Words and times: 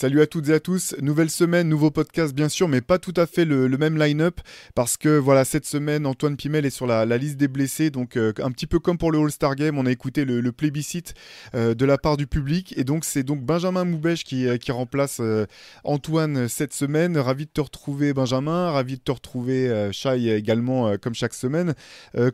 Salut 0.00 0.20
à 0.20 0.28
toutes 0.28 0.48
et 0.48 0.52
à 0.52 0.60
tous, 0.60 0.94
nouvelle 1.02 1.28
semaine, 1.28 1.68
nouveau 1.68 1.90
podcast 1.90 2.32
bien 2.32 2.48
sûr, 2.48 2.68
mais 2.68 2.80
pas 2.80 3.00
tout 3.00 3.14
à 3.16 3.26
fait 3.26 3.44
le, 3.44 3.66
même 3.66 3.98
line-up 3.98 4.40
parce 4.76 4.96
que 4.96 5.18
voilà, 5.18 5.44
cette 5.44 5.64
semaine, 5.64 6.06
Antoine 6.06 6.36
Pimel 6.36 6.64
est 6.64 6.70
sur 6.70 6.86
la, 6.86 7.04
liste 7.04 7.36
des 7.36 7.48
blessés, 7.48 7.90
donc 7.90 8.16
euh, 8.16 8.32
un 8.40 8.52
petit 8.52 8.68
peu 8.68 8.78
comme 8.78 8.96
pour 8.96 9.10
le 9.10 9.18
All-Star 9.18 9.56
Game, 9.56 9.76
on 9.76 9.86
a 9.86 9.90
écouté 9.90 10.24
le, 10.24 10.52
plébiscite 10.52 11.14
euh, 11.56 11.74
de 11.74 11.84
la 11.84 11.98
part 11.98 12.16
du 12.16 12.28
public 12.28 12.74
et 12.76 12.84
donc 12.84 13.04
c'est 13.04 13.24
donc 13.24 13.42
Benjamin 13.42 13.84
Moubèche 13.84 14.22
qui, 14.22 14.46
euh, 14.46 14.56
remplace 14.68 15.20
Antoine 15.82 16.46
cette 16.46 16.74
semaine. 16.74 17.18
Ravi 17.18 17.46
de 17.46 17.50
te 17.50 17.60
retrouver 17.60 18.12
Benjamin, 18.12 18.70
ravi 18.70 18.98
de 18.98 19.02
te 19.02 19.10
retrouver 19.10 19.88
Shai 19.90 20.28
également 20.30 20.96
comme 20.98 21.14
chaque 21.14 21.34
semaine. 21.34 21.74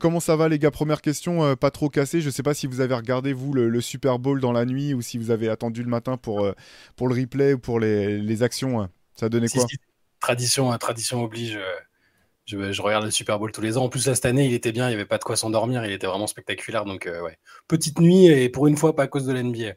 Comment 0.01 0.21
ça 0.21 0.37
va 0.37 0.49
les 0.49 0.59
gars? 0.59 0.73
Première 0.73 1.01
question, 1.01 1.57
pas 1.57 1.71
trop 1.71 1.89
cassé, 1.89 2.21
je 2.21 2.29
sais 2.29 2.43
pas 2.43 2.53
si 2.53 2.67
vous 2.67 2.81
avez 2.81 2.95
regardé 2.95 3.33
vous 3.33 3.55
le, 3.55 3.81
Super 3.81 4.19
Bowl 4.19 4.41
dans 4.41 4.53
la 4.53 4.67
nuit 4.67 4.93
ou 4.93 5.01
si 5.01 5.17
vous 5.17 5.31
avez 5.31 5.49
attendu 5.49 5.83
le 5.83 5.89
matin 5.89 6.17
pour, 6.17 6.53
pour 6.97 7.09
le 7.09 7.15
replay 7.15 7.54
ou 7.55 7.59
pour 7.59 7.81
les, 7.81 8.19
les 8.19 8.43
actions. 8.43 8.81
hein. 8.81 8.91
Ça 9.15 9.27
a 9.27 9.29
donné 9.29 9.49
Si, 9.49 9.59
quoi 9.59 9.67
si, 9.69 9.77
tradition, 10.21 10.73
hein, 10.73 10.79
tradition 10.79 11.23
oblige. 11.25 11.57
euh, 11.57 11.63
Je, 12.47 12.73
je 12.73 12.83
regarde 12.83 13.05
le 13.05 13.11
Super 13.11 13.39
Bowl 13.39 13.53
tous 13.53 13.61
les 13.63 13.79
ans. 13.79 13.85
En 13.85 13.89
plus, 13.89 14.07
là, 14.07 14.15
cette 14.15 14.27
année, 14.27 14.45
il 14.47 14.53
était 14.55 14.73
bien. 14.73 14.87
Il 14.87 14.91
n'y 14.91 14.95
avait 14.97 15.07
pas 15.07 15.19
de 15.19 15.25
quoi 15.25 15.37
s'endormir. 15.37 15.85
Il 15.87 15.93
était 15.93 16.07
vraiment 16.07 16.27
spectaculaire. 16.27 16.85
Donc, 16.85 17.07
euh, 17.07 17.23
ouais. 17.23 17.39
Petite 17.69 18.01
nuit 18.01 18.27
et 18.27 18.49
pour 18.49 18.67
une 18.67 18.77
fois, 18.77 18.95
pas 18.95 19.05
à 19.05 19.07
cause 19.07 19.25
de 19.27 19.33
l'NBA. 19.33 19.75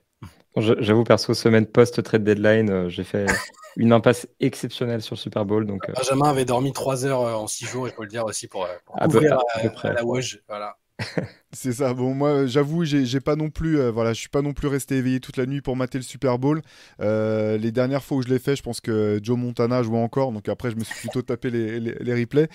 J'avoue, 0.58 1.04
perso, 1.04 1.34
semaine 1.36 1.68
post-trade 1.68 2.24
deadline, 2.24 2.70
euh, 2.72 2.90
j'ai 2.90 3.04
fait 3.04 3.26
une 3.78 3.94
impasse 3.94 4.28
exceptionnelle 4.40 5.04
sur 5.04 5.14
le 5.14 5.20
Super 5.20 5.46
Bowl. 5.46 5.68
Donc, 5.68 5.88
euh, 5.88 5.94
Benjamin 5.94 6.30
avait 6.30 6.46
dormi 6.46 6.74
3 6.74 7.06
heures 7.06 7.22
en 7.22 7.46
6 7.46 7.66
jours, 7.68 7.88
il 7.88 7.94
faut 7.94 8.02
le 8.02 8.08
dire 8.08 8.26
aussi, 8.26 8.48
pour, 8.48 8.68
pour 8.86 8.96
À 9.00 9.06
peu- 9.08 9.20
couvrir 9.20 9.34
à 9.38 9.42
à, 9.54 9.60
peu 9.62 9.70
près. 9.72 9.90
à 9.90 9.94
la 9.94 10.04
Woj. 10.04 10.42
Voilà. 10.48 10.78
C'est 11.54 11.72
ça. 11.72 11.94
Bon, 11.94 12.14
moi, 12.14 12.46
j'avoue, 12.46 12.84
j'ai 12.84 13.20
pas 13.22 13.38
non 13.38 13.50
plus, 13.50 13.80
euh, 13.80 13.90
voilà, 13.90 14.12
je 14.12 14.20
suis 14.20 14.28
pas 14.28 14.42
non 14.42 14.52
plus 14.52 14.68
resté 14.68 14.96
éveillé 14.98 15.22
toute 15.22 15.38
la 15.38 15.46
nuit 15.46 15.62
pour 15.62 15.78
mater 15.78 15.98
le 15.98 16.04
Super 16.04 16.38
Bowl. 16.38 16.62
Euh, 17.00 17.58
les 17.58 17.72
dernières 17.72 18.04
fois 18.04 18.18
où 18.18 18.22
je 18.22 18.28
l'ai 18.28 18.38
fait, 18.38 18.58
je 18.58 18.62
pense 18.64 18.82
que 18.82 19.18
Joe 19.24 19.38
Montana 19.38 19.82
jouait 19.82 19.98
encore, 19.98 20.34
donc 20.34 20.50
après, 20.50 20.72
je 20.72 20.76
me 20.76 20.84
suis 20.84 21.00
plutôt 21.00 21.22
tapé 21.22 21.50
les, 21.50 22.14
replays. 22.14 22.50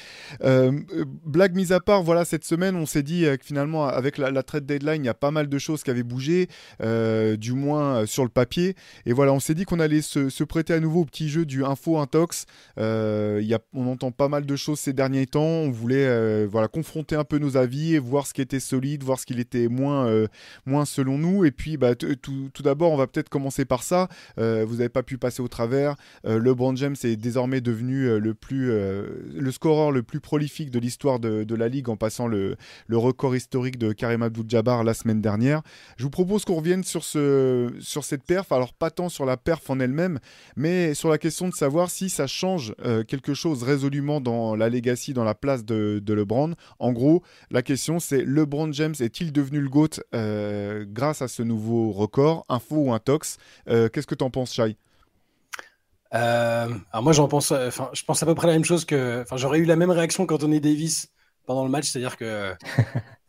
Euh, 0.45 0.79
blague 1.25 1.55
mise 1.55 1.73
à 1.73 1.81
part, 1.81 2.03
voilà, 2.03 2.27
cette 2.27 2.45
semaine, 2.45 2.77
on 2.77 2.85
s'est 2.85 3.03
dit 3.03 3.23
que 3.23 3.45
finalement, 3.45 3.87
avec 3.87 4.19
la, 4.19 4.31
la 4.31 4.43
trade 4.43 4.67
deadline, 4.67 5.05
il 5.05 5.07
y 5.07 5.11
a 5.11 5.15
pas 5.15 5.31
mal 5.31 5.49
de 5.49 5.59
choses 5.59 5.83
qui 5.83 5.91
avaient 5.91 6.03
bougé, 6.03 6.49
du 6.81 7.53
moins 7.55 8.05
sur 8.05 8.25
le 8.25 8.31
papier. 8.31 8.75
Et 9.07 9.15
voilà, 9.15 9.33
on 9.33 9.41
s'est 9.41 9.55
dit 9.55 9.65
qu'on 9.65 9.81
allait 9.81 10.03
se, 10.03 10.45
prêter 10.45 10.75
à 10.75 10.81
nouveau 10.81 11.01
au 11.01 11.05
petit 11.07 11.31
jeu 11.31 11.47
du 11.47 11.65
info 11.65 11.99
intox. 11.99 12.45
On 12.77 13.87
entend 13.87 14.11
pas 14.11 14.29
mal 14.29 14.45
de 14.45 14.57
choses 14.57 14.81
ces 14.81 14.93
derniers 14.93 15.27
temps. 15.27 15.41
On 15.41 15.71
voulait, 15.71 16.45
voilà, 16.45 16.69
confronter 16.69 17.17
un 17.17 17.25
peu 17.25 17.39
nos 17.39 17.57
avis 17.57 17.95
et 17.95 17.99
voir 17.99 18.27
ce 18.27 18.35
qui 18.35 18.43
était 18.43 18.61
solide, 18.61 18.83
voir 19.01 19.19
ce 19.19 19.27
qu'il 19.27 19.41
était 19.41 19.69
moins, 19.69 20.07
euh, 20.07 20.27
moins 20.67 20.85
selon 20.85 21.19
nous. 21.19 21.45
Et 21.45 21.51
puis, 21.51 21.77
bah, 21.77 21.95
tout, 21.95 22.51
d'abord, 22.63 22.93
on 22.93 22.97
va 22.97 23.07
peut-être 23.07 23.29
commencer 23.29 23.65
par 23.65 23.83
ça. 23.83 24.09
Euh, 24.39 24.65
vous 24.67 24.77
n'avez 24.77 24.89
pas 24.89 25.03
pu 25.03 25.19
passer 25.19 25.43
au 25.43 25.49
travers. 25.49 25.97
Euh, 26.27 26.39
LeBron 26.39 26.77
James 26.77 26.97
est 27.05 27.17
désormais 27.17 27.61
devenu 27.61 28.07
euh, 28.07 28.19
le 28.19 28.35
plus, 28.35 28.71
le 28.73 29.51
scoreur 29.51 29.93
le 29.93 30.03
plus 30.03 30.21
prolifique 30.21 30.71
de 30.71 30.79
l'histoire 30.79 31.21
de, 31.21 31.55
la 31.55 31.69
ligue 31.69 31.89
en 31.89 31.97
passant 31.97 32.27
le, 32.27 32.57
record 32.91 33.37
historique 33.37 33.79
de 33.79 33.93
Karim 33.93 34.23
Abdul-Jabbar 34.23 34.85
la 34.85 34.95
semaine 34.95 35.21
dernière. 35.21 35.63
Je 35.97 36.05
vous 36.05 36.11
propose 36.11 36.45
qu'on 36.45 36.57
revienne 36.57 36.85
sur, 36.85 37.05
ce, 37.05 37.71
sur 37.81 38.05
cette 38.05 38.25
perf. 38.25 38.53
Alors, 38.53 38.73
pas 38.73 38.91
tant 38.91 39.09
sur 39.09 39.27
la 39.27 39.37
perf 39.37 39.69
en 39.71 39.81
elle-même, 39.81 40.19
mais 40.57 40.95
sur 40.95 41.09
la 41.09 41.19
question 41.19 41.49
de 41.49 41.55
savoir 41.55 41.91
si 41.91 42.11
ça 42.11 42.27
change 42.27 42.75
quelque 43.09 43.35
chose 43.35 43.63
résolument 43.63 44.21
dans 44.21 44.57
la 44.57 44.69
legacy, 44.69 45.13
dans 45.13 45.25
la 45.25 45.35
place 45.35 45.65
de, 45.65 46.01
de 46.03 46.15
LeBron. 46.15 46.55
En 46.79 46.93
gros, 46.93 47.23
la 47.51 47.63
question 47.63 48.01
c'est 48.01 48.25
LeBron 48.25 48.72
James 48.73 48.95
est-il 49.01 49.33
devenu 49.33 49.61
le 49.61 49.69
GOAT 49.69 50.01
euh, 50.15 50.85
grâce 50.89 51.23
à 51.23 51.29
ce 51.29 51.43
nouveau 51.43 51.93
record, 51.93 52.45
info 52.49 52.77
ou 52.77 52.93
intox 52.93 53.39
Euh, 53.69 53.89
Qu'est-ce 53.89 54.07
que 54.07 54.15
t'en 54.15 54.31
penses, 54.31 54.53
Shai? 54.55 54.77
Euh, 56.15 56.69
alors 56.93 57.03
moi, 57.03 57.13
j'en 57.13 57.27
pense, 57.29 57.53
euh, 57.53 57.69
enfin, 57.69 57.89
je 57.95 58.03
pense 58.05 58.23
à 58.23 58.27
peu 58.27 58.35
près 58.35 58.47
la 58.47 58.53
même 58.53 58.65
chose 58.65 58.85
que, 58.85 59.23
enfin, 59.23 59.37
j'aurais 59.39 59.59
eu 59.61 59.65
la 59.65 59.77
même 59.77 59.91
réaction 59.91 60.27
qu'Anthony 60.27 60.61
Davis 60.61 61.09
pendant 61.47 61.65
le 61.65 61.71
match, 61.71 61.89
c'est-à-dire 61.89 62.17
que, 62.19 62.55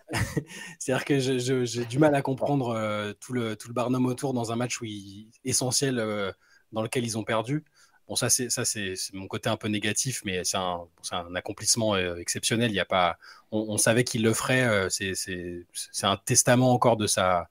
c'est-à-dire 0.80 1.06
que 1.06 1.20
je- 1.20 1.40
je- 1.40 1.66
j'ai 1.66 1.86
du 1.86 2.00
mal 2.00 2.16
à 2.16 2.22
comprendre 2.22 2.70
euh, 2.70 3.14
tout 3.20 3.34
le 3.34 3.56
tout 3.56 3.68
le 3.70 3.74
barnum 3.74 4.06
autour 4.06 4.34
dans 4.34 4.52
un 4.52 4.56
match 4.56 4.82
où 4.82 4.86
il, 4.86 5.30
essentiel 5.46 6.00
euh, 6.00 6.32
dans 6.72 6.82
lequel 6.82 7.06
ils 7.06 7.18
ont 7.18 7.24
perdu. 7.24 7.64
Bon, 8.08 8.16
ça 8.16 8.30
c'est 8.30 8.50
ça 8.50 8.66
c'est 8.66 8.96
mon 9.14 9.28
côté 9.28 9.50
un 9.50 9.56
peu 9.58 9.70
négatif, 9.70 10.22
mais 10.26 10.44
c'est 10.44 10.58
un 10.58 10.82
un 11.12 11.36
accomplissement 11.36 11.96
euh, 11.96 12.18
exceptionnel. 12.18 12.72
Il 12.72 12.76
y 12.76 12.80
a 12.80 12.86
pas, 12.86 13.18
on, 13.52 13.78
savait 13.78 14.04
qu'il 14.04 14.24
le 14.24 14.34
ferait. 14.34 14.64
euh, 14.64 14.90
c'est 14.90 16.06
un 16.06 16.18
testament 16.18 16.74
encore 16.74 16.98
de 16.98 17.08
sa 17.08 17.50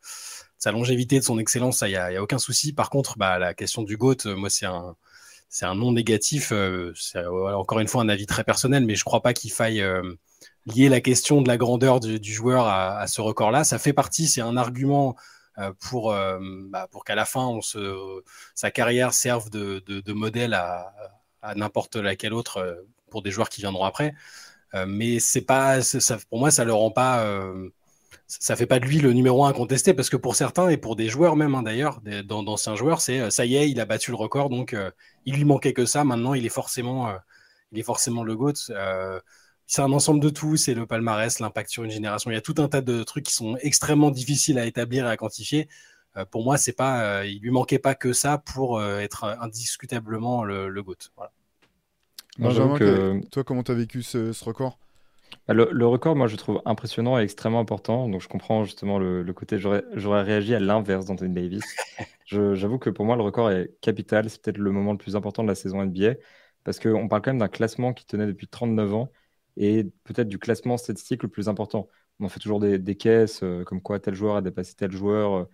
sa 0.59 0.73
longévité, 0.73 1.19
de 1.19 1.25
son 1.25 1.39
excellence. 1.39 1.83
Il 1.83 1.91
y 1.91 1.97
a, 1.97 2.07
a 2.07 2.23
aucun 2.23 2.39
souci. 2.39 2.73
Par 2.73 2.91
contre, 2.91 3.19
bah, 3.19 3.39
la 3.39 3.55
question 3.55 3.83
du 3.83 3.97
GOAT, 3.97 4.27
euh, 4.27 4.37
moi, 4.37 4.51
c'est 4.51 4.67
un 4.67 4.97
c'est 5.49 5.67
un 5.67 5.75
non 5.75 5.93
négatif. 5.93 6.53
euh, 6.53 6.93
c'est 6.97 7.25
encore 7.27 7.81
une 7.81 7.89
fois 7.89 8.03
un 8.03 8.09
avis 8.09 8.27
très 8.27 8.45
personnel, 8.45 8.85
mais 8.87 8.95
je 8.95 9.05
crois 9.05 9.23
pas 9.23 9.33
qu'il 9.35 9.53
faille 9.53 9.83
lier 10.67 10.89
la 10.89 11.01
question 11.01 11.43
de 11.43 11.49
la 11.49 11.57
grandeur 11.57 12.01
du, 12.01 12.33
joueur 12.33 12.67
à, 12.67 13.07
ce 13.07 13.21
record-là. 13.21 13.65
Ça 13.65 13.79
fait 13.79 13.93
partie, 13.93 14.29
c'est 14.29 14.41
un 14.41 14.57
argument 14.57 15.17
pour, 15.81 16.13
euh, 16.13 16.39
bah, 16.71 16.89
pour 16.91 17.05
qu'à 17.05 17.15
la 17.15 17.25
fin, 17.25 17.59
sa 18.55 18.71
carrière 18.71 19.13
serve 19.15 19.51
de, 19.51 19.81
de, 19.87 20.13
modèle 20.13 20.55
à, 20.55 20.93
n'importe 21.57 21.97
laquelle 21.97 22.33
autre 22.35 22.59
euh, 22.59 22.75
pour 23.11 23.23
des 23.23 23.31
joueurs 23.31 23.49
qui 23.49 23.61
viendront 23.61 23.85
après. 23.85 24.15
Euh, 24.75 24.87
mais 24.89 25.21
c'est 25.21 25.43
pas, 25.43 25.79
pour 26.31 26.39
moi, 26.41 26.51
ça 26.51 26.65
le 26.65 26.73
rend 26.75 26.91
pas. 26.91 27.25
euh, 27.25 27.71
ça 28.29 28.57
fait 28.57 28.67
pas 28.67 28.81
de 28.81 28.87
lui 28.87 28.99
le 28.99 29.13
numéro 29.13 29.45
un 29.45 29.51
incontesté 29.51 29.95
parce 29.95 30.09
que 30.11 30.17
pour 30.17 30.37
certains 30.37 30.69
et 30.71 30.77
pour 30.79 30.97
des 30.97 31.09
joueurs 31.09 31.37
même 31.37 31.55
hein, 31.55 31.63
d'ailleurs, 31.63 32.01
d'anciens 32.03 32.77
joueurs, 32.77 33.01
c'est 33.01 33.21
euh, 33.21 33.31
ça 33.31 33.45
y 33.45 33.57
est, 33.57 33.71
il 33.71 33.81
a 33.81 33.85
battu 33.85 34.11
le 34.11 34.17
record, 34.17 34.49
donc 34.49 34.73
euh, 34.75 34.91
il 35.27 35.35
lui 35.37 35.45
manquait 35.45 35.73
que 35.75 35.87
ça. 35.87 36.05
Maintenant, 36.05 36.35
il 36.35 36.47
est 36.47 36.51
forcément, 36.51 37.09
euh, 37.11 37.17
il 37.73 37.79
est 37.79 37.83
forcément 37.83 38.25
le 38.25 38.37
GOAT. 38.37 38.55
Euh, 38.71 39.21
c'est 39.73 39.81
un 39.81 39.91
ensemble 39.93 40.21
de 40.21 40.29
tout, 40.29 40.59
c'est 40.59 40.75
le 40.75 40.85
palmarès, 40.85 41.39
l'impact 41.41 41.71
sur 41.71 41.83
une 41.83 41.91
génération. 41.91 42.31
Il 42.31 42.35
y 42.35 42.37
a 42.37 42.43
tout 42.43 42.55
un 42.59 42.69
tas 42.69 42.83
de 42.83 43.03
trucs 43.05 43.25
qui 43.25 43.33
sont 43.33 43.57
extrêmement 43.63 44.11
difficiles 44.11 44.59
à 44.59 44.67
établir 44.67 45.07
et 45.07 45.09
à 45.11 45.17
quantifier. 45.17 45.67
Euh, 46.19 46.27
pour 46.27 46.45
moi, 46.45 46.59
c'est 46.59 46.75
pas, 46.75 47.21
euh, 47.21 47.27
il 47.27 47.41
lui 47.41 47.51
manquait 47.51 47.79
pas 47.79 47.95
que 47.95 48.13
ça 48.13 48.37
pour 48.37 48.79
euh, 48.79 48.99
être 48.99 49.25
indiscutablement 49.41 50.45
le, 50.45 50.69
le 50.69 50.83
GOAT. 50.83 50.97
Voilà. 51.17 51.33
Benjamin, 52.39 52.79
que- 52.79 53.27
toi, 53.31 53.45
comment 53.45 53.63
t'as 53.63 53.73
vécu 53.73 54.03
ce, 54.03 54.35
ce 54.35 54.45
record? 54.45 54.79
Bah, 55.49 55.55
Le, 55.55 55.71
le 55.73 55.87
record, 55.87 56.17
moi, 56.17 56.27
je 56.27 56.37
trouve 56.37 56.61
impressionnant 56.67 57.19
et 57.19 57.23
extrêmement 57.23 57.61
important. 57.61 58.11
Donc, 58.11 58.21
je 58.21 58.29
comprends 58.29 58.65
justement 58.65 58.99
le, 58.99 59.23
le 59.23 59.33
côté. 59.33 59.59
J'aurais 59.59 60.23
réagi 60.23 60.55
à 60.55 60.61
l'inverse 60.61 61.07
d'Anthony 61.07 61.33
Davis. 61.33 61.65
J'avoue 62.27 62.79
que 62.79 62.91
pour 62.91 63.07
moi, 63.07 63.17
le 63.17 63.23
record 63.23 63.51
est 63.51 63.71
capital. 63.81 64.29
C'est 64.29 64.43
peut-être 64.43 64.59
le 64.59 64.71
moment 64.71 64.93
le 64.93 64.99
plus 64.99 65.17
important 65.17 65.43
de 65.43 65.49
la 65.49 65.55
saison 65.55 65.81
NBA 65.81 66.15
parce 66.63 66.79
qu'on 66.79 67.09
parle 67.09 67.23
quand 67.23 67.31
même 67.31 67.39
d'un 67.41 67.49
classement 67.49 67.95
qui 67.95 68.05
tenait 68.05 68.27
depuis 68.27 68.49
39 68.49 68.93
ans 68.95 69.11
et 69.57 69.85
peut-être 70.05 70.29
du 70.29 70.39
classement 70.39 70.77
statistique 70.77 71.23
le 71.23 71.29
plus 71.29 71.49
important. 71.49 71.89
On 72.21 72.27
en 72.27 72.29
fait 72.29 72.41
toujours 72.41 72.61
des, 72.61 72.97
caisses, 72.97 73.43
euh, 73.43 73.65
comme 73.65 73.81
quoi 73.83 73.99
tel 74.01 74.15
joueur 74.15 74.37
a 74.37 74.43
dépassé 74.43 74.75
tel 74.75 74.93
joueur 74.93 75.35
euh, 75.35 75.45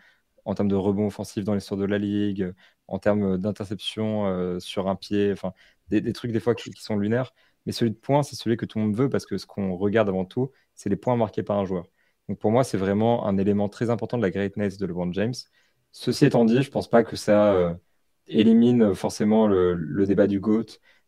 en 0.45 0.55
termes 0.55 0.69
de 0.69 0.75
rebond 0.75 1.07
offensif 1.07 1.45
dans 1.45 1.55
l'histoire 1.55 1.81
de 1.81 1.85
la 1.87 1.99
ligue, 1.99 2.53
en 2.87 2.99
termes 2.99 3.39
d'interception 3.39 4.27
euh, 4.27 4.61
sur 4.61 4.89
un 4.89 4.97
pied, 4.97 5.33
enfin, 5.33 5.53
des, 5.89 6.13
trucs 6.13 6.33
des 6.33 6.41
fois 6.41 6.55
qui, 6.55 6.71
sont 6.73 6.97
lunaires. 6.97 7.33
Mais 7.67 7.73
celui 7.73 7.91
de 7.91 7.97
points, 7.97 8.23
c'est 8.23 8.37
celui 8.37 8.57
que 8.57 8.65
tout 8.65 8.79
le 8.79 8.85
monde 8.85 8.97
veut 8.97 9.09
parce 9.11 9.27
que 9.27 9.37
ce 9.37 9.47
qu'on 9.47 9.77
regarde 9.77 10.09
avant 10.09 10.25
tout, 10.25 10.51
c'est 10.75 10.89
les 10.89 10.97
points 10.97 11.17
marqués 11.17 11.43
par 11.43 11.59
un 11.59 11.65
joueur. 11.65 11.87
Donc 12.29 12.39
pour 12.39 12.51
moi, 12.51 12.65
c'est 12.65 12.79
vraiment 12.79 13.27
un 13.27 13.37
élément 13.37 13.69
très 13.69 13.91
important 13.91 14.17
de 14.17 14.23
la 14.23 14.31
greatness 14.31 14.79
de 14.79 14.87
LeBron 14.87 15.13
James. 15.13 15.35
Ceci 15.93 16.27
étant 16.27 16.45
dit, 16.45 16.63
je 16.63 16.71
pense 16.71 16.89
pas 16.89 17.03
que 17.03 17.17
ça 17.17 17.79
élimine 18.27 18.95
forcément 18.95 19.47
le, 19.47 20.05
débat 20.07 20.27
du 20.27 20.41
GOAT. 20.41 20.67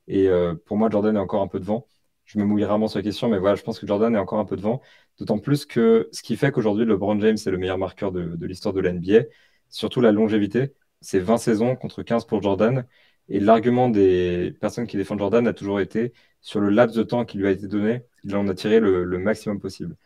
Et 0.08 0.28
pour 0.66 0.76
moi, 0.76 0.88
Jordan 0.90 1.16
est 1.16 1.20
encore 1.20 1.42
un 1.42 1.48
peu 1.48 1.60
devant. 1.60 1.86
Je 2.30 2.38
me 2.38 2.44
mouille 2.44 2.64
rarement 2.64 2.86
sur 2.86 3.00
la 3.00 3.02
question, 3.02 3.28
mais 3.28 3.38
voilà, 3.38 3.56
je 3.56 3.62
pense 3.62 3.80
que 3.80 3.88
Jordan 3.88 4.14
est 4.14 4.18
encore 4.18 4.38
un 4.38 4.44
peu 4.44 4.54
devant. 4.56 4.80
D'autant 5.18 5.40
plus 5.40 5.66
que 5.66 6.08
ce 6.12 6.22
qui 6.22 6.36
fait 6.36 6.52
qu'aujourd'hui, 6.52 6.84
LeBron 6.84 7.18
James 7.18 7.36
est 7.44 7.50
le 7.50 7.58
meilleur 7.58 7.76
marqueur 7.76 8.12
de, 8.12 8.46
l'histoire 8.46 8.72
de 8.72 8.80
la 8.80 8.92
NBA, 8.92 9.24
surtout 9.68 10.00
la 10.00 10.12
longévité. 10.12 10.72
C'est 11.00 11.18
20 11.18 11.38
saisons 11.38 11.74
contre 11.74 12.04
15 12.04 12.26
pour 12.26 12.40
Jordan. 12.40 12.86
Et 13.28 13.40
l'argument 13.40 13.88
des 13.88 14.54
personnes 14.60 14.86
qui 14.86 14.96
défendent 14.96 15.18
Jordan 15.18 15.48
a 15.48 15.52
toujours 15.52 15.80
été 15.80 16.12
sur 16.40 16.60
le 16.60 16.70
laps 16.70 16.96
de 16.96 17.02
temps 17.02 17.24
qui 17.24 17.36
lui 17.36 17.48
a 17.48 17.50
été 17.50 17.66
donné, 17.66 18.02
il 18.22 18.36
en 18.36 18.46
a 18.46 18.54
tiré 18.54 18.78
le, 18.78 19.04
maximum 19.18 19.58
possible. 19.58 19.96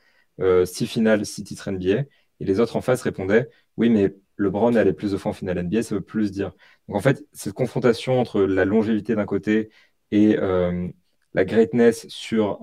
Euh, 0.40 0.64
six 0.64 0.86
finales, 0.86 1.26
six 1.26 1.44
titres 1.44 1.70
NBA. 1.70 2.04
Et 2.40 2.44
les 2.46 2.58
autres 2.58 2.76
en 2.76 2.80
face 2.80 3.02
répondaient 3.02 3.50
Oui, 3.76 3.90
mais 3.90 4.14
LeBron 4.38 4.72
est 4.72 4.78
allé 4.78 4.94
plus 4.94 5.12
de 5.12 5.18
fois 5.18 5.30
en 5.30 5.34
finale 5.34 5.58
NBA, 5.58 5.82
ça 5.82 5.94
veut 5.94 6.00
plus 6.00 6.32
dire. 6.32 6.52
Donc 6.88 6.96
en 6.96 7.00
fait, 7.00 7.22
cette 7.32 7.52
confrontation 7.52 8.18
entre 8.18 8.40
la 8.42 8.64
longévité 8.64 9.14
d'un 9.14 9.26
côté 9.26 9.68
et 10.10 10.38
euh, 10.38 10.88
la 11.34 11.44
greatness 11.44 12.06
sur 12.08 12.60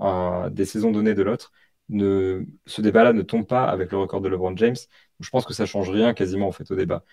des 0.50 0.64
saisons 0.64 0.90
données 0.90 1.14
de 1.14 1.22
l'autre, 1.22 1.52
ce 1.90 2.80
débat-là 2.80 3.12
ne 3.12 3.22
tombe 3.22 3.46
pas 3.46 3.64
avec 3.64 3.92
le 3.92 3.98
record 3.98 4.20
de 4.20 4.28
LeBron 4.28 4.56
James. 4.56 4.76
Je 5.20 5.30
pense 5.30 5.44
que 5.44 5.54
ça 5.54 5.66
change 5.66 5.90
rien 5.90 6.14
quasiment 6.14 6.48
en 6.48 6.52
fait 6.52 6.70
au 6.70 6.76
débat. 6.76 7.04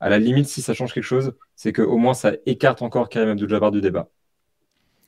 À 0.00 0.08
la 0.10 0.18
limite, 0.18 0.48
si 0.48 0.62
ça 0.62 0.74
change 0.74 0.92
quelque 0.92 1.04
chose, 1.04 1.34
c'est 1.56 1.72
qu'au 1.72 1.96
moins 1.98 2.14
ça 2.14 2.32
écarte 2.46 2.82
encore 2.82 3.08
Karim 3.08 3.30
Abdul-Jabbar 3.30 3.70
du 3.70 3.80
débat. 3.80 4.10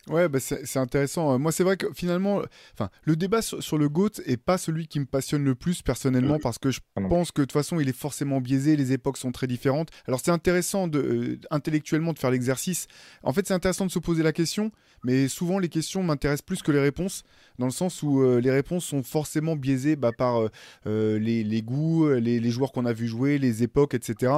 Ouais, 0.09 0.29
bah 0.29 0.39
c'est 0.41 0.79
intéressant. 0.79 1.37
Moi, 1.39 1.51
c'est 1.51 1.65
vrai 1.65 1.77
que 1.77 1.87
finalement, 1.93 2.41
enfin, 2.75 2.91
le 3.03 3.17
débat 3.17 3.43
sur, 3.43 3.77
le 3.77 3.89
GOAT 3.89 4.21
est 4.25 4.37
pas 4.37 4.57
celui 4.57 4.87
qui 4.87 5.01
me 5.01 5.05
passionne 5.05 5.45
le 5.45 5.57
plus 5.57 5.83
personnellement 5.83 6.39
parce 6.39 6.59
que 6.59 6.71
je 6.71 6.81
pense 6.95 7.33
que 7.33 7.41
de 7.41 7.47
toute 7.47 7.53
façon, 7.53 7.81
il 7.81 7.89
est 7.89 7.97
forcément 7.97 8.41
biaisé. 8.41 8.77
Les 8.77 8.93
époques 8.93 9.17
sont 9.17 9.33
très 9.33 9.49
différentes. 9.49 9.91
Alors, 10.07 10.21
c'est 10.23 10.31
intéressant 10.31 10.87
de, 10.87 10.99
euh, 10.99 11.41
intellectuellement 11.51 12.13
de 12.13 12.19
faire 12.21 12.31
l'exercice. 12.31 12.87
En 13.25 13.33
fait, 13.33 13.49
c'est 13.49 13.55
intéressant 13.55 13.87
de 13.87 13.91
se 13.91 13.99
poser 13.99 14.23
la 14.23 14.33
question, 14.33 14.71
mais 15.03 15.27
souvent 15.27 15.59
les 15.59 15.69
questions 15.69 16.03
m'intéressent 16.05 16.47
plus 16.47 16.63
que 16.63 16.71
les 16.71 16.81
réponses, 16.81 17.25
dans 17.59 17.67
le 17.67 17.73
sens 17.73 18.03
où 18.03 18.23
euh, 18.23 18.41
les 18.41 18.51
réponses 18.51 18.85
sont 18.85 19.03
forcément 19.03 19.57
biaisées 19.57 19.97
bah, 19.97 20.13
par 20.13 20.49
euh, 20.87 21.19
les, 21.19 21.63
goûts, 21.63 22.09
les, 22.09 22.51
joueurs 22.51 22.73
qu'on 22.73 22.87
a 22.87 22.93
vu 22.93 23.07
jouer, 23.09 23.39
les 23.39 23.63
époques, 23.63 23.95
etc. 23.95 24.33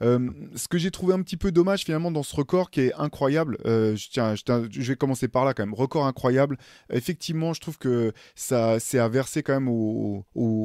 ce 0.00 0.68
que 0.68 0.78
j'ai 0.78 0.90
trouvé 0.90 1.14
un 1.14 1.22
petit 1.22 1.36
peu 1.36 1.50
dommage 1.50 1.84
finalement 1.84 2.10
dans 2.10 2.22
ce 2.22 2.36
record 2.36 2.70
qui 2.70 2.82
est 2.82 2.94
incroyable, 2.94 3.58
je, 3.64 4.08
tiens, 4.10 4.34
je, 4.34 4.42
vais 4.80 4.96
commencer 4.96 5.14
c'est 5.14 5.28
par 5.28 5.44
là 5.44 5.54
quand 5.54 5.62
même. 5.62 5.74
Record 5.74 6.06
incroyable. 6.06 6.58
Effectivement, 6.92 7.52
je 7.52 7.60
trouve 7.60 7.78
que 7.78 8.12
ça 8.34 8.80
s'est 8.80 8.98
inversé 8.98 9.42
quand 9.42 9.54
même 9.54 9.68
au, 9.68 10.24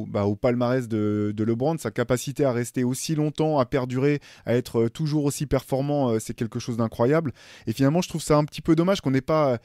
bah, 0.10 0.26
palmarès 0.42 0.88
de, 0.88 1.34
de, 1.36 1.44
LeBron. 1.44 1.78
Sa 1.78 1.92
capacité 1.92 2.46
à 2.46 2.52
rester 2.52 2.84
aussi 2.84 3.16
longtemps, 3.16 3.60
à 3.60 3.66
perdurer, 3.66 4.20
à 4.46 4.56
être 4.56 4.88
toujours 4.88 5.26
aussi 5.26 5.46
performant, 5.46 6.10
euh, 6.10 6.20
c'est 6.20 6.34
quelque 6.34 6.60
chose 6.60 6.78
d'incroyable. 6.78 7.34
Et 7.68 7.74
finalement, 7.74 8.02
je 8.02 8.10
trouve 8.10 8.22
ça 8.22 8.38
un 8.38 8.46
petit 8.46 8.62
peu 8.62 8.76
dommage 8.76 9.02
qu'on 9.02 9.12
n'ait 9.12 9.22
pas 9.22 9.60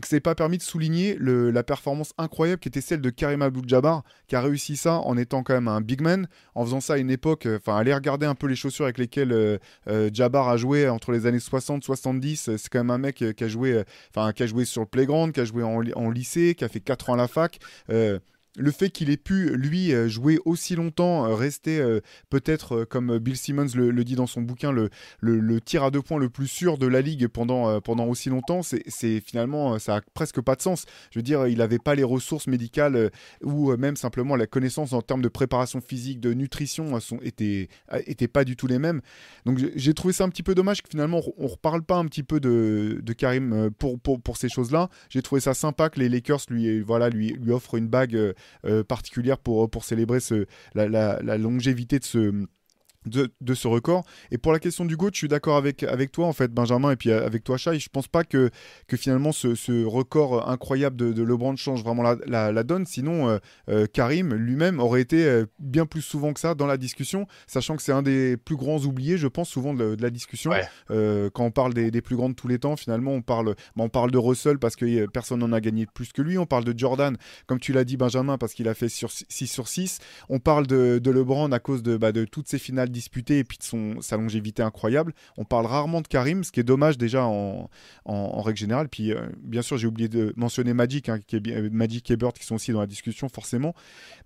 que 0.00 0.14
n'ait 0.14 0.20
pas 0.20 0.34
permis 0.34 0.58
de 0.58 0.62
souligner 0.62 1.16
la 1.18 1.62
performance 1.62 2.12
incroyable 2.18 2.60
qui 2.60 2.68
était 2.68 2.80
celle 2.80 3.00
de 3.00 3.10
Karim 3.10 3.42
Abdul-Jabbar, 3.42 4.02
qui 4.26 4.36
a 4.36 4.40
réussi 4.40 4.76
ça 4.76 4.94
en 5.00 5.16
étant 5.16 5.42
quand 5.42 5.54
même 5.54 5.68
un 5.68 5.80
big 5.80 6.00
man, 6.00 6.28
en 6.54 6.64
faisant 6.64 6.80
ça 6.80 6.94
à 6.94 6.98
une 6.98 7.10
époque, 7.10 7.46
euh, 7.46 7.58
enfin, 7.58 7.76
aller 7.76 7.94
regarder 7.94 8.26
un 8.26 8.34
peu 8.34 8.46
les 8.46 8.56
chaussures 8.56 8.84
avec 8.84 8.98
lesquelles 8.98 9.32
euh, 9.32 9.58
euh, 9.88 10.10
Jabbar 10.12 10.48
a 10.48 10.56
joué 10.56 10.88
entre 10.88 11.12
les 11.12 11.26
années 11.26 11.38
60-70, 11.38 12.56
c'est 12.56 12.68
quand 12.68 12.78
même 12.78 12.90
un 12.90 12.98
mec 12.98 13.16
qui 13.36 13.44
a 13.44 13.48
joué, 13.48 13.82
qui 14.12 14.42
a 14.42 14.46
joué 14.46 14.64
sur 14.64 14.82
le 14.82 14.86
playground, 14.86 15.32
qui 15.32 15.40
a 15.40 15.44
joué 15.44 15.62
en, 15.62 15.82
en 15.94 16.10
lycée, 16.10 16.54
qui 16.56 16.64
a 16.64 16.68
fait 16.68 16.80
4 16.80 17.10
ans 17.10 17.14
à 17.14 17.16
la 17.16 17.28
fac 17.28 17.58
le 18.58 18.70
fait 18.72 18.90
qu'il 18.90 19.10
ait 19.10 19.16
pu, 19.16 19.50
lui, 19.56 19.92
euh, 19.92 20.08
jouer 20.08 20.38
aussi 20.44 20.74
longtemps, 20.74 21.26
euh, 21.26 21.34
rester 21.34 21.78
euh, 21.78 22.00
peut-être, 22.28 22.84
comme 22.84 23.18
Bill 23.18 23.36
Simmons 23.36 23.68
le, 23.74 24.04
dit 24.04 24.16
dans 24.16 24.26
son 24.26 24.42
bouquin, 24.42 24.72
le, 24.72 25.60
tir 25.60 25.84
à 25.84 25.90
deux 25.90 26.02
points 26.02 26.18
le 26.18 26.28
plus 26.28 26.48
sûr 26.48 26.78
de 26.78 26.86
la 26.86 27.00
ligue 27.00 27.28
pendant, 27.28 27.80
pendant 27.80 28.06
aussi 28.06 28.28
longtemps, 28.28 28.60
c'est 28.62 29.20
finalement, 29.20 29.78
ça 29.78 29.96
a 29.96 30.00
presque 30.14 30.40
pas 30.40 30.56
de 30.56 30.62
sens. 30.62 30.84
Je 31.10 31.18
veux 31.18 31.22
dire, 31.22 31.46
il 31.46 31.58
n'avait 31.58 31.78
pas 31.78 31.94
les 31.94 32.04
ressources 32.04 32.46
médicales 32.46 33.10
ou 33.42 33.76
même 33.76 33.96
simplement 33.96 34.36
la 34.36 34.46
connaissance 34.46 34.92
en 34.92 35.02
termes 35.02 35.22
de 35.22 35.28
préparation 35.28 35.80
physique, 35.80 36.20
de 36.20 36.32
nutrition, 36.32 36.98
sont, 37.00 37.18
étaient, 37.22 37.68
pas 38.28 38.44
du 38.44 38.56
tout 38.56 38.66
les 38.66 38.78
mêmes. 38.78 39.00
Donc 39.46 39.58
j'ai 39.74 39.94
trouvé 39.94 40.12
ça 40.12 40.24
un 40.24 40.28
petit 40.28 40.42
peu 40.42 40.54
dommage 40.54 40.82
que 40.82 40.88
finalement 40.88 41.20
on 41.36 41.44
ne 41.44 41.48
reparle 41.48 41.82
pas 41.82 41.96
un 41.96 42.06
petit 42.06 42.22
peu 42.22 42.40
de, 42.40 43.00
de 43.02 43.12
Karim 43.12 43.70
pour, 43.78 43.98
pour, 43.98 44.20
pour 44.20 44.36
ces 44.36 44.48
choses-là. 44.48 44.88
J'ai 45.10 45.22
trouvé 45.22 45.40
ça 45.40 45.54
sympa 45.54 45.90
que 45.90 46.00
les 46.00 46.08
Lakers 46.08 46.40
lui, 46.48 46.80
voilà, 46.80 47.10
lui, 47.10 47.36
lui 47.40 47.52
offrent 47.52 47.76
une 47.76 47.88
bague 47.88 48.34
particulière 48.88 49.38
pour, 49.38 49.70
pour 49.70 49.84
célébrer 49.84 50.20
ce, 50.20 50.46
la, 50.74 50.88
la, 50.88 51.38
longévité 51.38 51.98
de 51.98 52.04
ce, 52.04 52.46
de, 53.08 53.54
ce 53.54 53.68
record. 53.68 54.04
Et 54.30 54.38
pour 54.38 54.52
la 54.52 54.58
question 54.58 54.84
du 54.84 54.96
GOAT, 54.96 55.10
je 55.12 55.18
suis 55.18 55.28
d'accord 55.28 55.56
avec, 55.56 55.82
avec 55.82 56.12
toi, 56.12 56.26
en 56.26 56.32
fait, 56.32 56.52
Benjamin, 56.52 56.90
et 56.90 56.96
puis 56.96 57.10
euh, 57.10 57.24
avec 57.24 57.44
toi, 57.44 57.56
Chai. 57.56 57.78
Je 57.78 57.88
pense 57.88 58.08
pas 58.08 58.24
que, 58.24 58.50
que 58.86 58.96
finalement 58.96 59.32
ce, 59.32 59.84
record 59.84 60.48
incroyable 60.48 60.96
de, 60.96 61.12
de, 61.12 61.22
LeBron 61.22 61.56
change 61.56 61.82
vraiment 61.82 62.02
la, 62.02 62.52
la, 62.52 62.62
donne. 62.62 62.86
Sinon, 62.86 63.28
euh, 63.28 63.38
euh, 63.68 63.86
Karim 63.86 64.34
lui-même 64.34 64.80
aurait 64.80 65.00
été 65.00 65.44
bien 65.58 65.86
plus 65.86 66.02
souvent 66.02 66.32
que 66.32 66.40
ça 66.40 66.54
dans 66.54 66.66
la 66.66 66.76
discussion, 66.76 67.26
sachant 67.46 67.76
que 67.76 67.82
c'est 67.82 67.92
un 67.92 68.02
des 68.02 68.36
plus 68.36 68.56
grands 68.56 68.78
oubliés, 68.78 69.18
je 69.18 69.28
pense, 69.28 69.48
souvent 69.48 69.74
de, 69.74 69.96
la 70.00 70.10
discussion. 70.10 70.52
quand 70.88 71.44
on 71.44 71.50
parle 71.50 71.74
des, 71.74 71.90
des, 71.90 72.02
plus 72.02 72.16
grands 72.16 72.28
de 72.28 72.34
tous 72.34 72.48
les 72.48 72.58
temps, 72.58 72.76
finalement, 72.76 73.12
on 73.12 73.22
parle, 73.22 73.54
bah, 73.76 73.84
on 73.84 73.88
parle 73.88 74.10
de 74.10 74.18
Russell 74.18 74.58
parce 74.58 74.76
que 74.76 75.06
personne 75.06 75.40
n'en 75.40 75.52
a 75.52 75.60
gagné 75.60 75.86
plus 75.86 76.12
que 76.12 76.22
lui. 76.22 76.38
On 76.38 76.46
parle 76.46 76.64
de 76.64 76.76
Jordan, 76.76 77.16
comme 77.46 77.60
tu 77.60 77.72
l'as 77.72 77.84
dit, 77.84 77.96
Benjamin, 77.96 78.38
parce 78.38 78.54
qu'il 78.54 78.68
a 78.68 78.74
fait 78.74 78.88
sur 78.88 79.10
6 79.10 79.46
sur 79.46 79.68
6. 79.68 79.98
On 80.28 80.38
parle 80.38 80.66
de, 80.66 80.98
de 80.98 81.10
LeBron 81.10 81.50
à 81.52 81.58
cause 81.58 81.82
de, 81.82 81.96
bah, 81.96 82.12
de 82.12 82.24
toutes 82.24 82.48
ces 82.48 82.58
finales 82.58 82.90
disputé 82.98 83.38
et 83.38 83.44
puis 83.44 83.58
de 83.58 83.62
son, 83.62 84.00
sa 84.00 84.16
longévité 84.16 84.62
incroyable. 84.62 85.14
On 85.36 85.44
parle 85.44 85.66
rarement 85.66 86.00
de 86.00 86.08
Karim, 86.08 86.42
ce 86.42 86.50
qui 86.50 86.60
est 86.60 86.64
dommage 86.64 86.98
déjà 86.98 87.24
en, 87.24 87.70
règle 88.42 88.58
générale. 88.58 88.88
Puis 88.88 89.12
euh, 89.12 89.26
bien 89.38 89.62
sûr, 89.62 89.78
j'ai 89.78 89.86
oublié 89.86 90.08
de 90.08 90.32
mentionner 90.36 90.74
Magic, 90.74 91.08
hein, 91.08 91.20
qui 91.26 91.36
euh, 91.36 91.68
Magic 91.70 92.10
et 92.10 92.16
Bird 92.16 92.36
qui 92.36 92.44
sont 92.44 92.56
aussi 92.56 92.72
dans 92.72 92.80
la 92.80 92.86
discussion 92.86 93.28
forcément. 93.28 93.74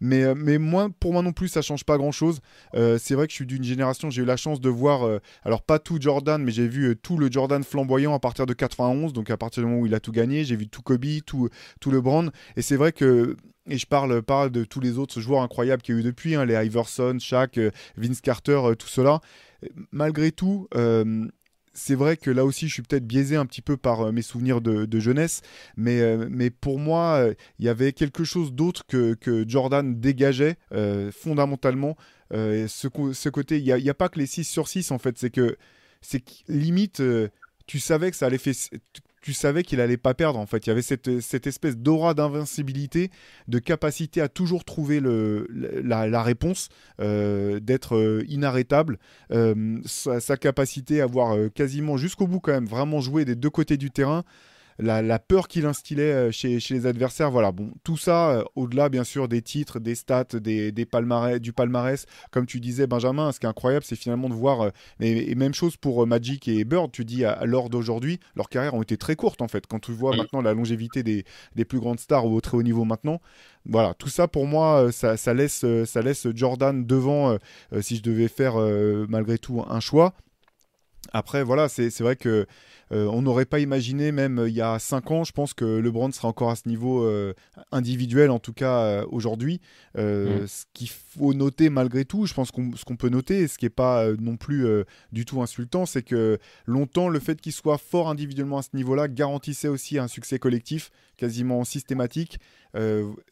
Mais, 0.00 0.22
euh, 0.22 0.34
mais 0.34 0.58
moi, 0.58 0.88
pour 1.00 1.12
moi 1.12 1.22
non 1.22 1.32
plus, 1.32 1.48
ça 1.48 1.62
change 1.62 1.84
pas 1.84 1.98
grand-chose. 1.98 2.40
c'est 2.72 3.14
vrai 3.14 3.26
que 3.26 3.32
je 3.32 3.36
suis 3.36 3.46
d'une 3.46 3.64
génération, 3.64 4.10
j'ai 4.10 4.22
eu 4.22 4.24
la 4.24 4.36
chance 4.36 4.60
de 4.60 4.68
voir, 4.68 5.20
alors 5.44 5.62
pas 5.62 5.78
tout 5.78 5.98
Jordan, 6.00 6.42
mais 6.42 6.52
j'ai 6.52 6.68
vu 6.68 6.96
tout 6.96 7.18
le 7.18 7.30
Jordan 7.30 7.62
flamboyant 7.62 8.14
à 8.14 8.18
partir 8.18 8.46
de 8.46 8.54
91, 8.54 9.12
donc 9.12 9.30
à 9.30 9.36
partir 9.36 9.62
du 9.62 9.68
moment 9.68 9.82
où 9.82 9.86
il 9.86 9.94
a 9.94 10.00
tout 10.00 10.12
gagné. 10.12 10.44
J'ai 10.44 10.56
vu 10.56 10.68
tout 10.68 10.82
Kobe, 10.82 11.04
tout, 11.26 11.48
tout 11.80 11.90
LeBron. 11.90 12.30
Et 12.56 12.62
c'est 12.62 12.76
vrai 12.76 12.92
que 12.92 13.36
et 13.68 13.78
je 13.78 13.86
parle 13.86 14.22
pas 14.22 14.48
de 14.48 14.64
tous 14.64 14.80
les 14.80 14.98
autres 14.98 15.20
joueurs 15.20 15.42
incroyables 15.42 15.82
qu'il 15.82 15.94
y 15.94 15.98
a 15.98 16.00
eu 16.00 16.04
depuis, 16.04 16.34
hein, 16.34 16.44
les 16.44 16.54
Iverson, 16.54 17.16
Shaq, 17.18 17.58
euh, 17.58 17.70
Vince 17.96 18.20
Carter, 18.20 18.60
euh, 18.64 18.74
tout 18.74 18.88
cela. 18.88 19.20
Malgré 19.92 20.32
tout, 20.32 20.68
euh, 20.74 21.26
c'est 21.72 21.94
vrai 21.94 22.16
que 22.16 22.30
là 22.30 22.44
aussi, 22.44 22.66
je 22.68 22.74
suis 22.74 22.82
peut-être 22.82 23.06
biaisé 23.06 23.36
un 23.36 23.46
petit 23.46 23.62
peu 23.62 23.76
par 23.76 24.12
mes 24.12 24.22
souvenirs 24.22 24.60
de, 24.60 25.00
jeunesse, 25.00 25.40
mais, 25.76 26.16
mais 26.28 26.50
pour 26.50 26.78
moi, 26.78 27.28
il 27.58 27.64
y 27.64 27.68
avait 27.68 27.92
quelque 27.92 28.24
chose 28.24 28.52
d'autre 28.52 28.84
que, 28.86 29.14
que, 29.14 29.48
Jordan 29.48 29.98
dégageait 29.98 30.56
fondamentalement. 31.12 31.96
Ce, 32.32 32.66
ce, 33.12 33.28
côté, 33.30 33.58
il 33.58 33.64
n'y 33.64 33.88
a, 33.88 33.92
a, 33.92 33.94
pas 33.94 34.08
que 34.10 34.18
les 34.18 34.26
6 34.26 34.44
sur 34.44 34.68
6 34.68 34.90
en 34.90 34.98
fait, 34.98 35.16
c'est 35.16 35.30
que 35.30 35.56
c'est 36.02 36.22
limite 36.48 37.00
tu 37.66 37.78
savais 37.78 38.10
que 38.10 38.16
ça 38.16 38.26
allait 38.26 38.38
faire 38.38 38.54
tu 39.22 39.32
savais 39.32 39.62
qu'il 39.62 39.80
allait 39.80 39.96
pas 39.96 40.12
perdre 40.14 40.38
en 40.38 40.46
fait. 40.46 40.66
Il 40.66 40.70
y 40.70 40.72
avait 40.72 40.82
cette, 40.82 41.20
cette 41.20 41.46
espèce 41.46 41.78
d'aura 41.78 42.12
d'invincibilité, 42.12 43.10
de 43.48 43.58
capacité 43.58 44.20
à 44.20 44.28
toujours 44.28 44.64
trouver 44.64 45.00
le, 45.00 45.46
la, 45.50 46.22
réponse, 46.22 46.68
euh, 47.00 47.60
d'être 47.60 47.96
euh, 47.96 48.24
inarrêtable, 48.28 48.98
euh, 49.30 49.78
sa, 49.86 50.36
capacité 50.36 51.00
à 51.00 51.04
avoir 51.04 51.36
quasiment 51.54 51.96
jusqu'au 51.96 52.26
bout 52.26 52.40
quand 52.40 52.52
même 52.52 52.66
vraiment 52.66 53.00
joué 53.00 53.24
des 53.24 53.36
deux 53.36 53.50
côtés 53.50 53.76
du 53.76 53.90
terrain 53.90 54.24
la, 54.78 55.18
peur 55.18 55.48
qu'il 55.48 55.66
instillait 55.66 56.12
euh, 56.12 56.30
chez, 56.30 56.58
les 56.70 56.86
adversaires. 56.86 57.30
Voilà, 57.30 57.52
bon, 57.52 57.70
tout 57.84 57.96
ça, 57.96 58.30
euh, 58.30 58.44
au-delà 58.56 58.88
bien 58.88 59.04
sûr 59.04 59.28
des 59.28 59.42
titres, 59.42 59.80
des 59.80 59.94
stats, 59.94 60.24
des, 60.34 60.86
palmarès, 60.86 61.40
du 61.40 61.52
palmarès, 61.52 62.06
comme 62.30 62.46
tu 62.46 62.60
disais 62.60 62.86
Benjamin, 62.86 63.32
ce 63.32 63.40
qui 63.40 63.46
est 63.46 63.48
incroyable, 63.48 63.84
c'est 63.84 63.96
finalement 63.96 64.28
de 64.28 64.34
voir, 64.34 64.62
euh, 64.62 64.70
et, 65.00 65.34
même 65.34 65.54
chose 65.54 65.76
pour 65.76 66.06
Magic 66.06 66.48
et 66.48 66.64
Bird, 66.64 66.90
tu 66.92 67.04
dis 67.04 67.24
à, 67.24 67.44
l'heure 67.44 67.70
d'aujourd'hui, 67.70 68.20
leurs 68.36 68.48
carrières 68.48 68.74
ont 68.74 68.82
été 68.82 68.96
très 68.96 69.16
courtes 69.16 69.42
en 69.42 69.48
fait. 69.48 69.66
Quand 69.66 69.78
tu 69.78 69.92
vois 69.92 70.16
maintenant 70.16 70.40
la 70.40 70.54
longévité 70.54 71.02
des, 71.02 71.24
plus 71.64 71.80
grandes 71.80 72.00
stars 72.00 72.26
au 72.26 72.40
très 72.40 72.56
haut 72.56 72.62
niveau 72.62 72.84
maintenant, 72.84 73.20
voilà, 73.64 73.94
tout 73.94 74.08
ça 74.08 74.28
pour 74.28 74.46
moi, 74.46 74.90
ça, 74.90 75.16
laisse, 75.34 75.64
ça 75.84 76.02
laisse 76.02 76.26
Jordan 76.34 76.84
devant 76.84 77.38
si 77.80 77.96
je 77.96 78.02
devais 78.02 78.28
faire 78.28 78.56
malgré 79.08 79.38
tout 79.38 79.62
un 79.68 79.80
choix. 79.80 80.14
Après, 81.12 81.42
voilà, 81.42 81.68
c'est 81.68 82.00
vrai 82.00 82.16
que 82.16 82.46
euh, 82.92 83.06
on 83.06 83.22
n'aurait 83.22 83.46
pas 83.46 83.58
imaginé, 83.58 84.12
même 84.12 84.38
euh, 84.38 84.48
il 84.48 84.54
y 84.54 84.60
a 84.60 84.78
5 84.78 85.10
ans, 85.10 85.24
je 85.24 85.32
pense 85.32 85.54
que 85.54 85.64
LeBron 85.64 86.12
sera 86.12 86.28
encore 86.28 86.50
à 86.50 86.56
ce 86.56 86.68
niveau 86.68 87.04
euh, 87.04 87.32
individuel, 87.70 88.30
en 88.30 88.38
tout 88.38 88.52
cas 88.52 89.04
aujourd'hui. 89.06 89.60
Mm. 89.96 90.46
Ce 90.46 90.64
qu'il 90.72 90.88
faut 90.88 91.34
noter 91.34 91.70
malgré 91.70 92.04
tout, 92.04 92.26
je 92.26 92.34
pense 92.34 92.50
qu'on 92.50 92.74
ce 92.76 92.84
qu'on 92.84 92.96
peut 92.96 93.08
noter, 93.08 93.48
ce 93.48 93.58
qui 93.58 93.64
n'est 93.64 93.70
pas 93.70 94.10
non 94.20 94.36
plus 94.36 94.66
du 95.12 95.24
tout 95.24 95.42
insultant, 95.42 95.86
c'est 95.86 96.02
que 96.02 96.38
longtemps, 96.66 97.08
le 97.08 97.18
fait 97.18 97.40
qu'il 97.40 97.52
soit 97.52 97.78
fort 97.78 98.08
individuellement 98.08 98.58
à 98.58 98.62
ce 98.62 98.70
niveau-là 98.74 99.08
garantissait 99.08 99.68
aussi 99.68 99.98
un 99.98 100.08
succès 100.08 100.38
collectif 100.38 100.90
quasiment 101.16 101.64
systématique. 101.64 102.38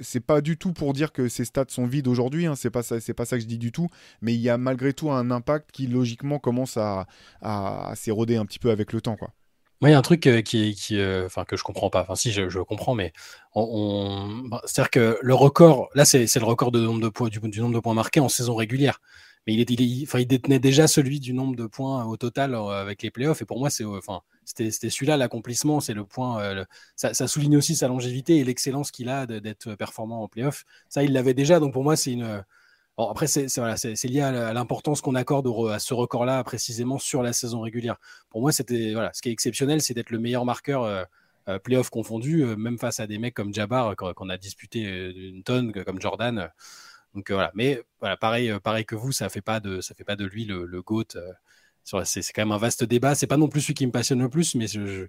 c'est 0.01 0.21
pas 0.21 0.41
du 0.41 0.57
tout 0.57 0.73
pour 0.73 0.93
dire 0.93 1.13
que 1.13 1.29
ses 1.29 1.45
stats 1.45 1.65
sont 1.69 1.87
vides 1.87 2.09
aujourd'hui, 2.09 2.47
hein, 2.47 2.55
c'est 2.57 2.71
pas 2.71 2.83
ça, 2.83 3.01
c'est 3.01 3.15
pas 3.15 3.25
ça 3.25 3.37
que 3.37 3.43
je 3.43 3.49
dis 3.49 3.59
du 3.59 3.73
tout, 3.73 3.89
mais 4.21 4.35
il 4.35 4.41
y 4.41 4.49
a 4.49 4.59
malgré 4.59 4.93
tout 4.93 5.11
un 5.11 5.31
impact 5.31 5.71
qui 5.73 5.87
logiquement 5.87 6.39
commence 6.39 6.77
à, 6.77 7.07
à 7.41 7.93
s'éroder 7.97 8.37
un 8.37 8.47
petit 8.47 8.59
peu 8.59 8.71
avec 8.71 8.93
le 8.93 9.01
temps, 9.01 9.17
quoi. 9.17 9.33
Moi, 9.81 9.89
il 9.89 9.93
y 9.93 9.95
a 9.95 9.99
un 9.99 10.03
truc 10.03 10.27
euh, 10.27 10.43
qui, 10.43 10.75
qui 10.75 10.99
euh, 11.01 11.29
que 11.49 11.57
je 11.57 11.63
comprends 11.63 11.89
pas. 11.89 12.03
Enfin, 12.03 12.15
si, 12.15 12.33
je, 12.33 12.59
comprends, 12.61 12.95
mais 12.95 13.13
bah, 13.55 14.61
c'est-à-dire 14.65 14.91
que 14.91 15.19
le 15.23 15.35
record, 15.35 15.89
là, 15.95 16.05
c'est 16.05 16.35
le 16.37 16.45
record 16.45 16.71
du, 16.71 16.81
nombre 16.81 17.01
de 17.01 17.79
points 17.81 17.95
marqués 17.95 18.21
en 18.21 18.29
saison 18.29 18.55
régulière. 18.55 19.01
Mais 19.47 19.55
il, 19.55 19.65
détenait 20.27 20.59
déjà 20.59 20.87
celui 20.87 21.19
du 21.19 21.33
nombre 21.33 21.57
de 21.57 21.67
points 21.67 22.05
au 22.05 22.19
total 22.19 22.55
euh, 22.55 22.83
avec 22.83 23.03
les 23.03 23.11
playoffs. 23.11 23.41
Et 23.41 23.47
pour 23.47 23.59
moi, 23.59 23.71
c'était 23.71 24.71
celui-là 24.71 25.17
l'accomplissement. 25.17 25.81
C'est 25.81 25.95
le 25.95 26.05
point. 26.05 26.67
ça, 26.95 27.15
ça, 27.15 27.27
souligne 27.27 27.57
aussi 27.57 27.75
sa 27.75 27.89
longévité 27.89 28.37
et 28.37 28.45
l'excellence 28.45 28.91
qu'il 28.91 29.09
a 29.09 29.27
d'être 29.27 29.75
performant 29.77 30.23
en 30.23 30.29
playoffs. 30.29 30.65
Ça, 30.91 31.03
il 31.05 31.15
l'avait 31.15 31.35
déjà. 31.35 31.59
Donc 31.59 31.73
pour 31.73 31.85
moi, 31.85 31.97
c'est 31.97 32.13
une 32.13 32.45
après, 33.09 33.27
c'est 33.27 34.05
lié 34.05 34.21
à 34.21 34.53
l'importance 34.53 35.01
qu'on 35.01 35.15
accorde 35.15 35.49
à 35.71 35.79
ce 35.79 35.95
record-là 35.95 36.43
précisément 36.45 36.99
sur 36.99 37.23
la 37.23 37.33
saison 37.33 37.61
régulière. 37.61 37.97
Pour 38.31 38.41
moi, 38.41 38.53
c'était 38.53 38.93
voilà, 38.93 39.13
ce 39.13 39.23
qui 39.23 39.29
est 39.29 39.33
exceptionnel, 39.33 39.81
c'est 39.81 39.95
d'être 39.95 40.11
le 40.11 40.19
meilleur 40.19 40.45
marqueur 40.45 40.83
euh, 40.83 41.05
euh, 41.49 41.59
playoff 41.59 41.91
confondu, 41.91 42.43
euh, 42.43 42.57
même 42.57 42.79
face 42.79 43.01
à 43.01 43.07
des 43.07 43.19
mecs 43.19 43.35
comme 43.35 43.55
Jabbar 43.55 43.95
qu'on 43.97 44.29
a 44.29 44.37
disputé 44.37 44.81
une 44.83 45.43
tonne, 45.43 45.73
comme 45.73 46.01
Jordan. 46.01 46.51
Donc 47.15 47.31
voilà. 47.31 47.51
Mais 47.55 47.83
voilà, 48.01 48.17
pareil, 48.17 48.53
pareil 48.63 48.85
que 48.85 48.95
vous, 48.97 49.13
ça 49.13 49.29
fait 49.29 49.41
pas 49.41 49.61
de, 49.61 49.81
ça 49.81 49.95
fait 49.95 50.05
pas 50.05 50.17
de 50.17 50.25
lui 50.27 50.45
le, 50.45 50.67
le 50.67 50.83
goat. 50.83 51.17
C'est 51.85 52.33
quand 52.33 52.43
même 52.43 52.53
un 52.53 52.59
vaste 52.59 52.85
débat. 52.85 53.15
C'est 53.15 53.27
pas 53.27 53.37
non 53.37 53.49
plus 53.49 53.61
celui 53.63 53.75
qui 53.75 53.87
me 53.87 53.93
passionne 53.93 54.21
le 54.21 54.29
plus, 54.29 54.55
mais 54.55 54.67
je, 54.67 55.07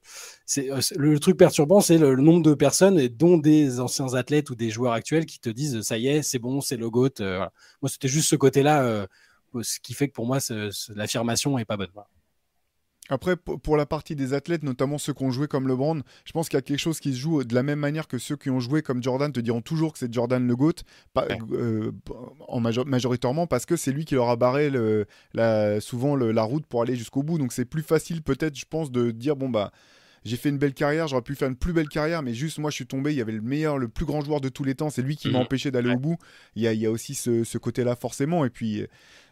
le, 0.95 1.19
truc 1.19 1.37
perturbant, 1.37 1.81
c'est 1.81 1.97
le, 1.97 2.15
nombre 2.15 2.43
de 2.43 2.53
personnes, 2.53 3.07
dont 3.07 3.37
des 3.37 3.79
anciens 3.79 4.13
athlètes 4.13 4.49
ou 4.49 4.55
des 4.55 4.69
joueurs 4.69 4.93
actuels, 4.93 5.25
qui 5.25 5.39
te 5.39 5.49
disent 5.49 5.81
ça 5.81 5.97
y 5.97 6.07
est, 6.07 6.23
c'est 6.23 6.39
bon, 6.39 6.61
c'est 6.61 6.77
le 6.77 6.89
GOAT. 6.89 7.19
Moi, 7.19 7.89
c'était 7.89 8.07
juste 8.07 8.29
ce 8.29 8.35
côté-là, 8.35 9.07
ce 9.61 9.79
qui 9.79 9.93
fait 9.93 10.07
que 10.07 10.13
pour 10.13 10.25
moi, 10.25 10.39
l'affirmation 10.95 11.57
est 11.57 11.65
pas 11.65 11.77
bonne. 11.77 11.89
Après, 13.11 13.35
pour 13.35 13.75
la 13.75 13.85
partie 13.85 14.15
des 14.15 14.33
athlètes, 14.33 14.63
notamment 14.63 14.97
ceux 14.97 15.13
qui 15.13 15.23
ont 15.23 15.31
joué 15.31 15.47
comme 15.47 15.67
LeBron, 15.67 16.01
je 16.23 16.31
pense 16.31 16.47
qu'il 16.47 16.55
y 16.55 16.59
a 16.59 16.61
quelque 16.61 16.79
chose 16.79 17.01
qui 17.01 17.13
se 17.13 17.19
joue 17.19 17.43
de 17.43 17.53
la 17.53 17.61
même 17.61 17.77
manière 17.77 18.07
que 18.07 18.17
ceux 18.17 18.37
qui 18.37 18.49
ont 18.49 18.61
joué 18.61 18.81
comme 18.81 19.03
Jordan 19.03 19.33
te 19.33 19.41
diront 19.41 19.59
toujours 19.59 19.91
que 19.91 19.99
c'est 19.99 20.11
Jordan 20.13 20.47
le 20.47 20.55
GOAT, 20.55 20.75
euh, 21.51 21.91
en 22.47 22.59
majoritairement 22.61 23.47
parce 23.47 23.65
que 23.65 23.75
c'est 23.75 23.91
lui 23.91 24.05
qui 24.05 24.15
leur 24.15 24.29
a 24.29 24.37
barré 24.37 24.69
le, 24.69 25.07
la, 25.33 25.81
souvent 25.81 26.15
la 26.15 26.43
route 26.43 26.65
pour 26.65 26.83
aller 26.83 26.95
jusqu'au 26.95 27.21
bout. 27.21 27.37
Donc 27.37 27.51
c'est 27.51 27.65
plus 27.65 27.83
facile 27.83 28.21
peut-être, 28.21 28.57
je 28.57 28.65
pense, 28.65 28.91
de 28.91 29.11
dire 29.11 29.35
bon 29.35 29.49
bah 29.49 29.73
j'ai 30.23 30.37
fait 30.37 30.47
une 30.47 30.57
belle 30.57 30.73
carrière, 30.73 31.07
j'aurais 31.09 31.21
pu 31.21 31.35
faire 31.35 31.49
une 31.49 31.57
plus 31.57 31.73
belle 31.73 31.89
carrière, 31.89 32.21
mais 32.21 32.33
juste 32.33 32.59
moi 32.59 32.69
je 32.69 32.75
suis 32.75 32.85
tombé, 32.85 33.11
il 33.11 33.17
y 33.17 33.21
avait 33.21 33.33
le 33.33 33.41
meilleur, 33.41 33.77
le 33.77 33.89
plus 33.89 34.05
grand 34.05 34.21
joueur 34.21 34.39
de 34.39 34.47
tous 34.47 34.63
les 34.63 34.75
temps, 34.75 34.89
c'est 34.89 35.01
lui 35.01 35.17
qui 35.17 35.29
m'a 35.29 35.39
mhm. 35.39 35.45
empêché 35.45 35.69
d'aller 35.69 35.93
au 35.93 35.99
bout. 35.99 36.17
Il 36.55 36.61
y 36.61 36.67
a, 36.67 36.73
il 36.73 36.79
y 36.79 36.85
a 36.85 36.91
aussi 36.91 37.13
ce, 37.13 37.57
côté-là 37.57 37.97
forcément. 37.97 38.45
Et 38.45 38.49
puis 38.49 38.85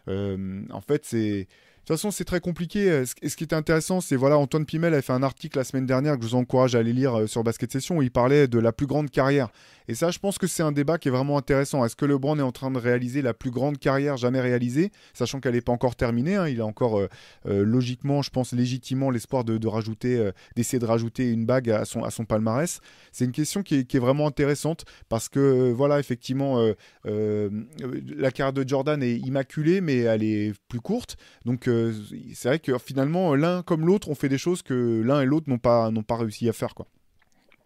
euh, 0.08 0.64
en 0.70 0.82
fait 0.82 1.06
c'est 1.06 1.48
toute 1.90 2.02
façon, 2.02 2.12
c'est 2.12 2.24
très 2.24 2.38
compliqué. 2.38 2.88
Euh, 2.88 3.04
ce 3.04 3.36
qui 3.36 3.42
était 3.42 3.56
intéressant, 3.56 4.00
c'est 4.00 4.14
voilà, 4.14 4.38
Antoine 4.38 4.64
Pimel 4.64 4.94
a 4.94 5.02
fait 5.02 5.12
un 5.12 5.24
article 5.24 5.58
la 5.58 5.64
semaine 5.64 5.86
dernière 5.86 6.16
que 6.16 6.22
je 6.22 6.28
vous 6.28 6.34
encourage 6.36 6.76
à 6.76 6.78
aller 6.78 6.92
lire 6.92 7.20
euh, 7.20 7.26
sur 7.26 7.42
Basket 7.42 7.72
Session 7.72 7.96
où 7.96 8.02
il 8.02 8.12
parlait 8.12 8.46
de 8.46 8.60
la 8.60 8.70
plus 8.70 8.86
grande 8.86 9.10
carrière. 9.10 9.48
Et 9.88 9.96
ça, 9.96 10.12
je 10.12 10.20
pense 10.20 10.38
que 10.38 10.46
c'est 10.46 10.62
un 10.62 10.70
débat 10.70 10.98
qui 10.98 11.08
est 11.08 11.10
vraiment 11.10 11.36
intéressant. 11.36 11.84
Est-ce 11.84 11.96
que 11.96 12.04
LeBron 12.04 12.38
est 12.38 12.42
en 12.42 12.52
train 12.52 12.70
de 12.70 12.78
réaliser 12.78 13.22
la 13.22 13.34
plus 13.34 13.50
grande 13.50 13.76
carrière 13.78 14.16
jamais 14.16 14.40
réalisée, 14.40 14.92
sachant 15.14 15.40
qu'elle 15.40 15.54
n'est 15.54 15.60
pas 15.60 15.72
encore 15.72 15.96
terminée 15.96 16.36
hein. 16.36 16.46
Il 16.46 16.60
a 16.60 16.66
encore, 16.66 17.00
euh, 17.00 17.08
logiquement, 17.44 18.22
je 18.22 18.30
pense 18.30 18.52
légitimement, 18.52 19.10
l'espoir 19.10 19.42
de, 19.42 19.66
rajouter, 19.66 20.30
d'essayer 20.54 20.78
de 20.78 20.86
rajouter 20.86 21.28
une 21.32 21.44
bague 21.44 21.70
à 21.70 21.84
son, 21.84 22.04
à 22.04 22.10
son 22.10 22.24
palmarès. 22.24 22.80
C'est 23.10 23.24
une 23.24 23.32
question 23.32 23.64
qui 23.64 23.74
est, 23.74 23.98
vraiment 23.98 24.28
intéressante 24.28 24.84
parce 25.08 25.28
que, 25.28 25.72
voilà, 25.72 25.98
effectivement, 25.98 26.64
la 27.04 28.30
carrière 28.30 28.52
de 28.52 28.68
Jordan 28.68 29.02
est 29.02 29.16
immaculée, 29.16 29.80
mais 29.80 29.98
elle 29.98 30.22
est 30.22 30.52
plus 30.68 30.80
courte. 30.80 31.16
Donc, 31.44 31.68
c'est 32.34 32.48
vrai 32.48 32.58
que 32.58 32.76
finalement, 32.78 33.34
l'un 33.34 33.62
comme 33.62 33.86
l'autre, 33.86 34.08
on 34.08 34.14
fait 34.14 34.28
des 34.28 34.38
choses 34.38 34.62
que 34.62 35.02
l'un 35.02 35.20
et 35.20 35.26
l'autre 35.26 35.48
n'ont 35.48 35.58
pas, 35.58 35.90
pas 36.06 36.16
réussi 36.16 36.48
à 36.48 36.52
faire. 36.52 36.74
Quoi. 36.74 36.86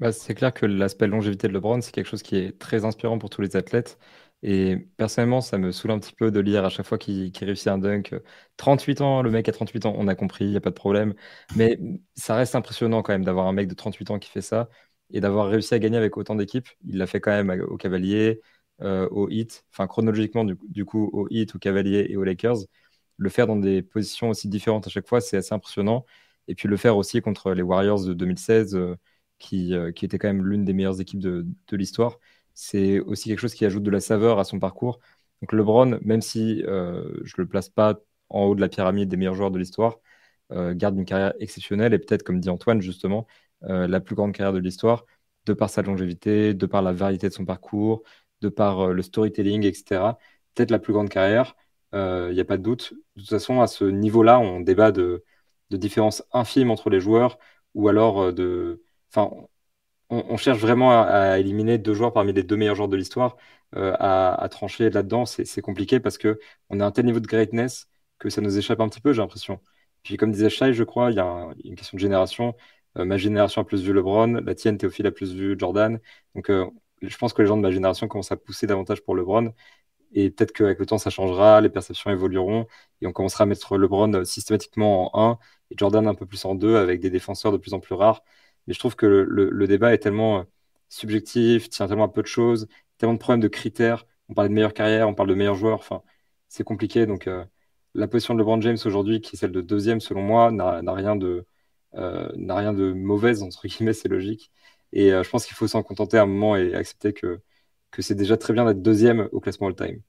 Bah, 0.00 0.12
c'est 0.12 0.35
clair 0.35 0.52
que 0.52 0.66
l'aspect 0.66 1.06
longévité 1.06 1.49
de 1.49 1.52
LeBron, 1.52 1.80
c'est 1.80 1.92
quelque 1.92 2.09
chose 2.09 2.23
qui 2.23 2.37
est 2.37 2.59
très 2.59 2.85
inspirant 2.85 3.18
pour 3.18 3.30
tous 3.30 3.42
les 3.42 3.56
athlètes. 3.56 3.99
Et 4.42 4.76
personnellement, 4.99 5.40
ça 5.40 5.56
me 5.56 5.73
saoule 5.73 5.92
un 5.92 5.99
petit 5.99 6.12
peu 6.12 6.30
de 6.30 6.40
lire 6.40 6.64
à 6.64 6.68
chaque 6.68 6.87
fois 6.87 6.99
qu'il 6.99 7.33
réussit 7.40 7.68
un 7.68 7.78
dunk. 7.78 8.14
38 8.56 9.00
ans, 9.00 9.23
le 9.23 9.30
mec 9.30 9.49
a 9.49 9.52
38 9.52 9.87
ans, 9.87 9.94
on 9.97 10.06
a 10.09 10.14
compris, 10.14 10.44
il 10.44 10.50
n'y 10.50 10.56
a 10.56 10.61
pas 10.61 10.71
de 10.71 10.75
problème. 10.75 11.14
Mais 11.56 11.78
ça 12.14 12.35
reste 12.37 12.54
impressionnant 12.54 13.02
quand 13.02 13.12
même 13.12 13.25
d'avoir 13.25 13.47
un 13.47 13.52
mec 13.52 13.68
de 13.68 13.75
38 13.75 14.11
ans 14.11 14.18
qui 14.18 14.30
fait 14.30 14.42
ça 14.42 14.68
et 15.11 15.21
d'avoir 15.21 15.49
réussi 15.49 15.75
à 15.75 15.78
gagner 15.78 15.97
avec 15.97 16.16
autant 16.16 16.35
d'équipes. 16.35 16.68
Il 16.87 16.99
l'a 16.99 17.06
fait 17.06 17.21
quand 17.21 17.30
même 17.30 17.50
au 17.68 17.76
Cavalier, 17.76 18.40
euh, 18.83 19.09
au 19.11 19.28
Heat, 19.30 19.64
enfin 19.73 19.87
chronologiquement 19.87 20.44
du, 20.44 20.59
du, 20.68 20.85
coup 20.85 21.09
au 21.12 21.26
Heat, 21.30 21.54
au 21.54 21.59
Cavalier 21.59 22.06
et 22.11 22.16
aux 22.16 22.25
Lakers 22.25 22.59
le 23.16 23.28
faire 23.28 23.47
dans 23.47 23.56
des 23.56 23.83
positions 23.83 24.30
aussi 24.30 24.49
différentes 24.49 24.87
à 24.87 24.90
chaque 24.90 25.06
fois, 25.09 25.21
c'est 25.21 25.37
assez 25.37 25.54
impressionnant. 25.54 26.04
Et 26.49 26.54
puis 26.54 26.68
le 26.68 26.76
faire 26.76 26.97
aussi 26.97 27.21
contre 27.23 27.52
les 27.52 27.62
Warriors 27.62 28.04
de 28.04 28.12
2016, 28.14 28.75
euh, 28.76 28.97
qui, 29.38 29.75
euh, 29.75 29.92
qui 29.92 30.04
était 30.04 30.18
quand 30.18 30.28
même 30.28 30.47
l'une 30.47 30.64
des 30.64 30.73
meilleures 30.73 31.00
équipes 31.00 31.21
de, 31.21 31.47
de 31.68 31.76
l'histoire, 31.76 32.18
c'est 32.54 33.00
aussi 33.00 33.28
quelque 33.28 33.40
chose 33.40 33.54
qui 33.54 33.64
ajoute 33.64 33.83
de 33.83 33.90
la 33.90 34.00
saveur 34.00 34.38
à 34.38 34.44
son 34.44 34.59
parcours. 34.59 35.00
Donc 35.42 35.52
LeBron, 35.52 35.99
même 36.02 36.23
si 36.23 36.62
euh, 36.66 37.04
je 37.25 37.35
ne 37.38 37.42
le 37.44 37.49
place 37.49 37.68
pas 37.68 37.99
en 38.28 38.44
haut 38.44 38.54
de 38.54 38.61
la 38.61 38.68
pyramide 38.68 39.09
des 39.09 39.16
meilleurs 39.16 39.35
joueurs 39.35 39.50
de 39.50 39.59
l'histoire, 39.59 39.99
garde 40.50 40.97
une 40.97 41.04
carrière 41.04 41.33
exceptionnelle 41.40 41.94
et 41.94 41.99
peut-être, 41.99 42.23
comme 42.23 42.38
dit 42.40 42.50
Antoine, 42.50 42.80
justement, 42.80 43.26
la 43.62 44.00
plus 44.00 44.14
grande 44.14 44.33
carrière 44.33 44.52
de 44.52 44.59
l'histoire, 44.59 45.04
de 45.47 45.52
par 45.52 45.71
sa 45.71 45.83
longévité, 45.83 46.54
de 46.54 46.66
par 46.66 46.83
la 46.83 46.92
variété 46.92 47.28
de 47.28 47.33
son 47.35 47.44
parcours, 47.44 48.02
de 48.40 48.49
par 48.49 48.88
le 48.92 49.02
storytelling, 49.02 49.64
etc. 49.64 50.18
Peut-être 50.54 50.71
la 50.71 50.78
plus 50.78 50.92
grande 50.92 51.09
carrière 51.09 51.56
il 51.94 51.96
euh, 51.98 52.32
n'y 52.34 52.40
a 52.40 52.44
pas 52.44 52.56
de 52.58 52.62
doute. 52.62 52.92
De 53.16 53.20
toute 53.22 53.30
façon, 53.30 53.60
à 53.60 53.68
ce 53.68 53.84
niveau-là, 53.84 54.40
on 54.40 54.60
débat 54.60 54.92
de, 54.92 55.24
différences 55.70 56.24
infimes 56.32 56.70
entre 56.70 56.90
les 56.90 57.00
joueurs, 57.00 57.38
ou 57.74 57.88
alors 57.88 58.20
euh, 58.22 58.32
de. 58.32 58.82
Enfin, 59.10 59.30
on, 60.10 60.36
cherche 60.36 60.58
vraiment 60.58 60.90
à, 61.02 61.38
éliminer 61.38 61.78
deux 61.78 61.94
joueurs 61.94 62.12
parmi 62.12 62.32
les 62.32 62.42
deux 62.42 62.56
meilleurs 62.56 62.76
joueurs 62.76 62.88
de 62.88 62.96
l'histoire. 62.96 63.36
Euh, 63.76 63.94
à, 63.98 64.48
trancher 64.50 64.90
là-dedans, 64.90 65.26
c'est 65.26 65.62
compliqué 65.62 66.00
parce 66.00 66.18
que 66.18 66.38
on 66.70 66.80
a 66.80 66.86
un 66.86 66.92
tel 66.92 67.06
niveau 67.06 67.20
de 67.20 67.26
greatness 67.26 67.88
que 68.18 68.30
ça 68.30 68.40
nous 68.40 68.58
échappe 68.58 68.80
un 68.80 68.88
petit 68.88 69.00
peu, 69.00 69.12
j'ai 69.12 69.22
l'impression. 69.22 69.60
Puis, 70.02 70.16
comme 70.16 70.32
disait 70.32 70.50
Shai, 70.50 70.72
je 70.74 70.84
crois, 70.84 71.10
il 71.10 71.16
y 71.16 71.20
a 71.20 71.48
une 71.64 71.76
question 71.76 71.96
de 71.96 72.00
génération. 72.00 72.54
ma 72.96 73.16
génération 73.16 73.62
a 73.62 73.64
plus 73.64 73.82
vu 73.82 73.92
LeBron, 73.92 74.40
la 74.44 74.54
tienne, 74.54 74.78
Théophile, 74.78 75.06
a 75.06 75.10
plus 75.12 75.34
vu 75.34 75.56
Jordan. 75.58 76.00
Donc, 76.34 76.50
je 77.02 77.16
pense 77.18 77.32
que 77.32 77.42
les 77.42 77.48
gens 77.48 77.56
de 77.56 77.62
ma 77.62 77.70
génération 77.70 78.08
commencent 78.08 78.32
à 78.32 78.36
pousser 78.36 78.66
davantage 78.66 79.02
pour 79.02 79.14
LeBron. 79.16 79.52
Et 80.14 80.30
peut-être 80.30 80.52
qu'avec 80.52 80.78
le 80.78 80.87
temps, 80.87 80.99
ça 80.99 81.11
changera, 81.11 81.61
les 81.61 81.68
perceptions 81.68 82.11
évolueront 82.11 82.66
et 83.00 83.06
on 83.06 83.12
commencera 83.12 83.44
à 83.44 83.47
mettre 83.47 83.76
LeBron 83.76 84.12
euh, 84.14 84.25
systématiquement 84.25 85.16
en 85.16 85.33
1 85.33 85.38
et 85.71 85.75
Jordan 85.76 86.06
un 86.06 86.14
peu 86.14 86.26
plus 86.26 86.44
en 86.44 86.54
2 86.54 86.76
avec 86.76 87.00
des 87.00 87.11
défenseurs 87.11 87.52
de 87.52 87.59
plus 87.59 87.75
en 87.75 87.80
plus 87.80 87.94
rares. 87.94 88.23
Mais 88.66 88.75
je 88.75 88.78
trouve 88.78 88.97
que 88.97 89.06
le, 89.06 89.66
débat 89.66 89.92
est 89.92 89.99
tellement 89.99 90.40
euh, 90.40 90.42
subjectif, 90.88 91.68
tient 91.68 91.88
tellement 91.88 92.04
à 92.04 92.09
peu 92.09 92.23
de 92.23 92.28
choses, 92.28 92.68
tellement 92.99 93.14
de 93.14 93.18
problèmes 93.18 93.40
de 93.40 93.49
critères. 93.49 94.06
On 94.28 94.35
parle 94.35 94.49
de 94.49 94.54
meilleure 94.54 94.75
carrière, 94.75 95.09
on 95.09 95.14
parle 95.14 95.28
de 95.28 95.35
meilleurs 95.35 95.56
joueurs. 95.56 95.78
Enfin, 95.80 96.02
c'est 96.49 96.64
compliqué. 96.64 97.06
Donc, 97.06 97.26
euh, 97.26 97.44
la 97.94 98.09
position 98.09 98.35
de 98.35 98.38
LeBron 98.40 98.61
James 98.61 98.78
aujourd'hui, 98.85 99.21
qui 99.21 99.37
est 99.37 99.38
celle 99.38 99.52
de 99.52 99.61
deuxième 99.61 100.00
selon 100.00 100.23
moi, 100.23 100.50
n'a 100.52 100.80
rien 100.92 101.16
de 101.16 101.47
n'a 102.37 102.56
rien 102.56 102.73
de 102.73 102.92
mauvaise 102.92 103.42
entre 103.42 103.68
guillemets, 103.68 103.92
c'est 103.94 104.09
logique. 104.09 104.50
Et 104.92 105.11
je 105.11 105.30
pense 105.30 105.47
qu'il 105.47 105.56
faut 105.56 105.68
s'en 105.68 105.83
contenter 105.83 106.18
à 106.18 106.23
un 106.23 106.26
moment 106.26 106.56
et 106.56 106.75
accepter 106.75 107.12
que 107.12 107.40
que 107.94 108.02
c'est 108.02 108.14
déjà 108.14 108.36
très 108.36 108.52
bien 108.52 108.64
d'être 108.64 108.82
deuxième 108.82 109.28
au 109.32 109.40
classement 109.40 109.68
all-time. 109.68 110.00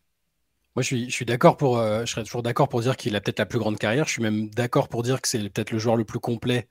Moi, 0.76 0.82
je 0.82 0.88
suis, 0.88 1.06
je 1.10 1.14
suis 1.14 1.26
d'accord 1.26 1.56
pour, 1.56 1.78
euh, 1.78 2.04
je 2.06 2.12
serais 2.12 2.24
toujours 2.24 2.44
d'accord 2.44 2.68
pour 2.68 2.82
dire 2.82 2.98
qu'il 2.98 3.16
a 3.16 3.22
peut-être 3.22 3.40
la 3.40 3.46
plus 3.46 3.60
grande 3.60 3.78
carrière. 3.78 4.06
Je 4.06 4.12
suis 4.12 4.22
même 4.22 4.50
d'accord 4.50 4.90
pour 4.90 5.04
dire 5.04 5.22
que 5.22 5.28
c'est 5.28 5.40
peut-être 5.50 5.72
le 5.72 5.78
joueur 5.78 5.96
le 5.96 6.04
plus 6.04 6.20
complet 6.20 6.68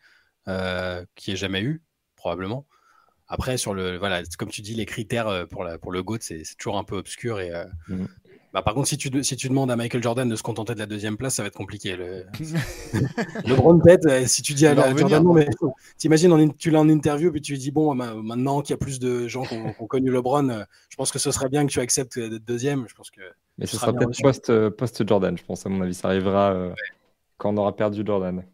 euh, 0.49 1.05
qui 1.15 1.33
ait 1.33 1.37
jamais 1.37 1.63
eu, 1.63 1.83
probablement. 2.17 2.67
Après, 3.29 3.57
sur 3.57 3.73
le, 3.73 3.97
voilà, 3.97 4.23
comme 4.39 4.51
tu 4.51 4.61
dis, 4.61 4.75
les 4.75 4.85
critères 4.85 5.29
euh, 5.29 5.47
pour, 5.47 5.65
la, 5.65 5.79
pour 5.79 5.91
le 5.91 6.03
GOAT, 6.03 6.19
c'est 6.21 6.43
toujours 6.59 6.77
un 6.77 6.85
peu 6.85 6.97
obscur 6.97 7.41
et, 7.41 7.51
mm. 7.89 8.07
Bah, 8.55 8.63
par 8.63 8.73
contre, 8.73 8.87
si 8.87 8.97
tu, 8.97 9.11
si 9.25 9.37
tu 9.37 9.49
demandes 9.49 9.73
à 9.73 9.75
Michael 9.75 10.01
Jordan 10.01 10.29
de 10.29 10.37
se 10.37 10.45
contenter 10.45 10.75
de 10.75 10.79
la 10.79 10.87
deuxième 10.87 11.17
place, 11.17 11.35
ça 11.35 11.43
va 11.43 11.49
être 11.49 11.57
compliqué. 11.57 11.97
Le, 11.97 12.25
le 13.45 13.55
Brown 13.57 13.83
tête, 13.83 14.07
euh, 14.07 14.27
si 14.27 14.43
tu 14.43 14.55
dis 14.55 14.65
à, 14.65 14.77
Jordan, 14.77 15.25
non, 15.25 15.33
mais 15.33 15.49
t'imagines, 15.99 16.55
tu 16.55 16.71
l'as 16.71 16.79
en 16.79 16.89
interview, 16.89 17.33
puis 17.33 17.41
tu 17.41 17.53
lui 17.53 17.59
dis, 17.59 17.73
bon, 17.73 17.97
maintenant 17.97 18.63
qu'il 18.63 18.71
y 18.71 18.75
a 18.75 18.77
plus 18.77 19.01
de 19.01 19.27
gens 19.27 19.43
qui 19.43 19.57
ont, 19.57 19.87
connu 19.89 20.09
LeBron, 20.09 20.49
euh, 20.51 20.63
je 20.89 20.95
pense 20.95 21.11
que 21.11 21.19
ce 21.19 21.33
serait 21.33 21.49
bien 21.49 21.67
que 21.67 21.73
tu 21.73 21.81
acceptes 21.81 22.17
d'être 22.17 22.45
deuxième. 22.45 22.87
Je 22.89 22.95
pense 22.95 23.11
que 23.11 23.23
mais 23.59 23.67
ce 23.67 23.77
sera 23.77 23.93
peut-être 23.93 24.69
post-Jordan, 24.69 25.37
je 25.37 25.45
pense, 25.45 25.67
à 25.67 25.69
mon 25.69 25.83
avis. 25.83 25.95
Ça 25.95 26.07
arrivera 26.07 26.53
euh, 26.53 26.73
quand 27.39 27.53
on 27.53 27.57
aura 27.57 27.75
perdu 27.75 28.05
Jordan. 28.07 28.45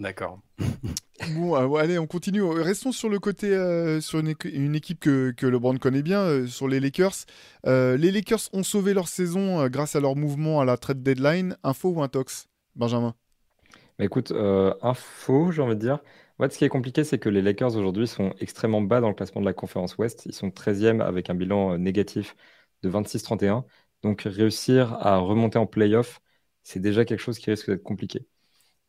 D'accord. 0.00 0.40
bon, 1.34 1.56
euh, 1.56 1.78
allez, 1.78 1.98
on 1.98 2.06
continue. 2.06 2.42
Restons 2.42 2.92
sur 2.92 3.08
le 3.08 3.18
côté, 3.18 3.52
euh, 3.52 4.00
sur 4.00 4.18
une, 4.18 4.74
équipe 4.74 5.00
que, 5.00 5.30
que, 5.30 5.46
LeBron 5.46 5.76
connaît 5.78 6.02
bien, 6.02 6.20
euh, 6.20 6.46
sur 6.46 6.68
les 6.68 6.80
Lakers. 6.80 7.26
les 7.64 8.10
Lakers 8.10 8.48
ont 8.52 8.62
sauvé 8.62 8.94
leur 8.94 9.08
saison 9.08 9.66
grâce 9.68 9.96
à 9.96 10.00
leur 10.00 10.16
mouvement 10.16 10.60
à 10.60 10.64
la 10.64 10.76
trade 10.76 11.02
deadline. 11.02 11.56
Info 11.62 11.90
ou 11.90 12.02
intox, 12.02 12.48
Benjamin? 12.74 13.14
Bah, 13.98 14.04
Écoute, 14.04 14.32
info, 14.82 15.52
j'ai 15.52 15.62
envie 15.62 15.76
de 15.76 15.80
dire. 15.80 16.00
En 16.40 16.50
ce 16.50 16.58
qui 16.58 16.64
est 16.64 16.68
compliqué, 16.68 17.04
c'est 17.04 17.18
que 17.18 17.28
les 17.28 17.42
Lakers 17.42 17.76
aujourd'hui 17.76 18.08
sont 18.08 18.34
extrêmement 18.40 18.82
bas 18.82 19.00
dans 19.00 19.08
le 19.08 19.14
classement 19.14 19.40
de 19.40 19.46
la 19.46 19.52
conférence 19.52 19.96
Ouest. 19.98 20.26
Ils 20.26 20.34
sont 20.34 20.50
13e 20.50 21.00
avec 21.00 21.30
un 21.30 21.34
bilan 21.34 21.78
négatif 21.78 22.34
de 22.82 22.88
26-31. 22.88 23.64
Donc 24.02 24.22
réussir 24.22 24.94
à 24.94 25.18
remonter 25.18 25.58
en 25.58 25.66
playoff, 25.66 26.20
c'est 26.64 26.80
déjà 26.80 27.04
quelque 27.04 27.20
chose 27.20 27.38
qui 27.38 27.50
risque 27.50 27.70
d'être 27.70 27.84
compliqué. 27.84 28.26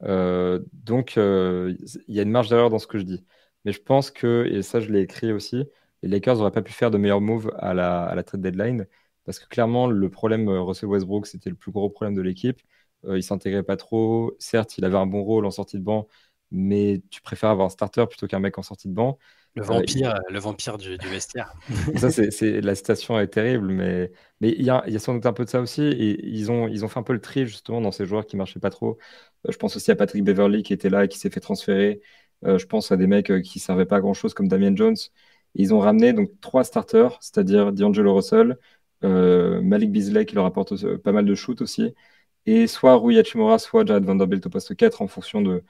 Euh, 0.06 0.60
donc, 0.74 1.18
euh, 1.18 1.76
il 2.08 2.16
y 2.16 2.20
a 2.20 2.24
une 2.24 2.32
marge 2.32 2.50
d'erreur 2.50 2.70
dans 2.70 2.80
ce 2.80 2.88
que 2.88 2.98
je 2.98 3.04
dis. 3.04 3.26
Mais 3.66 3.72
je 3.72 3.82
pense 3.82 4.12
que, 4.12 4.46
et 4.52 4.62
ça 4.62 4.80
je 4.80 4.92
l'ai 4.92 5.02
écrit 5.02 5.32
aussi, 5.32 5.66
les 6.04 6.10
Lakers 6.10 6.38
n'auraient 6.38 6.52
pas 6.52 6.62
pu 6.62 6.74
faire 6.74 6.92
de 6.92 6.98
meilleurs 6.98 7.22
moves 7.22 7.52
à 7.58 7.74
la, 7.74 8.24
trade 8.24 8.42
deadline 8.42 8.88
parce 9.24 9.40
que 9.40 9.48
clairement, 9.48 9.88
le 9.88 10.10
problème 10.10 10.48
euh, 10.50 10.62
Russell 10.62 10.90
Westbrook, 10.90 11.26
c'était 11.28 11.50
le 11.50 11.56
plus 11.56 11.72
gros 11.72 11.90
problème 11.90 12.16
de 12.16 12.22
l'équipe. 12.22 12.62
il 13.08 13.24
s'intégrait 13.24 13.64
pas 13.64 13.78
trop. 13.78 14.36
Certes, 14.40 14.78
il 14.78 14.86
avait 14.86 14.98
un 14.98 15.08
bon 15.08 15.24
rôle 15.24 15.46
en 15.46 15.52
sortie 15.52 15.78
de 15.78 15.84
banc, 15.84 16.08
mais 16.52 17.02
tu 17.10 17.22
préfères 17.22 17.50
avoir 17.50 17.68
un 17.68 17.70
starter 17.70 18.06
plutôt 18.08 18.28
qu'un 18.28 18.40
mec 18.40 18.58
en 18.58 18.64
sortie 18.64 18.88
de 18.88 18.94
banc. 18.94 19.18
Le 19.56 19.64
vampire, 19.64 20.20
le 20.30 20.40
vampire 20.40 20.78
du, 20.78 20.98
vestiaire. 20.98 21.54
ça, 21.96 22.12
c'est, 22.12 22.60
la 22.60 22.76
citation 22.76 23.18
est 23.18 23.28
terrible, 23.28 23.68
mais 23.68 24.12
mais 24.42 24.50
il 24.50 24.64
y 24.64 24.70
a, 24.70 24.84
y 24.88 24.96
a, 24.98 25.00
sans 25.00 25.14
doute 25.14 25.26
un 25.26 25.32
peu 25.32 25.46
de 25.46 25.50
ça 25.50 25.62
aussi. 25.62 25.82
Et 25.82 26.28
ils 26.28 26.52
ont, 26.52 26.68
ils 26.68 26.84
ont 26.84 26.90
fait 26.90 27.00
un 27.00 27.04
peu 27.04 27.14
le 27.14 27.22
tri 27.22 27.46
justement 27.46 27.80
dans 27.80 27.92
ces 27.92 28.06
joueurs 28.06 28.26
qui 28.26 28.36
marchaient 28.36 28.60
pas 28.60 28.70
trop. 28.70 28.98
Euh, 29.48 29.52
je 29.54 29.58
pense 29.58 29.78
aussi 29.78 29.92
à 29.92 29.96
Patrick 29.96 30.26
Beverly 30.26 30.62
qui 30.62 30.74
était 30.74 30.90
là 30.90 31.06
et 31.06 31.08
qui 31.08 31.18
s'est 31.18 31.30
fait 31.30 31.40
transférer. 31.40 32.02
Euh, 32.46 32.58
je 32.58 32.66
pense 32.66 32.92
à 32.92 32.98
des 32.98 33.08
mecs 33.08 33.32
qui 33.44 33.60
servaient 33.60 33.86
pas 33.86 33.98
à 33.98 34.02
grand-chose 34.02 34.34
comme 34.34 34.50
Damien 34.50 34.76
Jones. 34.76 34.98
Ils 35.56 35.74
ont 35.74 35.80
ramené 35.80 36.12
donc 36.12 36.30
trois 36.42 36.66
starters, 36.66 37.18
c'est-à-dire 37.22 37.72
D'Angelo 37.72 38.14
Russell, 38.14 38.58
Malik 39.02 39.92
Beasley 39.92 40.26
qui 40.26 40.36
leur 40.36 40.46
apporte 40.46 40.98
pas 40.98 41.12
mal 41.12 41.26
de 41.26 41.36
shoot 41.36 41.62
aussi, 41.62 41.94
et 42.46 42.68
soit 42.68 42.96
Rui 42.96 43.18
Hachimura, 43.20 43.60
soit 43.60 43.86
Jared 43.86 44.04
Vanderbilt 44.04 44.46
au 44.46 44.50
poste 44.50 44.76
4 44.76 45.02
en 45.02 45.08
fonction 45.08 45.42
de, 45.42 45.64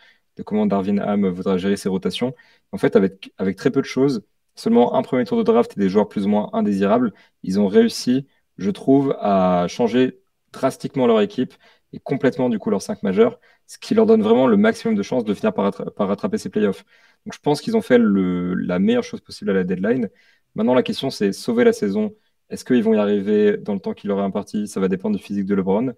comment 0.43 0.65
Darvin 0.65 0.97
Ham 0.99 1.27
voudra 1.29 1.57
gérer 1.57 1.77
ses 1.77 1.89
rotations. 1.89 2.33
En 2.71 2.77
fait, 2.77 2.95
avec, 2.95 3.31
très 3.57 3.71
peu 3.71 3.81
de 3.81 3.85
choses, 3.85 4.23
seulement 4.55 4.95
un 4.95 5.01
premier 5.01 5.25
tour 5.25 5.37
de 5.37 5.43
draft 5.43 5.73
et 5.77 5.79
des 5.79 5.89
joueurs 5.89 6.07
plus 6.07 6.25
ou 6.25 6.29
moins 6.29 6.49
indésirables, 6.53 7.13
ils 7.43 7.59
ont 7.59 7.67
réussi, 7.67 8.27
je 8.57 8.71
trouve, 8.71 9.15
à 9.19 9.67
changer 9.67 10.19
drastiquement 10.51 11.07
leur 11.07 11.21
équipe 11.21 11.53
et 11.93 11.99
complètement 11.99 12.49
du 12.49 12.59
coup 12.59 12.69
leurs 12.69 12.81
5 12.81 13.03
majeurs, 13.03 13.39
ce 13.67 13.77
qui 13.77 13.93
leur 13.95 14.05
donne 14.05 14.21
vraiment 14.21 14.47
le 14.47 14.57
maximum 14.57 14.95
de 14.95 15.03
chances 15.03 15.23
de 15.25 15.33
finir 15.33 15.53
par, 15.53 15.73
rattraper 15.97 16.37
ces 16.37 16.49
playoffs. 16.49 16.85
Donc 17.25 17.33
je 17.33 17.39
pense 17.39 17.61
qu'ils 17.61 17.75
ont 17.77 17.81
fait 17.81 17.97
la 17.99 18.79
meilleure 18.79 19.03
chose 19.03 19.21
possible 19.21 19.51
à 19.51 19.53
la 19.53 19.63
deadline. 19.63 20.09
Maintenant, 20.55 20.73
la 20.73 20.83
question, 20.83 21.09
c'est 21.09 21.33
sauver 21.33 21.63
la 21.63 21.73
saison. 21.73 22.15
Est-ce 22.49 22.63
qu'ils 22.65 22.83
vont 22.83 22.93
y 22.93 22.97
arriver 22.97 23.57
dans 23.57 23.73
le 23.73 23.79
temps 23.79 23.93
qui 23.93 24.07
leur 24.07 24.19
est 24.19 24.23
imparti? 24.23 24.67
Ça 24.67 24.79
va 24.79 24.87
dépendre 24.87 25.17
du 25.17 25.23
physique 25.23 25.45
de 25.45 25.55
LeBron. 25.55 25.93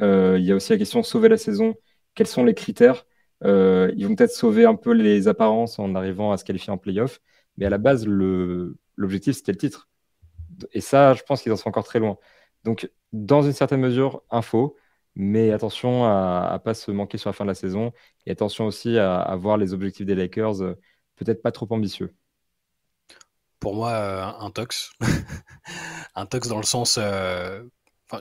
Euh, 0.00 0.36
il 0.38 0.44
y 0.44 0.52
a 0.52 0.56
aussi 0.56 0.72
la 0.72 0.78
question 0.78 1.02
sauver 1.02 1.28
la 1.28 1.36
saison. 1.36 1.74
Quels 2.14 2.26
sont 2.26 2.44
les 2.44 2.54
critères 2.54 3.04
euh, 3.44 3.92
Ils 3.96 4.06
vont 4.06 4.14
peut-être 4.14 4.32
sauver 4.32 4.64
un 4.64 4.74
peu 4.74 4.92
les 4.92 5.28
apparences 5.28 5.78
en 5.78 5.94
arrivant 5.94 6.32
à 6.32 6.36
se 6.36 6.44
qualifier 6.44 6.72
en 6.72 6.78
playoff. 6.78 7.20
Mais 7.56 7.66
à 7.66 7.70
la 7.70 7.78
base, 7.78 8.06
l'objectif, 8.06 9.36
c'était 9.36 9.52
le 9.52 9.58
titre. 9.58 9.88
Et 10.72 10.80
ça, 10.80 11.14
je 11.14 11.22
pense 11.22 11.42
qu'ils 11.42 11.52
en 11.52 11.56
sont 11.56 11.68
encore 11.68 11.84
très 11.84 11.98
loin. 11.98 12.18
Donc, 12.64 12.90
dans 13.12 13.42
une 13.42 13.52
certaine 13.52 13.80
mesure, 13.80 14.22
info, 14.30 14.76
mais 15.14 15.50
attention 15.52 16.04
à 16.04 16.50
ne 16.54 16.58
pas 16.58 16.74
se 16.74 16.90
manquer 16.90 17.18
sur 17.18 17.28
la 17.30 17.32
fin 17.32 17.44
de 17.44 17.50
la 17.50 17.54
saison 17.54 17.92
et 18.26 18.30
attention 18.30 18.66
aussi 18.66 18.98
à, 18.98 19.34
voir 19.36 19.56
les 19.56 19.72
objectifs 19.74 20.06
des 20.06 20.14
Lakers 20.14 20.62
euh, 20.62 20.74
peut-être 21.16 21.42
pas 21.42 21.52
trop 21.52 21.66
ambitieux. 21.70 22.14
Pour 23.58 23.74
moi, 23.74 24.36
un 24.40 24.50
tox. 24.50 24.92
un 26.14 26.26
tox 26.26 26.48
dans 26.48 26.56
le 26.56 26.62
sens, 26.62 26.98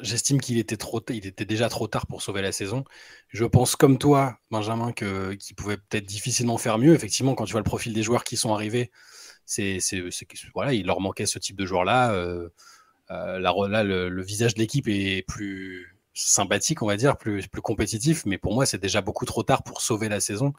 J'estime 0.02 0.40
qu'il 0.40 0.58
était, 0.58 0.78
trop, 0.78 1.02
il 1.10 1.26
était 1.26 1.46
déjà 1.46 1.68
trop 1.70 1.88
tard 1.88 2.06
pour 2.06 2.22
sauver 2.22 2.42
la 2.42 2.52
saison. 2.52 2.84
Je 3.30 3.46
pense 3.46 3.76
comme 3.76 3.98
toi, 3.98 4.38
Benjamin, 4.52 4.92
que, 4.92 5.34
qu'il 5.34 5.56
pouvait 5.56 5.78
peut-être 5.78 6.06
difficilement 6.06 6.58
faire 6.58 6.78
mieux. 6.78 6.94
Effectivement, 6.94 7.34
quand 7.34 7.46
tu 7.46 7.54
vois 7.54 7.62
le 7.62 7.66
profil 7.66 7.94
des 7.94 8.04
joueurs 8.04 8.24
qui 8.24 8.38
sont 8.38 8.54
arrivés, 8.54 8.92
c'est, 9.46 9.80
voilà, 10.54 10.74
il 10.74 10.86
leur 10.86 11.02
manquait 11.02 11.26
ce 11.26 11.40
type 11.40 11.56
de 11.56 11.66
joueurs-là. 11.66 12.12
Euh, 12.14 12.50
euh, 13.12 13.40
là, 13.40 13.84
le, 13.84 14.22
visage 14.22 14.54
de 14.54 14.60
l'équipe 14.60 14.88
est 14.88 15.26
plus 15.28 15.96
sympathique, 16.14 16.84
on 16.84 16.88
va 16.88 16.98
dire, 16.98 17.18
plus, 17.18 17.48
plus 17.48 17.62
compétitif. 17.62 18.26
Mais 18.26 18.38
pour 18.38 18.54
moi, 18.54 18.66
c'est 18.66 18.78
déjà 18.78 19.02
beaucoup 19.02 19.26
trop 19.26 19.44
tard 19.44 19.64
pour 19.64 19.82
sauver 19.82 20.10
la 20.10 20.20
saison. 20.20 20.54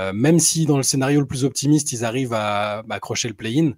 Euh, 0.00 0.12
même 0.12 0.40
si 0.40 0.66
dans 0.66 0.76
le 0.76 0.82
scénario 0.82 1.20
le 1.20 1.26
plus 1.26 1.44
optimiste, 1.44 1.92
ils 1.92 2.04
arrivent 2.04 2.34
à 2.34 2.82
accrocher 2.90 3.28
le 3.28 3.34
play-in, 3.34 3.72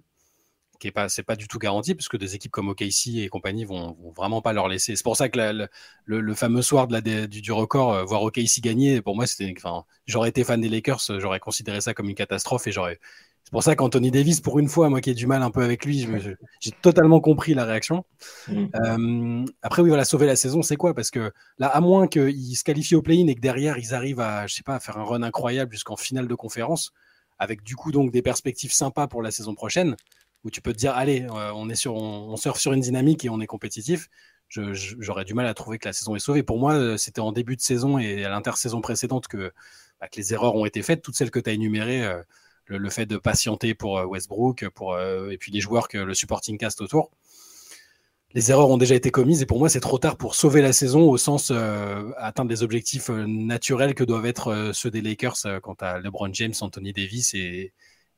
qui 0.79 0.87
est 0.87 0.91
pas, 0.91 1.09
c'est 1.09 1.23
pas 1.23 1.35
du 1.35 1.47
tout 1.47 1.59
garanti, 1.59 1.95
parce 1.95 2.07
que 2.07 2.17
des 2.17 2.35
équipes 2.35 2.51
comme 2.51 2.69
OKC 2.69 3.17
et 3.17 3.29
compagnie 3.29 3.65
vont, 3.65 3.95
vont 4.01 4.11
vraiment 4.11 4.41
pas 4.41 4.53
leur 4.53 4.67
laisser. 4.67 4.95
C'est 4.95 5.03
pour 5.03 5.17
ça 5.17 5.29
que 5.29 5.37
le, 5.39 5.69
le, 6.05 6.33
fameux 6.33 6.61
soir 6.61 6.87
de 6.87 6.93
la, 6.93 7.01
du, 7.01 7.41
du, 7.41 7.51
record, 7.51 7.93
euh, 7.93 8.03
voir 8.03 8.23
OKC 8.23 8.61
gagner, 8.61 9.01
pour 9.01 9.15
moi, 9.15 9.27
c'était, 9.27 9.53
enfin, 9.57 9.85
j'aurais 10.05 10.29
été 10.29 10.43
fan 10.43 10.61
des 10.61 10.69
Lakers, 10.69 11.01
j'aurais 11.19 11.39
considéré 11.39 11.81
ça 11.81 11.93
comme 11.93 12.09
une 12.09 12.15
catastrophe 12.15 12.67
et 12.67 12.71
j'aurais. 12.71 12.99
C'est 13.47 13.51
pour 13.51 13.63
ça 13.63 13.77
qu'Anthony 13.77 14.11
Davis, 14.11 14.41
pour 14.41 14.59
une 14.59 14.67
fois, 14.67 14.89
moi 14.89 14.99
qui 14.99 15.09
ai 15.09 15.13
du 15.13 15.25
mal 15.25 15.41
un 15.41 15.51
peu 15.51 15.63
avec 15.63 15.85
lui, 15.85 16.05
j'ai 16.59 16.71
totalement 16.81 17.21
compris 17.21 17.53
la 17.53 17.63
réaction. 17.63 18.03
Mm. 18.49 18.65
Euh, 18.75 19.45
après, 19.61 19.81
oui, 19.81 19.87
voilà, 19.87 20.03
sauver 20.03 20.25
la 20.25 20.35
saison, 20.35 20.61
c'est 20.61 20.75
quoi? 20.75 20.93
Parce 20.93 21.11
que 21.11 21.31
là, 21.57 21.67
à 21.67 21.79
moins 21.79 22.07
qu'ils 22.07 22.57
se 22.57 22.65
qualifient 22.65 22.95
au 22.95 23.01
play-in 23.01 23.25
et 23.27 23.35
que 23.35 23.39
derrière, 23.39 23.77
ils 23.77 23.93
arrivent 23.93 24.19
à, 24.19 24.47
je 24.47 24.53
sais 24.53 24.63
pas, 24.63 24.75
à 24.75 24.81
faire 24.81 24.97
un 24.97 25.05
run 25.05 25.23
incroyable 25.23 25.71
jusqu'en 25.71 25.95
finale 25.95 26.27
de 26.27 26.35
conférence, 26.35 26.91
avec 27.39 27.63
du 27.63 27.77
coup 27.77 27.93
donc 27.93 28.11
des 28.11 28.21
perspectives 28.21 28.73
sympas 28.73 29.07
pour 29.07 29.21
la 29.21 29.31
saison 29.31 29.55
prochaine, 29.55 29.95
où 30.47 30.49
tu 30.49 30.61
peux 30.61 30.71
te 30.71 30.77
dire, 30.77 30.93
allez, 30.93 31.23
euh, 31.23 31.51
on, 31.53 31.69
est 31.69 31.75
sur, 31.75 31.93
on, 31.93 32.37
surfe 32.37 32.59
sur 32.59 32.71
une 32.71 32.79
dynamique 32.79 33.25
et 33.25 33.29
on 33.29 33.41
est 33.41 33.47
compétitif, 33.47 34.09
j'aurais 34.49 35.25
du 35.25 35.33
mal 35.33 35.45
à 35.45 35.53
trouver 35.53 35.77
que 35.77 35.89
la 35.89 35.91
saison 35.91 36.15
est 36.15 36.19
sauvée. 36.19 36.41
Pour 36.41 36.57
moi, 36.57 36.73
euh, 36.73 36.95
c'était 36.95 37.19
en 37.19 37.33
début 37.33 37.57
de 37.57 37.61
saison 37.61 37.99
et 37.99 38.23
à 38.23 38.29
l'intersaison 38.29 38.79
précédente 38.79 39.27
que, 39.27 39.51
bah, 39.99 40.07
que, 40.07 40.15
les 40.15 40.33
erreurs 40.33 40.55
ont 40.55 40.65
été 40.65 40.81
faites, 40.83 41.01
toutes 41.01 41.15
celles 41.15 41.31
que 41.31 41.39
tu 41.39 41.49
as 41.49 41.53
énumérées. 41.53 42.05
Euh, 42.05 42.23
le, 42.69 42.89
fait 42.89 43.05
de 43.05 43.15
patienter 43.15 43.73
pour 43.73 43.93
Westbrook, 44.09 44.67
pour, 44.75 44.99
et 44.99 45.37
puis 45.37 45.53
les 45.53 45.61
joueurs 45.61 45.87
que 45.87 45.97
le 45.97 46.13
supporting 46.13 46.57
cast 46.57 46.81
autour. 46.81 47.11
Les 48.33 48.51
erreurs 48.51 48.69
ont 48.69 48.77
déjà 48.77 48.93
été 48.93 49.09
commises 49.09 49.41
et 49.41 49.45
pour 49.45 49.57
moi 49.57 49.69
c'est 49.69 49.79
trop 49.79 49.97
tard 49.97 50.17
pour 50.17 50.35
sauver 50.35 50.61
la 50.61 50.73
saison 50.73 51.09
au 51.09 51.15
sens 51.15 51.49
atteindre 52.17 52.51
les 52.51 52.63
objectifs 52.63 53.07
naturels 53.07 53.95
que 53.95 54.03
doivent 54.03 54.25
être 54.25 54.71
ceux 54.73 54.91
des 54.91 54.99
Lakers 54.99 55.61
quant 55.61 55.77
à 55.79 55.99
LeBron 55.99 56.27
James, 56.33 56.55
Anthony 56.59 56.91
Davis 56.91 57.33
et, 57.35 57.71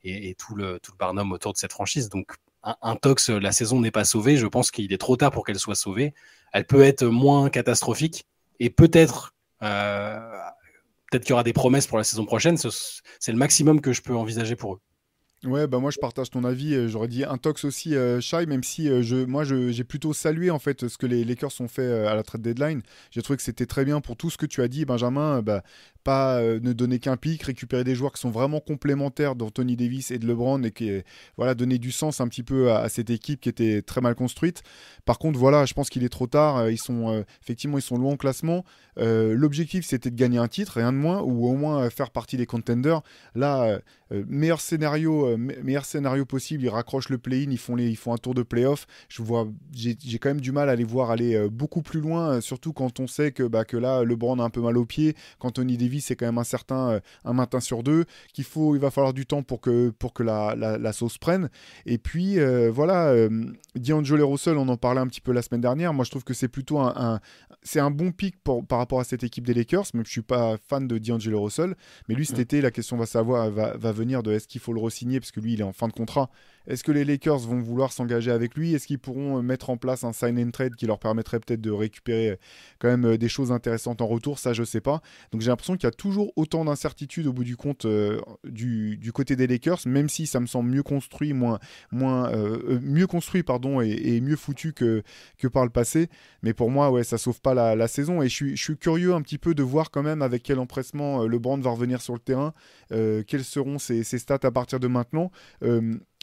et, 0.04 0.36
tout, 0.36 0.56
le, 0.56 0.80
tout 0.80 0.92
le 0.92 0.98
barnum 0.98 1.32
autour 1.32 1.54
de 1.54 1.58
cette 1.58 1.72
franchise. 1.72 2.10
Donc, 2.10 2.36
un, 2.64 2.96
tox, 2.96 3.30
la 3.30 3.52
saison 3.52 3.80
n'est 3.80 3.92
pas 3.92 4.04
sauvée. 4.04 4.38
Je 4.38 4.48
pense 4.48 4.72
qu'il 4.72 4.92
est 4.92 4.98
trop 4.98 5.16
tard 5.18 5.32
pour 5.32 5.46
qu'elle 5.46 5.60
soit 5.60 5.76
sauvée. 5.76 6.14
Elle 6.52 6.66
peut 6.66 6.84
être 6.84 7.06
moins 7.06 7.50
catastrophique 7.50 8.26
et 8.60 8.70
peut-être, 8.70 9.34
euh, 9.62 10.20
peut-être 11.10 11.24
qu'il 11.24 11.32
y 11.32 11.34
aura 11.34 11.44
des 11.44 11.54
promesses 11.54 11.88
pour 11.88 11.98
la 11.98 12.04
saison 12.04 12.26
prochaine. 12.26 12.58
C'est 12.58 13.32
le 13.32 13.38
maximum 13.38 13.82
que 13.82 13.94
je 13.94 14.02
peux 14.02 14.16
envisager 14.16 14.56
pour 14.56 14.76
eux. 14.76 14.80
Ouais, 15.46 15.68
bah 15.68 15.80
moi 15.80 15.90
je 15.90 16.00
partage 16.00 16.30
ton 16.30 16.44
avis. 16.44 16.76
Euh, 16.76 16.90
j'aurais 16.90 17.08
dit 17.08 17.24
un 17.24 17.38
tox 17.38 17.64
aussi, 17.64 17.96
euh, 17.96 18.20
Shai, 18.20 18.46
même 18.46 18.62
si 18.62 18.90
euh, 18.90 19.02
je, 19.02 19.16
moi 19.16 19.46
j'ai 19.46 19.86
plutôt 19.86 20.12
salué 20.12 20.52
en 20.52 20.60
fait 20.60 20.90
ce 20.90 20.98
que 20.98 21.06
les 21.06 21.24
Lakers 21.24 21.62
ont 21.62 21.70
fait 21.70 22.06
à 22.06 22.14
la 22.14 22.24
trade 22.24 22.42
deadline. 22.42 22.82
J'ai 23.10 23.22
trouvé 23.22 23.38
que 23.38 23.44
c'était 23.44 23.66
très 23.66 23.86
bien 23.86 24.02
pour 24.02 24.18
tout 24.18 24.30
ce 24.30 24.38
que 24.38 24.46
tu 24.46 24.62
as 24.62 24.68
dit, 24.68 24.84
Benjamin. 24.84 25.42
Bah, 25.42 25.64
pas 26.04 26.42
ne 26.42 26.74
donner 26.74 27.00
qu'un 27.00 27.18
pic, 27.18 27.44
récupérer 27.44 27.84
des 27.84 27.94
joueurs 27.94 28.14
qui 28.14 28.22
sont 28.22 28.32
vraiment 28.32 28.60
complémentaires 28.62 29.36
d'Anthony 29.36 29.76
Davis 29.76 30.12
et 30.12 30.18
de 30.18 30.26
LeBron 30.26 30.64
et 30.64 30.72
qui 30.72 30.92
voilà 31.38 31.56
donner 31.56 31.78
du 31.78 31.92
sens 31.92 32.22
un 32.22 32.28
petit 32.30 32.44
peu 32.44 32.72
à, 32.72 32.88
cette 32.90 33.10
équipe 33.10 33.42
qui 33.42 33.50
était 33.50 33.82
très 33.82 34.02
mal 34.02 34.16
construite. 34.16 34.64
Par 35.06 35.20
contre, 35.20 35.38
voilà, 35.38 35.66
je 35.66 35.74
pense 35.74 35.90
qu'il 35.90 36.04
est 36.04 36.10
trop 36.10 36.28
tard. 36.28 36.70
Ils 36.70 36.78
sont 36.78 37.24
effectivement 37.44 37.78
ils 37.78 37.82
sont 37.82 37.98
loin 37.98 38.14
au 38.14 38.18
classement. 38.18 38.66
L'objectif 38.98 39.86
c'était 39.86 40.10
de 40.10 40.16
gagner 40.16 40.38
un 40.38 40.48
titre, 40.48 40.74
rien 40.78 40.92
de 40.92 40.98
moins, 40.98 41.22
ou 41.22 41.48
au 41.48 41.54
moins 41.56 41.90
faire 41.90 42.12
partie 42.12 42.38
des 42.38 42.46
contenders. 42.46 43.02
Là, 43.36 43.80
meilleur 44.12 44.62
scénario 44.62 45.20
euh, 45.28 45.38
meilleur 45.38 45.86
scénario 45.86 46.26
possible, 46.26 46.64
ils 46.64 46.70
raccrochent 46.70 47.10
le 47.10 47.18
play-in, 47.18 47.52
ils 47.52 47.58
font, 47.58 47.76
les, 47.76 47.90
ils 47.90 47.98
font 47.98 48.14
un 48.14 48.18
tour 48.18 48.34
de 48.34 48.44
play-off. 48.44 48.88
Je 49.08 49.22
vois, 49.22 49.48
j'ai 49.74 49.96
quand 50.20 50.30
même 50.30 50.42
du 50.42 50.52
mal 50.52 50.70
à 50.70 50.76
les 50.76 50.84
voir 50.84 51.12
aller 51.12 51.36
euh, 51.36 51.50
beaucoup 51.50 51.82
plus 51.82 52.02
loin, 52.02 52.36
euh, 52.36 52.42
surtout 52.42 52.74
quand 52.74 53.00
on 53.00 53.08
sait 53.08 53.32
que, 53.32 53.44
bah, 53.44 53.66
que 53.66 53.78
là, 53.78 54.04
LeBron 54.04 54.40
a 54.40 54.44
un 54.44 54.50
peu 54.50 54.62
mal 54.62 54.78
au 54.78 54.86
pied, 54.86 55.16
qu'Anthony 55.40 55.78
Davis 55.78 56.12
est 56.12 56.16
quand 56.16 56.26
même 56.26 56.38
un 56.38 56.44
certain 56.44 57.00
un 57.26 57.34
matin 57.34 57.60
sur 57.60 57.84
deux, 57.84 58.06
qu'il 58.34 58.44
faut, 58.44 58.76
il 58.76 58.82
va 58.82 58.92
falloir 58.92 59.14
du 59.14 59.26
temps 59.26 59.44
pour 59.44 59.62
que, 59.62 59.90
pour 59.90 60.14
que 60.14 60.24
la, 60.24 60.56
la, 60.56 60.94
sauce 60.94 61.18
prenne. 61.18 61.50
Et 61.86 61.98
puis, 61.98 62.38
voilà, 62.70 63.14
D'Angelo 63.76 64.30
Russell, 64.30 64.58
on 64.58 64.68
en 64.68 64.78
parlait 64.78 65.02
un 65.02 65.08
petit 65.08 65.22
peu 65.22 65.32
la 65.32 65.42
semaine 65.42 65.62
dernière. 65.62 65.94
Moi, 65.94 66.06
je 66.06 66.12
trouve 66.12 66.24
que 66.24 66.34
c'est 66.34 66.48
plutôt 66.48 66.80
un, 66.80 67.20
c'est 67.64 67.80
un 67.80 67.92
bon 67.92 68.12
pic 68.12 68.36
par 68.44 68.80
rapport 68.80 69.00
à 69.00 69.04
cette 69.04 69.24
équipe 69.24 69.46
des 69.46 69.54
Lakers, 69.54 69.86
même 69.94 70.06
je 70.06 70.12
suis 70.12 70.22
pas 70.22 70.58
fan 70.58 70.88
de 70.88 70.98
D'Angelo 70.98 71.44
Russell. 71.44 71.76
Mais 72.08 72.16
lui, 72.16 72.26
cet 72.26 72.38
mm. 72.38 72.42
été, 72.42 72.62
la 72.62 72.72
question 72.72 72.98
va, 72.98 73.06
savoir, 73.06 73.50
va, 73.52 73.78
va 73.78 73.92
venir 74.00 74.24
de 74.24 74.32
est-ce 74.32 74.48
qu'il 74.48 74.62
faut 74.62 74.74
le 74.74 74.80
re-signer 74.80 75.20
parce 75.20 75.32
que 75.32 75.40
lui, 75.40 75.54
il 75.54 75.62
est 75.62 75.64
en 75.64 75.74
fin 75.74 75.88
de 75.88 75.94
contrat. 75.94 76.30
Est-ce 76.68 76.84
que 76.84 76.92
les 76.92 77.06
Lakers 77.06 77.40
vont 77.40 77.60
vouloir 77.60 77.92
s'engager 77.92 78.32
avec 78.32 78.56
lui? 78.56 78.74
Est-ce 78.74 78.88
qu'ils 78.88 79.00
pourront 79.00 79.38
euh, 79.38 79.42
mettre 79.42 79.70
en 79.70 79.78
place 79.78 80.04
un 80.04 80.14
sign 80.14 80.40
and 80.40 80.52
trade 80.52 80.76
qui 80.76 80.86
leur 80.86 81.00
permettrait 81.00 81.40
peut-être 81.40 81.62
de 81.62 81.72
récupérer 81.72 82.32
euh, 82.32 82.36
quand 82.80 82.90
même 82.90 83.06
euh, 83.06 83.18
des 83.18 83.30
choses 83.30 83.52
intéressantes 83.52 84.02
en 84.02 84.08
retour? 84.08 84.40
Ça, 84.40 84.54
je 84.54 84.64
sais 84.64 84.82
pas. 84.82 85.02
Donc 85.32 85.42
j'ai 85.42 85.50
l'impression 85.50 85.76
qu'il 85.76 85.86
y 85.86 85.88
a 85.88 85.92
toujours 85.92 86.32
autant 86.36 86.66
d'incertitudes 86.66 87.28
au 87.28 87.34
bout 87.34 87.44
du 87.44 87.58
compte 87.58 87.88
du, 88.44 89.12
côté 89.14 89.36
des 89.36 89.48
Lakers, 89.48 89.80
même 89.86 90.10
si 90.10 90.28
ça 90.28 90.40
me 90.40 90.46
semble 90.46 90.70
mieux 90.70 90.84
construit, 90.84 91.34
moins, 91.34 91.60
mieux 91.92 93.08
construit 93.08 93.44
pardon, 93.44 93.82
et, 93.82 94.22
mieux 94.22 94.36
foutu 94.36 94.74
que, 94.74 95.04
que 95.38 95.48
par 95.48 95.64
le 95.64 95.70
passé. 95.70 96.10
Mais 96.44 96.54
pour 96.54 96.70
moi, 96.70 96.92
ouais, 96.92 97.04
ça 97.04 97.18
sauve 97.18 97.42
pas 97.42 97.54
la, 97.54 97.88
saison. 97.88 98.22
Et 98.22 98.30
je 98.30 98.56
suis, 98.56 98.78
curieux 98.78 99.14
un 99.14 99.22
petit 99.22 99.38
peu 99.38 99.56
de 99.56 99.64
voir 99.64 99.92
quand 99.92 100.04
même 100.04 100.22
avec 100.22 100.44
quel 100.44 100.60
empressement 100.60 101.26
LeBron 101.26 101.58
va 101.58 101.72
revenir 101.72 102.02
sur 102.02 102.14
le 102.14 102.20
terrain, 102.20 102.54
quelles 102.90 103.44
seront 103.44 103.80
ses, 103.80 104.04
stats 104.04 104.40
à 104.44 104.52
partir 104.52 104.80
de 104.80 104.88
maintenant 104.88 105.32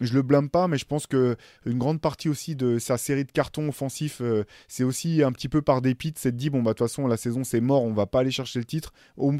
je 0.02 0.12
le 0.12 0.22
blâme 0.22 0.50
pas, 0.50 0.68
mais 0.68 0.76
je 0.76 0.84
pense 0.84 1.06
que 1.06 1.36
une 1.64 1.78
grande 1.78 2.00
partie 2.00 2.28
aussi 2.28 2.54
de 2.54 2.78
sa 2.78 2.98
série 2.98 3.24
de 3.24 3.32
cartons 3.32 3.68
offensifs, 3.68 4.20
euh, 4.20 4.44
c'est 4.68 4.84
aussi 4.84 5.22
un 5.22 5.32
petit 5.32 5.48
peu 5.48 5.62
par 5.62 5.80
dépit 5.80 6.12
de 6.12 6.18
s'être 6.18 6.36
dit 6.36 6.50
bon 6.50 6.62
bah 6.62 6.72
de 6.72 6.78
toute 6.78 6.88
façon 6.88 7.06
la 7.06 7.16
saison 7.16 7.44
c'est 7.44 7.60
mort, 7.62 7.82
on 7.82 7.94
va 7.94 8.06
pas 8.06 8.20
aller 8.20 8.30
chercher 8.30 8.58
le 8.58 8.66
titre, 8.66 8.92
au, 9.16 9.32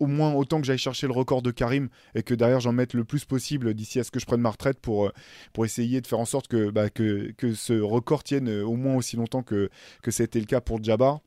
moins 0.00 0.32
autant 0.34 0.60
que 0.60 0.66
j'aille 0.66 0.78
chercher 0.78 1.08
le 1.08 1.12
record 1.12 1.42
de 1.42 1.50
Karim 1.50 1.88
et 2.14 2.22
que 2.22 2.34
derrière 2.34 2.60
j'en 2.60 2.72
mette 2.72 2.94
le 2.94 3.04
plus 3.04 3.24
possible 3.24 3.74
d'ici 3.74 3.98
à 3.98 4.04
ce 4.04 4.12
que 4.12 4.20
je 4.20 4.26
prenne 4.26 4.40
ma 4.40 4.50
retraite 4.50 4.78
pour, 4.80 5.06
euh, 5.06 5.64
essayer 5.64 6.00
de 6.00 6.06
faire 6.06 6.20
en 6.20 6.24
sorte 6.24 6.46
que, 6.46 6.70
bah, 6.70 6.86
ce 6.96 7.80
record 7.80 8.22
tienne 8.22 8.48
euh, 8.48 8.64
au 8.64 8.76
moins 8.76 8.94
aussi 8.94 9.16
longtemps 9.16 9.42
que, 9.42 9.70
que 10.02 10.10
c'était 10.12 10.38
le 10.38 10.46
cas 10.46 10.60
pour 10.60 10.82
Jabbar. 10.82 11.20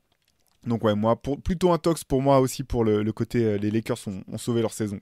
Donc 0.66 0.84
ouais, 0.84 0.94
moi 0.94 1.20
plutôt 1.20 1.72
un 1.72 1.78
tox 1.78 2.04
pour 2.04 2.22
moi 2.22 2.40
aussi 2.40 2.64
pour 2.64 2.84
le, 2.84 3.10
côté 3.12 3.58
les 3.58 3.70
Lakers 3.70 3.98
ont 4.06 4.38
sauvé 4.38 4.60
leur 4.60 4.72
saison. 4.72 5.00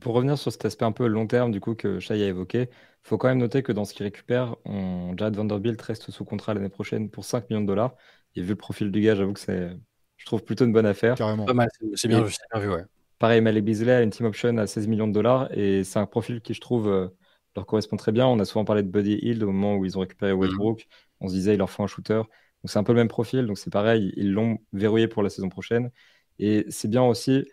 Pour 0.00 0.14
revenir 0.14 0.38
sur 0.38 0.52
cet 0.52 0.64
aspect 0.64 0.84
un 0.84 0.92
peu 0.92 1.06
long 1.06 1.26
terme 1.26 1.50
du 1.50 1.60
coup 1.60 1.74
que 1.74 1.98
Shai 1.98 2.22
a 2.22 2.26
évoqué, 2.28 2.68
il 2.70 3.08
faut 3.08 3.18
quand 3.18 3.28
même 3.28 3.38
noter 3.38 3.62
que 3.62 3.72
dans 3.72 3.84
ce 3.84 3.94
qu'il 3.94 4.04
récupère, 4.04 4.56
on... 4.64 5.16
Jared 5.16 5.34
Vanderbilt 5.36 5.80
reste 5.80 6.10
sous 6.10 6.24
contrat 6.24 6.54
l'année 6.54 6.68
prochaine 6.68 7.10
pour 7.10 7.24
5 7.24 7.48
millions 7.48 7.62
de 7.62 7.66
dollars. 7.66 7.94
Et 8.34 8.42
vu 8.42 8.50
le 8.50 8.56
profil 8.56 8.90
du 8.90 9.00
gars, 9.00 9.14
j'avoue 9.14 9.32
que 9.32 9.40
c'est, 9.40 9.70
je 10.16 10.26
trouve 10.26 10.44
plutôt 10.44 10.64
une 10.64 10.72
bonne 10.72 10.86
affaire. 10.86 11.14
Carrément. 11.14 11.44
Pas 11.44 11.54
mal, 11.54 11.68
c'est 11.94 12.08
bien, 12.08 12.22
vu, 12.22 12.68
ouais. 12.68 12.84
Pareil, 13.18 13.40
Malik 13.40 13.64
Beasley 13.64 13.92
a 13.92 14.02
une 14.02 14.10
team 14.10 14.26
option 14.26 14.56
à 14.58 14.66
16 14.66 14.86
millions 14.86 15.08
de 15.08 15.12
dollars 15.12 15.48
et 15.56 15.82
c'est 15.84 15.98
un 15.98 16.06
profil 16.06 16.40
qui, 16.40 16.54
je 16.54 16.60
trouve, 16.60 16.88
euh, 16.88 17.08
leur 17.56 17.66
correspond 17.66 17.96
très 17.96 18.12
bien. 18.12 18.26
On 18.26 18.38
a 18.38 18.44
souvent 18.44 18.64
parlé 18.64 18.82
de 18.82 18.88
Buddy 18.88 19.18
Hill 19.22 19.42
au 19.42 19.50
moment 19.50 19.76
où 19.76 19.84
ils 19.84 19.96
ont 19.96 20.00
récupéré 20.02 20.32
Mhm. 20.32 20.38
Westbrook. 20.40 20.86
On 21.20 21.28
se 21.28 21.34
disait, 21.34 21.54
il 21.54 21.58
leur 21.58 21.70
faut 21.70 21.82
un 21.82 21.88
shooter. 21.88 22.14
Donc 22.62 22.70
c'est 22.70 22.78
un 22.78 22.84
peu 22.84 22.92
le 22.92 22.98
même 22.98 23.08
profil. 23.08 23.46
Donc 23.46 23.58
c'est 23.58 23.72
pareil, 23.72 24.12
ils 24.16 24.30
l'ont 24.32 24.58
verrouillé 24.72 25.08
pour 25.08 25.22
la 25.22 25.30
saison 25.30 25.48
prochaine. 25.48 25.90
Et 26.38 26.66
c'est 26.68 26.88
bien 26.88 27.02
aussi, 27.02 27.44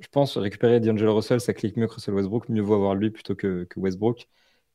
je 0.00 0.08
pense, 0.08 0.36
récupérer 0.36 0.80
D'Angelo 0.80 1.14
Russell, 1.16 1.40
ça 1.40 1.54
clique 1.54 1.76
mieux 1.76 1.86
que 1.86 1.94
Russell 1.94 2.14
Westbrook. 2.14 2.48
Mieux 2.48 2.62
vaut 2.62 2.74
avoir 2.74 2.94
lui 2.94 3.10
plutôt 3.10 3.34
que, 3.34 3.66
Westbrook. 3.76 4.28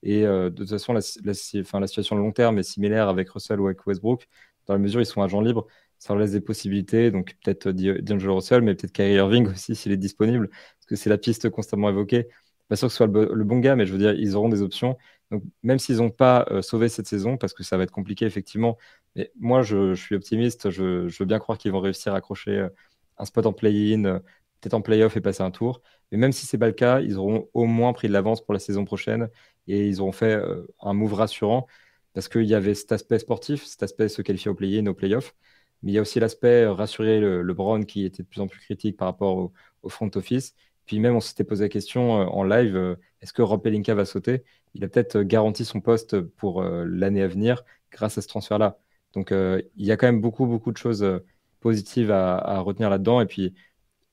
Et 0.04 0.26
euh, 0.26 0.50
de 0.50 0.58
toute 0.58 0.70
façon, 0.70 0.94
la, 0.94 1.02
situation 1.02 2.16
de 2.16 2.22
long 2.22 2.32
terme 2.32 2.60
est 2.60 2.64
similaire 2.64 3.10
avec 3.10 3.30
Russell 3.30 3.60
ou 3.60 3.66
avec 3.66 3.86
Westbrook. 3.88 4.28
Dans 4.68 4.74
la 4.74 4.80
mesure 4.80 5.00
où 5.00 5.02
ils 5.02 5.06
sont 5.06 5.22
agents 5.22 5.42
libres, 5.42 5.66
ça 5.98 6.14
leur 6.14 6.22
laisse 6.22 6.32
des 6.32 6.42
possibilités. 6.42 7.12
Donc 7.12 7.36
peut-être 7.44 7.72
Di- 7.72 8.02
D'Angelo 8.02 8.36
Russell, 8.36 8.62
mais 8.62 8.76
peut-être 8.76 8.92
Kyrie 8.92 9.16
Irving 9.16 9.48
aussi 9.52 9.76
s'il 9.76 9.92
est 9.92 9.98
disponible, 9.98 10.50
parce 10.50 10.86
que 10.88 10.96
c'est 10.96 11.10
la 11.10 11.18
piste 11.18 11.50
constamment 11.50 11.90
évoquée. 11.90 12.28
Pas 12.68 12.76
sûr 12.76 12.88
que 12.88 12.92
ce 12.92 12.98
soit 12.98 13.08
le, 13.08 13.12
bo- 13.12 13.34
le 13.34 13.44
bon 13.44 13.60
gars, 13.60 13.76
mais 13.76 13.86
je 13.86 13.94
veux 13.94 13.98
dire, 13.98 14.14
ils 14.14 14.36
auront 14.36 14.50
des 14.50 14.62
options. 14.62 14.98
Donc 15.32 15.44
même 15.64 15.80
s'ils 15.80 15.98
n'ont 15.98 16.10
pas 16.12 16.46
euh, 16.52 16.62
sauvé 16.62 16.90
cette 16.90 17.08
saison, 17.08 17.38
parce 17.38 17.54
que 17.54 17.64
ça 17.64 17.78
va 17.78 17.84
être 17.84 17.92
compliqué 17.92 18.26
effectivement, 18.26 18.78
mais 19.16 19.32
moi 19.40 19.62
je, 19.62 19.96
suis 19.96 20.16
optimiste. 20.16 20.70
Je, 20.70 21.08
veux 21.20 21.26
bien 21.26 21.40
croire 21.40 21.58
qu'ils 21.58 21.72
vont 21.72 21.80
réussir 21.82 22.14
à 22.14 22.18
accrocher 22.18 22.52
euh, 22.52 22.70
un 23.18 23.26
spot 23.26 23.46
en 23.46 23.54
play-in, 23.54 24.06
euh, 24.06 24.20
peut-être 24.62 24.74
en 24.74 24.82
play-off 24.82 25.18
et 25.18 25.22
passer 25.22 25.44
un 25.44 25.52
tour. 25.52 25.82
Mais 26.12 26.18
même 26.18 26.32
si 26.32 26.46
c'est 26.46 26.58
pas 26.58 26.68
le 26.68 26.74
cas, 26.74 27.02
ils 27.02 27.18
auront 27.18 27.50
au 27.54 27.66
moins 27.66 27.94
pris 27.94 28.08
de 28.08 28.14
l'avance 28.14 28.44
pour 28.44 28.54
la 28.54 28.60
saison 28.60 28.86
prochaine 28.86 29.30
et 29.68 29.88
ils 29.88 30.02
auront 30.02 30.12
fait 30.12 30.36
euh, 30.36 30.66
un 30.82 30.94
move 30.94 31.14
rassurant 31.14 31.68
parce 32.14 32.30
qu'il 32.30 32.46
y 32.46 32.56
avait 32.56 32.74
cet 32.74 32.92
aspect 32.92 33.20
sportif, 33.20 33.66
cet 33.66 33.84
aspect 33.84 34.10
se 34.10 34.22
qualifier 34.22 34.50
au 34.50 34.56
play-in, 34.56 34.88
au 34.88 34.94
play-off. 34.94 35.36
Mais 35.84 35.92
il 35.92 35.96
y 35.96 35.98
a 36.00 36.02
aussi 36.02 36.20
l'aspect 36.20 36.64
euh, 36.64 36.74
rassurer 36.74 37.20
le, 37.20 37.54
Brown 37.54 37.86
qui 37.86 38.06
était 38.06 38.24
de 38.24 38.28
plus 38.28 38.42
en 38.42 38.48
plus 38.48 38.60
critique 38.60 38.98
par 38.98 39.08
rapport 39.08 39.52
au, 39.84 39.90
front 39.90 40.10
office. 40.16 40.56
Puis 40.86 41.00
même, 41.00 41.16
on 41.16 41.22
s'était 41.22 41.44
posé 41.44 41.66
la 41.66 41.70
question 41.70 42.22
euh, 42.22 42.26
en 42.26 42.44
live, 42.44 42.98
est-ce 43.22 43.34
que 43.34 43.42
Rob 43.42 43.62
Pelinka 43.62 43.94
va 43.94 44.06
sauter? 44.06 44.44
Il 44.74 44.84
a 44.84 44.88
peut-être 44.88 45.22
garanti 45.22 45.66
son 45.66 45.82
poste 45.82 46.20
pour 46.22 46.62
l'année 46.62 47.22
à 47.24 47.28
venir 47.28 47.64
grâce 47.92 48.18
à 48.18 48.22
ce 48.22 48.28
transfert-là. 48.28 48.80
Donc 49.14 49.32
il 49.32 49.86
y 49.86 49.92
a 49.92 49.98
quand 49.98 50.08
même 50.08 50.22
beaucoup, 50.22 50.46
beaucoup 50.46 50.72
de 50.72 50.78
choses 50.78 51.06
positives 51.62 52.12
à, 52.12 52.38
à 52.38 52.60
retenir 52.60 52.90
là-dedans. 52.90 53.22
Et 53.22 53.26
puis, 53.26 53.56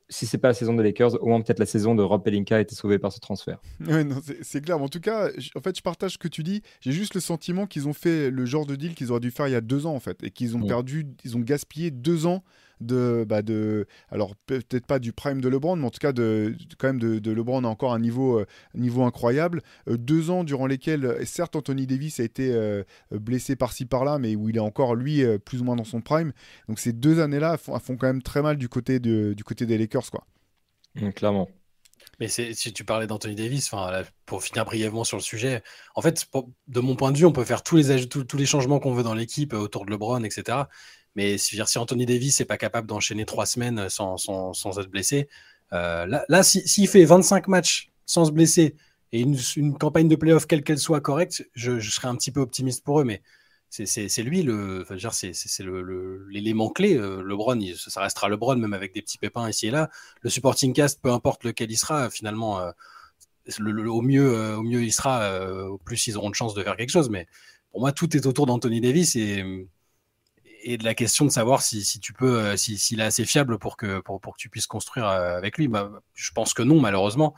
si 0.08 0.26
c'est 0.26 0.38
pas 0.38 0.48
la 0.48 0.54
saison 0.54 0.74
des 0.74 0.82
Lakers, 0.82 1.22
au 1.22 1.26
moins 1.26 1.40
peut-être 1.40 1.58
la 1.58 1.66
saison 1.66 1.94
de 1.94 2.02
Rob 2.02 2.22
Pelinka 2.22 2.56
a 2.56 2.60
été 2.60 2.74
sauvée 2.74 2.98
par 2.98 3.12
ce 3.12 3.20
transfert. 3.20 3.60
Ouais, 3.86 4.04
non, 4.04 4.16
c'est 4.42 4.60
clair. 4.60 4.80
En 4.80 4.88
tout 4.88 5.00
cas, 5.00 5.30
en 5.54 5.60
fait, 5.60 5.76
je 5.76 5.82
partage 5.82 6.12
ce 6.12 6.18
que 6.18 6.28
tu 6.28 6.42
dis. 6.42 6.62
J'ai 6.80 6.92
juste 6.92 7.14
le 7.14 7.20
sentiment 7.20 7.66
qu'ils 7.66 7.88
ont 7.88 7.92
fait 7.92 8.30
le 8.30 8.44
genre 8.46 8.66
de 8.66 8.76
deal 8.76 8.94
qu'ils 8.94 9.10
auraient 9.10 9.20
dû 9.20 9.30
faire 9.30 9.48
il 9.48 9.52
y 9.52 9.56
a 9.56 9.60
deux 9.60 9.86
ans, 9.86 9.94
en 9.94 10.00
fait, 10.00 10.22
et 10.22 10.30
qu'ils 10.30 10.56
ont 10.56 10.66
perdu, 10.66 11.06
ils 11.24 11.36
ont 11.36 11.40
gaspillé 11.40 11.90
deux 11.90 12.26
ans 12.26 12.42
de, 12.80 13.24
bah 13.28 13.42
de, 13.42 13.86
alors 14.10 14.34
peut-être 14.46 14.86
pas 14.86 14.98
du 14.98 15.12
prime 15.12 15.40
de 15.40 15.48
LeBron, 15.48 15.76
mais 15.76 15.86
en 15.86 15.90
tout 15.90 15.98
cas 15.98 16.12
de, 16.12 16.54
quand 16.78 16.88
même 16.88 17.00
de, 17.00 17.18
de 17.18 17.30
LeBron 17.32 17.64
à 17.64 17.68
encore 17.68 17.92
un 17.94 17.98
niveau, 18.00 18.38
euh, 18.40 18.46
niveau 18.74 19.02
incroyable. 19.04 19.62
Euh, 19.88 19.96
deux 19.96 20.30
ans 20.30 20.44
durant 20.44 20.66
lesquels, 20.66 21.26
certes, 21.26 21.56
Anthony 21.56 21.86
Davis 21.86 22.20
a 22.20 22.24
été 22.24 22.52
euh, 22.52 22.82
blessé 23.10 23.56
par-ci 23.56 23.84
par-là, 23.86 24.18
mais 24.18 24.36
où 24.36 24.48
il 24.48 24.56
est 24.56 24.60
encore 24.60 24.94
lui 24.94 25.22
euh, 25.22 25.38
plus 25.38 25.60
ou 25.60 25.64
moins 25.64 25.76
dans 25.76 25.84
son 25.84 26.00
prime. 26.00 26.32
Donc 26.68 26.78
ces 26.78 26.92
deux 26.92 27.20
années-là 27.20 27.56
font, 27.56 27.78
font 27.78 27.96
quand 27.96 28.06
même 28.06 28.22
très 28.22 28.42
mal 28.42 28.56
du 28.56 28.68
côté 28.68 28.98
de, 29.00 29.34
du 29.34 29.44
côté 29.44 29.66
des 29.66 29.78
Lakers, 29.78 30.10
quoi. 30.10 30.26
Mm, 30.94 31.10
clairement. 31.12 31.48
Mais 32.20 32.28
c'est- 32.28 32.54
si 32.54 32.72
tu 32.72 32.84
parlais 32.84 33.06
d'Anthony 33.06 33.34
Davis, 33.36 33.72
enfin, 33.72 33.90
là, 33.90 34.04
pour 34.26 34.42
finir 34.44 34.64
brièvement 34.64 35.04
sur 35.04 35.16
le 35.18 35.22
sujet, 35.22 35.62
en 35.96 36.02
fait, 36.02 36.26
pour- 36.26 36.50
de 36.68 36.80
mon 36.80 36.96
point 36.96 37.12
de 37.12 37.18
vue, 37.18 37.26
on 37.26 37.32
peut 37.32 37.44
faire 37.44 37.62
tous 37.62 37.76
les, 37.76 38.08
tous, 38.08 38.24
tous 38.24 38.36
les 38.38 38.46
changements 38.46 38.80
qu'on 38.80 38.94
veut 38.94 39.02
dans 39.04 39.14
l'équipe 39.14 39.52
autour 39.54 39.86
de 39.86 39.90
LeBron, 39.92 40.22
etc. 40.24 40.70
Mais 41.16 41.38
si, 41.38 41.60
si 41.66 41.78
Anthony 41.78 42.06
Davis 42.06 42.40
n'est 42.40 42.46
pas 42.46 42.56
capable 42.58 42.86
d'enchaîner 42.88 43.24
trois 43.24 43.46
semaines 43.46 43.88
sans, 43.88 44.16
sans, 44.16 44.52
sans 44.52 44.78
être 44.78 44.88
blessé, 44.90 45.28
euh, 45.72 46.06
là, 46.06 46.24
là 46.28 46.42
si- 46.42 46.66
s'il 46.66 46.88
fait 46.88 47.04
25 47.04 47.48
matchs 47.48 47.90
sans 48.06 48.24
se 48.26 48.30
blesser 48.32 48.74
et 49.12 49.20
une, 49.20 49.36
une 49.56 49.78
campagne 49.78 50.08
de 50.08 50.16
playoff, 50.16 50.46
quelle 50.46 50.62
qu'elle 50.64 50.78
soit 50.78 51.00
correcte, 51.00 51.48
je, 51.54 51.78
serais 51.80 52.08
un 52.08 52.16
petit 52.16 52.32
peu 52.32 52.40
optimiste 52.40 52.84
pour 52.84 53.00
eux. 53.00 53.04
Mais 53.04 53.22
c'est- 53.70 53.86
lui 54.22 54.42
c'est 55.48 55.62
l'élément 56.30 56.70
clé. 56.70 56.96
euh, 56.96 57.22
LeBron, 57.22 57.58
il- 57.60 57.76
ça 57.76 58.00
restera 58.00 58.28
LeBron, 58.28 58.56
même 58.56 58.74
avec 58.74 58.92
des 58.94 59.02
petits 59.02 59.18
pépins 59.18 59.48
ici 59.48 59.68
et 59.68 59.70
là. 59.70 59.90
Le 60.22 60.30
supporting 60.30 60.72
cast, 60.72 61.00
peu 61.00 61.10
importe 61.12 61.44
lequel 61.44 61.70
il 61.70 61.76
sera, 61.76 62.10
finalement, 62.10 62.60
euh, 62.60 62.70
le- 63.58 63.72
le- 63.72 63.90
au, 63.90 64.02
mieux, 64.02 64.34
euh, 64.34 64.56
au 64.56 64.62
mieux 64.62 64.82
il 64.82 64.92
sera, 64.92 65.22
euh, 65.24 65.66
au 65.68 65.78
plus 65.78 66.06
ils 66.06 66.16
auront 66.16 66.30
de 66.30 66.34
chances 66.34 66.54
de 66.54 66.62
faire 66.62 66.76
quelque 66.76 66.90
chose. 66.90 67.10
Mais 67.10 67.26
pour 67.70 67.80
moi, 67.80 67.92
tout 67.92 68.16
est 68.16 68.26
autour 68.26 68.46
d'Anthony 68.46 68.80
Davis 68.80 69.16
et 70.64 70.78
de 70.78 70.84
la 70.84 70.94
question 70.94 71.24
de 71.24 71.30
savoir 71.30 71.62
si, 71.62 71.84
si 71.84 72.00
tu 72.00 72.12
peux, 72.12 72.38
euh, 72.40 72.56
si- 72.56 72.78
s'il 72.78 73.00
est 73.00 73.04
assez 73.04 73.24
fiable 73.24 73.58
pour 73.58 73.76
que, 73.76 74.00
pour, 74.00 74.20
que 74.20 74.38
tu 74.38 74.48
puisses 74.48 74.66
construire 74.66 75.06
euh, 75.06 75.36
avec 75.36 75.58
lui. 75.58 75.68
Bah, 75.68 75.90
je 76.14 76.30
pense 76.32 76.54
que 76.54 76.62
non, 76.62 76.80
malheureusement. 76.80 77.34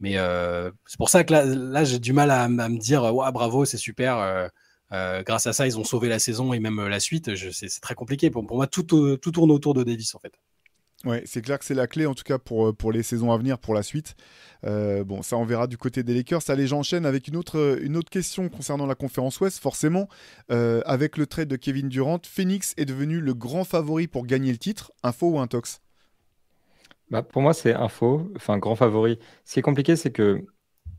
Mais 0.00 0.18
euh, 0.18 0.70
c'est 0.86 0.98
pour 0.98 1.08
ça 1.08 1.24
que 1.24 1.32
là, 1.32 1.84
j'ai 1.84 1.98
du 1.98 2.12
mal 2.12 2.30
à, 2.30 2.48
me 2.48 2.78
dire, 2.78 3.12
bravo, 3.32 3.64
c'est 3.64 3.78
super. 3.78 4.50
grâce 4.90 5.46
à 5.46 5.52
ça, 5.52 5.66
ils 5.66 5.78
ont 5.78 5.84
sauvé 5.84 6.08
la 6.08 6.18
saison 6.18 6.52
et 6.52 6.60
même 6.60 6.86
la 6.88 7.00
suite. 7.00 7.34
C'est 7.52 7.80
très 7.80 7.94
compliqué. 7.94 8.30
Pour, 8.30 8.42
moi, 8.44 8.66
tout, 8.66 8.82
tout 8.82 9.30
tourne 9.30 9.50
autour 9.50 9.74
de 9.74 9.84
Davis, 9.84 10.14
en 10.14 10.18
fait. 10.18 10.34
Ouais, 11.04 11.22
c'est 11.26 11.42
clair 11.42 11.58
que 11.58 11.66
c'est 11.66 11.74
la 11.74 11.86
clé 11.86 12.06
en 12.06 12.14
tout 12.14 12.22
cas 12.22 12.38
pour, 12.38 12.68
euh, 12.68 12.72
pour 12.72 12.90
les 12.90 13.02
saisons 13.02 13.30
à 13.30 13.36
venir, 13.36 13.58
pour 13.58 13.74
la 13.74 13.82
suite. 13.82 14.16
Euh, 14.64 15.04
bon, 15.04 15.20
ça 15.20 15.36
on 15.36 15.44
verra 15.44 15.66
du 15.66 15.76
côté 15.76 16.02
des 16.02 16.14
Lakers. 16.14 16.40
Allez, 16.48 16.66
j'enchaîne 16.66 17.04
avec 17.04 17.28
une 17.28 17.36
autre, 17.36 17.58
euh, 17.58 17.78
une 17.82 17.96
autre 17.98 18.08
question 18.08 18.48
concernant 18.48 18.86
la 18.86 18.94
conférence 18.94 19.38
Ouest. 19.40 19.58
Forcément, 19.58 20.08
avec 20.48 21.18
le 21.18 21.26
trade 21.26 21.48
de 21.48 21.56
Kevin 21.56 21.88
Durant, 21.88 22.20
Phoenix 22.24 22.72
est 22.78 22.86
devenu 22.86 23.20
le 23.20 23.34
grand 23.34 23.64
favori 23.64 24.06
pour 24.06 24.24
gagner 24.26 24.50
le 24.52 24.58
titre. 24.58 24.92
Info 25.02 25.28
ou 25.28 25.38
intox 25.38 25.80
Bah, 27.10 27.22
pour 27.22 27.42
moi, 27.42 27.52
c'est 27.54 27.74
un 27.74 27.88
faux, 27.88 28.30
enfin 28.36 28.58
grand 28.58 28.76
favori. 28.76 29.18
Ce 29.44 29.54
qui 29.54 29.58
est 29.60 29.62
compliqué, 29.62 29.96
c'est 29.96 30.12
que 30.12 30.46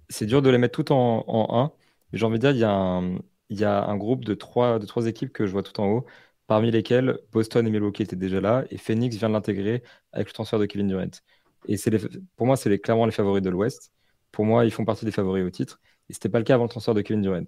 c'est 0.09 0.25
dur 0.25 0.41
de 0.41 0.49
les 0.49 0.57
mettre 0.57 0.75
toutes 0.75 0.91
en, 0.91 1.25
en 1.27 1.63
1. 1.65 1.73
Mais 2.11 2.19
j'ai 2.19 2.25
envie 2.25 2.39
de 2.39 2.41
dire, 2.41 2.51
il 2.51 2.59
y 2.59 2.63
a 2.63 2.71
un, 2.71 3.19
y 3.49 3.63
a 3.65 3.85
un 3.85 3.97
groupe 3.97 4.25
de 4.25 4.33
trois, 4.35 4.79
de 4.79 4.85
trois 4.85 5.07
équipes 5.07 5.33
que 5.33 5.47
je 5.47 5.51
vois 5.51 5.63
tout 5.63 5.79
en 5.81 5.87
haut, 5.87 6.05
parmi 6.47 6.71
lesquelles 6.71 7.19
Boston 7.31 7.67
et 7.67 7.71
Milwaukee 7.71 8.03
étaient 8.03 8.15
déjà 8.15 8.41
là, 8.41 8.65
et 8.69 8.77
Phoenix 8.77 9.15
vient 9.17 9.29
de 9.29 9.33
l'intégrer 9.33 9.83
avec 10.11 10.27
le 10.27 10.33
transfert 10.33 10.59
de 10.59 10.65
Kevin 10.65 10.87
Durant. 10.87 11.09
Et 11.67 11.77
pour 12.35 12.45
moi, 12.47 12.55
c'est 12.57 12.77
clairement 12.79 13.05
les 13.05 13.11
favoris 13.11 13.41
de 13.41 13.49
l'Ouest. 13.49 13.91
Pour 14.31 14.45
moi, 14.45 14.65
ils 14.65 14.71
font 14.71 14.85
partie 14.85 15.05
des 15.05 15.11
favoris 15.11 15.43
au 15.45 15.49
titre. 15.49 15.79
Et 16.09 16.13
c'était 16.13 16.29
pas 16.29 16.39
le 16.39 16.45
cas 16.45 16.55
avant 16.55 16.65
le 16.65 16.69
transfert 16.69 16.93
de 16.93 17.01
Kevin 17.01 17.21
Durant. 17.21 17.45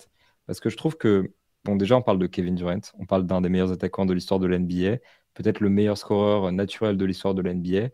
Parce 0.47 0.59
que 0.59 0.69
je 0.69 0.77
trouve 0.77 0.97
que, 0.97 1.31
bon, 1.65 1.75
déjà, 1.75 1.95
on 1.97 2.01
parle 2.01 2.19
de 2.19 2.27
Kevin 2.27 2.55
Durant, 2.55 2.79
on 2.97 3.05
parle 3.05 3.25
d'un 3.27 3.41
des 3.41 3.49
meilleurs 3.49 3.71
attaquants 3.71 4.05
de 4.05 4.13
l'histoire 4.13 4.39
de 4.39 4.47
l'NBA, 4.47 4.97
peut-être 5.33 5.59
le 5.59 5.69
meilleur 5.69 5.97
scoreur 5.97 6.51
naturel 6.51 6.97
de 6.97 7.05
l'histoire 7.05 7.35
de 7.35 7.41
l'NBA. 7.41 7.89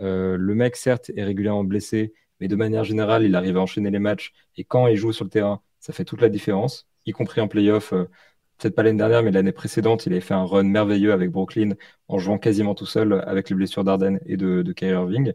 Euh, 0.00 0.36
le 0.36 0.54
mec, 0.54 0.76
certes, 0.76 1.10
est 1.16 1.24
régulièrement 1.24 1.64
blessé, 1.64 2.14
mais 2.40 2.48
de 2.48 2.56
manière 2.56 2.84
générale, 2.84 3.24
il 3.24 3.34
arrive 3.34 3.56
à 3.56 3.60
enchaîner 3.60 3.90
les 3.90 3.98
matchs. 3.98 4.32
Et 4.56 4.64
quand 4.64 4.86
il 4.86 4.96
joue 4.96 5.12
sur 5.12 5.24
le 5.24 5.30
terrain, 5.30 5.62
ça 5.80 5.92
fait 5.92 6.04
toute 6.04 6.20
la 6.20 6.28
différence, 6.28 6.86
y 7.06 7.12
compris 7.12 7.40
en 7.40 7.48
playoff. 7.48 7.92
euh, 7.92 8.08
Peut-être 8.58 8.74
pas 8.74 8.82
l'année 8.82 8.98
dernière, 8.98 9.22
mais 9.22 9.30
l'année 9.30 9.52
précédente, 9.52 10.06
il 10.06 10.12
avait 10.12 10.20
fait 10.20 10.34
un 10.34 10.44
run 10.44 10.62
merveilleux 10.64 11.12
avec 11.12 11.30
Brooklyn 11.30 11.70
en 12.08 12.18
jouant 12.18 12.38
quasiment 12.38 12.74
tout 12.74 12.86
seul 12.86 13.22
avec 13.26 13.50
les 13.50 13.56
blessures 13.56 13.84
d'Arden 13.84 14.20
et 14.26 14.36
de, 14.36 14.62
de 14.62 14.72
Kyrie 14.72 14.92
Irving. 14.92 15.32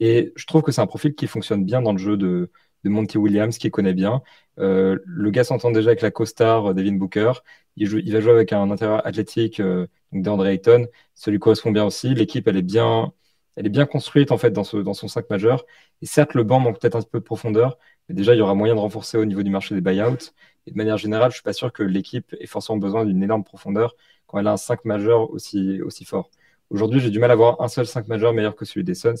Et 0.00 0.32
je 0.36 0.46
trouve 0.46 0.62
que 0.62 0.72
c'est 0.72 0.80
un 0.80 0.86
profil 0.86 1.14
qui 1.14 1.26
fonctionne 1.26 1.64
bien 1.64 1.82
dans 1.82 1.92
le 1.92 1.98
jeu 1.98 2.16
de, 2.16 2.50
Monty 2.84 3.18
Williams, 3.18 3.58
qui 3.58 3.70
connaît 3.70 3.94
bien. 3.94 4.22
Euh, 4.58 4.98
le 5.04 5.30
gars 5.30 5.44
s'entend 5.44 5.70
déjà 5.70 5.90
avec 5.90 6.00
la 6.00 6.10
co-star 6.10 6.70
euh, 6.70 6.74
Devin 6.74 6.94
Booker. 6.94 7.32
Il, 7.76 7.88
va 8.12 8.20
jouer 8.20 8.32
avec 8.32 8.52
un 8.52 8.70
intérieur 8.70 9.06
athlétique, 9.06 9.60
euh, 9.60 9.86
donc 10.12 10.22
DeAndre 10.22 10.46
Ayton. 10.46 10.86
Ça 11.14 11.30
lui 11.30 11.38
correspond 11.38 11.70
bien 11.70 11.84
aussi. 11.84 12.14
L'équipe, 12.14 12.48
elle 12.48 12.56
est 12.56 12.62
bien, 12.62 13.12
elle 13.56 13.66
est 13.66 13.70
bien 13.70 13.86
construite 13.86 14.32
en 14.32 14.38
fait 14.38 14.50
dans 14.52 14.64
son 14.64 15.08
5 15.08 15.28
majeur. 15.30 15.64
Et 16.02 16.06
certes, 16.06 16.34
le 16.34 16.44
banc 16.44 16.60
manque 16.60 16.80
peut-être 16.80 16.96
un 16.96 17.02
peu 17.02 17.18
de 17.18 17.24
profondeur, 17.24 17.78
mais 18.08 18.14
déjà, 18.14 18.34
il 18.34 18.38
y 18.38 18.40
aura 18.40 18.54
moyen 18.54 18.74
de 18.74 18.80
renforcer 18.80 19.18
au 19.18 19.24
niveau 19.24 19.42
du 19.42 19.50
marché 19.50 19.74
des 19.74 19.80
buyouts. 19.80 20.32
De 20.70 20.76
manière 20.76 20.98
générale, 20.98 21.30
je 21.30 21.36
suis 21.36 21.42
pas 21.42 21.52
sûr 21.52 21.72
que 21.72 21.82
l'équipe 21.82 22.34
ait 22.40 22.46
forcément 22.46 22.78
besoin 22.78 23.04
d'une 23.04 23.22
énorme 23.22 23.44
profondeur 23.44 23.94
quand 24.26 24.38
elle 24.38 24.46
a 24.46 24.52
un 24.52 24.56
5 24.56 24.84
majeur 24.84 25.30
aussi, 25.30 25.80
aussi 25.82 26.04
fort. 26.04 26.30
Aujourd'hui, 26.70 27.00
j'ai 27.00 27.10
du 27.10 27.18
mal 27.18 27.30
à 27.30 27.34
voir 27.36 27.60
un 27.60 27.68
seul 27.68 27.86
5 27.86 28.08
majeur 28.08 28.32
meilleur 28.34 28.54
que 28.56 28.64
celui 28.64 28.84
des 28.84 28.94
Suns. 28.94 29.14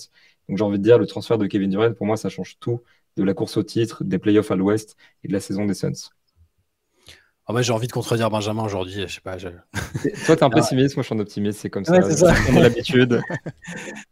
Donc 0.48 0.58
j'ai 0.58 0.64
envie 0.64 0.78
de 0.78 0.84
dire, 0.84 0.98
le 0.98 1.06
transfert 1.06 1.38
de 1.38 1.46
Kevin 1.46 1.70
Durant, 1.70 1.92
pour 1.94 2.06
moi, 2.06 2.16
ça 2.16 2.28
change 2.28 2.58
tout 2.60 2.82
de 3.16 3.22
la 3.24 3.34
course 3.34 3.56
au 3.56 3.62
titre, 3.62 4.04
des 4.04 4.18
playoffs 4.18 4.50
à 4.50 4.56
l'Ouest 4.56 4.96
et 5.24 5.28
de 5.28 5.32
la 5.32 5.40
saison 5.40 5.64
des 5.66 5.74
Suns. 5.74 6.10
Ah, 7.50 7.62
j'ai 7.62 7.72
envie 7.72 7.86
de 7.86 7.92
contredire 7.92 8.28
Benjamin 8.30 8.62
aujourd'hui. 8.62 9.04
Je 9.08 9.14
sais 9.14 9.20
pas. 9.22 9.38
je- 9.38 9.48
Toi, 10.26 10.36
t'es 10.36 10.42
un 10.42 10.50
pessimiste, 10.50 10.96
moi 10.96 11.02
je 11.02 11.06
suis 11.06 11.14
un 11.16 11.18
optimiste, 11.20 11.60
c'est 11.60 11.70
comme 11.70 11.84
ça. 11.84 11.92
Ouais, 11.92 12.02
c'est 12.02 12.18
ça. 12.18 12.34
On 12.52 12.56
a 12.56 12.60
l'habitude. 12.60 13.22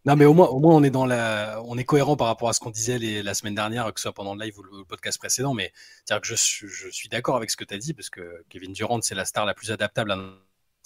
Non, 0.07 0.17
mais 0.17 0.25
au 0.25 0.33
moins, 0.33 0.47
au 0.49 0.59
moins, 0.59 0.75
on 0.75 0.83
est 0.83 0.91
dans 0.91 1.05
la, 1.05 1.61
on 1.67 1.77
est 1.77 1.85
cohérent 1.85 2.17
par 2.17 2.29
rapport 2.29 2.49
à 2.49 2.55
ce 2.55 2.61
qu'on 2.61 2.71
disait 2.71 2.99
les- 2.99 3.23
la 3.23 3.35
semaine 3.35 3.55
dernière, 3.55 3.93
que 3.93 4.01
ce 4.01 4.05
soit 4.05 4.15
pendant 4.15 4.35
le 4.35 4.43
live 4.43 4.59
ou 4.59 4.63
le 4.63 4.85
podcast 4.85 5.19
précédent. 5.19 5.53
Mais 5.53 5.73
c'est-à-dire 6.05 6.23
que 6.23 6.29
je, 6.29 6.35
suis- 6.35 6.67
je 6.69 6.89
suis 6.89 7.09
d'accord 7.11 7.37
avec 7.37 7.51
ce 7.51 7.57
que 7.59 7.65
tu 7.65 7.75
as 7.75 7.79
dit, 7.79 7.93
parce 7.93 8.09
que 8.09 8.43
Kevin 8.49 8.73
Durant, 8.73 9.01
c'est 9.03 9.15
la 9.15 9.27
star 9.27 9.45
la 9.45 9.53
plus 9.55 9.71
adaptable 9.71 10.13
à 10.13 10.19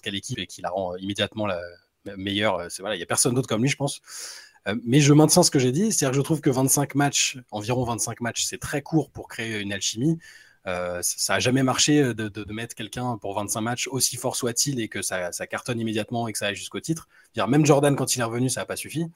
quelle 0.02 0.16
équipe 0.16 0.38
et 0.40 0.46
qui 0.48 0.60
la 0.60 0.70
rend 0.70 0.96
immédiatement 0.96 1.46
la 1.46 1.60
meilleure. 2.16 2.66
C'est 2.68 2.82
voilà, 2.82 2.96
il 2.96 2.98
y 2.98 3.02
a 3.02 3.06
personne 3.06 3.34
d'autre 3.34 3.48
comme 3.48 3.62
lui, 3.62 3.68
je 3.68 3.76
pense. 3.76 4.00
Euh, 4.68 4.74
Mais 4.84 5.00
je 5.00 5.12
maintiens 5.12 5.42
ce 5.44 5.50
que 5.52 5.58
j'ai 5.60 5.72
dit, 5.72 5.92
c'est-à-dire 5.92 6.10
que 6.10 6.16
je 6.16 6.22
trouve 6.22 6.40
que 6.40 6.50
25 6.50 6.94
matchs, 6.96 7.38
environ 7.52 7.84
25 7.84 8.20
matchs, 8.20 8.44
c'est 8.44 8.58
très 8.58 8.82
court 8.82 9.10
pour 9.10 9.28
créer 9.28 9.60
une 9.60 9.72
alchimie. 9.72 10.18
Euh, 10.66 11.00
ça 11.02 11.14
ça 11.18 11.34
a 11.34 11.38
jamais 11.38 11.62
marché 11.62 12.02
de, 12.14 12.28
de- 12.28 12.52
mettre 12.52 12.74
quelqu'un 12.74 13.16
pour 13.18 13.34
25 13.34 13.60
matchs, 13.60 13.88
aussi 13.88 14.16
fort 14.16 14.36
soit-il, 14.36 14.80
et 14.80 14.88
que 14.88 15.00
ça, 15.02 15.30
cartonne 15.48 15.80
immédiatement 15.80 16.28
et 16.28 16.32
que 16.32 16.38
ça 16.38 16.46
aille 16.48 16.54
jusqu'au 16.56 16.80
titre. 16.80 17.08
Même 17.48 17.64
Jordan, 17.64 17.96
quand 17.96 18.14
il 18.16 18.20
est 18.20 18.24
revenu, 18.24 18.48
ça 18.50 18.60
n'a 18.60 18.66
pas 18.66 18.76
suffi. 18.76 19.06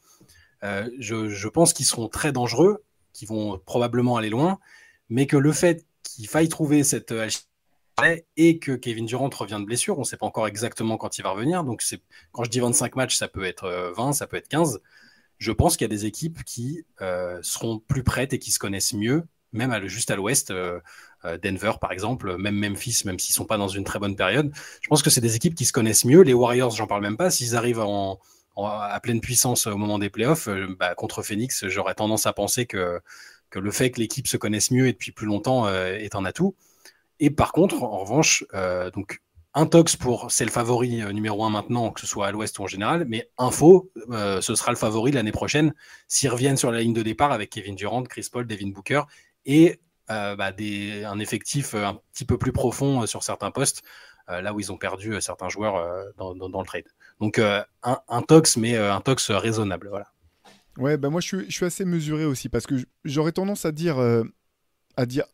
euh, 0.65 0.89
je, 0.99 1.49
pense 1.49 1.73
qu'ils 1.73 1.87
seront 1.87 2.09
très 2.09 2.33
dangereux, 2.33 2.85
qu'ils 3.13 3.29
vont 3.29 3.59
probablement 3.67 4.17
aller 4.17 4.31
loin, 4.31 4.59
mais 5.11 5.27
que 5.27 5.37
le 5.37 5.53
fait 5.53 5.87
qu'il 6.03 6.29
faille 6.29 6.49
trouver 6.49 6.85
cette 6.85 7.13
et 8.37 8.59
que 8.59 8.73
Kevin 8.73 9.07
Durant 9.07 9.31
revient 9.31 9.59
de 9.61 9.65
blessure, 9.65 9.97
on 9.99 10.01
ne 10.01 10.07
sait 10.07 10.17
pas 10.17 10.27
encore 10.27 10.49
exactement 10.49 10.97
quand 10.97 11.19
il 11.19 11.23
va 11.23 11.31
revenir. 11.31 11.65
Donc 11.65 11.83
quand 12.33 12.45
je 12.45 12.51
dis 12.51 12.61
25 12.61 12.97
matchs, 12.97 13.17
ça 13.17 13.29
peut 13.29 13.45
être 13.45 13.93
20, 13.97 14.13
ça 14.13 14.27
peut 14.27 14.37
être 14.37 14.49
15. 14.49 14.81
Je 15.39 15.53
pense 15.53 15.77
qu'il 15.77 15.85
y 15.85 15.91
a 15.91 15.95
des 15.97 16.07
équipes 16.07 16.43
qui 16.45 16.85
euh, 17.01 17.39
seront 17.43 17.79
plus 17.79 18.03
prêtes 18.03 18.33
et 18.33 18.39
qui 18.39 18.51
se 18.51 18.59
connaissent 18.59 18.95
mieux, 18.95 19.23
même 19.53 19.87
juste 19.87 20.11
à 20.11 20.17
l'ouest. 20.17 20.53
Euh, 21.25 21.35
euh, 21.35 21.39
Denver, 21.39 21.73
par 21.81 21.93
exemple, 21.93 22.37
même 22.37 22.57
Memphis, 22.57 23.03
même 23.05 23.19
s'ils 23.19 23.35
sont 23.35 23.45
pas 23.45 23.57
dans 23.57 23.69
une 23.69 23.85
très 23.85 23.99
bonne 23.99 24.17
période. 24.17 24.53
Je 24.81 24.89
pense 24.89 25.03
que 25.03 25.11
c'est 25.11 25.21
des 25.21 25.37
équipes 25.37 25.55
qui 25.55 25.65
se 25.65 25.73
connaissent 25.73 26.05
mieux. 26.05 26.23
Les 26.23 26.35
Warriors, 26.35 26.71
j'en 26.71 26.87
parle 26.87 27.03
même 27.03 27.17
pas. 27.17 27.31
S'ils 27.31 27.57
arrivent 27.57 27.81
en, 27.81 28.19
à 28.57 28.99
pleine 29.03 29.21
puissance 29.21 29.67
au 29.67 29.77
moment 29.77 29.99
des 29.99 30.11
playoffs, 30.11 30.49
bah, 30.79 30.95
contre 30.95 31.23
Phoenix, 31.23 31.67
j'aurais 31.69 31.95
tendance 31.95 32.27
à 32.27 32.33
penser 32.33 32.67
que, 32.67 33.01
le 33.55 33.71
fait 33.71 33.91
que 33.91 34.01
l'équipe 34.01 34.27
se 34.27 34.37
connaisse 34.37 34.71
mieux 34.71 34.89
et 34.89 34.93
depuis 34.93 35.13
plus 35.13 35.27
longtemps 35.27 35.69
est 35.69 36.17
un 36.17 36.25
atout. 36.25 36.57
Et 37.21 37.31
par 37.31 37.53
contre, 37.53 37.83
en 37.83 37.99
revanche, 37.99 38.45
euh, 38.55 38.91
donc 38.91 39.21
un 39.55 39.67
tox 39.67 39.97
pour 39.97 40.31
c'est 40.33 40.45
le 40.45 40.51
favori 40.51 41.01
euh, 41.01 41.13
numéro 41.13 41.45
un 41.45 41.51
maintenant, 41.51 41.91
que 41.91 42.01
ce 42.01 42.07
soit 42.07 42.27
à 42.27 42.33
l'ouest 42.33 42.59
ou 42.59 42.65
en 42.65 42.67
général, 42.67 43.05
mais 43.09 43.31
info, 43.39 43.91
euh, 44.11 44.41
ce 44.41 44.55
sera 44.55 44.73
le 44.73 44.77
favori 44.77 45.13
l'année 45.13 45.33
prochaine 45.33 45.75
s'ils 46.09 46.31
reviennent 46.31 46.57
sur 46.57 46.73
la 46.73 46.81
ligne 46.81 46.93
de 46.93 47.03
départ 47.03 47.33
avec 47.33 47.51
Kevin 47.51 47.77
Durant, 47.77 48.03
Chris 48.03 48.29
Paul, 48.31 48.47
Devin 48.47 48.71
Booker 48.71 49.03
et 49.47 49.81
bah, 50.09 50.53
des, 50.53 51.05
un 51.05 51.19
effectif 51.19 51.75
un 51.75 52.01
petit 52.13 52.25
peu 52.25 52.39
plus 52.39 52.53
profond 52.53 53.07
sur 53.07 53.23
certains 53.23 53.51
postes, 53.51 53.83
là 54.29 54.53
où 54.53 54.61
ils 54.61 54.73
ont 54.73 54.77
perdu 54.77 55.21
certains 55.21 55.49
joueurs 55.49 56.13
dans, 56.17 56.35
dans, 56.35 56.61
le 56.61 56.67
trade. 56.67 56.87
Donc 57.21 57.39
un, 57.39 57.65
un, 57.83 58.23
tox, 58.23 58.57
mais 58.57 58.77
un 58.77 59.01
tox 59.01 59.31
raisonnable. 59.31 59.89
Voilà. 59.89 60.07
Ouais, 60.77 60.97
bah 60.97 61.11
moi 61.11 61.21
je 61.21 61.27
suis, 61.29 61.45
je 61.51 61.55
suis 61.55 61.67
assez 61.67 61.85
mesuré 61.85 62.25
aussi 62.25 62.49
parce 62.49 62.67
que 62.67 62.75
j'aurais 63.05 63.33
tendance 63.33 63.65
à 63.65 63.73
dire, 63.73 63.99
à 64.97 65.07
dire 65.07 65.25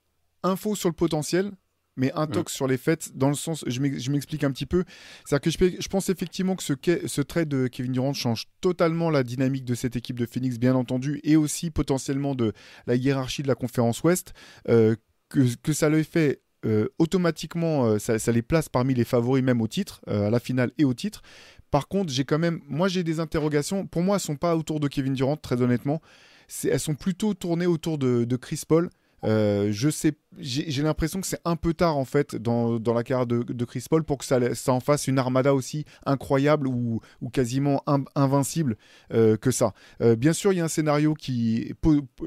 info 0.43 0.75
sur 0.75 0.89
le 0.89 0.95
potentiel, 0.95 1.53
mais 2.01 2.13
un 2.15 2.27
tox 2.27 2.53
sur 2.53 2.67
les 2.67 2.79
fêtes, 2.79 3.11
dans 3.15 3.29
le 3.29 3.35
sens, 3.35 3.63
je 3.67 3.81
m'explique 4.11 4.43
un 4.43 4.51
petit 4.51 4.65
peu. 4.65 4.85
C'est-à-dire 5.25 5.53
que 5.53 5.83
je, 5.83 5.89
pense 5.89 6.09
effectivement 6.09 6.57
que 6.57 6.63
ce, 6.63 6.73
ce 7.07 7.21
trade 7.21 7.49
de 7.49 7.67
Kevin 7.67 7.93
Durant 7.93 8.15
change 8.15 8.47
totalement 8.63 9.11
la 9.11 9.23
dynamique 9.23 9.67
de 9.67 9.75
cette 9.75 9.97
équipe 9.97 10.19
de 10.19 10.25
Phoenix, 10.25 10.59
bien 10.59 10.75
entendu, 10.75 11.21
et 11.25 11.37
aussi 11.37 11.71
potentiellement 11.71 12.35
de 12.35 12.55
la 12.87 12.95
hiérarchie 12.95 13.43
de 13.43 13.49
la 13.49 13.55
conférence 13.55 14.03
Ouest. 14.03 14.33
Euh, 14.69 14.97
que, 15.29 15.41
que, 15.63 15.73
ça 15.75 15.91
le 15.91 16.03
fait 16.03 16.41
euh, 16.65 16.89
automatiquement, 16.99 17.85
euh, 17.85 17.99
ça, 17.99 18.19
ça, 18.19 18.33
les 18.33 18.43
place 18.43 18.71
parmi 18.71 18.95
les 18.95 19.05
favoris 19.05 19.45
même 19.45 19.61
au 19.61 19.69
titre, 19.69 20.01
à 20.07 20.31
la 20.31 20.41
finale 20.41 20.73
et 20.79 20.85
au 20.85 20.95
titre. 20.95 21.21
Par 21.71 21.87
contre, 21.87 22.13
j'ai 22.13 22.25
quand 22.25 22.39
même, 22.39 22.61
moi 22.67 22.89
j'ai 22.89 23.05
des 23.05 23.21
interrogations. 23.21 23.87
Pour 23.87 24.03
moi, 24.03 24.17
elles 24.17 24.23
sont 24.23 24.37
pas 24.37 24.57
autour 24.57 24.81
de 24.81 24.89
Kevin 24.89 25.13
Durant, 25.13 25.37
très 25.37 25.61
honnêtement. 25.61 26.01
Elles 26.65 26.81
sont 26.81 26.95
plutôt 26.97 27.35
tournées 27.35 27.67
autour 27.67 27.99
de, 27.99 28.25
de 28.25 28.37
Chris 28.37 28.63
Paul. 28.67 28.91
Euh, 29.25 29.69
je 29.71 29.91
sais, 29.91 30.13
j'ai 30.39 30.83
l'impression 30.83 31.21
que 31.21 31.27
c'est 31.27 31.41
un 31.45 31.57
peu 31.57 31.75
tard 31.75 31.97
en 31.97 32.05
fait 32.05 32.37
dans, 32.37 32.79
dans 32.79 32.95
la 32.95 33.03
carrière 33.03 33.27
de, 33.27 33.65
Chris 33.65 33.85
Paul 33.89 34.05
pour 34.05 34.19
que 34.19 34.25
ça, 34.25 34.39
en 34.69 34.81
fasse 34.81 35.07
une 35.07 35.19
armada 35.19 35.55
aussi 35.55 35.85
incroyable 36.07 36.67
ou, 36.67 37.01
ou 37.21 37.29
quasiment 37.29 37.83
invincible 38.15 38.77
euh, 39.13 39.37
que 39.37 39.51
ça. 39.51 39.75
Euh, 40.01 40.17
bien 40.17 40.33
sûr, 40.33 40.53
il 40.53 40.57
y 40.57 40.61
a 40.61 40.65
un 40.65 40.69
scénario 40.69 41.15
qui 41.15 41.59
est 41.59 41.75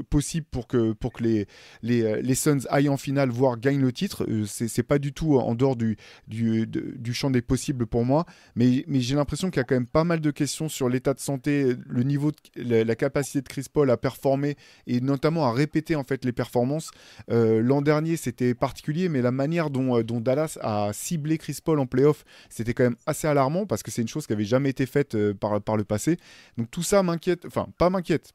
possible 0.10 0.45
pour 0.49 0.67
que, 0.67 0.93
pour 0.93 1.13
que 1.13 1.23
les, 1.23 1.47
les, 1.82 2.21
les, 2.21 2.36
Suns 2.36 2.65
aillent 2.69 2.89
en 2.89 2.97
finale, 2.97 3.29
voire 3.29 3.58
gagnent 3.58 3.82
le 3.82 3.91
titre. 3.91 4.27
c'est 4.45 4.84
pas 4.84 4.99
du 4.99 5.13
tout 5.13 5.38
en 5.38 5.56
dehors 5.56 5.75
du, 5.75 5.97
du, 6.27 6.67
du, 6.67 7.13
champ 7.13 7.29
des 7.29 7.41
possibles 7.41 7.86
pour 7.88 8.06
moi, 8.06 8.25
mais, 8.56 8.84
mais 8.88 8.99
j'ai 8.99 9.15
l'impression 9.15 9.49
qu'il 9.49 9.58
y 9.58 9.62
a 9.62 9.63
quand 9.63 9.75
même 9.75 9.88
pas 9.88 10.03
mal 10.03 10.19
de 10.19 10.32
questions 10.32 10.69
sur 10.69 10.89
l'état 10.89 11.13
de 11.13 11.19
santé, 11.19 11.75
le 11.88 12.03
niveau, 12.03 12.32
de, 12.32 12.75
la 12.84 12.95
capacité 12.95 13.41
de 13.41 13.47
Chris 13.47 13.65
Paul 13.71 13.89
à 13.89 13.97
performer 13.97 14.56
et 14.88 15.01
notamment 15.01 15.47
à 15.47 15.53
répéter 15.53 15.95
en 15.95 16.03
fait 16.03 16.25
les 16.25 16.32
performances 16.32 16.83
euh, 17.32 17.62
l'an 17.62 17.82
dernier, 17.82 18.17
c'était 18.17 18.54
particulier, 18.54 19.10
mais 19.10 19.22
la 19.22 19.32
manière 19.32 19.69
dont, 19.69 19.98
euh, 19.98 20.04
Dallas 20.04 20.58
a 20.62 20.91
ciblé 20.93 21.38
Chris 21.38 21.58
Paul 21.63 21.80
en 21.80 21.86
playoff, 21.86 22.24
c'était 22.50 22.74
quand 22.74 22.84
même 22.84 22.96
assez 23.06 23.28
alarmant 23.28 23.65
parce 23.65 23.84
que 23.84 23.91
c'est 23.91 24.02
une 24.02 24.08
chose 24.08 24.28
qui 24.28 24.34
avait 24.34 24.46
jamais 24.46 24.69
été 24.69 24.86
faite 24.86 25.15
euh, 25.15 25.34
par, 25.34 25.62
par 25.62 25.78
le 25.78 25.84
passé. 25.84 26.17
Donc 26.58 26.69
tout 26.72 26.84
ça 26.84 27.04
m'inquiète, 27.04 27.46
enfin 27.46 27.67
pas 27.78 27.89
m'inquiète, 27.89 28.34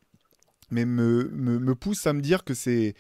mais 0.71 0.85
me, 0.85 1.31
me, 1.33 1.75
pousse 1.75 2.07
à 2.07 2.13
me 2.13 2.21
dire 2.21 2.45
que 2.45 2.55
c'est 2.55 2.95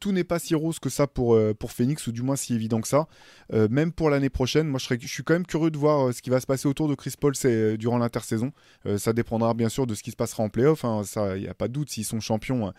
tout 0.00 0.12
n'est 0.12 0.24
pas 0.24 0.38
si 0.38 0.54
rose 0.54 0.78
que 0.78 0.88
ça 0.88 1.06
pour, 1.06 1.34
euh, 1.34 1.54
Phoenix, 1.68 2.06
ou 2.06 2.12
du 2.12 2.22
moins 2.22 2.36
si 2.36 2.54
évident 2.54 2.80
que 2.80 2.88
ça. 2.88 3.06
Euh, 3.52 3.68
même 3.70 3.92
pour 3.92 4.10
l'année 4.10 4.30
prochaine, 4.30 4.66
moi 4.66 4.80
je, 4.80 5.06
suis 5.06 5.22
quand 5.22 5.34
même 5.34 5.46
curieux 5.46 5.70
de 5.70 5.78
voir 5.78 6.08
euh, 6.08 6.12
ce 6.12 6.22
qui 6.22 6.30
va 6.30 6.40
se 6.40 6.46
passer 6.46 6.66
autour 6.66 6.88
de 6.88 6.94
Chris 6.94 7.14
Paul 7.18 7.34
durant 7.78 7.98
l'intersaison. 7.98 8.52
ça 8.96 9.12
dépendra 9.12 9.54
bien 9.54 9.68
sûr 9.68 9.86
de 9.86 9.94
ce 9.94 10.02
qui 10.02 10.10
se 10.10 10.16
passera 10.16 10.42
en 10.42 10.48
playoff, 10.48 10.84
hein, 10.84 11.02
il 11.36 11.42
n'y 11.42 11.48
a 11.48 11.54
pas 11.54 11.68
de 11.68 11.72
doute. 11.72 11.90
S'ils 11.90 12.04
sont 12.04 12.20
champions, 12.20 12.72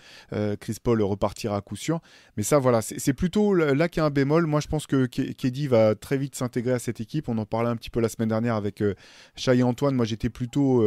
Chris 0.60 0.78
Paul 0.84 1.02
repartira 1.02 1.58
à 1.58 1.62
coup 1.62 1.76
sûr. 1.76 2.00
Mais 2.38 2.44
ça 2.44 2.60
voilà, 2.60 2.82
c'est 2.82 3.14
plutôt 3.14 3.54
là 3.54 3.88
qu'il 3.88 4.02
y 4.02 4.04
a 4.04 4.06
un 4.06 4.10
bémol. 4.10 4.46
Moi 4.46 4.60
je 4.60 4.68
pense 4.68 4.88
que 4.88 5.06
Keddy 5.06 5.68
va 5.68 5.96
très 5.96 6.18
vite 6.18 6.36
s'intégrer 6.36 6.74
à 6.74 6.80
cette 6.80 7.00
équipe. 7.00 7.30
On 7.30 7.38
en 7.38 7.46
parlait 7.46 7.70
un 7.70 7.76
petit 7.76 7.90
peu 7.90 8.02
la 8.02 8.10
semaine 8.10 8.30
dernière 8.30 8.56
avec 8.56 8.84
Chai 9.36 9.58
et 9.58 9.64
Antoine. 9.64 9.96
Moi 9.96 10.06
j'étais 10.06 10.30
plutôt 10.30 10.84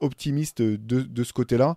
optimiste 0.00 0.62
de 0.62 1.24
ce 1.24 1.32
côté-là 1.32 1.76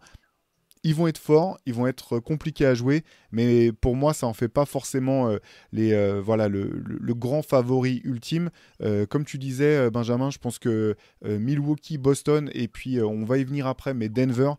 ils 0.84 0.96
vont 0.96 1.08
être 1.08 1.18
forts, 1.18 1.58
ils 1.66 1.74
vont 1.74 1.88
être 1.88 2.20
compliqués 2.20 2.66
à 2.66 2.74
jouer, 2.74 3.04
mais 3.32 3.72
pour 3.72 3.96
moi, 3.96 4.14
ça 4.14 4.28
en 4.28 4.34
fait 4.34 4.48
pas 4.48 4.66
forcément 4.66 5.30
euh, 5.30 5.38
les, 5.72 5.94
euh, 5.94 6.22
voilà, 6.22 6.48
le, 6.48 6.68
grand 7.14 7.42
favori 7.42 8.02
ultime. 8.04 8.50
Euh, 8.82 9.06
comme 9.06 9.26
tu 9.26 9.38
disais, 9.38 9.90
Benjamin, 9.90 10.30
je 10.30 10.38
pense 10.38 10.60
que 10.60 10.96
Milwaukee, 11.24 11.98
Boston, 11.98 12.50
et 12.54 12.68
puis 12.68 13.02
on 13.02 13.26
va 13.26 13.38
y 13.38 13.44
venir 13.44 13.68
après, 13.68 13.94
mais 13.94 14.10
Denver 14.10 14.54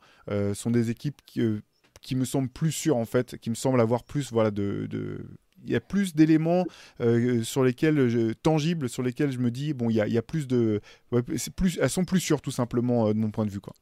sont 0.55 0.71
des 0.71 0.91
équipes 0.91 1.21
qui, 1.27 2.15
me 2.15 2.25
semblent 2.25 2.49
plus 2.49 2.73
sûres, 2.73 2.97
en 2.97 3.05
fait, 3.05 3.39
qui 3.39 3.51
me 3.51 3.55
semblent 3.55 3.81
avoir 3.81 4.05
plus 4.05 4.33
voilà, 4.33 4.51
de, 4.51 4.89
il 5.65 5.71
y 5.71 5.77
a 5.77 5.81
plus 5.81 6.15
d'éléments 6.15 6.65
sur 7.43 7.63
lesquels 7.63 8.35
tangibles 8.43 8.89
sur 8.89 9.03
lesquels 9.03 9.31
je 9.33 9.39
me 9.39 9.51
dis 9.51 9.75
bon 9.75 9.91
il 9.91 9.97
y 9.97 10.01
a, 10.01 10.07
y 10.07 10.19
a 10.19 10.23
plus 10.23 10.47
de 10.47 10.81
plus 11.57 11.79
elles 11.83 11.91
sont 11.91 12.05
plus 12.05 12.21
sûres 12.21 12.41
tout 12.41 12.53
simplement 12.53 13.09
de 13.09 13.19
mon 13.19 13.33
point 13.33 13.45
de 13.45 13.51
vue 13.51 13.61
quoi 13.61 13.75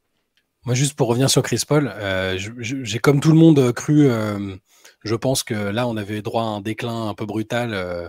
moi, 0.67 0.75
juste 0.75 0.95
pour 0.95 1.07
revenir 1.07 1.31
sur 1.31 1.43
Chris 1.43 1.63
Paul, 1.67 1.93
euh, 1.95 2.37
j'ai 2.59 2.99
comme 2.99 3.21
tout 3.21 3.31
le 3.31 3.39
monde 3.39 3.73
cru, 3.73 4.09
euh, 4.09 4.57
je 5.05 5.15
pense 5.15 5.45
que 5.45 5.55
là, 5.55 5.87
on 5.87 5.97
avait 5.97 6.23
droit 6.23 6.43
à 6.43 6.47
un 6.47 6.61
déclin 6.61 7.09
un 7.09 7.15
peu 7.15 7.25
brutal 7.25 7.73
euh, 7.73 8.09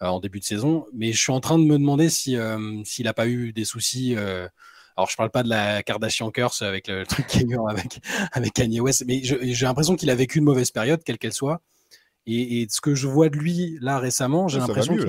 en 0.00 0.20
début 0.20 0.38
de 0.38 0.44
saison, 0.44 0.84
mais 0.92 1.12
je 1.12 1.18
suis 1.18 1.32
en 1.32 1.40
train 1.40 1.58
de 1.58 1.64
me 1.64 1.78
demander 1.78 2.10
si 2.10 2.36
s'il 2.84 3.06
n'a 3.06 3.14
pas 3.14 3.26
eu 3.26 3.52
des 3.54 3.64
soucis. 3.64 4.16
alors, 4.16 5.08
je 5.08 5.16
parle 5.16 5.30
pas 5.30 5.42
de 5.42 5.48
la 5.48 5.82
Kardashian 5.82 6.30
curse 6.30 6.60
avec 6.60 6.88
le 6.88 7.06
truc 7.06 7.26
avec 7.70 8.00
avec 8.32 8.52
Kanye 8.52 8.80
West, 8.80 9.04
mais 9.06 9.22
j'ai 9.24 9.66
l'impression 9.66 9.96
qu'il 9.96 10.10
a 10.10 10.14
vécu 10.14 10.38
une 10.38 10.44
mauvaise 10.44 10.70
période, 10.70 11.02
quelle 11.04 11.18
qu'elle 11.18 11.32
soit. 11.32 11.62
Et, 12.26 12.66
ce 12.70 12.80
que 12.80 12.94
je 12.94 13.06
vois 13.06 13.28
de 13.28 13.36
lui 13.36 13.78
là 13.80 13.98
récemment, 13.98 14.48
j'ai 14.48 14.58
l'impression 14.58 14.96
que 14.96 15.04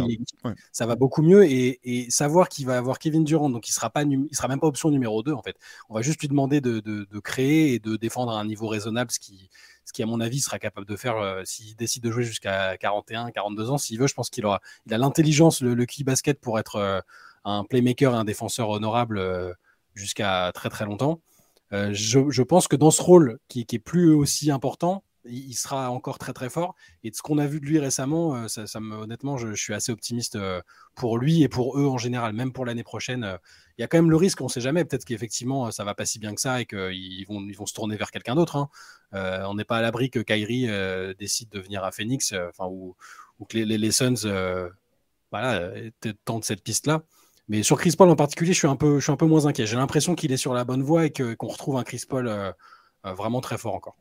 ça 0.72 0.86
va 0.86 0.96
beaucoup 0.96 1.22
mieux. 1.22 1.46
Et, 1.46 2.08
savoir 2.10 2.50
qu'il 2.50 2.66
va 2.66 2.78
avoir 2.78 3.00
Kevin 3.00 3.24
Durant, 3.24 3.50
donc 3.50 3.70
il 3.70 3.72
sera 3.72 3.90
pas, 3.90 4.04
il 4.04 4.36
sera 4.36 4.48
même 4.48 4.60
pas 4.60 4.68
option 4.68 4.90
numéro 4.90 5.24
2 5.24 5.32
en 5.32 5.42
fait. 5.42 5.56
On 5.90 5.96
va 5.96 6.02
juste 6.02 6.22
lui 6.22 6.28
demander 6.28 6.62
de, 6.62 7.20
créer 7.20 7.74
et 7.74 7.80
de 7.80 7.96
défendre 7.96 8.32
à 8.34 8.40
un 8.40 8.46
niveau 8.46 8.68
raisonnable, 8.68 9.12
ce 9.12 9.20
qui, 9.20 9.50
ce 9.86 9.94
qui 9.94 10.04
à 10.04 10.06
mon 10.06 10.20
avis 10.20 10.40
sera 10.42 10.60
capable 10.60 10.86
de 10.86 10.96
faire 10.96 11.18
euh, 11.18 11.42
s'il 11.46 11.76
décide 11.76 12.04
de 12.04 12.12
jouer 12.12 12.24
jusqu'à 12.24 12.76
41, 12.78 13.32
42 13.32 13.70
ans. 13.70 13.78
S'il 13.78 14.00
veut, 14.00 14.08
je 14.08 14.14
pense 14.14 14.30
qu'il 14.30 14.46
aura, 14.46 14.62
il 14.86 14.94
a 14.94 14.98
l'intelligence, 14.98 15.62
le, 15.62 15.74
le 15.74 15.86
key 15.86 16.04
basket 16.04 16.40
pour 16.40 16.60
être 16.60 16.76
euh, 16.76 17.00
un 17.46 17.64
playmaker 17.64 18.14
et 18.14 18.18
un 18.18 18.26
défenseur 18.26 18.70
honorable 18.70 19.18
euh, 19.18 19.54
jusqu'à 19.94 20.52
très 20.54 20.70
très 20.70 20.86
longtemps. 20.86 21.22
Je, 21.72 22.42
pense 22.42 22.70
que 22.70 22.78
dans 22.78 22.92
ce 22.92 23.02
rôle 23.02 23.38
qui, 23.50 23.66
qui 23.66 23.76
est 23.76 23.80
plus 23.80 24.14
aussi 24.14 24.50
important, 24.50 25.04
il 25.28 25.54
sera 25.54 25.90
encore 25.92 26.18
très 26.18 26.34
très 26.34 26.50
fort. 26.50 26.76
Et 27.04 27.12
de 27.12 27.16
ce 27.16 27.22
qu'on 27.22 27.38
a 27.38 27.48
vu 27.48 27.60
de 27.60 27.66
lui 27.66 27.80
récemment, 27.80 28.36
euh, 28.36 28.48
ça, 28.48 28.80
me, 28.80 28.96
honnêtement, 28.96 29.38
je, 29.38 29.54
suis 29.54 29.74
assez 29.74 29.92
optimiste 29.92 30.36
euh, 30.36 30.62
pour 30.96 31.18
lui 31.18 31.44
et 31.44 31.50
pour 31.50 31.80
eux 31.80 31.86
en 31.88 31.98
général, 31.98 32.34
même 32.34 32.54
pour 32.54 32.66
l'année 32.66 32.84
prochaine. 32.84 33.24
Euh, 33.24 33.38
il 33.78 33.82
y 33.82 33.84
a 33.84 33.88
quand 33.88 33.98
même 33.98 34.10
le 34.10 34.16
risque, 34.16 34.42
on 34.42 34.46
ne 34.46 34.50
sait 34.50 34.62
jamais, 34.62 34.86
peut-être 34.86 35.04
qu'effectivement 35.04 35.70
ça 35.70 35.84
va 35.84 35.94
pas 35.96 36.06
si 36.06 36.18
bien 36.18 36.34
que 36.34 36.40
ça 36.40 36.62
et 36.62 36.66
qu'ils 36.66 37.26
vont, 37.28 37.42
ils 37.42 37.58
vont 37.58 37.66
se 37.66 37.74
tourner 37.74 37.98
vers 37.98 38.10
quelqu'un 38.10 38.36
d'autre. 38.36 38.56
Hein. 38.56 38.70
on 39.12 39.56
n'est 39.56 39.66
pas 39.66 39.80
à 39.80 39.82
l'abri 39.82 40.10
que 40.10 40.20
Kyrie 40.20 40.70
décide 41.20 41.50
de 41.50 41.60
venir 41.60 41.84
à 41.84 41.92
Phoenix, 41.92 42.34
enfin 42.48 42.68
ou, 42.70 42.96
que 43.50 43.58
les, 43.58 43.78
les, 43.78 43.92
Suns 43.92 44.24
voilà, 45.30 45.72
tentent 46.24 46.46
cette 46.46 46.64
piste-là. 46.64 47.04
Mais 47.50 47.64
sur 47.64 47.78
Chris 47.78 47.96
Paul 47.98 48.10
en 48.10 48.16
particulier, 48.16 48.54
je 48.54 48.60
suis 48.60 48.68
un 48.68 48.78
peu, 48.78 49.00
je 49.00 49.04
suis 49.04 49.12
un 49.12 49.18
peu 49.18 49.26
moins 49.26 49.46
inquiet. 49.46 49.66
J'ai 49.66 49.76
l'impression 49.76 50.16
qu'il 50.16 50.32
est 50.32 50.38
sur 50.38 50.54
la 50.54 50.64
bonne 50.64 50.82
voie 50.82 51.06
et 51.08 51.12
qu'on 51.12 51.48
retrouve 51.48 51.76
un 51.76 51.84
Chris 51.84 52.04
Paul 52.08 52.32
vraiment 53.04 53.42
très 53.42 53.58
fort 53.58 53.76
encore. 53.76 53.98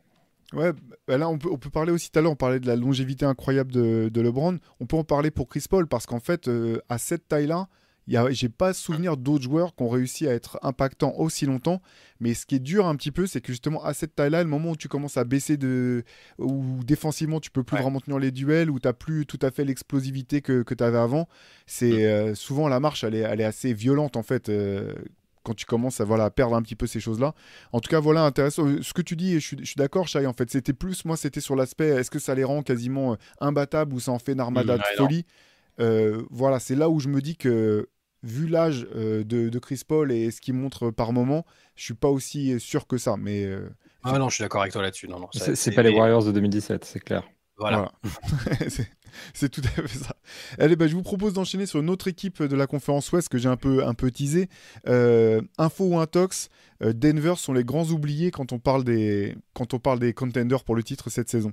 Ouais, 0.53 0.73
bah 1.09 1.19
là 1.19 1.29
on 1.29 1.39
peut, 1.39 1.49
on 1.51 1.59
peut 1.59 1.71
parler 1.71 1.91
aussi 1.91 2.11
tout 2.11 2.19
à 2.19 2.23
l'heure, 2.23 2.33
on 2.33 2.37
parlait 2.37 2.61
de 2.61 2.67
la 2.67 2.77
longévité 2.77 3.25
incroyable 3.25 3.73
de, 3.73 4.09
de 4.13 4.21
LeBron. 4.21 4.59
On 4.81 4.87
peut 4.87 4.97
en 4.97 5.05
parler 5.05 5.31
pour 5.31 5.49
Chris 5.49 5.65
Paul 5.69 5.87
parce 5.87 6.07
qu'en 6.07 6.21
fait, 6.21 6.49
euh, 6.49 6.81
à 6.89 6.99
cette 6.99 7.29
taille-là, 7.29 7.69
j'ai 8.07 8.49
pas 8.49 8.75
souvenir 8.75 9.17
d'autres 9.17 9.45
joueurs 9.45 9.75
qui 9.75 9.83
ont 9.83 9.89
réussi 9.89 10.29
à 10.29 10.35
être 10.35 10.59
impactants 10.63 11.15
aussi 11.17 11.47
longtemps. 11.47 11.81
Mais 12.21 12.35
ce 12.35 12.47
qui 12.47 12.57
est 12.57 12.61
dur 12.61 12.87
un 12.87 12.97
petit 12.97 13.11
peu, 13.11 13.27
c'est 13.27 13.41
que 13.41 13.53
justement 13.53 13.83
à 13.85 13.95
cette 13.95 14.15
taille-là, 14.15 14.43
le 14.43 14.49
moment 14.49 14.73
où 14.73 14.77
tu 14.77 14.89
commences 14.89 15.17
à 15.17 15.25
baisser 15.25 15.57
de. 15.57 16.05
ou 16.39 16.85
défensivement 16.85 17.41
tu 17.41 17.51
peux 17.51 17.65
plus 17.65 17.79
vraiment 17.79 18.01
tenir 18.01 18.19
les 18.19 18.31
duels, 18.31 18.71
ou 18.71 18.79
tu 18.79 18.93
plus 18.93 19.27
tout 19.27 19.39
à 19.43 19.51
fait 19.51 19.65
l'explosivité 19.65 20.43
que, 20.43 20.63
que 20.63 20.75
tu 20.75 20.85
avais 20.85 20.99
avant, 20.99 21.29
c'est 21.67 21.91
mm. 21.91 21.99
euh, 21.99 22.35
souvent 22.35 22.69
la 22.69 22.81
marche, 22.81 23.05
elle 23.05 23.15
est, 23.15 23.21
elle 23.21 23.41
est 23.41 23.45
assez 23.45 23.73
violente 23.73 24.17
en 24.17 24.23
fait. 24.23 24.49
Euh, 24.49 24.93
quand 25.45 25.55
tu 25.55 25.67
commences 25.67 26.01
à, 26.01 26.05
voilà, 26.05 26.25
à 26.25 26.31
perdre 26.31 26.57
un 26.57 26.63
petit 26.63 26.75
peu 26.75 26.87
ces 26.89 26.99
choses-là. 26.99 27.35
En 27.73 27.79
tout 27.81 27.89
cas, 27.89 28.01
voilà, 28.01 28.23
intéressant. 28.25 28.67
Ce 28.83 28.93
que 28.93 29.03
tu 29.03 29.15
dis, 29.15 29.35
je 29.35 29.47
suis, 29.47 29.57
je 29.61 29.65
suis 29.67 29.77
d'accord, 29.77 30.09
Chai, 30.09 30.27
en 30.27 30.33
fait, 30.33 30.51
c'était 30.51 30.73
plus, 30.73 31.05
moi, 31.05 31.17
c'était 31.17 31.41
sur 31.41 31.55
l'aspect, 31.55 31.89
est-ce 31.89 32.11
que 32.11 32.19
ça 32.19 32.35
les 32.35 32.45
rend 32.45 32.63
quasiment 32.63 33.13
euh, 33.13 33.17
imbattables 33.41 33.95
ou 33.95 34.01
ça 34.01 34.11
en 34.11 34.19
fait 34.19 34.33
une 34.33 34.41
armada 34.41 34.75
Mmh, 34.77 34.79
de 34.79 34.97
folie? 34.97 35.27
Euh, 35.81 36.23
Voilà, 36.31 36.59
c'est 36.59 36.75
là 36.75 36.89
où 36.89 36.99
je 37.01 37.09
me 37.09 37.21
dis 37.21 37.37
que, 37.37 37.89
vu 38.23 38.47
l'âge 38.49 38.87
euh, 38.97 39.23
de, 39.23 39.49
de 39.51 39.59
Chris 39.59 39.83
Paul 39.87 40.11
et 40.11 40.31
ce 40.31 40.41
qu'il 40.41 40.55
montre 40.55 40.91
par 40.91 41.13
moment, 41.13 41.45
je 41.77 41.85
suis 41.85 41.95
pas 41.95 42.09
aussi 42.09 42.59
sûr 42.59 42.87
que 42.87 42.97
ça. 42.97 43.17
Mais 43.19 43.45
euh, 43.45 43.69
Ah 44.03 44.19
non, 44.19 44.29
je 44.31 44.37
suis 44.37 44.43
d'accord 44.43 44.63
avec 44.63 44.73
toi 44.73 44.83
là-dessus. 44.83 45.09
Non, 45.09 45.21
non, 45.21 45.29
C'est 45.33 45.73
pas 45.73 45.83
les 45.83 45.91
Warriors 45.91 46.25
de 46.25 46.33
2017, 46.33 46.85
c'est 46.85 47.01
clair. 47.01 47.29
Voilà. 47.57 47.93
Voilà. 48.03 48.59
c'est 49.35 49.49
tout 49.49 49.61
à 49.65 49.69
fait 49.69 49.89
ça. 49.99 50.17
Allez, 50.59 50.77
bah, 50.77 50.87
je 50.89 50.95
vous 50.95 51.03
propose 51.03 51.33
d'enchaîner 51.35 51.67
sur 51.67 51.81
une 51.81 51.91
autre 51.91 52.09
équipe 52.09 52.43
de 52.43 52.57
la 52.57 52.67
conférence 52.67 53.11
Ouest 53.13 53.29
que 53.29 53.39
j'ai 53.39 53.49
un 53.49 53.57
peu, 53.57 53.85
un 53.87 53.95
peu 53.95 54.11
teasé. 54.11 54.49
Euh, 54.89 55.41
info 55.59 55.85
ou 55.85 55.99
intox, 55.99 56.49
euh, 56.83 56.93
Denver 56.93 57.35
sont 57.37 57.53
les 57.53 57.65
grands 57.65 57.87
oubliés 57.91 58.31
quand 58.33 58.53
on 58.53 58.59
parle 58.59 58.83
des, 58.85 59.37
quand 59.55 59.73
on 59.75 59.79
parle 59.79 60.01
des 60.01 60.13
contenders 60.13 60.65
pour 60.65 60.75
le 60.75 60.83
titre 60.83 61.11
cette 61.11 61.29
saison. 61.29 61.53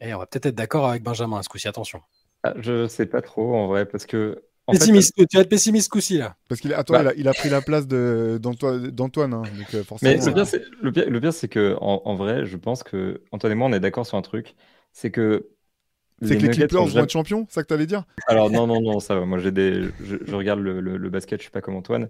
Et 0.00 0.14
on 0.14 0.18
va 0.18 0.26
peut-être 0.26 0.46
être 0.46 0.54
d'accord 0.54 0.88
avec 0.88 1.02
Benjamin 1.02 1.38
à 1.38 1.42
ce 1.42 1.48
coup-ci. 1.48 1.66
Attention. 1.68 2.00
Ah, 2.42 2.54
je 2.58 2.86
sais 2.86 3.06
pas 3.06 3.22
trop 3.22 3.56
en 3.56 3.66
vrai, 3.68 3.86
parce 3.86 4.06
que. 4.06 4.42
en 4.66 4.72
fait, 4.74 4.78
Pessimiste. 4.80 5.14
Tu 5.16 5.36
vas 5.36 5.42
être 5.42 5.48
pessimiste 5.48 5.86
ce 5.86 5.90
coup-ci 5.90 6.18
là. 6.18 6.36
Parce 6.48 6.60
qu'il 6.60 6.70
Bah. 6.70 6.84
il, 6.88 6.94
a, 7.08 7.14
il 7.16 7.28
a 7.28 7.32
pris 7.32 7.48
la 7.48 7.62
place 7.62 7.86
de- 7.86 8.38
d'Antoine. 8.40 9.34
hein, 9.34 9.42
euh, 9.74 9.82
Mais 10.02 10.16
le 10.16 10.32
pire, 10.32 10.46
c'est, 10.46 10.62
le 10.82 10.92
pire, 10.92 11.08
le 11.08 11.20
pire, 11.20 11.32
c'est 11.32 11.48
que 11.48 11.76
en, 11.80 12.02
en 12.04 12.14
vrai, 12.14 12.44
je 12.44 12.56
pense 12.56 12.82
que 12.82 13.22
Antoine 13.32 13.52
et 13.52 13.54
moi, 13.54 13.68
on 13.68 13.72
est 13.72 13.80
d'accord 13.80 14.06
sur 14.06 14.18
un 14.18 14.22
truc, 14.22 14.54
c'est 14.94 15.10
que 15.10 15.50
c'est 16.22 16.36
que 16.38 16.42
les 16.42 16.50
Clippers 16.50 16.80
ont 16.80 16.86
vont 16.86 17.04
être 17.04 17.10
champions, 17.10 17.46
c'est 17.48 17.56
ça 17.56 17.62
que 17.62 17.68
t'allais 17.68 17.86
dire? 17.86 18.04
Alors 18.26 18.50
non, 18.50 18.66
non, 18.66 18.80
non, 18.80 19.00
ça 19.00 19.14
va. 19.14 19.26
Moi, 19.26 19.38
j'ai 19.38 19.52
des, 19.52 19.92
je, 20.00 20.16
je 20.24 20.34
regarde 20.34 20.60
le, 20.60 20.80
le- 20.80 20.96
le 20.96 21.10
basket, 21.10 21.40
je 21.40 21.44
suis 21.44 21.50
pas 21.50 21.60
comme 21.60 21.76
Antoine. 21.76 22.08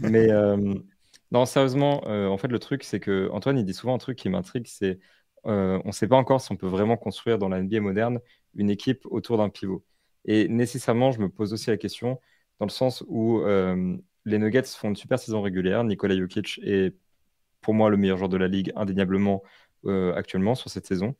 Mais 0.00 0.30
euh, 0.30 0.74
non, 1.30 1.46
sérieusement, 1.46 2.02
euh, 2.06 2.26
en 2.28 2.36
fait, 2.38 2.48
le 2.48 2.58
truc, 2.58 2.84
c'est 2.84 3.00
que 3.00 3.28
Antoine, 3.32 3.58
il 3.58 3.64
dit 3.64 3.74
souvent 3.74 3.94
un 3.94 3.98
truc 3.98 4.18
qui 4.18 4.28
m'intrigue, 4.28 4.66
c'est 4.66 4.98
euh, 5.46 5.80
on 5.84 5.88
ne 5.88 5.92
sait 5.92 6.08
pas 6.08 6.16
encore 6.16 6.40
si 6.40 6.52
on 6.52 6.56
peut 6.56 6.66
vraiment 6.66 6.96
construire 6.96 7.38
dans 7.38 7.48
la 7.48 7.58
NBA 7.58 7.80
moderne 7.80 8.20
une 8.54 8.70
équipe 8.70 9.06
autour 9.06 9.38
d'un 9.38 9.48
pivot. 9.48 9.84
Et 10.26 10.48
nécessairement, 10.48 11.12
je 11.12 11.20
me 11.20 11.28
pose 11.28 11.52
aussi 11.52 11.70
la 11.70 11.76
question 11.76 12.20
dans 12.60 12.66
le 12.66 12.70
sens 12.70 13.04
où 13.08 13.42
les 14.26 14.38
Nuggets 14.38 14.62
font 14.64 14.88
une 14.88 14.96
super 14.96 15.18
saison 15.18 15.42
régulière. 15.42 15.84
Nikola 15.84 16.16
Jokic 16.16 16.60
est 16.62 16.94
pour 17.60 17.74
moi 17.74 17.90
le 17.90 17.96
meilleur 17.96 18.16
joueur 18.18 18.28
de 18.30 18.36
la 18.38 18.48
ligue, 18.48 18.72
indéniablement 18.76 19.42
actuellement 19.86 20.54
sur 20.54 20.70
cette 20.70 20.86
saison. 20.86 21.14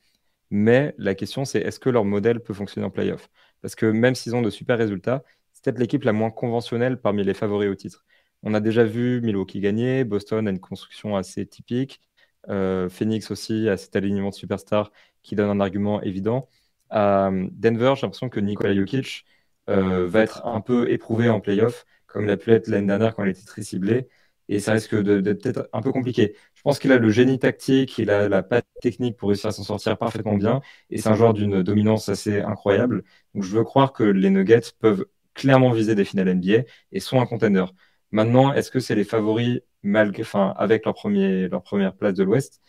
Mais 0.57 0.95
la 0.99 1.17
question, 1.17 1.45
c'est 1.45 1.59
est-ce 1.59 1.81
que 1.81 1.90
leur 1.90 2.05
modèle 2.05 2.38
peut 2.38 2.55
fonctionner 2.55 2.87
en 2.87 2.90
playoff? 2.90 3.29
Parce 3.61 3.75
que 3.75 3.87
même 3.87 4.14
s'ils 4.14 4.37
ont 4.37 4.40
de 4.40 4.51
super 4.51 4.79
résultats, 4.79 5.25
c'est 5.53 5.64
peut-être 5.64 5.81
l'équipe 5.81 6.05
la 6.05 6.12
moins 6.12 6.31
conventionnelle 6.31 7.01
parmi 7.01 7.25
les 7.25 7.35
favoris 7.35 7.69
au 7.69 7.75
titre. 7.75 8.05
On 8.45 8.55
a 8.55 8.61
déjà 8.61 8.85
vu 8.85 9.21
Milwaukee 9.21 9.59
gagner, 9.59 10.05
Boston 10.05 10.47
a 10.47 10.51
une 10.53 10.61
construction 10.61 11.17
assez 11.17 11.45
typique, 11.45 12.01
euh, 12.51 12.88
Phoenix 12.88 13.33
aussi 13.33 13.69
a 13.69 13.77
cet 13.77 13.97
alignement 13.97 14.29
de 14.29 14.35
superstars 14.35 14.93
qui 15.25 15.35
donne 15.35 15.51
un 15.51 15.59
argument 15.59 16.01
évident. 16.03 16.49
À 16.88 17.33
Denver, 17.33 17.95
j'ai 17.97 18.03
l'impression 18.07 18.29
que 18.29 18.38
Nikola 18.38 18.77
Jokic 18.77 19.25
euh, 19.69 20.07
va 20.07 20.21
être 20.21 20.47
un 20.47 20.61
peu 20.61 20.88
éprouvé 20.88 21.29
en 21.31 21.40
playoff, 21.40 21.85
comme 22.07 22.27
il 22.27 22.31
a 22.31 22.37
pu 22.37 22.53
être 22.53 22.69
l'année 22.69 22.87
dernière 22.87 23.17
quand 23.17 23.25
il 23.25 23.31
était 23.31 23.43
très 23.43 23.62
ciblé. 23.62 24.07
Et 24.48 24.61
ça 24.61 24.72
risque 24.72 24.94
d'être 24.94 25.42
peut-être 25.42 25.68
un 25.72 25.80
peu 25.80 25.92
compliqué. 25.92 26.35
Je 26.54 26.62
pense 26.62 26.78
qu'il 26.78 26.92
a 26.92 26.98
le 26.98 27.11
génie 27.11 27.38
tactique, 27.38 27.98
il 27.98 28.11
a 28.11 28.28
la 28.28 28.42
patte 28.42 28.66
technique 28.83 29.16
pour 29.16 29.30
réussir 29.30 29.48
à 29.48 29.52
s'en 29.52 29.62
sortir 29.62 29.96
parfaitement 29.96 30.37
bien. 30.37 30.61
Et 30.90 30.98
c'est 30.98 31.09
un 31.09 31.14
joueur 31.14 31.35
d'une 31.35 31.62
dominance 31.62 32.09
assez 32.09 32.40
incroyable. 32.40 33.04
Donc 33.35 33.42
je 33.44 33.57
veux 33.57 33.64
croire 33.64 33.92
que 33.92 34.04
les 34.04 34.30
Nuggets 34.30 34.72
peuvent 34.78 35.07
clairement 35.35 35.70
viser 35.72 35.94
des 35.94 36.04
finales 36.04 36.28
NBA 36.28 36.64
et 36.92 37.00
sont 37.00 37.20
un 37.20 37.26
contender. 37.26 37.64
Maintenant, 38.12 38.52
est-ce 38.52 38.70
que 38.70 38.80
c'est 38.80 38.94
les 38.94 39.04
favoris 39.04 39.61
malgré, 39.83 40.22
enfin, 40.22 40.54
avec 40.57 40.85
leur, 40.85 40.94
premier, 40.94 41.48
leur 41.48 41.62
première 41.62 41.94
place 41.96 42.14
de 42.14 42.22
l'Ouest? 42.24 42.61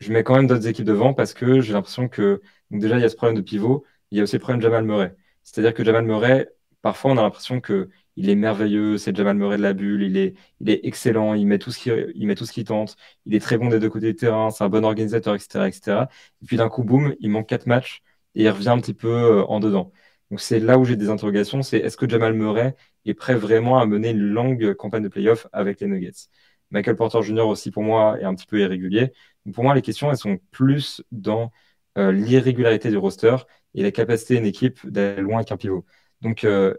Je 0.00 0.12
mets 0.12 0.24
quand 0.24 0.36
même 0.36 0.46
d'autres 0.46 0.66
équipes 0.68 0.86
devant 0.86 1.14
parce 1.14 1.34
que 1.34 1.60
j'ai 1.60 1.72
l'impression 1.72 2.08
que 2.08 2.40
déjà 2.70 2.96
il 2.96 3.02
y 3.02 3.04
a 3.04 3.08
ce 3.08 3.16
problème 3.16 3.36
de 3.36 3.42
pivot, 3.42 3.84
il 4.10 4.18
y 4.18 4.20
a 4.20 4.24
aussi 4.24 4.36
le 4.36 4.40
problème 4.40 4.58
de 4.60 4.64
Jamal 4.64 4.84
Murray. 4.84 5.14
C'est-à-dire 5.42 5.74
que 5.74 5.84
Jamal 5.84 6.04
Murray, 6.04 6.48
parfois 6.82 7.12
on 7.12 7.18
a 7.18 7.22
l'impression 7.22 7.60
que 7.60 7.90
il 8.20 8.28
est 8.30 8.34
merveilleux, 8.34 8.98
c'est 8.98 9.16
Jamal 9.16 9.36
Murray 9.36 9.56
de 9.56 9.62
la 9.62 9.72
bulle, 9.72 10.02
il 10.02 10.16
est, 10.16 10.34
il 10.60 10.70
est 10.70 10.80
excellent, 10.84 11.34
il 11.34 11.46
met 11.46 11.58
tout 11.58 11.70
ce 11.72 11.78
qu'il 11.78 12.12
il 12.14 12.26
met 12.26 12.34
tout 12.34 12.46
ce 12.46 12.60
tente, 12.62 12.96
il 13.26 13.34
est 13.34 13.40
très 13.40 13.56
bon 13.58 13.68
des 13.68 13.78
deux 13.80 13.88
côtés 13.90 14.08
du 14.08 14.16
terrain, 14.16 14.50
c'est 14.50 14.64
un 14.64 14.68
bon 14.68 14.84
organisateur, 14.84 15.34
etc., 15.34 15.68
etc. 15.68 16.08
Et 16.42 16.46
puis 16.46 16.56
d'un 16.56 16.68
coup, 16.68 16.84
boum, 16.84 17.14
il 17.20 17.30
manque 17.30 17.48
quatre 17.48 17.66
matchs 17.66 18.02
et 18.34 18.44
il 18.44 18.48
revient 18.50 18.68
un 18.70 18.80
petit 18.80 18.94
peu 18.94 19.08
euh, 19.08 19.44
en 19.46 19.60
dedans. 19.60 19.92
Donc 20.30 20.40
c'est 20.40 20.60
là 20.60 20.78
où 20.78 20.84
j'ai 20.84 20.96
des 20.96 21.08
interrogations, 21.10 21.62
c'est 21.62 21.78
est-ce 21.78 21.96
que 21.96 22.08
Jamal 22.08 22.34
Murray 22.34 22.76
est 23.04 23.14
prêt 23.14 23.34
vraiment 23.34 23.78
à 23.80 23.86
mener 23.86 24.10
une 24.10 24.18
longue 24.20 24.74
campagne 24.74 25.02
de 25.02 25.08
playoff 25.08 25.46
avec 25.52 25.80
les 25.80 25.86
Nuggets? 25.88 26.28
Michael 26.70 26.96
Porter 26.96 27.22
Jr. 27.22 27.40
aussi 27.48 27.70
pour 27.70 27.82
moi 27.82 28.18
est 28.20 28.24
un 28.24 28.34
petit 28.34 28.46
peu 28.46 28.60
irrégulier. 28.60 29.12
Donc 29.44 29.54
pour 29.54 29.64
moi, 29.64 29.74
les 29.74 29.82
questions 29.82 30.10
elles 30.10 30.16
sont 30.16 30.38
plus 30.50 31.02
dans 31.10 31.50
euh, 31.98 32.12
l'irrégularité 32.12 32.90
du 32.90 32.96
roster 32.98 33.36
et 33.74 33.82
la 33.82 33.90
capacité 33.90 34.36
d'une 34.36 34.46
équipe 34.46 34.78
d'aller 34.88 35.22
loin 35.22 35.38
avec 35.38 35.52
un 35.52 35.56
pivot. 35.56 35.84
Donc 36.20 36.44
euh, 36.44 36.74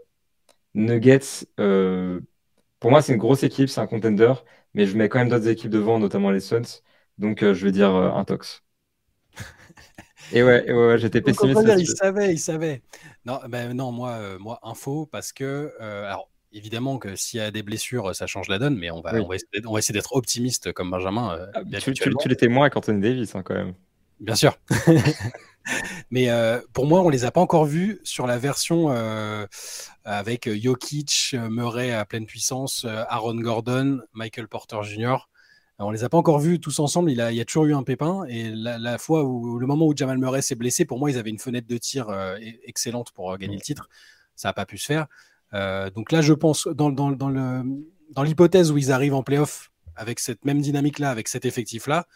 Nuggets, 0.74 1.46
euh, 1.60 2.20
pour 2.80 2.90
moi, 2.90 3.02
c'est 3.02 3.12
une 3.14 3.18
grosse 3.18 3.42
équipe, 3.44 3.68
c'est 3.70 3.80
un 3.80 3.86
contender, 3.88 4.34
mais 4.74 4.86
je 4.86 4.96
mets 4.96 5.08
quand 5.08 5.18
même 5.20 5.28
d'autres 5.30 5.48
équipes 5.48 5.70
devant, 5.70 5.98
notamment 5.98 6.30
les 6.30 6.40
Suns. 6.40 6.82
Donc, 7.18 7.42
euh, 7.42 7.54
je 7.54 7.66
vais 7.66 7.72
dire 7.72 7.94
euh, 7.94 8.12
un 8.12 8.24
tox. 8.24 8.64
Et 10.30 10.42
ouais, 10.42 10.64
et 10.66 10.72
ouais, 10.72 10.86
ouais, 10.88 10.98
j'étais 10.98 11.20
pessimiste. 11.22 11.62
dire, 11.64 11.78
il 11.78 11.86
savait, 11.86 12.32
il 12.32 12.38
savait. 12.38 12.82
Non, 13.24 13.40
ben 13.48 13.72
non, 13.74 13.92
moi, 13.92 14.38
moi, 14.38 14.58
info, 14.62 15.06
parce 15.06 15.32
que, 15.32 15.72
alors, 15.80 16.30
évidemment 16.52 16.98
que 16.98 17.16
s'il 17.16 17.38
y 17.38 17.42
a 17.42 17.50
des 17.50 17.62
blessures, 17.62 18.14
ça 18.14 18.26
change 18.26 18.48
la 18.48 18.58
donne, 18.58 18.76
mais 18.76 18.90
on 18.90 19.00
va, 19.00 19.12
Oui. 19.12 19.20
on 19.22 19.28
va 19.28 19.36
essayer, 19.36 19.94
d'être- 19.94 20.12
optimiste 20.16 20.72
comme 20.72 20.90
Benjamin. 20.90 21.38
Ah, 21.54 21.62
tu, 21.78 21.92
tu, 21.94 22.16
tu 22.16 22.28
l'étais 22.28 22.48
moins 22.48 22.64
avec 22.66 22.76
Anthony 22.76 23.00
Davis, 23.00 23.34
hein, 23.34 23.42
quand 23.42 23.54
même. 23.54 23.74
Bien 24.22 24.36
sûr. 24.36 24.56
Mais 26.10 26.30
euh, 26.30 26.60
pour 26.72 26.86
moi, 26.86 27.02
on 27.02 27.08
les 27.08 27.24
a 27.24 27.30
pas 27.30 27.40
encore 27.40 27.66
vus 27.66 28.00
sur 28.04 28.26
la 28.26 28.38
version 28.38 28.90
euh, 28.90 29.46
avec 30.04 30.48
Jokic, 30.48 31.36
Murray 31.50 31.92
à 31.92 32.04
pleine 32.04 32.26
puissance, 32.26 32.84
euh, 32.84 33.04
Aaron 33.08 33.34
Gordon, 33.34 34.00
Michael 34.12 34.48
Porter 34.48 34.82
Jr. 34.82 35.28
On 35.78 35.90
les 35.90 36.04
a 36.04 36.08
pas 36.08 36.18
encore 36.18 36.38
vus 36.38 36.60
tous 36.60 36.78
ensemble. 36.78 37.10
Il, 37.10 37.20
a, 37.20 37.32
il 37.32 37.36
y 37.36 37.40
a 37.40 37.44
toujours 37.44 37.64
eu 37.64 37.74
un 37.74 37.82
pépin. 37.82 38.24
Et 38.28 38.50
la, 38.50 38.78
la 38.78 38.98
fois 38.98 39.24
où 39.24 39.58
le 39.58 39.66
moment 39.66 39.86
où 39.86 39.96
Jamal 39.96 40.18
Murray 40.18 40.40
s'est 40.40 40.54
blessé, 40.54 40.84
pour 40.84 40.98
moi, 40.98 41.10
ils 41.10 41.18
avaient 41.18 41.30
une 41.30 41.40
fenêtre 41.40 41.66
de 41.66 41.76
tir 41.76 42.08
euh, 42.08 42.36
e- 42.38 42.60
excellente 42.64 43.10
pour 43.12 43.36
gagner 43.36 43.56
le 43.56 43.62
titre. 43.62 43.88
Ça 44.36 44.48
n'a 44.48 44.52
pas 44.52 44.66
pu 44.66 44.78
se 44.78 44.86
faire. 44.86 45.06
Donc 45.94 46.12
là, 46.12 46.22
je 46.22 46.32
pense 46.32 46.66
dans, 46.68 46.90
dans, 46.90 47.10
dans 47.10 47.28
le 47.28 47.62
dans 48.12 48.22
l'hypothèse 48.22 48.70
où 48.70 48.78
ils 48.78 48.92
arrivent 48.92 49.14
en 49.14 49.22
playoff 49.22 49.70
avec 49.96 50.20
cette 50.20 50.44
même 50.44 50.60
dynamique-là, 50.60 51.10
avec 51.10 51.28
cet 51.28 51.44
effectif-là, 51.44 52.06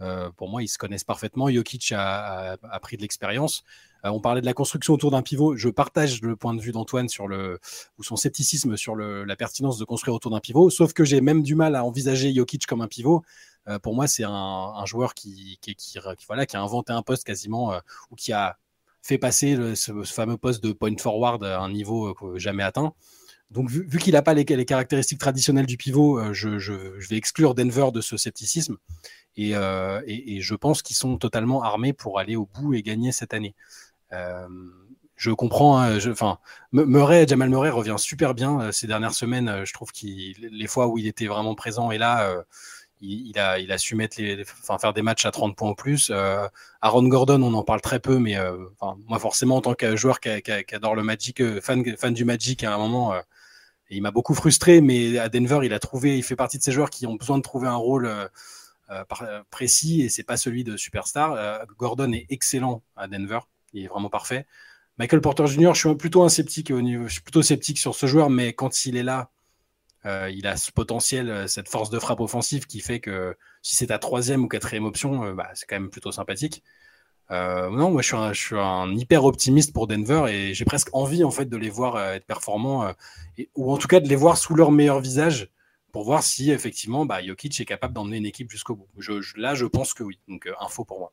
euh, 0.00 0.30
pour 0.36 0.48
moi, 0.48 0.62
ils 0.62 0.68
se 0.68 0.78
connaissent 0.78 1.04
parfaitement. 1.04 1.50
Jokic 1.50 1.92
a, 1.92 2.56
pris 2.80 2.96
de 2.96 3.02
l'expérience. 3.02 3.64
Euh, 4.04 4.10
on 4.10 4.20
parlait 4.20 4.40
de 4.40 4.46
la 4.46 4.54
construction 4.54 4.94
autour 4.94 5.10
d'un 5.10 5.22
pivot. 5.22 5.56
Je 5.56 5.68
partage 5.68 6.22
le 6.22 6.36
point 6.36 6.54
de 6.54 6.60
vue 6.60 6.72
d'Antoine 6.72 7.08
sur 7.08 7.28
le 7.28 7.58
ou 7.98 8.02
son 8.02 8.16
scepticisme 8.16 8.76
sur 8.76 8.96
la 8.96 9.36
pertinence 9.36 9.78
de 9.78 9.84
construire 9.84 10.14
autour 10.14 10.30
d'un 10.30 10.40
pivot. 10.40 10.70
Sauf 10.70 10.92
que 10.92 11.04
j'ai 11.04 11.20
même 11.20 11.42
du 11.42 11.54
mal 11.54 11.74
à 11.74 11.84
envisager 11.84 12.32
Jokic 12.34 12.66
comme 12.66 12.80
un 12.80 12.88
pivot. 12.88 13.22
Euh, 13.68 13.78
pour 13.78 13.94
moi, 13.94 14.06
c'est 14.06 14.24
un, 14.24 14.84
joueur 14.86 15.14
qui, 15.14 15.58
voilà, 16.26 16.46
qui 16.46 16.56
a 16.56 16.62
inventé 16.62 16.92
un 16.92 17.02
poste 17.02 17.24
quasiment 17.24 17.74
ou 18.10 18.16
qui 18.16 18.32
a 18.32 18.56
fait 19.02 19.18
passer 19.18 19.74
ce, 19.76 20.02
fameux 20.04 20.36
poste 20.36 20.62
de 20.62 20.72
point 20.72 20.96
forward 20.96 21.44
à 21.44 21.60
un 21.60 21.70
niveau 21.70 22.14
jamais 22.36 22.62
atteint. 22.62 22.94
Donc, 23.50 23.68
vu, 23.68 23.98
qu'il 23.98 24.12
n'a 24.12 24.22
pas 24.22 24.34
les, 24.34 24.44
caractéristiques 24.44 25.18
traditionnelles 25.18 25.66
du 25.66 25.76
pivot, 25.76 26.18
euh, 26.18 26.32
je, 26.32 26.48
vais 27.08 27.16
exclure 27.16 27.54
Denver 27.54 27.88
de 27.92 28.00
ce 28.00 28.16
scepticisme. 28.16 28.76
Et, 29.36 29.56
euh, 29.56 30.00
et- 30.06 30.40
je 30.40 30.54
pense 30.54 30.82
qu'ils 30.82 30.96
sont 30.96 31.16
totalement 31.18 31.62
armés 31.62 31.92
pour 31.92 32.18
aller 32.20 32.36
au 32.36 32.46
bout 32.46 32.74
et 32.74 32.82
gagner 32.82 33.10
cette 33.12 33.34
année. 33.34 33.54
Euh, 34.12 34.46
je 35.16 35.30
comprends. 35.32 35.78
hein, 35.80 35.98
Enfin, 36.10 36.38
Murray, 36.72 37.26
Jamal 37.28 37.50
Murray 37.50 37.70
revient 37.70 37.96
super 37.98 38.34
bien 38.34 38.70
ces 38.72 38.86
dernières 38.86 39.14
semaines. 39.14 39.64
Je 39.64 39.72
trouve 39.72 39.90
qu'il 39.92 40.36
les 40.40 40.66
fois 40.66 40.86
où 40.88 40.98
il 40.98 41.06
était 41.06 41.26
vraiment 41.26 41.54
présent 41.54 41.90
et 41.90 41.98
là, 41.98 42.44
il, 43.00 43.38
a, 43.38 43.78
su 43.78 43.94
mettre 43.96 44.20
les, 44.20 44.42
enfin, 44.62 44.78
faire 44.78 44.92
des 44.94 45.02
matchs 45.02 45.26
à 45.26 45.30
30 45.30 45.56
points 45.56 45.70
en 45.70 45.74
plus. 45.74 46.10
Aaron 46.80 47.08
Gordon, 47.08 47.42
on 47.42 47.54
en 47.54 47.64
parle 47.64 47.80
très 47.80 48.00
peu, 48.00 48.18
mais 48.18 48.36
moi 49.08 49.18
forcément 49.18 49.56
en 49.56 49.60
tant 49.60 49.74
que 49.74 49.96
joueur 49.96 50.20
qui, 50.20 50.30
adore 50.72 50.94
le 50.94 51.02
Magic, 51.02 51.42
fan 51.60 52.14
du 52.14 52.24
Magic 52.24 52.64
à 52.64 52.74
un 52.74 52.78
moment. 52.78 53.14
Euh, 53.90 53.96
il 53.96 54.02
m'a 54.02 54.10
beaucoup 54.10 54.34
frustré, 54.34 54.80
mais 54.80 55.18
à 55.18 55.28
Denver, 55.28 55.60
il 55.62 55.72
a 55.72 55.78
trouvé, 55.78 56.16
il 56.16 56.22
fait 56.22 56.36
partie 56.36 56.58
de 56.58 56.62
ces 56.62 56.72
joueurs 56.72 56.90
qui 56.90 57.06
ont 57.06 57.14
besoin 57.14 57.38
de 57.38 57.42
trouver 57.42 57.68
un 57.68 57.76
rôle 57.76 58.06
euh, 58.06 58.28
euh, 58.90 59.04
euh, 59.22 59.42
précis 59.50 60.02
et 60.02 60.08
c'est 60.08 60.22
pas 60.22 60.36
celui 60.36 60.64
de 60.64 60.76
superstar. 60.76 61.66
Gordon 61.78 62.12
est 62.12 62.26
excellent 62.30 62.82
à 62.96 63.08
Denver, 63.08 63.40
il 63.72 63.84
est 63.84 63.88
vraiment 63.88 64.10
parfait. 64.10 64.46
Michael 64.98 65.20
Porter 65.20 65.46
Jr., 65.46 65.72
je 65.74 65.88
suis 65.88 65.94
plutôt 65.96 66.22
un 66.22 66.28
sceptique 66.28 66.70
au 66.70 66.82
niveau, 66.82 67.08
je 67.08 67.14
suis 67.14 67.22
plutôt 67.22 67.42
sceptique 67.42 67.78
sur 67.78 67.94
ce 67.94 68.06
joueur, 68.06 68.28
mais 68.30 68.52
quand 68.52 68.84
il 68.84 68.96
est 68.96 69.02
là, 69.02 69.30
il 70.04 70.46
a 70.46 70.56
ce 70.56 70.72
potentiel, 70.72 71.48
cette 71.48 71.68
force 71.68 71.90
de 71.90 71.98
frappe 71.98 72.20
offensive 72.20 72.66
qui 72.66 72.80
fait 72.80 73.00
que 73.00 73.36
si 73.62 73.76
c'est 73.76 73.88
ta 73.88 73.98
troisième 73.98 74.44
ou 74.44 74.48
quatrième 74.48 74.84
option, 74.84 75.34
bah, 75.34 75.50
c'est 75.54 75.66
quand 75.66 75.76
même 75.76 75.90
plutôt 75.90 76.12
sympathique. 76.12 76.62
Euh, 77.30 77.70
non, 77.70 77.90
moi 77.92 78.02
je 78.02 78.08
suis, 78.08 78.16
un, 78.16 78.32
je 78.32 78.40
suis 78.40 78.56
un 78.58 78.92
hyper 78.94 79.24
optimiste 79.24 79.72
pour 79.72 79.86
Denver 79.86 80.24
et 80.28 80.52
j'ai 80.52 80.64
presque 80.64 80.88
envie 80.92 81.22
en 81.22 81.30
fait 81.30 81.44
de 81.46 81.56
les 81.56 81.70
voir 81.70 81.94
euh, 81.96 82.14
être 82.14 82.26
performants 82.26 82.84
euh, 82.84 82.92
et- 83.38 83.48
ou 83.54 83.72
en 83.72 83.76
tout 83.76 83.86
cas 83.86 84.00
de 84.00 84.08
les 84.08 84.16
voir 84.16 84.36
sous 84.36 84.54
leur 84.56 84.72
meilleur 84.72 85.00
visage 85.00 85.48
pour 85.92 86.04
voir 86.04 86.22
si 86.24 86.50
effectivement 86.50 87.06
bah, 87.06 87.22
Jokic 87.22 87.60
est 87.60 87.64
capable 87.64 87.94
d'emmener 87.94 88.16
une 88.16 88.26
équipe 88.26 88.50
jusqu'au 88.50 88.74
bout. 88.74 88.88
là, 89.36 89.54
je 89.54 89.66
pense 89.66 89.94
que 89.94 90.02
oui. 90.02 90.18
Donc, 90.28 90.48
info 90.60 90.84
pour 90.84 90.98
moi. 90.98 91.12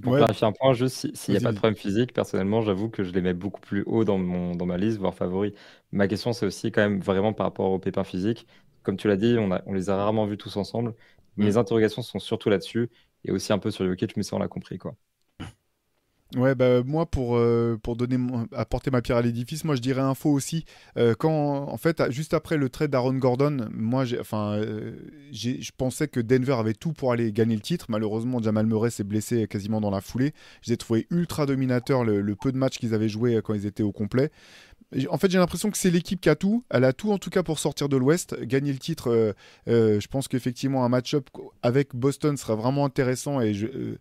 Pour 0.00 0.16
clarifier 0.16 0.46
un 0.46 0.52
point, 0.52 0.72
juste 0.72 1.14
s'il 1.14 1.34
n'y 1.34 1.38
a 1.38 1.42
pas 1.42 1.52
de 1.52 1.58
problème 1.58 1.76
physique, 1.76 2.14
personnellement, 2.14 2.62
j'avoue 2.62 2.88
que 2.88 3.04
je 3.04 3.12
les 3.12 3.20
mets 3.20 3.34
beaucoup 3.34 3.60
plus 3.60 3.82
haut 3.86 4.04
dans, 4.04 4.18
mon, 4.18 4.54
dans 4.54 4.64
ma 4.64 4.78
liste, 4.78 4.98
voire 4.98 5.14
favori. 5.14 5.54
Ma 5.92 6.08
question, 6.08 6.32
c'est 6.32 6.46
aussi 6.46 6.72
quand 6.72 6.80
même 6.80 7.00
vraiment 7.00 7.32
par 7.32 7.46
rapport 7.46 7.70
aux 7.70 7.78
pépins 7.78 8.04
physiques. 8.04 8.46
Comme 8.84 8.96
tu 8.96 9.06
l'as 9.06 9.16
dit, 9.16 9.36
on, 9.38 9.52
a, 9.52 9.62
on 9.66 9.74
les 9.74 9.90
a 9.90 9.96
rarement 9.96 10.26
vus 10.26 10.38
tous 10.38 10.56
ensemble. 10.56 10.94
Mes 11.36 11.52
mm. 11.52 11.58
interrogations 11.58 12.02
sont 12.02 12.18
surtout 12.18 12.48
là-dessus 12.48 12.90
et 13.24 13.32
aussi 13.32 13.52
un 13.52 13.58
peu 13.58 13.70
sur 13.70 13.84
Jokic, 13.86 14.16
mais 14.16 14.22
ça, 14.22 14.36
on 14.36 14.38
l'a 14.38 14.48
compris. 14.48 14.78
quoi. 14.78 14.96
Ouais, 16.36 16.54
bah, 16.54 16.82
moi, 16.82 17.04
pour, 17.04 17.36
euh, 17.36 17.78
pour 17.82 17.94
donner 17.94 18.16
apporter 18.56 18.90
ma 18.90 19.02
pierre 19.02 19.18
à 19.18 19.22
l'édifice, 19.22 19.64
moi, 19.64 19.74
je 19.74 19.82
dirais 19.82 20.00
info 20.00 20.30
aussi. 20.30 20.64
Euh, 20.96 21.14
quand, 21.18 21.68
en 21.68 21.76
fait, 21.76 22.02
juste 22.10 22.32
après 22.32 22.56
le 22.56 22.70
trade 22.70 22.90
d'Aaron 22.90 23.14
Gordon, 23.14 23.68
moi, 23.70 24.04
enfin, 24.18 24.54
euh, 24.54 24.92
je 25.30 25.70
pensais 25.76 26.08
que 26.08 26.20
Denver 26.20 26.54
avait 26.54 26.72
tout 26.72 26.92
pour 26.92 27.12
aller 27.12 27.32
gagner 27.32 27.54
le 27.54 27.60
titre. 27.60 27.86
Malheureusement, 27.90 28.40
Jamal 28.40 28.66
Murray 28.66 28.90
s'est 28.90 29.04
blessé 29.04 29.46
quasiment 29.46 29.82
dans 29.82 29.90
la 29.90 30.00
foulée. 30.00 30.32
Je 30.62 30.70
les 30.70 30.74
ai 30.74 30.76
trouvés 30.78 31.06
ultra 31.10 31.44
dominateurs 31.44 32.02
le, 32.02 32.34
peu 32.34 32.50
de 32.50 32.56
matchs 32.56 32.78
qu'ils 32.78 32.94
avaient 32.94 33.10
joué 33.10 33.38
quand 33.44 33.52
ils 33.52 33.66
étaient 33.66 33.82
au 33.82 33.92
complet. 33.92 34.30
En 35.10 35.18
fait, 35.18 35.30
j'ai 35.30 35.38
l'impression 35.38 35.70
que 35.70 35.76
c'est 35.76 35.90
l'équipe 35.90 36.20
qui 36.20 36.30
a 36.30 36.34
tout. 36.34 36.64
Elle 36.70 36.84
a 36.84 36.94
tout 36.94 37.12
en 37.12 37.18
tout 37.18 37.30
cas 37.30 37.42
pour 37.42 37.58
sortir 37.58 37.88
de 37.90 37.96
l'Ouest, 37.96 38.40
gagner 38.42 38.72
le 38.72 38.78
titre. 38.78 39.34
je 39.66 40.06
pense 40.06 40.28
qu'effectivement, 40.28 40.84
un 40.84 40.88
match-up 40.88 41.28
avec 41.62 41.94
Boston 41.94 42.36
serait 42.38 42.56
vraiment 42.56 42.86
intéressant 42.86 43.40
et 43.40 43.52
je 43.52 43.96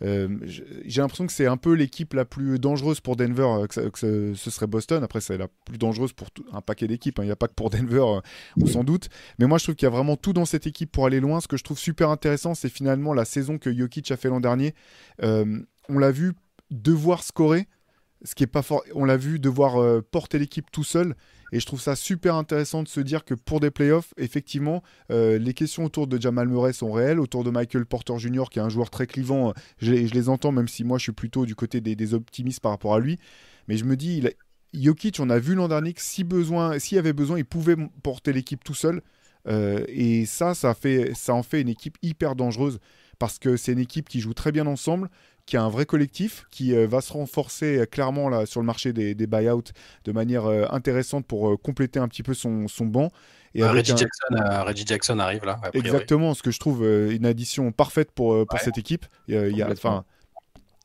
j'ai 0.00 1.00
l'impression 1.00 1.26
que 1.26 1.32
c'est 1.32 1.46
un 1.46 1.56
peu 1.56 1.72
l'équipe 1.72 2.14
la 2.14 2.24
plus 2.24 2.58
dangereuse 2.58 3.00
pour 3.00 3.16
Denver, 3.16 3.42
euh, 3.42 3.66
que, 3.66 4.34
ce 4.34 4.50
serait 4.50 4.66
Boston. 4.66 5.02
Après, 5.02 5.20
c'est 5.20 5.38
la 5.38 5.48
plus 5.64 5.78
dangereuse 5.78 6.12
pour 6.12 6.28
un 6.52 6.60
paquet 6.60 6.86
d'équipes. 6.86 7.18
Hein. 7.18 7.24
Il 7.24 7.26
n'y 7.26 7.32
a 7.32 7.36
pas 7.36 7.48
que 7.48 7.54
pour 7.54 7.70
Denver, 7.70 7.98
euh, 7.98 8.20
on 8.60 8.66
s'en 8.66 8.84
doute. 8.84 9.08
Mais 9.38 9.46
moi, 9.46 9.58
je 9.58 9.64
trouve 9.64 9.74
qu'il 9.74 9.86
y 9.86 9.90
a 9.90 9.94
vraiment 9.94 10.16
tout 10.16 10.32
dans 10.32 10.44
cette 10.44 10.66
équipe 10.66 10.92
pour 10.92 11.06
aller 11.06 11.20
loin. 11.20 11.40
Ce 11.40 11.48
que 11.48 11.56
je 11.56 11.64
trouve 11.64 11.78
super 11.78 12.10
intéressant, 12.10 12.54
c'est 12.54 12.68
finalement 12.68 13.14
la 13.14 13.24
saison 13.24 13.58
que 13.58 13.72
Jokic 13.72 14.10
a 14.10 14.16
fait 14.16 14.28
l'an 14.28 14.40
dernier. 14.40 14.74
on 15.20 15.98
l'a 15.98 16.10
vu 16.10 16.34
devoir 16.70 17.22
scorer 17.22 17.66
ce 18.24 18.34
qui 18.34 18.44
est 18.44 18.48
pas 18.48 18.62
fort. 18.62 18.82
On 18.94 19.04
l'a 19.04 19.16
vu 19.16 19.38
devoir 19.38 20.02
porter 20.10 20.38
l'équipe 20.38 20.70
tout 20.70 20.84
seul. 20.84 21.14
Et 21.52 21.60
je 21.60 21.66
trouve 21.66 21.80
ça 21.80 21.96
super 21.96 22.34
intéressant 22.34 22.82
de 22.82 22.88
se 22.88 23.00
dire 23.00 23.24
que 23.24 23.34
pour 23.34 23.60
des 23.60 23.70
playoffs, 23.70 24.12
effectivement, 24.16 24.82
euh, 25.10 25.38
les 25.38 25.54
questions 25.54 25.84
autour 25.84 26.06
de 26.06 26.20
Jamal 26.20 26.48
Murray 26.48 26.72
sont 26.72 26.92
réelles, 26.92 27.20
autour 27.20 27.42
de 27.44 27.50
Michael 27.50 27.86
Porter 27.86 28.18
Jr., 28.18 28.44
qui 28.50 28.58
est 28.58 28.62
un 28.62 28.68
joueur 28.68 28.90
très 28.90 29.06
clivant, 29.06 29.54
je, 29.78 29.92
les 29.92 30.28
entends, 30.28 30.52
même 30.52 30.68
si 30.68 30.84
moi 30.84 30.98
je 30.98 31.04
suis 31.04 31.12
plutôt 31.12 31.46
du 31.46 31.54
côté 31.54 31.80
des, 31.80 32.14
optimistes 32.14 32.60
par 32.60 32.72
rapport 32.72 32.94
à 32.94 33.00
lui. 33.00 33.18
Mais 33.66 33.76
je 33.76 33.84
me 33.84 33.96
dis, 33.96 34.18
il 34.72 34.84
Jokic, 34.84 35.18
on 35.20 35.30
a 35.30 35.38
vu 35.38 35.54
l'an 35.54 35.68
dernier 35.68 35.94
que 35.94 36.02
si 36.02 36.24
besoin, 36.24 36.78
s'il 36.78 36.96
y 36.96 36.98
avait 36.98 37.14
besoin, 37.14 37.38
il 37.38 37.44
pouvait 37.44 37.76
porter 38.02 38.32
l'équipe 38.32 38.62
tout 38.62 38.74
seul. 38.74 39.02
Euh, 39.46 39.84
et 39.88 40.26
ça, 40.26 40.54
ça, 40.54 40.74
fait, 40.74 41.12
ça 41.14 41.32
en 41.32 41.42
fait 41.42 41.62
une 41.62 41.68
équipe 41.68 41.96
hyper 42.02 42.36
dangereuse 42.36 42.80
parce 43.18 43.38
que 43.38 43.56
c'est 43.56 43.72
une 43.72 43.78
équipe 43.78 44.08
qui 44.08 44.20
joue 44.20 44.34
très 44.34 44.52
bien 44.52 44.66
ensemble, 44.66 45.08
qui 45.48 45.56
a 45.56 45.62
un 45.62 45.70
vrai 45.70 45.86
collectif, 45.86 46.44
qui 46.50 46.74
euh, 46.74 46.86
va 46.86 47.00
se 47.00 47.10
renforcer 47.10 47.78
euh, 47.78 47.86
clairement 47.86 48.28
là, 48.28 48.44
sur 48.44 48.60
le 48.60 48.66
marché 48.66 48.92
des, 48.92 49.14
des 49.14 49.26
buyouts 49.26 49.72
de 50.04 50.12
manière 50.12 50.44
euh, 50.44 50.66
intéressante 50.70 51.24
pour 51.24 51.58
compléter 51.62 51.98
un 51.98 52.06
petit 52.06 52.22
peu 52.22 52.34
son, 52.34 52.68
son 52.68 52.84
banc. 52.84 53.10
Et 53.54 53.64
Reggie, 53.64 53.96
Jackson, 53.96 54.84
Jackson, 54.86 55.18
arrive 55.18 55.46
là. 55.46 55.58
Exactement, 55.72 56.34
ce 56.34 56.42
que 56.42 56.50
je 56.50 56.60
trouve 56.60 56.84
une 56.84 57.24
addition 57.24 57.72
parfaite 57.72 58.12
pour, 58.12 58.46
pour 58.46 58.58
cette 58.58 58.76
équipe. 58.76 59.06
Il 59.26 59.56
y 59.56 59.62
a, 59.62 59.68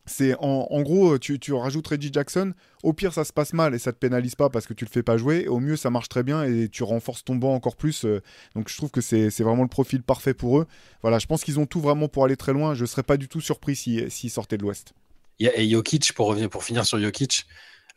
c'est 0.06 0.36
en, 0.40 0.82
gros, 0.82 1.18
tu, 1.18 1.40
tu, 1.40 1.54
rajoutes 1.54 1.88
Reggie 1.88 2.12
Jackson. 2.12 2.54
Au 2.84 2.92
pire, 2.92 3.14
ça 3.14 3.24
se 3.24 3.32
passe 3.32 3.54
mal 3.54 3.74
et 3.74 3.80
ça 3.80 3.94
te 3.94 3.98
pénalise 3.98 4.36
pas 4.36 4.50
parce 4.50 4.68
que 4.68 4.74
tu 4.74 4.84
le 4.84 4.90
fais 4.90 5.04
pas 5.04 5.18
jouer. 5.18 5.48
Au 5.48 5.60
mieux, 5.60 5.78
ça 5.78 5.90
marche 5.90 6.10
très 6.10 6.24
bien 6.24 6.44
et 6.44 6.68
tu 6.68 6.84
renforces 6.84 7.24
ton 7.24 7.36
banc 7.36 7.54
encore 7.54 7.78
plus. 7.78 8.04
Euh. 8.04 8.22
donc, 8.56 8.70
je 8.70 8.76
trouve 8.76 8.92
que 8.92 9.00
c'est 9.00 9.30
vraiment 9.40 9.64
le 9.64 9.70
profil 9.70 10.04
parfait 10.04 10.34
pour 10.34 10.60
eux. 10.60 10.68
Voilà, 11.02 11.20
je 11.20 11.26
pense 11.26 11.44
qu'ils 11.44 11.60
ont 11.60 11.66
tout 11.66 11.80
vraiment 11.80 12.10
pour 12.10 12.26
aller 12.26 12.36
très 12.36 12.52
loin. 12.52 12.74
Je 12.74 12.86
serais 12.86 13.04
pas 13.04 13.16
du 13.16 13.30
tout 13.30 13.40
surpris 13.40 13.78
s'ils 13.78 14.12
si, 14.12 14.30
sortaient 14.30 14.58
de 14.58 14.64
l'Ouest. 14.64 14.94
Et 15.40 15.70
Jokic, 15.70 16.14
pour, 16.14 16.28
revenir, 16.28 16.50
pour 16.50 16.64
finir 16.64 16.86
sur 16.86 17.00
Jokic, 17.00 17.46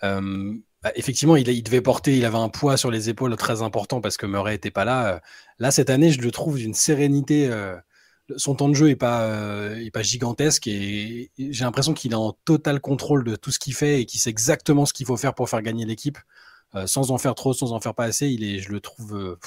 euh, 0.04 0.54
bah, 0.82 0.92
effectivement, 0.94 1.34
il, 1.34 1.62
devait 1.64 1.80
porter, 1.80 2.16
il 2.16 2.24
avait 2.24 2.36
un 2.36 2.48
poids 2.48 2.76
sur 2.76 2.92
les 2.92 3.08
épaules 3.08 3.34
très 3.36 3.62
important 3.62 4.00
parce 4.00 4.16
que 4.16 4.26
Murray 4.26 4.54
était 4.54 4.70
pas 4.70 4.84
là. 4.84 5.20
Là, 5.58 5.72
cette 5.72 5.90
année, 5.90 6.12
je 6.12 6.20
le 6.20 6.30
trouve 6.30 6.58
d'une 6.58 6.74
sérénité. 6.74 7.48
Euh, 7.50 7.76
son 8.36 8.54
temps 8.54 8.68
de 8.68 8.74
jeu 8.74 8.90
est 8.90 8.96
pas, 8.96 9.22
euh, 9.22 9.88
gigantesque 10.02 10.66
et 10.66 11.30
j'ai 11.38 11.64
l'impression 11.64 11.94
qu'il 11.94 12.12
est 12.12 12.16
en 12.16 12.32
total 12.44 12.80
contrôle 12.80 13.24
de 13.24 13.36
tout 13.36 13.50
ce 13.50 13.58
qu'il 13.58 13.74
fait 13.74 14.00
et 14.00 14.06
qu'il 14.06 14.20
sait 14.20 14.30
exactement 14.30 14.86
ce 14.86 14.92
qu'il 14.92 15.06
faut 15.06 15.16
faire 15.16 15.34
pour 15.34 15.48
faire 15.48 15.62
gagner 15.62 15.84
l'équipe, 15.84 16.18
euh, 16.74 16.86
sans 16.86 17.10
en 17.10 17.18
faire 17.18 17.34
trop, 17.34 17.52
sans 17.52 17.72
en 17.72 17.80
faire 17.80 17.94
pas 17.94 18.04
assez. 18.04 18.28
Il 18.28 18.60
je 18.60 18.70
le 18.70 18.80
trouve, 18.80 19.16
euh, 19.16 19.38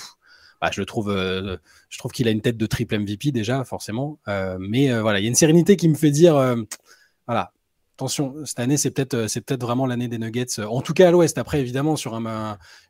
bah, 0.62 0.70
je 0.74 0.80
le 0.80 0.86
trouve, 0.86 1.10
je 1.12 1.98
trouve 1.98 2.12
qu'il 2.12 2.28
a 2.28 2.32
une 2.32 2.42
tête 2.42 2.58
de 2.58 2.66
triple 2.66 2.98
MVP 3.00 3.32
déjà 3.32 3.64
forcément, 3.64 4.20
mais 4.60 4.98
voilà, 5.00 5.20
il 5.20 5.24
y 5.24 5.26
a 5.26 5.30
une 5.30 5.36
sérénité 5.36 5.78
qui 5.78 5.88
me 5.88 5.96
fait 5.96 6.12
dire, 6.12 6.34
voilà, 7.28 7.54
attention, 7.96 8.36
cette 8.46 8.60
année, 8.60 8.78
c'est 8.78 8.92
peut-être 8.92 9.28
c'est 9.28 9.42
peut-être 9.42 9.62
vraiment 9.62 9.86
l'année 9.86 10.10
des 10.10 10.18
Nuggets. 10.18 10.60
En 10.60 10.82
tout 10.82 10.94
cas 10.94 11.08
à 11.08 11.12
l'Ouest. 11.12 11.38
Après, 11.38 11.62
évidemment, 11.62 11.96
sur 11.96 12.14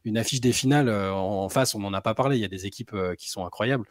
une 0.03 0.17
affiche 0.17 0.41
des 0.41 0.51
finales 0.51 0.89
en, 0.89 1.47
face, 1.49 1.75
on 1.75 1.79
n'en 1.79 1.93
a 1.93 2.01
pas 2.01 2.15
parlé. 2.15 2.37
Il 2.37 2.41
y 2.41 2.45
a 2.45 2.49
des 2.49 2.65
équipes 2.65 2.95
qui 3.19 3.29
sont 3.29 3.45
incroyables. 3.45 3.85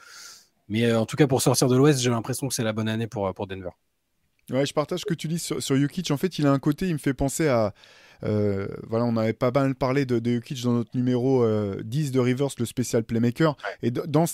Mais 0.69 0.85
euh, 0.85 1.01
en 1.01 1.07
tout 1.07 1.17
cas, 1.17 1.27
pour 1.27 1.43
sortir 1.43 1.69
de 1.69 1.77
l'Ouest, 1.77 2.01
j'ai 2.01 2.11
l'impression 2.11 2.49
que 2.49 2.55
c'est 2.55 2.65
la 2.65 2.73
bonne 2.73 2.89
année 2.89 3.07
pour, 3.07 3.27
euh, 3.27 3.33
pour 3.33 3.47
Denver. 3.47 3.71
Ouais, 4.51 4.65
je 4.65 4.73
partage 4.73 5.01
ce 5.01 5.05
que 5.05 5.15
tu 5.15 5.29
dis 5.29 5.39
sur, 5.39 5.63
sur 5.63 5.77
En 5.77 6.17
fait, 6.17 6.39
il 6.39 6.47
a 6.47 6.53
un 6.53 6.59
côté, 6.59 6.89
il 6.89 6.95
me 6.95 6.99
fait 6.99 7.13
penser 7.13 7.49
à, 7.49 7.75
euh, 8.25 8.67
voilà, 8.87 9.05
on 9.05 9.17
avait 9.19 9.35
pas 9.35 9.51
mal 9.51 9.75
parlé 9.75 10.07
de, 10.07 10.19
de 10.19 10.35
Jokic 10.37 10.63
dans 10.63 10.73
notre 10.73 10.97
numéro 10.97 11.47
10 11.83 12.13
de 12.13 12.21
Rivers, 12.21 12.49
le 12.59 12.65
spécial 12.65 13.05
playmaker. 13.05 13.57
Et 13.83 13.91
dans, 13.91 14.25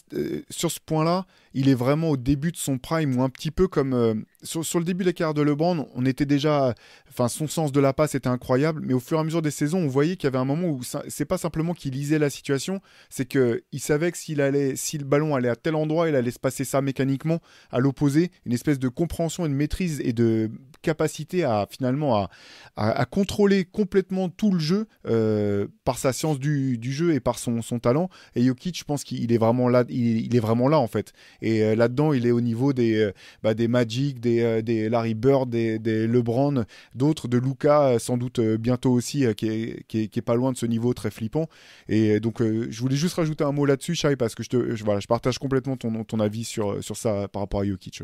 sur 0.50 0.70
ce 0.70 0.78
point-là, 0.86 1.26
il 1.52 1.68
est 1.68 1.74
vraiment 1.74 2.10
au 2.10 2.16
début 2.16 2.52
de 2.52 2.56
son 2.56 2.78
prime, 2.78 3.18
ou 3.18 3.24
un 3.24 3.28
petit 3.28 3.50
peu 3.50 3.66
comme 3.66 4.24
sur, 4.44 4.78
le 4.78 4.84
début 4.84 5.04
de 5.04 5.12
la 5.18 5.32
de 5.32 5.42
LeBron, 5.42 5.88
on 5.94 6.06
était 6.06 6.26
déjà, 6.26 6.74
enfin, 7.08 7.28
son 7.28 7.48
sens 7.48 7.72
de 7.72 7.80
la 7.80 7.92
passe 7.92 8.14
était 8.14 8.28
incroyable, 8.28 8.82
mais 8.84 8.94
au 8.94 9.00
fur 9.00 9.18
et 9.18 9.20
à 9.20 9.24
mesure 9.24 9.42
des 9.42 9.50
saisons, 9.50 9.78
on 9.78 9.88
voyait 9.88 10.16
qu'il 10.16 10.24
y 10.24 10.28
avait 10.28 10.38
un 10.38 10.44
moment 10.44 10.68
où 10.68 10.82
c'est 11.08 11.24
pas 11.24 11.38
simplement 11.38 11.74
qu'il 11.74 11.94
lisait 11.94 12.18
la 12.18 12.30
situation, 12.30 12.80
c'est 13.08 13.24
que 13.24 13.62
il 13.72 13.80
savait 13.80 14.12
que 14.12 14.18
s'il 14.18 14.40
allait, 14.40 14.76
si 14.76 14.98
le 14.98 15.04
ballon 15.04 15.34
allait 15.34 15.48
à 15.48 15.56
tel 15.56 15.74
endroit, 15.74 16.08
il 16.08 16.14
allait 16.14 16.30
se 16.30 16.38
passer 16.38 16.64
ça 16.64 16.80
mécaniquement 16.82 17.40
à 17.70 17.78
l'opposé, 17.78 18.30
une 18.44 18.52
espèce 18.52 18.78
de 18.78 18.88
compréhension 18.88 19.44
de 19.44 19.48
maîtrise 19.48 20.00
et 20.04 20.12
de 20.12 20.50
capacité 20.82 21.44
à 21.44 21.66
finalement 21.68 22.28
à, 22.76 23.06
contrôler 23.06 23.64
complètement 23.64 24.28
tout 24.28 24.50
le 24.50 24.58
jeu 24.58 24.86
euh, 25.06 25.66
par 25.84 25.98
sa 25.98 26.12
science 26.12 26.38
du, 26.38 26.78
jeu 26.82 27.14
et 27.14 27.20
par 27.20 27.38
son, 27.38 27.62
son 27.62 27.78
talent. 27.78 28.08
Et 28.34 28.44
Jokic, 28.44 28.78
je 28.78 28.84
pense 28.84 29.04
qu'il 29.04 29.32
est 29.32 29.38
vraiment 29.38 29.68
là, 29.68 29.84
il, 29.88 30.34
est 30.34 30.40
vraiment 30.40 30.68
là 30.68 30.78
en 30.78 30.86
fait. 30.86 31.12
Et 31.40 31.62
euh, 31.62 31.74
là-dedans, 31.74 32.12
il 32.12 32.26
est 32.26 32.30
au 32.30 32.40
niveau 32.40 32.72
des, 32.72 32.96
euh, 32.96 33.12
bah, 33.42 33.54
des 33.54 33.68
Magic, 33.68 34.20
des 34.20 34.33
euh, 34.42 34.62
des, 34.62 34.88
Larry 34.88 35.14
Bird, 35.14 35.48
des, 35.48 36.06
LeBron, 36.06 36.64
d'autres, 36.94 37.28
de 37.28 37.38
Luca, 37.38 37.88
euh, 37.88 37.98
sans 37.98 38.16
doute 38.16 38.38
euh, 38.38 38.56
bientôt 38.56 38.92
aussi, 38.92 39.24
qui 39.34 39.48
est, 39.48 39.86
qui, 39.86 40.02
est, 40.02 40.22
pas 40.22 40.34
loin 40.34 40.52
de 40.52 40.56
ce 40.56 40.66
niveau 40.66 40.94
très 40.94 41.10
flippant. 41.10 41.48
Et 41.88 42.20
donc, 42.20 42.40
je 42.42 42.80
voulais 42.80 42.96
juste 42.96 43.14
rajouter 43.14 43.44
un 43.44 43.52
mot 43.52 43.66
là-dessus, 43.66 43.94
Shai, 43.94 44.16
parce 44.16 44.34
que 44.34 44.42
je, 44.42 44.48
te, 44.48 44.74
je, 44.74 44.84
voilà, 44.84 45.00
je 45.00 45.06
partage 45.06 45.38
complètement 45.38 45.76
ton, 45.76 46.04
ton 46.04 46.20
avis 46.20 46.44
sur, 46.44 46.82
sur 46.82 46.96
ça 46.96 47.28
par 47.28 47.42
rapport 47.42 47.60
à 47.60 47.64
Jokic. 47.64 48.02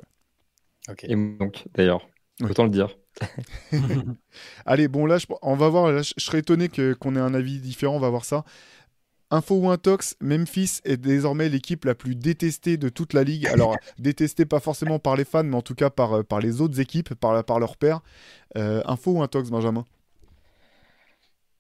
Et 1.04 1.14
donc, 1.14 1.64
d'ailleurs, 1.74 2.08
autant 2.42 2.64
le 2.64 2.70
dire. 2.70 2.96
Allez, 4.66 4.88
bon, 4.88 5.06
là, 5.06 5.18
on 5.42 5.56
va 5.56 5.68
voir. 5.68 6.02
je 6.02 6.12
serais 6.16 6.38
étonné 6.38 6.68
qu'on 6.68 7.16
ait 7.16 7.20
un 7.20 7.34
avis 7.34 7.58
différent. 7.58 7.96
On 7.96 8.00
va 8.00 8.10
voir 8.10 8.24
ça. 8.24 8.44
Info 9.32 9.54
ou 9.54 9.70
Intox, 9.70 10.16
Memphis 10.20 10.80
est 10.84 10.96
désormais 10.96 11.48
l'équipe 11.48 11.84
la 11.84 11.94
plus 11.94 12.16
détestée 12.16 12.76
de 12.76 12.88
toute 12.88 13.12
la 13.12 13.22
ligue. 13.22 13.46
Alors, 13.46 13.76
détestée 13.98 14.44
pas 14.44 14.58
forcément 14.58 14.98
par 14.98 15.14
les 15.14 15.24
fans, 15.24 15.44
mais 15.44 15.54
en 15.54 15.62
tout 15.62 15.76
cas 15.76 15.88
par, 15.88 16.14
euh, 16.14 16.22
par 16.24 16.40
les 16.40 16.60
autres 16.60 16.80
équipes, 16.80 17.14
par, 17.14 17.44
par 17.44 17.60
leurs 17.60 17.76
pairs. 17.76 18.00
Euh, 18.56 18.82
info 18.86 19.12
ou 19.12 19.22
Intox, 19.22 19.50
Benjamin? 19.50 19.84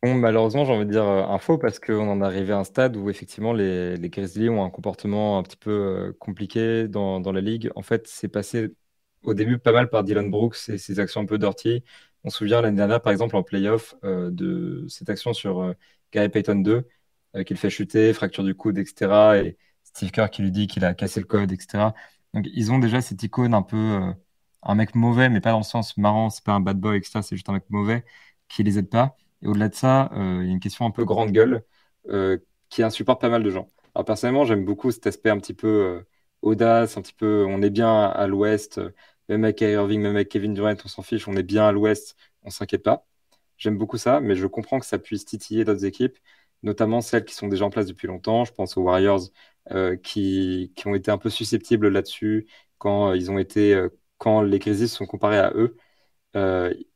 Bon, 0.02 0.14
malheureusement, 0.16 0.64
j'ai 0.64 0.72
envie 0.72 0.86
de 0.86 0.90
dire 0.90 1.04
euh, 1.04 1.22
info 1.26 1.58
parce 1.58 1.78
qu'on 1.78 2.08
en 2.08 2.20
est 2.22 2.24
arrivé 2.24 2.52
à 2.52 2.58
un 2.58 2.64
stade 2.64 2.96
où 2.96 3.08
effectivement 3.08 3.52
les, 3.52 3.96
les 3.96 4.08
Grizzlies 4.08 4.48
ont 4.48 4.64
un 4.64 4.70
comportement 4.70 5.38
un 5.38 5.44
petit 5.44 5.58
peu 5.58 6.16
compliqué 6.18 6.88
dans, 6.88 7.20
dans, 7.20 7.30
la 7.30 7.40
ligue. 7.40 7.70
En 7.76 7.82
fait, 7.82 8.08
c'est 8.08 8.28
passé 8.28 8.70
au 9.22 9.34
début 9.34 9.58
pas 9.58 9.72
mal 9.72 9.90
par 9.90 10.02
Dylan 10.02 10.28
Brooks 10.28 10.70
et 10.70 10.78
ses 10.78 10.98
actions 10.98 11.20
un 11.20 11.26
peu 11.26 11.38
dirty. 11.38 11.84
On 12.24 12.30
se 12.30 12.38
souvient 12.38 12.62
l'année 12.62 12.78
dernière, 12.78 13.00
par 13.00 13.12
exemple, 13.12 13.36
en 13.36 13.42
playoff, 13.42 13.94
de 14.02 14.86
cette 14.88 15.08
action 15.08 15.32
sur 15.32 15.74
Gary 16.12 16.28
Payton 16.28 16.56
2 16.56 16.72
euh, 16.72 16.82
qu'il 17.46 17.56
fait 17.56 17.70
chuter, 17.70 18.12
fracture 18.12 18.44
du 18.44 18.54
coude, 18.54 18.78
etc. 18.78 19.38
Et 19.38 19.56
Steve 19.84 20.10
Kerr 20.10 20.30
qui 20.30 20.42
lui 20.42 20.50
dit 20.52 20.66
qu'il 20.66 20.84
a 20.84 20.94
cassé 20.94 21.20
le 21.20 21.26
code, 21.26 21.52
etc. 21.52 21.94
Donc 22.34 22.46
ils 22.52 22.72
ont 22.72 22.78
déjà 22.78 23.00
cette 23.00 23.22
icône 23.22 23.54
un 23.54 23.62
peu 23.62 23.76
euh, 23.76 24.12
un 24.62 24.74
mec 24.74 24.94
mauvais, 24.94 25.28
mais 25.28 25.40
pas 25.40 25.50
dans 25.52 25.58
le 25.58 25.64
sens 25.64 25.96
marrant, 25.96 26.30
c'est 26.30 26.44
pas 26.44 26.52
un 26.52 26.60
bad 26.60 26.78
boy, 26.78 26.96
etc. 26.98 27.22
C'est 27.22 27.36
juste 27.36 27.48
un 27.48 27.54
mec 27.54 27.64
mauvais 27.70 28.04
qui 28.48 28.62
les 28.62 28.78
aide 28.78 28.88
pas. 28.90 29.16
Et 29.42 29.48
au-delà 29.48 29.68
de 29.68 29.74
ça, 29.74 30.10
euh, 30.14 30.40
il 30.42 30.46
y 30.46 30.50
a 30.50 30.52
une 30.52 30.60
question 30.60 30.86
un 30.86 30.90
peu 30.90 31.04
grande 31.04 31.32
gueule 31.32 31.64
qui 32.70 32.82
insupporte 32.82 33.20
pas 33.20 33.28
mal 33.28 33.42
de 33.42 33.50
gens. 33.50 33.68
Alors 33.94 34.04
personnellement, 34.04 34.44
j'aime 34.44 34.64
beaucoup 34.64 34.90
cet 34.90 35.06
aspect 35.06 35.30
un 35.30 35.38
petit 35.38 35.54
peu 35.54 36.04
audace, 36.42 36.96
un 36.96 37.02
petit 37.02 37.12
peu 37.12 37.44
on 37.48 37.62
est 37.62 37.70
bien 37.70 38.04
à 38.06 38.26
l'ouest, 38.26 38.80
même 39.28 39.44
avec 39.44 39.60
Irving, 39.60 40.00
même 40.00 40.16
avec 40.16 40.28
Kevin 40.28 40.54
Durant, 40.54 40.74
on 40.84 40.88
s'en 40.88 41.02
fiche, 41.02 41.28
on 41.28 41.36
est 41.36 41.42
bien 41.42 41.66
à 41.66 41.72
l'ouest, 41.72 42.16
on 42.42 42.50
s'inquiète 42.50 42.82
pas. 42.82 43.06
J'aime 43.58 43.78
beaucoup 43.78 43.98
ça, 43.98 44.20
mais 44.20 44.36
je 44.36 44.46
comprends 44.46 44.80
que 44.80 44.86
ça 44.86 44.98
puisse 44.98 45.24
titiller 45.24 45.64
d'autres 45.64 45.84
équipes 45.84 46.18
notamment 46.62 47.00
celles 47.00 47.24
qui 47.24 47.34
sont 47.34 47.48
déjà 47.48 47.64
en 47.64 47.70
place 47.70 47.86
depuis 47.86 48.06
longtemps. 48.08 48.44
Je 48.44 48.52
pense 48.52 48.76
aux 48.76 48.82
Warriors 48.82 49.22
qui, 50.02 50.72
qui, 50.74 50.88
ont 50.88 50.94
été 50.94 51.10
un 51.10 51.18
peu 51.18 51.30
susceptibles 51.30 51.88
là-dessus 51.88 52.48
quand 52.78 53.12
ils 53.12 53.30
ont 53.30 53.38
été 53.38 53.88
quand 54.18 54.42
les 54.42 54.58
Grizzlies 54.58 54.88
sont 54.88 55.06
comparés 55.06 55.38
à 55.38 55.52
eux. 55.54 55.76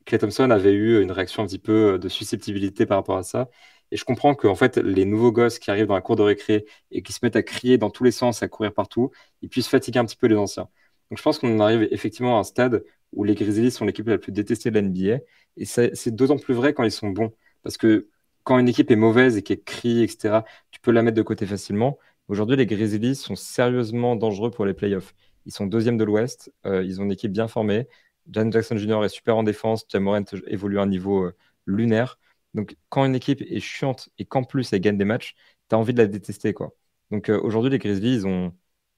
Clay 0.07 0.19
Thompson 0.19 0.51
avait 0.51 0.73
eu 0.73 1.03
une 1.03 1.13
réaction 1.13 1.43
un 1.43 1.47
petit 1.47 1.59
peu 1.59 1.99
de 1.99 2.09
susceptibilité 2.09 2.87
par 2.87 2.99
rapport 2.99 3.17
à 3.17 3.23
ça. 3.23 3.49
Et 3.91 3.97
je 3.97 4.05
comprends 4.05 4.35
que 4.35 4.49
en 4.49 4.55
fait, 4.55 4.77
les 4.79 5.05
nouveaux 5.05 5.33
gosses 5.33 5.59
qui 5.59 5.71
arrivent 5.71 5.87
dans 5.87 5.95
la 5.95 6.01
cour 6.01 6.17
de 6.17 6.23
récré 6.23 6.67
et 6.91 7.03
qui 7.03 7.13
se 7.13 7.21
mettent 7.23 7.37
à 7.37 7.43
crier 7.43 7.79
dans 7.79 7.91
tous 7.91 8.05
les 8.05 8.11
sens, 8.11 8.43
à 8.43 8.49
courir 8.49 8.73
partout, 8.75 9.11
ils 9.43 9.49
puissent 9.49 9.69
fatiguer 9.69 9.99
un 10.01 10.05
petit 10.05 10.17
peu 10.17 10.27
les 10.27 10.37
anciens. 10.37 10.69
Donc 11.11 11.19
je 11.19 11.23
pense 11.23 11.39
qu'on 11.39 11.61
arrive 11.61 11.87
effectivement 11.91 12.37
à 12.37 12.41
un 12.41 12.45
stade 12.45 12.85
où 13.13 13.25
les 13.25 13.35
Grizzlies 13.35 13.71
sont 13.71 13.85
l'équipe 13.85 14.09
la 14.09 14.19
plus 14.19 14.33
détestée 14.33 14.71
de 14.71 14.75
la 14.77 14.83
NBA. 14.83 15.21
Et 15.57 15.65
c'est 15.65 16.11
d'autant 16.11 16.39
plus 16.39 16.55
vrai 16.55 16.75
quand 16.75 16.85
ils 16.85 16.91
sont 16.91 17.11
bons. 17.11 17.33
Parce 17.63 17.77
que 17.77 18.09
quand 18.45 18.59
une 18.59 18.69
équipe 18.69 18.91
est 18.91 18.97
mauvaise 18.97 19.37
et 19.37 19.43
qu'elle 19.43 19.63
crie, 19.65 20.03
etc., 20.03 20.41
tu 20.71 20.81
peux 20.81 20.93
la 20.93 21.03
mettre 21.03 21.17
de 21.17 21.23
côté 21.23 21.47
facilement. 21.47 21.99
Aujourd'hui, 22.29 22.57
les 22.57 22.67
Grizzlies 22.67 23.17
sont 23.17 23.37
sérieusement 23.37 24.17
dangereux 24.17 24.51
pour 24.51 24.67
les 24.67 24.75
playoffs. 24.75 25.15
Ils 25.47 25.53
sont 25.53 25.67
deuxième 25.67 25.97
de 25.99 26.05
l'Ouest. 26.05 26.53
Euh, 26.67 26.83
ils 26.85 27.01
ont 27.01 27.05
une 27.05 27.13
équipe 27.13 27.33
bien 27.33 27.49
formée. 27.49 27.89
Jan 28.31 28.51
Jackson 28.51 28.77
Jr. 28.77 29.05
est 29.05 29.09
super 29.09 29.37
en 29.37 29.43
défense. 29.43 29.85
Jamorant 29.89 30.25
évolue 30.47 30.79
à 30.79 30.83
un 30.83 30.87
niveau 30.87 31.25
euh, 31.25 31.37
lunaire. 31.67 32.19
Donc, 32.55 32.77
quand 32.89 33.05
une 33.05 33.15
équipe 33.15 33.43
est 33.43 33.61
chiante 33.61 34.11
et 34.19 34.25
qu'en 34.25 34.45
plus 34.45 34.73
elle 34.73 34.81
gagne 34.81 34.99
des 34.99 35.05
matchs, 35.05 35.35
tu 35.69 35.75
as 35.75 35.79
envie 35.79 35.93
de 35.95 35.99
la 35.99 36.07
détester. 36.07 36.55
Quoi. 36.55 36.75
Donc, 37.11 37.29
euh, 37.31 37.41
aujourd'hui, 37.41 37.71
les 37.71 37.79
Grizzlies, 37.79 38.15
ils, 38.17 38.27
ont... 38.27 38.55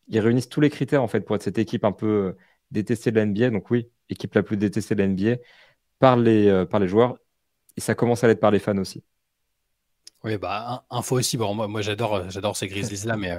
ils 0.09 0.21
réunissent 0.21 0.49
tous 0.49 0.61
les 0.61 0.71
critères 0.71 1.03
en 1.03 1.09
fait, 1.09 1.21
pour 1.23 1.37
être 1.37 1.43
cette 1.43 1.59
équipe 1.59 1.85
un 1.85 1.93
peu 1.93 2.37
détestée 2.71 3.11
de 3.13 3.17
la 3.17 3.27
NBA. 3.27 3.51
Donc, 3.51 3.71
oui, 3.71 3.91
équipe 4.11 4.35
la 4.35 4.43
plus 4.43 4.57
détestée 4.57 4.95
de 4.95 5.03
la 5.03 5.09
NBA 5.09 5.37
par 5.99 6.17
les, 6.17 6.65
par 6.71 6.81
les 6.81 6.89
joueurs. 6.89 7.19
Et 7.77 7.81
ça 7.81 7.95
commence 7.95 8.25
à 8.25 8.29
l'être 8.29 8.41
par 8.41 8.51
les 8.51 8.59
fans 8.59 8.79
aussi. 8.79 9.05
Oui, 10.27 10.37
bah, 10.39 10.85
info 10.91 11.19
aussi. 11.19 11.37
Bon, 11.37 11.55
moi, 11.55 11.69
moi 11.69 11.81
j'adore, 11.81 12.29
j'adore 12.29 12.57
ces 12.57 12.67
Grizzlies-là, 12.69 13.17
mais 13.17 13.39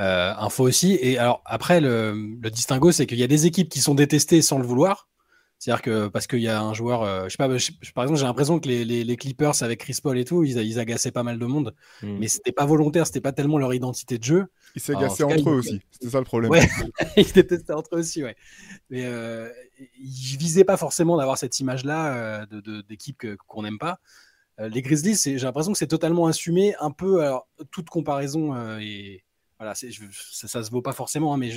euh, 0.00 0.34
info 0.36 0.64
aussi. 0.64 0.98
Et 1.00 1.16
alors, 1.16 1.42
après, 1.46 1.80
le, 1.80 2.36
le 2.42 2.50
distinguo, 2.50 2.90
c'est 2.92 3.06
qu'il 3.06 3.18
y 3.18 3.22
a 3.22 3.28
des 3.28 3.46
équipes 3.46 3.68
qui 3.68 3.80
sont 3.80 3.94
détestées 3.94 4.42
sans 4.42 4.58
le 4.58 4.66
vouloir. 4.66 5.08
C'est-à-dire 5.58 5.82
que 5.82 6.06
parce 6.06 6.28
qu'il 6.28 6.38
y 6.38 6.48
a 6.48 6.60
un 6.60 6.72
joueur, 6.72 7.02
euh, 7.02 7.24
je 7.24 7.30
sais 7.30 7.36
pas, 7.36 7.48
par 7.92 8.04
exemple, 8.04 8.20
j'ai 8.20 8.26
l'impression 8.26 8.60
que 8.60 8.68
les, 8.68 8.84
les, 8.84 9.16
Clippers 9.16 9.60
avec 9.62 9.80
Chris 9.80 9.98
Paul 10.00 10.16
et 10.16 10.24
tout, 10.24 10.44
ils, 10.44 10.56
ils 10.56 10.78
agaçaient 10.78 11.10
pas 11.10 11.24
mal 11.24 11.36
de 11.36 11.46
monde, 11.46 11.74
hmm. 12.02 12.18
mais 12.20 12.28
c'était 12.28 12.52
pas 12.52 12.64
volontaire, 12.64 13.08
c'était 13.08 13.20
pas 13.20 13.32
tellement 13.32 13.58
leur 13.58 13.74
identité 13.74 14.18
de 14.18 14.24
jeu. 14.24 14.46
Ils 14.76 14.80
s'agaçaient 14.80 15.24
entre 15.24 15.50
eux 15.50 15.54
aussi, 15.54 15.80
c'était 15.90 16.10
ça 16.10 16.18
le 16.18 16.24
problème. 16.24 16.52
Ouais, 16.52 16.68
ils 17.16 17.32
détestaient 17.32 17.72
entre 17.72 17.96
eux 17.96 17.98
aussi, 17.98 18.22
ouais. 18.22 18.36
Mais 18.88 19.02
euh, 19.04 19.48
ils 19.98 20.36
visaient 20.38 20.62
pas 20.62 20.76
forcément 20.76 21.16
d'avoir 21.16 21.38
cette 21.38 21.58
image-là 21.58 22.14
euh, 22.14 22.82
d'équipe 22.88 23.26
qu'on 23.48 23.62
n'aime 23.62 23.78
pas. 23.78 23.98
Euh, 24.60 24.68
les 24.68 24.82
Grizzlies, 24.82 25.16
j'ai 25.16 25.38
l'impression 25.38 25.72
que 25.72 25.78
c'est 25.78 25.86
totalement 25.86 26.26
assumé, 26.26 26.74
un 26.80 26.90
peu, 26.90 27.22
alors, 27.22 27.48
toute 27.70 27.88
comparaison 27.88 28.54
est 28.78 29.24
voilà, 29.58 29.74
ça, 29.74 29.88
ça, 30.46 30.62
se 30.62 30.70
vaut 30.70 30.82
pas 30.82 30.92
forcément, 30.92 31.34
hein, 31.34 31.36
mais 31.36 31.50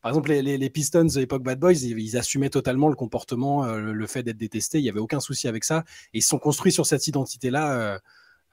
par 0.00 0.10
exemple, 0.10 0.30
les, 0.30 0.58
les, 0.58 0.70
Pistons 0.70 1.04
de 1.04 1.18
l'époque 1.18 1.42
Bad 1.42 1.58
Boys, 1.58 1.72
ils, 1.72 2.16
assumaient 2.16 2.50
totalement 2.50 2.88
le 2.88 2.94
comportement, 2.94 3.64
euh, 3.64 3.80
le, 3.80 4.06
fait 4.06 4.22
d'être 4.22 4.36
détestés. 4.36 4.78
Il 4.78 4.84
y 4.84 4.88
avait 4.88 5.00
aucun 5.00 5.18
souci 5.18 5.48
avec 5.48 5.64
ça. 5.64 5.82
Et 6.14 6.18
ils 6.18 6.22
sont 6.22 6.38
construits 6.38 6.70
sur 6.70 6.86
cette 6.86 7.04
identité-là 7.08 7.72
euh, 7.72 7.98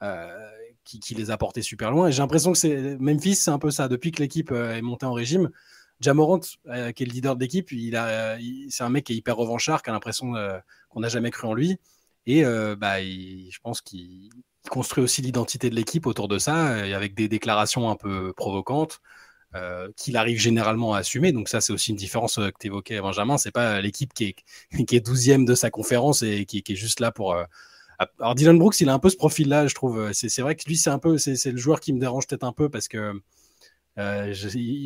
euh, 0.02 0.50
qui, 0.82 0.98
qui, 0.98 1.14
les 1.14 1.30
a 1.30 1.36
portés 1.38 1.62
super 1.62 1.92
loin. 1.92 2.08
Et 2.08 2.12
j'ai 2.12 2.20
l'impression 2.20 2.50
que 2.50 2.58
c'est 2.58 2.96
Memphis, 2.98 3.36
c'est 3.36 3.52
un 3.52 3.60
peu 3.60 3.70
ça. 3.70 3.86
Depuis 3.86 4.10
que 4.10 4.20
l'équipe 4.20 4.50
est 4.50 4.82
montée 4.82 5.06
en 5.06 5.12
régime, 5.12 5.50
Jamorant, 6.00 6.40
qui 6.40 6.48
est 6.66 7.00
le 7.06 7.12
leader 7.12 7.36
de 7.36 7.40
l'équipe, 7.40 7.70
il 7.70 7.94
a, 7.94 8.38
c'est 8.70 8.82
un 8.82 8.88
mec 8.88 9.04
qui 9.04 9.12
est 9.12 9.16
hyper 9.16 9.36
revanchard, 9.36 9.82
qui 9.82 9.90
a 9.90 9.92
l'impression 9.92 10.32
qu'on 10.88 11.00
n'a 11.00 11.08
jamais 11.08 11.30
cru 11.30 11.46
en 11.46 11.54
lui. 11.54 11.78
Et 12.26 12.44
bah, 12.44 13.00
je 13.02 13.58
pense 13.62 13.80
qu'il 13.80 14.30
il 14.64 14.68
construit 14.68 15.02
aussi 15.02 15.22
l'identité 15.22 15.70
de 15.70 15.74
l'équipe 15.74 16.06
autour 16.06 16.28
de 16.28 16.38
ça, 16.38 16.74
avec 16.94 17.14
des 17.14 17.28
déclarations 17.28 17.90
un 17.90 17.96
peu 17.96 18.32
provocantes. 18.34 19.00
Euh, 19.56 19.88
qu'il 19.96 20.16
arrive 20.16 20.38
généralement 20.38 20.94
à 20.94 20.98
assumer. 20.98 21.32
Donc 21.32 21.48
ça, 21.48 21.60
c'est 21.60 21.72
aussi 21.72 21.90
une 21.90 21.96
différence 21.96 22.38
euh, 22.38 22.50
que 22.50 22.58
tu 22.60 22.68
évoquais, 22.68 23.00
Benjamin. 23.00 23.36
C'est 23.36 23.50
pas 23.50 23.80
l'équipe 23.80 24.12
qui 24.14 24.26
est, 24.26 24.36
qui 24.86 24.94
est 24.94 25.04
12e 25.04 25.44
de 25.44 25.56
sa 25.56 25.70
conférence 25.70 26.22
et 26.22 26.44
qui, 26.44 26.58
est 26.58 26.74
juste 26.76 27.00
là 27.00 27.10
pour... 27.10 27.32
Euh... 27.34 27.42
Alors 28.20 28.36
Dylan 28.36 28.56
Brooks, 28.58 28.80
il 28.80 28.88
a 28.88 28.94
un 28.94 29.00
peu 29.00 29.10
ce 29.10 29.16
profil-là, 29.16 29.66
je 29.66 29.74
trouve. 29.74 30.12
C'est 30.12 30.40
vrai 30.40 30.54
que 30.54 30.62
lui, 30.66 30.76
c'est 30.76 30.90
un 30.90 31.00
peu, 31.00 31.18
c'est 31.18 31.50
le 31.50 31.56
joueur 31.56 31.80
qui 31.80 31.92
me 31.92 31.98
dérange 31.98 32.28
peut-être 32.28 32.44
un 32.44 32.52
peu 32.52 32.68
parce 32.70 32.86
que 32.86 33.20
euh, 33.98 34.32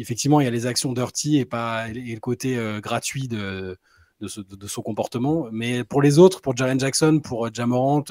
effectivement, 0.00 0.40
il 0.40 0.44
y 0.44 0.46
a 0.46 0.50
les 0.50 0.66
actions 0.66 0.92
dirty 0.92 1.38
et 1.38 1.44
pas 1.44 1.88
et 1.88 1.92
le 1.92 2.20
côté 2.20 2.56
euh, 2.56 2.80
gratuit 2.80 3.28
de 3.28 3.78
de, 4.24 4.66
son 4.66 4.82
comportement. 4.82 5.48
Mais 5.52 5.84
pour 5.84 6.02
les 6.02 6.18
autres, 6.18 6.40
pour 6.40 6.56
Jaren 6.56 6.78
Jackson, 6.78 7.20
pour 7.22 7.52
Jamorant, 7.52 8.04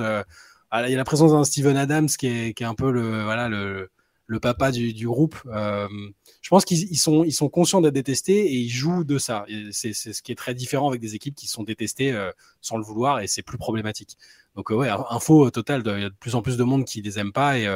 ah, 0.75 0.87
il 0.87 0.91
y 0.91 0.95
a 0.95 0.97
la 0.97 1.03
présence 1.03 1.33
d'un 1.33 1.43
Steven 1.43 1.77
Adams 1.77 2.07
qui 2.07 2.25
est, 2.25 2.61
un 2.63 2.73
peu 2.73 2.91
le, 2.91 4.39
papa 4.39 4.71
du, 4.71 5.05
groupe. 5.05 5.35
Euh, 5.45 5.87
je 6.41 6.49
pense 6.49 6.65
qu'ils 6.65 6.97
sont, 6.97 7.23
ils 7.23 7.31
sont 7.31 7.47
conscients 7.47 7.79
d'être 7.79 7.93
détestés 7.93 8.47
et 8.47 8.55
ils 8.55 8.71
jouent 8.71 9.03
de 9.03 9.19
ça. 9.19 9.45
C'est 9.71 9.93
ce 9.93 10.19
qui 10.23 10.31
est 10.31 10.35
très 10.35 10.55
différent 10.55 10.89
avec 10.89 10.99
des 10.99 11.13
équipes 11.13 11.35
qui 11.35 11.45
sont 11.45 11.61
détestées 11.61 12.11
euh, 12.11 12.31
sans 12.59 12.77
le 12.77 12.83
vouloir 12.83 13.19
et 13.19 13.27
c'est 13.27 13.43
plus 13.43 13.59
problématique. 13.59 14.17
Donc 14.55 14.71
euh, 14.71 14.75
ouais, 14.75 14.89
info 15.11 15.51
total, 15.51 15.83
il 15.85 16.01
y 16.01 16.05
a 16.05 16.09
de 16.09 16.15
plus 16.15 16.33
en 16.33 16.41
plus 16.41 16.57
de 16.57 16.63
monde 16.63 16.85
qui 16.85 17.03
les 17.03 17.19
aime 17.19 17.33
pas 17.33 17.59
et, 17.59 17.67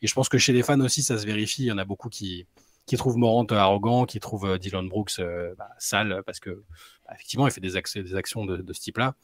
je 0.00 0.14
pense 0.14 0.30
que 0.30 0.38
chez 0.38 0.54
les 0.54 0.62
fans 0.62 0.80
aussi 0.80 1.02
ça 1.02 1.18
se 1.18 1.26
vérifie. 1.26 1.64
Il 1.64 1.66
y 1.66 1.72
en 1.72 1.78
a 1.78 1.84
beaucoup 1.84 2.08
qui, 2.08 2.46
qui 2.86 2.96
trouvent 2.96 3.16
Morant 3.16 3.44
arrogant, 3.46 4.06
qui 4.06 4.20
trouvent 4.20 4.58
Dylan 4.58 4.88
Brooks 4.88 5.20
bah, 5.58 5.68
sale 5.78 6.22
parce 6.24 6.40
que 6.40 6.64
bah, 7.04 7.12
effectivement 7.14 7.46
il 7.46 7.52
fait 7.52 7.60
des, 7.60 7.76
actions 7.76 8.44
de, 8.44 8.58
de 8.58 8.72
ce 8.72 8.80
type-là. 8.80 9.14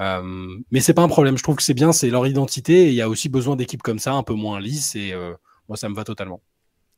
Euh, 0.00 0.58
mais 0.70 0.80
c'est 0.80 0.94
pas 0.94 1.02
un 1.02 1.08
problème. 1.08 1.36
Je 1.36 1.42
trouve 1.42 1.56
que 1.56 1.62
c'est 1.62 1.74
bien, 1.74 1.92
c'est 1.92 2.10
leur 2.10 2.26
identité. 2.26 2.86
Et 2.86 2.88
il 2.88 2.94
y 2.94 3.02
a 3.02 3.08
aussi 3.08 3.28
besoin 3.28 3.56
d'équipes 3.56 3.82
comme 3.82 3.98
ça, 3.98 4.12
un 4.12 4.22
peu 4.22 4.34
moins 4.34 4.60
lisses. 4.60 4.96
Et 4.96 5.12
euh, 5.12 5.34
moi, 5.68 5.76
ça 5.76 5.88
me 5.88 5.94
va 5.94 6.04
totalement. 6.04 6.40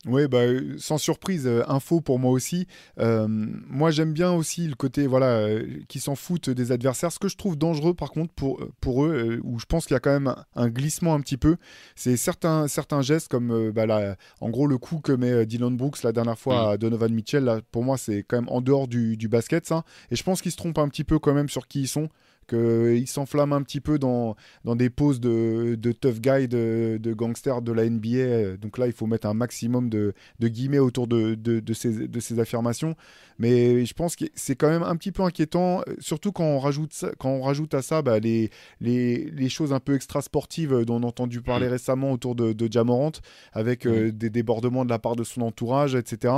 Oui, 0.06 0.26
bah, 0.26 0.40
sans 0.78 0.98
surprise, 0.98 1.46
euh, 1.46 1.62
info 1.68 2.00
pour 2.00 2.18
moi 2.18 2.32
aussi. 2.32 2.66
moi, 2.98 3.90
j'aime 3.90 4.12
bien 4.12 4.32
aussi 4.32 4.66
le 4.66 4.74
côté 4.74 5.06
voilà, 5.06 5.48
qui 5.88 6.00
s'en 6.00 6.16
foutent 6.16 6.50
des 6.50 6.72
adversaires. 6.72 7.12
Ce 7.12 7.18
que 7.18 7.28
je 7.28 7.36
trouve 7.36 7.56
dangereux, 7.56 7.94
par 7.94 8.10
contre, 8.10 8.32
pour, 8.34 8.60
pour 8.80 9.04
eux, 9.04 9.40
où 9.44 9.58
je 9.58 9.66
pense 9.66 9.86
qu'il 9.86 9.94
y 9.94 9.96
a 9.96 10.00
quand 10.00 10.12
même 10.12 10.34
un, 10.56 10.68
glissement 10.68 11.14
un 11.14 11.20
petit 11.20 11.36
peu, 11.36 11.56
c'est 11.94 12.16
certains, 12.16 12.66
certains 12.68 13.02
gestes 13.02 13.28
comme 13.28 13.70
bah, 13.70 14.16
en 14.40 14.50
gros 14.50 14.66
le 14.66 14.78
coup 14.78 14.98
que 14.98 15.12
met 15.12 15.46
Dylan 15.46 15.76
Brooks 15.76 16.02
la 16.02 16.12
dernière 16.12 16.38
fois 16.38 16.72
à 16.72 16.76
Donovan 16.76 17.12
Mitchell. 17.12 17.44
Là, 17.44 17.60
pour 17.70 17.84
moi, 17.84 17.96
c'est 17.96 18.24
quand 18.24 18.36
même 18.36 18.48
en 18.48 18.60
dehors 18.60 18.88
du, 18.88 19.16
du 19.16 19.28
basket, 19.28 19.66
ça. 19.66 19.84
Et 20.10 20.16
je 20.16 20.22
pense 20.22 20.42
qu'ils 20.42 20.52
se 20.52 20.56
trompent 20.56 20.78
un 20.78 20.88
petit 20.88 21.04
peu 21.04 21.18
quand 21.18 21.34
même 21.34 21.48
sur 21.48 21.68
qui 21.68 21.82
ils 21.82 21.88
sont 21.88 22.08
qu'il 22.46 23.06
s'enflamme 23.08 23.52
un 23.52 23.62
petit 23.62 23.80
peu 23.80 23.98
dans, 23.98 24.36
dans 24.64 24.76
des 24.76 24.90
poses 24.90 25.20
de, 25.20 25.76
de 25.78 25.92
tough 25.92 26.20
guy, 26.20 26.48
de, 26.48 26.98
de 27.00 27.12
gangster 27.12 27.62
de 27.62 27.72
la 27.72 27.88
NBA. 27.88 28.56
Donc 28.56 28.78
là, 28.78 28.86
il 28.86 28.92
faut 28.92 29.06
mettre 29.06 29.26
un 29.26 29.34
maximum 29.34 29.88
de, 29.88 30.14
de 30.38 30.48
guillemets 30.48 30.78
autour 30.78 31.06
de, 31.06 31.34
de, 31.34 31.72
ces, 31.72 32.08
de 32.08 32.20
ces 32.20 32.38
affirmations. 32.38 32.96
Mais 33.38 33.84
je 33.84 33.94
pense 33.94 34.16
que 34.16 34.26
c'est 34.34 34.56
quand 34.56 34.68
même 34.68 34.82
un 34.82 34.96
petit 34.96 35.12
peu 35.12 35.22
inquiétant, 35.22 35.82
surtout 35.98 36.32
quand 36.32 36.44
on 36.44 36.58
rajoute, 36.58 36.92
quand 37.18 37.30
on 37.30 37.42
rajoute 37.42 37.74
à 37.74 37.82
ça 37.82 38.02
bah, 38.02 38.18
les, 38.18 38.50
les, 38.80 39.30
les, 39.30 39.48
choses 39.48 39.72
un 39.72 39.80
peu 39.80 39.94
extra-sportives 39.94 40.84
dont 40.84 40.96
on 40.96 41.02
a 41.02 41.06
entendu 41.06 41.40
parler 41.40 41.66
mm. 41.66 41.70
récemment 41.70 42.12
autour 42.12 42.34
de, 42.34 42.52
de 42.52 42.70
Jamorant, 42.70 43.12
avec 43.52 43.86
euh, 43.86 44.08
mm. 44.08 44.10
des 44.12 44.30
débordements 44.30 44.84
de 44.84 44.90
la 44.90 44.98
part 44.98 45.16
de 45.16 45.24
son 45.24 45.42
entourage, 45.42 45.94
etc. 45.94 46.34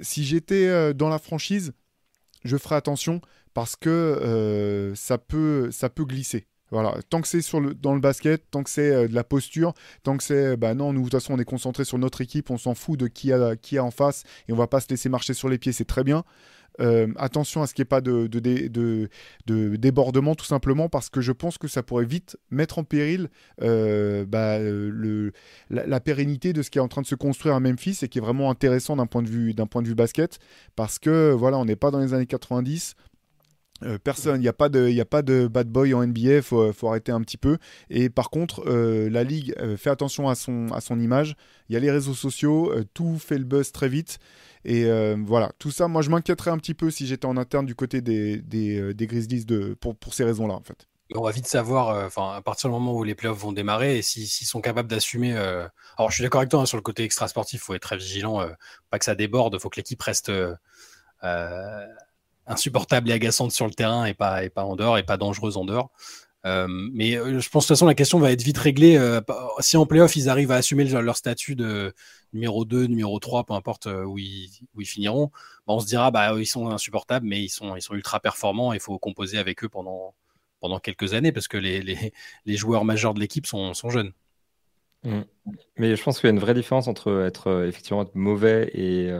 Si 0.00 0.24
j'étais 0.24 0.66
euh, 0.68 0.92
dans 0.92 1.08
la 1.08 1.18
franchise, 1.18 1.72
je 2.44 2.56
ferais 2.56 2.76
attention 2.76 3.20
parce 3.54 3.76
que 3.76 3.88
euh, 3.90 4.94
ça, 4.94 5.18
peut, 5.18 5.70
ça 5.70 5.88
peut 5.88 6.04
glisser. 6.04 6.46
Voilà, 6.70 6.94
tant 7.08 7.20
que 7.20 7.26
c'est 7.26 7.42
sur 7.42 7.60
le, 7.60 7.74
dans 7.74 7.94
le 7.94 8.00
basket, 8.00 8.48
tant 8.50 8.62
que 8.62 8.70
c'est 8.70 8.92
euh, 8.92 9.08
de 9.08 9.14
la 9.14 9.24
posture, 9.24 9.74
tant 10.04 10.16
que 10.16 10.22
c'est, 10.22 10.56
bah 10.56 10.74
non, 10.74 10.92
nous 10.92 11.00
de 11.00 11.04
toute 11.06 11.20
façon 11.20 11.34
on 11.34 11.38
est 11.38 11.44
concentré 11.44 11.84
sur 11.84 11.98
notre 11.98 12.20
équipe, 12.20 12.48
on 12.48 12.58
s'en 12.58 12.74
fout 12.74 12.98
de 12.98 13.08
qui 13.08 13.32
a, 13.32 13.56
qui 13.56 13.76
a 13.76 13.84
en 13.84 13.90
face 13.90 14.22
et 14.46 14.52
on 14.52 14.56
va 14.56 14.68
pas 14.68 14.78
se 14.78 14.88
laisser 14.88 15.08
marcher 15.08 15.34
sur 15.34 15.48
les 15.48 15.58
pieds, 15.58 15.72
c'est 15.72 15.84
très 15.84 16.04
bien. 16.04 16.22
Euh, 16.80 17.08
attention 17.16 17.62
à 17.62 17.66
ce 17.66 17.74
qu'il 17.74 17.82
n'y 17.82 17.86
ait 17.86 17.88
pas 17.88 18.00
de, 18.00 18.28
de, 18.28 19.76
débordement, 19.76 20.36
tout 20.36 20.44
simplement, 20.44 20.88
parce 20.88 21.10
que 21.10 21.20
je 21.20 21.32
pense 21.32 21.58
que 21.58 21.66
ça 21.66 21.82
pourrait 21.82 22.04
vite 22.04 22.38
mettre 22.50 22.78
en 22.78 22.84
péril 22.84 23.28
bah, 23.58 24.58
le, 24.60 25.32
la, 25.68 26.00
pérennité 26.00 26.52
de 26.52 26.62
ce 26.62 26.70
qui 26.70 26.78
est 26.78 26.80
en 26.80 26.88
train 26.88 27.02
de 27.02 27.06
se 27.06 27.16
construire 27.16 27.56
à 27.56 27.60
Memphis 27.60 27.98
et 28.02 28.08
qui 28.08 28.18
est 28.18 28.22
vraiment 28.22 28.50
intéressant 28.50 28.96
d'un 28.96 29.06
point, 29.06 29.22
de 29.22 29.28
vue, 29.28 29.54
point 29.70 29.82
de 29.82 29.88
vue 29.88 29.96
basket, 29.96 30.38
parce 30.76 31.00
que 31.00 31.32
voilà, 31.32 31.58
on 31.58 31.64
n'est 31.64 31.76
pas 31.76 31.90
dans 31.90 31.98
les 31.98 32.14
années 32.14 32.26
90. 32.26 32.94
Euh, 33.82 33.98
personne, 33.98 34.40
il 34.40 34.42
n'y 34.42 34.48
a, 34.48 34.52
pas 34.52 34.68
de, 34.68 35.00
a 35.00 35.04
pas 35.04 35.22
de 35.22 35.46
bad 35.46 35.68
boy 35.68 35.94
en 35.94 36.06
NBA, 36.06 36.36
il 36.36 36.42
faut, 36.42 36.72
faut, 36.72 36.88
arrêter 36.88 37.12
un 37.12 37.20
petit 37.22 37.38
peu. 37.38 37.58
Et 37.88 38.10
par 38.10 38.30
contre, 38.30 38.68
la 38.68 39.24
Ligue 39.24 39.54
fait 39.76 39.90
attention 39.90 40.28
à 40.28 40.34
son, 40.34 40.68
à 40.72 40.80
son 40.80 41.00
image. 41.00 41.34
Il 41.68 41.74
y 41.74 41.76
a 41.76 41.80
les 41.80 41.90
réseaux 41.90 42.14
sociaux, 42.14 42.72
tout 42.94 43.18
fait 43.18 43.38
le 43.38 43.44
buzz 43.44 43.72
très 43.72 43.88
vite. 43.88 44.18
Et 44.64 44.84
euh, 44.84 45.16
voilà, 45.18 45.52
tout 45.58 45.70
ça, 45.70 45.88
moi 45.88 46.02
je 46.02 46.10
m'inquiéterais 46.10 46.50
un 46.50 46.58
petit 46.58 46.74
peu 46.74 46.90
si 46.90 47.06
j'étais 47.06 47.26
en 47.26 47.36
interne 47.36 47.64
du 47.64 47.74
côté 47.74 48.02
des, 48.02 48.38
des, 48.38 48.78
euh, 48.78 48.94
des 48.94 49.06
Grizzlies 49.06 49.46
de, 49.46 49.74
pour, 49.80 49.96
pour 49.96 50.12
ces 50.12 50.24
raisons-là 50.24 50.54
en 50.54 50.62
fait. 50.62 50.86
On 51.14 51.22
va 51.22 51.32
vite 51.32 51.46
savoir, 51.46 51.88
euh, 51.88 52.06
enfin, 52.06 52.34
à 52.34 52.42
partir 52.42 52.70
du 52.70 52.74
moment 52.74 52.94
où 52.94 53.02
les 53.02 53.16
playoffs 53.16 53.38
vont 53.38 53.52
démarrer, 53.52 53.98
et 53.98 54.02
s'ils 54.02 54.28
sont 54.28 54.60
capables 54.60 54.88
d'assumer. 54.88 55.34
Alors, 55.34 56.10
je 56.10 56.14
suis 56.14 56.22
d'accord 56.22 56.40
avec 56.40 56.50
toi 56.50 56.60
hein, 56.60 56.66
sur 56.66 56.76
le 56.76 56.82
côté 56.82 57.02
extra-sportif, 57.02 57.60
il 57.60 57.64
faut 57.64 57.74
être 57.74 57.82
très 57.82 57.96
vigilant, 57.96 58.46
pas 58.90 58.98
que 59.00 59.04
ça 59.04 59.16
déborde, 59.16 59.54
il 59.54 59.60
faut 59.60 59.70
que 59.70 59.78
l'équipe 59.78 60.00
reste 60.00 60.30
insupportable 62.50 63.10
et 63.10 63.12
agaçante 63.12 63.52
sur 63.52 63.66
le 63.66 63.72
terrain 63.72 64.04
et 64.04 64.14
pas, 64.14 64.44
et 64.44 64.50
pas 64.50 64.64
en 64.64 64.76
dehors, 64.76 64.98
et 64.98 65.02
pas 65.02 65.16
dangereuse 65.16 65.56
en 65.56 65.64
dehors. 65.64 65.90
mais 66.44 67.12
je 67.12 67.48
pense 67.48 67.64
de 67.64 67.68
toute 67.68 67.76
façon 67.76 67.86
la 67.86 67.94
question 67.94 68.18
va 68.18 68.32
être 68.32 68.42
vite 68.42 68.58
réglée. 68.58 68.98
si 69.60 69.76
en 69.76 69.86
playoff 69.86 70.16
ils 70.16 70.28
arrivent 70.28 70.52
à 70.52 70.56
assumer 70.56 70.84
leur 70.84 71.16
statut 71.16 71.56
de 71.56 71.94
numéro 72.32 72.64
2, 72.64 72.86
numéro 72.86 73.18
3, 73.18 73.44
peu 73.44 73.54
importe 73.54 73.86
où 73.86 74.18
ils, 74.18 74.50
où 74.74 74.80
ils 74.80 74.86
finiront, 74.86 75.30
bah, 75.66 75.74
on 75.74 75.80
se 75.80 75.86
dira 75.86 76.10
bah 76.10 76.32
ils 76.38 76.46
sont 76.46 76.68
insupportables, 76.68 77.26
mais 77.26 77.42
ils 77.42 77.48
sont, 77.48 77.76
ils 77.76 77.82
sont 77.82 77.94
ultra 77.94 78.20
performants. 78.20 78.72
Il 78.72 78.80
faut 78.80 78.98
composer 78.98 79.38
avec 79.38 79.64
eux 79.64 79.68
pendant, 79.68 80.14
pendant 80.60 80.78
quelques 80.78 81.14
années 81.14 81.32
parce 81.32 81.48
que 81.48 81.56
les, 81.56 81.82
les, 81.82 82.12
les 82.46 82.56
joueurs 82.56 82.84
majeurs 82.84 83.14
de 83.14 83.20
l'équipe 83.20 83.46
sont, 83.46 83.74
sont, 83.74 83.90
jeunes. 83.90 84.12
Mmh. 85.04 85.20
Mais 85.76 85.96
je 85.96 86.02
pense 86.02 86.20
qu'il 86.20 86.28
y 86.28 86.30
a 86.30 86.34
une 86.34 86.40
vraie 86.40 86.54
différence 86.54 86.88
entre 86.88 87.24
être 87.26 87.64
effectivement 87.66 88.02
être 88.02 88.14
mauvais 88.14 88.70
et, 88.74 89.10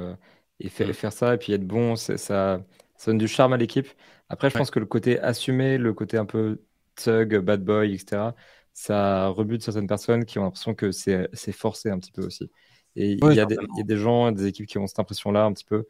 et 0.61 0.69
faire, 0.69 0.89
mmh. 0.89 0.93
faire, 0.93 1.13
ça 1.13 1.35
et 1.35 1.39
puis 1.39 1.53
être 1.53 1.67
bon. 1.67 1.97
Ça, 1.97 2.61
ça 3.01 3.11
donne 3.11 3.19
du 3.19 3.29
charme 3.29 3.55
à 3.55 3.57
l'équipe. 3.57 3.89
Après, 4.29 4.51
je 4.51 4.59
pense 4.59 4.71
que 4.71 4.79
le 4.79 4.85
côté 4.85 5.19
assumé, 5.21 5.79
le 5.79 5.95
côté 5.95 6.19
un 6.19 6.27
peu 6.27 6.61
thug, 6.97 7.39
bad 7.39 7.65
boy, 7.65 7.95
etc., 7.95 8.35
ça 8.75 9.29
rebute 9.29 9.63
certaines 9.63 9.87
personnes 9.87 10.27
qui 10.27 10.39
ont 10.39 10.43
l'impression 10.43 10.75
que 10.75 10.93
c'est 10.93 11.53
forcé 11.53 11.89
un 11.89 11.99
petit 11.99 12.13
peu 12.13 12.27
aussi. 12.27 12.51
Et 12.97 13.13
il, 13.13 13.33
y 13.33 13.41
a 13.41 13.47
des, 13.47 13.55
il, 13.55 13.79
y 13.79 13.81
a 13.81 13.85
des, 13.85 13.97
gens, 13.97 14.33
des 14.33 14.47
équipes 14.47 14.67
qui 14.67 14.77
ont 14.77 14.87
cette 14.87 14.99
impression-là 14.99 15.45
un 15.45 15.53
petit 15.55 15.65
peu. 15.65 15.87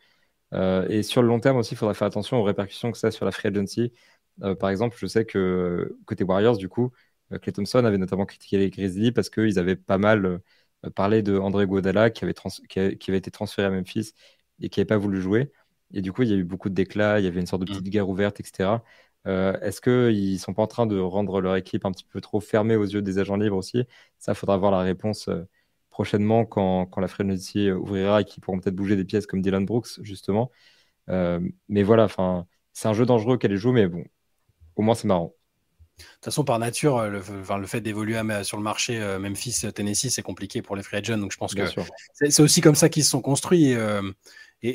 Euh, 0.55 0.87
et 0.89 1.03
sur 1.03 1.21
le 1.21 1.27
long 1.27 1.41
terme 1.41 1.57
aussi, 1.57 1.75
il 1.75 1.77
faudra 1.77 1.95
faire 1.95 2.07
attention 2.07 2.39
aux 2.39 2.45
répercussions 2.45 2.93
que 2.93 2.99
ça 2.99 3.09
a 3.09 3.11
sur 3.11 3.25
la 3.25 3.33
free 3.33 3.49
agency. 3.49 3.93
Euh, 4.45 4.55
par 4.55 4.71
exemple, 4.71 4.97
je 4.97 5.07
sais 5.07 5.25
que 5.25 5.99
côté 6.07 6.23
Warriors, 6.23 6.59
du 6.59 6.69
coup, 6.69 6.93
euh, 7.33 7.39
Clay 7.39 7.53
Thompson 7.53 7.85
avait 7.85 7.99
notamment 7.99 8.25
critiqué 8.25 8.57
les 8.59 8.71
Grizzlies 8.71 9.11
parce 9.11 9.31
qu'ils 9.31 9.59
avaient 9.59 9.77
pas 9.77 9.99
mal 9.99 10.41
parlé 10.95 11.23
de 11.23 11.37
André 11.37 11.67
Guadala 11.67 12.11
qui 12.11 12.25
avait, 12.25 12.35
qui, 12.69 12.79
avait, 12.79 13.19
été 13.19 13.33
transféré 13.33 13.67
à 13.67 13.71
Memphis 13.71 14.13
et 14.61 14.69
qui 14.69 14.79
n'avait 14.79 14.87
pas 14.87 14.97
voulu 14.97 15.21
jouer. 15.21 15.51
Et 15.93 16.03
du 16.03 16.13
coup, 16.13 16.23
il 16.23 16.29
y 16.29 16.33
a 16.33 16.37
eu 16.37 16.45
beaucoup 16.45 16.69
de 16.69 16.75
déclats, 16.75 17.19
il 17.21 17.25
y 17.25 17.29
avait 17.29 17.41
une 17.41 17.47
sorte 17.47 17.63
de 17.63 17.67
petite 17.67 17.87
mm. 17.87 17.91
guerre 17.91 18.09
ouverte, 18.09 18.41
etc. 18.41 18.83
Euh, 19.27 19.59
Est-ce 19.61 19.81
qu'ils 19.81 20.33
ne 20.33 20.39
sont 20.39 20.55
pas 20.55 20.63
en 20.63 20.67
train 20.67 20.87
de 20.87 20.99
rendre 20.99 21.41
leur 21.41 21.57
équipe 21.57 21.85
un 21.85 21.93
petit 21.93 22.05
peu 22.05 22.21
trop 22.21 22.41
fermée 22.41 22.77
aux 22.77 22.85
yeux 22.85 23.03
des 23.03 23.19
agents 23.19 23.37
libres 23.37 23.57
aussi? 23.57 23.85
Ça, 24.19 24.33
il 24.33 24.35
faudra 24.35 24.57
voir 24.57 24.71
la 24.71 24.81
réponse 24.81 25.29
euh, 25.29 25.47
prochainement 25.91 26.45
quand, 26.45 26.87
quand 26.87 27.01
la 27.01 27.09
Frenzy 27.09 27.71
ouvrira 27.71 28.23
et 28.23 28.25
qu'ils 28.25 28.43
pourront 28.43 28.61
peut-être 28.61 28.77
bouger 28.77 28.97
des 28.97 29.05
pièces 29.05 29.27
comme 29.27 29.43
Dylan 29.43 29.67
Brooks, 29.67 30.01
justement. 30.03 30.51
Euh, 31.09 31.41
mais 31.69 31.83
voilà, 31.83 32.09
c'est 32.73 32.89
un 32.89 32.93
jeu 32.93 33.05
dangereux 33.05 33.37
qu'elle 33.37 33.57
joue, 33.57 33.73
mais 33.73 33.89
bon, 33.89 34.05
au 34.77 34.83
moins 34.83 34.95
c'est 34.95 35.09
marrant. 35.09 35.35
De 35.99 36.05
toute 36.05 36.25
façon, 36.25 36.45
par 36.45 36.59
nature, 36.59 36.97
euh, 36.97 37.11
le, 37.11 37.21
le 37.59 37.67
fait 37.67 37.83
d'évoluer 37.83 38.19
sur 38.43 38.57
le 38.57 38.63
marché 38.63 38.99
Memphis, 39.19 39.67
Tennessee, 39.75 40.09
c'est 40.09 40.23
compliqué 40.23 40.63
pour 40.63 40.77
les 40.77 40.83
free 40.83 40.97
agents. 40.97 41.19
Donc, 41.19 41.33
je 41.33 41.37
pense 41.37 41.55
que 41.55 41.65
c'est 42.15 42.41
aussi 42.41 42.63
comme 42.63 42.75
ça 42.75 42.89
qu'ils 42.89 43.05
se 43.05 43.11
sont 43.11 43.21
construits. 43.21 43.73
Et 43.73 43.77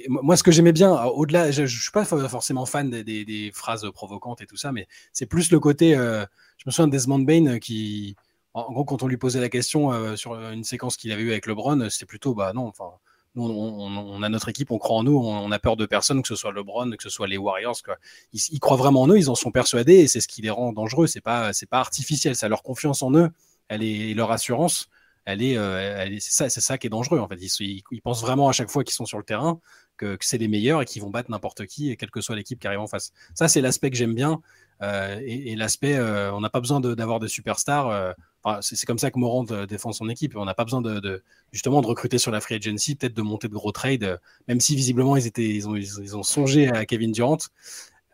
moi, 0.08 0.36
ce 0.36 0.44
que 0.44 0.52
j'aimais 0.52 0.72
bien, 0.72 0.92
au-delà, 1.06 1.52
je, 1.52 1.64
ne 1.64 1.68
suis 1.68 1.92
pas 1.92 2.06
forcément 2.06 2.66
fan 2.66 2.90
des, 2.90 3.52
phrases 3.54 3.90
provocantes 3.94 4.42
et 4.42 4.46
tout 4.46 4.58
ça, 4.58 4.72
mais 4.72 4.88
c'est 5.14 5.26
plus 5.26 5.52
le 5.52 5.60
côté. 5.60 5.96
Euh, 5.96 6.26
je 6.58 6.64
me 6.66 6.72
souviens 6.72 6.88
de 6.88 6.92
Desmond 6.92 7.20
Bain 7.20 7.46
euh, 7.46 7.60
qui, 7.60 8.16
en 8.54 8.72
gros, 8.72 8.84
quand 8.84 9.04
on 9.04 9.08
lui 9.08 9.18
posait 9.18 9.40
la 9.40 9.50
question 9.50 9.92
euh, 9.92 10.16
sur 10.16 10.34
une 10.34 10.64
séquence 10.64 10.98
qu'il 10.98 11.12
avait 11.12 11.22
eue 11.22 11.32
avec 11.32 11.46
LeBron, 11.46 11.90
c'était 11.90 12.08
plutôt, 12.08 12.34
bah 12.34 12.52
non, 12.54 12.68
enfin, 12.68 12.90
nous, 13.36 13.44
on, 13.44 14.24
a 14.24 14.30
notre 14.30 14.50
équipe, 14.50 14.72
on 14.72 14.80
croit 14.80 14.98
en 14.98 15.04
nous, 15.04 15.18
on, 15.18 15.52
a 15.52 15.60
peur 15.60 15.76
de 15.76 15.86
personne, 15.86 16.22
que 16.22 16.28
ce 16.28 16.36
soit 16.36 16.52
LeBron, 16.52 16.92
que 16.92 17.04
ce 17.04 17.10
soit 17.10 17.28
les 17.28 17.38
Warriors. 17.38 17.84
Quoi. 17.84 17.98
Ils, 18.34 18.60
croient 18.60 18.78
vraiment 18.78 19.04
en 19.04 19.10
eux, 19.10 19.18
ils 19.18 19.30
en 19.30 19.36
sont 19.36 19.52
persuadés, 19.52 19.96
et 19.96 20.08
c'est 20.08 20.22
ce 20.22 20.28
qui 20.28 20.42
les 20.42 20.50
rend 20.50 20.72
dangereux. 20.74 21.06
C'est 21.06 21.22
pas, 21.22 21.54
c'est 21.54 21.66
pas 21.70 21.80
artificiel, 21.80 22.36
c'est 22.36 22.50
leur 22.50 22.64
confiance 22.64 23.04
en 23.04 23.14
eux, 23.14 23.30
elle 23.68 23.84
est 23.84 24.14
leur 24.14 24.32
assurance 24.32 24.90
elle 25.26 25.41
est, 25.41 25.57
euh, 25.57 26.05
c'est 26.19 26.32
ça, 26.32 26.49
c'est 26.49 26.61
ça 26.61 26.78
qui 26.78 26.88
est 26.88 26.89
dangereux 26.89 27.19
en 27.19 27.28
fait. 27.28 27.38
Ils, 27.59 28.01
pensent 28.03 28.21
vraiment 28.21 28.47
à 28.47 28.51
chaque 28.51 28.69
fois 28.69 28.84
qu'ils 28.84 28.93
sont 28.93 29.05
sur 29.05 29.17
le 29.17 29.23
terrain 29.23 29.59
que, 29.97 30.17
c'est 30.21 30.38
les 30.38 30.47
meilleurs 30.47 30.82
et 30.84 30.86
qu'ils 30.86 31.01
vont 31.01 31.09
battre 31.09 31.32
n'importe 31.32 31.65
qui, 31.65 31.89
et 31.89 31.97
quelle 31.97 32.11
que 32.11 32.21
soit 32.21 32.36
l'équipe 32.36 32.59
qui 32.59 32.67
arrive 32.67 32.80
en 32.80 32.88
face. 32.88 33.11
Ça, 33.34 33.47
c'est 33.47 33.61
l'aspect 33.61 33.89
que 33.89 33.97
j'aime 33.97 34.13
bien. 34.13 34.41
Euh, 34.82 35.19
et, 35.26 35.55
l'aspect, 35.55 35.95
euh, 35.95 36.32
on 36.34 36.41
n'a 36.41 36.49
pas 36.49 36.59
besoin 36.59 36.80
d'avoir 36.80 37.19
de, 37.19 37.28
superstars. 37.28 38.13
c'est 38.61 38.86
comme 38.86 38.99
ça 38.99 39.09
que 39.09 39.17
Morand 39.17 39.45
défend 39.67 39.93
son 39.93 40.09
équipe. 40.09 40.36
On 40.36 40.45
n'a 40.45 40.53
pas 40.53 40.63
besoin 40.65 40.82
de, 40.82 41.23
justement 41.51 41.82
de 41.82 41.88
recruter 41.88 42.19
sur 42.19 42.32
la 42.32 42.39
free 42.39 42.55
agency, 42.55 42.95
peut-être 42.95 43.15
de 43.15 43.21
monter 43.23 43.47
de 43.47 43.53
gros 43.53 43.71
trades, 43.71 44.19
même 44.47 44.59
si 44.59 44.76
visiblement 44.76 45.17
ils 45.17 45.26
étaient, 45.26 45.49
ils 45.49 46.15
ont 46.15 46.23
songé 46.23 46.69
à 46.69 46.86
Kevin 46.86 47.11
Durant. 47.11 47.38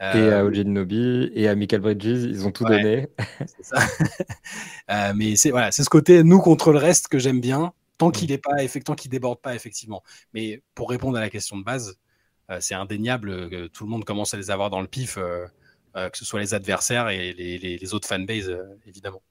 Et 0.02 0.30
à 0.30 0.42
euh, 0.42 0.50
OJ 0.50 0.62
Nobi 0.62 1.32
et 1.36 1.48
à 1.48 1.56
Michael 1.56 1.82
Bridges, 1.82 2.24
ils 2.24 2.48
ont 2.48 2.52
tout 2.52 2.66
donné. 2.66 3.08
Ça. 3.62 3.80
Euh, 4.90 5.14
mais 5.16 5.38
c'est 5.38 5.52
voilà, 5.52 5.72
c'est 5.72 5.86
ce 5.86 5.90
côté 5.90 6.22
nous 6.22 6.42
contre 6.42 6.74
le 6.74 6.78
reste 6.78 7.08
que 7.08 7.18
j'aime 7.18 7.40
bien, 7.40 7.72
tant 7.98 8.10
mm. 8.10 8.12
qu'il 8.12 8.32
est 8.34 8.38
pas 8.38 8.56
tant 8.84 8.94
qu'il 8.94 9.10
déborde 9.10 9.40
pas 9.40 9.56
effectivement. 9.56 10.04
Mais 10.34 10.62
pour 10.76 10.90
répondre 10.90 11.18
à 11.18 11.22
la 11.22 11.30
question 11.30 11.58
de 11.58 11.64
base, 11.64 11.98
euh, 12.50 12.58
c'est 12.60 12.74
indéniable 12.74 13.50
que 13.50 13.68
tout 13.68 13.86
le 13.86 13.90
monde 13.90 14.04
commence 14.04 14.34
à 14.34 14.38
les 14.38 14.52
avoir 14.52 14.70
dans 14.70 14.82
le 14.82 14.88
pif, 14.88 15.16
que 15.16 16.18
ce 16.18 16.26
soit 16.26 16.42
les 16.42 16.54
adversaires 16.54 17.08
et 17.08 17.32
les, 17.32 17.58
les, 17.58 17.94
autres 17.94 18.08
fanbases 18.08 18.52
évidemment. 18.86 19.22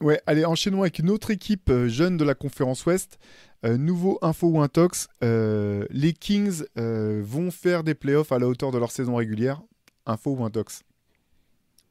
Ouais, 0.00 0.20
allez, 0.26 0.44
enchaînons 0.44 0.82
avec 0.82 0.98
une 0.98 1.10
autre 1.10 1.30
équipe 1.30 1.70
jeune 1.86 2.16
de 2.16 2.24
la 2.24 2.34
conférence 2.34 2.84
Ouest. 2.86 3.18
nouveau 3.62 4.18
info 4.22 4.48
ou 4.48 4.60
intox, 4.60 5.08
les 5.20 6.12
Kings 6.12 6.64
vont 6.76 7.50
faire 7.50 7.84
des 7.84 7.94
playoffs 7.94 8.32
à 8.32 8.38
la 8.38 8.48
hauteur 8.48 8.72
de 8.72 8.78
leur 8.78 8.90
saison 8.90 9.16
régulière. 9.16 9.62
Info 10.06 10.32
ou 10.32 10.44
intox? 10.44 10.82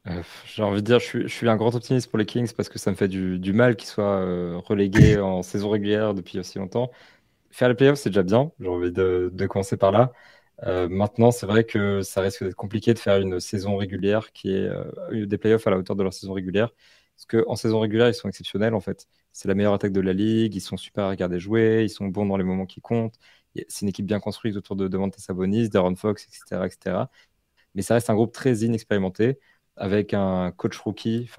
Euh, 0.08 0.22
j'ai 0.46 0.62
envie 0.62 0.82
de 0.82 0.86
dire, 0.86 0.98
je 0.98 1.28
suis, 1.28 1.48
un 1.48 1.56
grand 1.56 1.74
optimiste 1.74 2.10
pour 2.10 2.18
les 2.18 2.26
Kings 2.26 2.52
parce 2.54 2.68
que 2.68 2.78
ça 2.78 2.90
me 2.90 2.96
fait 2.96 3.08
du, 3.08 3.52
mal 3.52 3.76
qu'ils 3.76 3.88
soient 3.88 4.20
euh, 4.20 4.58
relégués 4.58 5.18
en 5.20 5.42
saison 5.42 5.70
régulière 5.70 6.14
depuis 6.14 6.38
aussi 6.38 6.58
longtemps. 6.58 6.90
Faire 7.50 7.68
les 7.68 7.74
playoffs, 7.74 7.98
c'est 7.98 8.10
déjà 8.10 8.22
bien. 8.22 8.52
J'ai 8.60 8.68
envie 8.68 8.92
de, 8.92 9.30
commencer 9.48 9.76
par 9.76 9.92
là. 9.92 10.12
Euh, 10.64 10.88
maintenant, 10.88 11.30
c'est 11.30 11.46
vrai 11.46 11.64
que 11.64 12.02
ça 12.02 12.20
risque 12.22 12.44
d'être 12.44 12.54
compliqué 12.56 12.94
de 12.94 12.98
faire 12.98 13.18
une 13.20 13.40
saison 13.40 13.76
régulière 13.76 14.32
qui 14.32 14.52
est 14.54 14.70
des 15.12 15.38
playoffs 15.38 15.66
à 15.66 15.70
la 15.70 15.78
hauteur 15.78 15.96
de 15.96 16.02
leur 16.02 16.12
saison 16.12 16.32
régulière. 16.34 16.70
Parce 17.16 17.26
qu'en 17.26 17.56
saison 17.56 17.80
régulière, 17.80 18.08
ils 18.08 18.14
sont 18.14 18.28
exceptionnels 18.28 18.74
en 18.74 18.80
fait. 18.80 19.06
C'est 19.32 19.48
la 19.48 19.54
meilleure 19.54 19.74
attaque 19.74 19.92
de 19.92 20.00
la 20.00 20.12
ligue, 20.12 20.54
ils 20.54 20.60
sont 20.60 20.76
super 20.76 21.04
à 21.04 21.10
regarder 21.10 21.38
jouer, 21.40 21.84
ils 21.84 21.90
sont 21.90 22.06
bons 22.06 22.26
dans 22.26 22.36
les 22.36 22.44
moments 22.44 22.66
qui 22.66 22.80
comptent. 22.80 23.18
C'est 23.68 23.82
une 23.82 23.88
équipe 23.88 24.06
bien 24.06 24.20
construite 24.20 24.56
autour 24.56 24.76
de 24.76 24.88
Devante 24.88 25.18
Sabonis, 25.18 25.68
Darren 25.68 25.94
Fox, 25.94 26.26
etc., 26.26 26.66
etc. 26.66 27.10
Mais 27.74 27.82
ça 27.82 27.94
reste 27.94 28.10
un 28.10 28.14
groupe 28.14 28.32
très 28.32 28.58
inexpérimenté 28.60 29.38
avec 29.76 30.14
un 30.14 30.52
coach 30.52 30.78
rookie, 30.78 31.30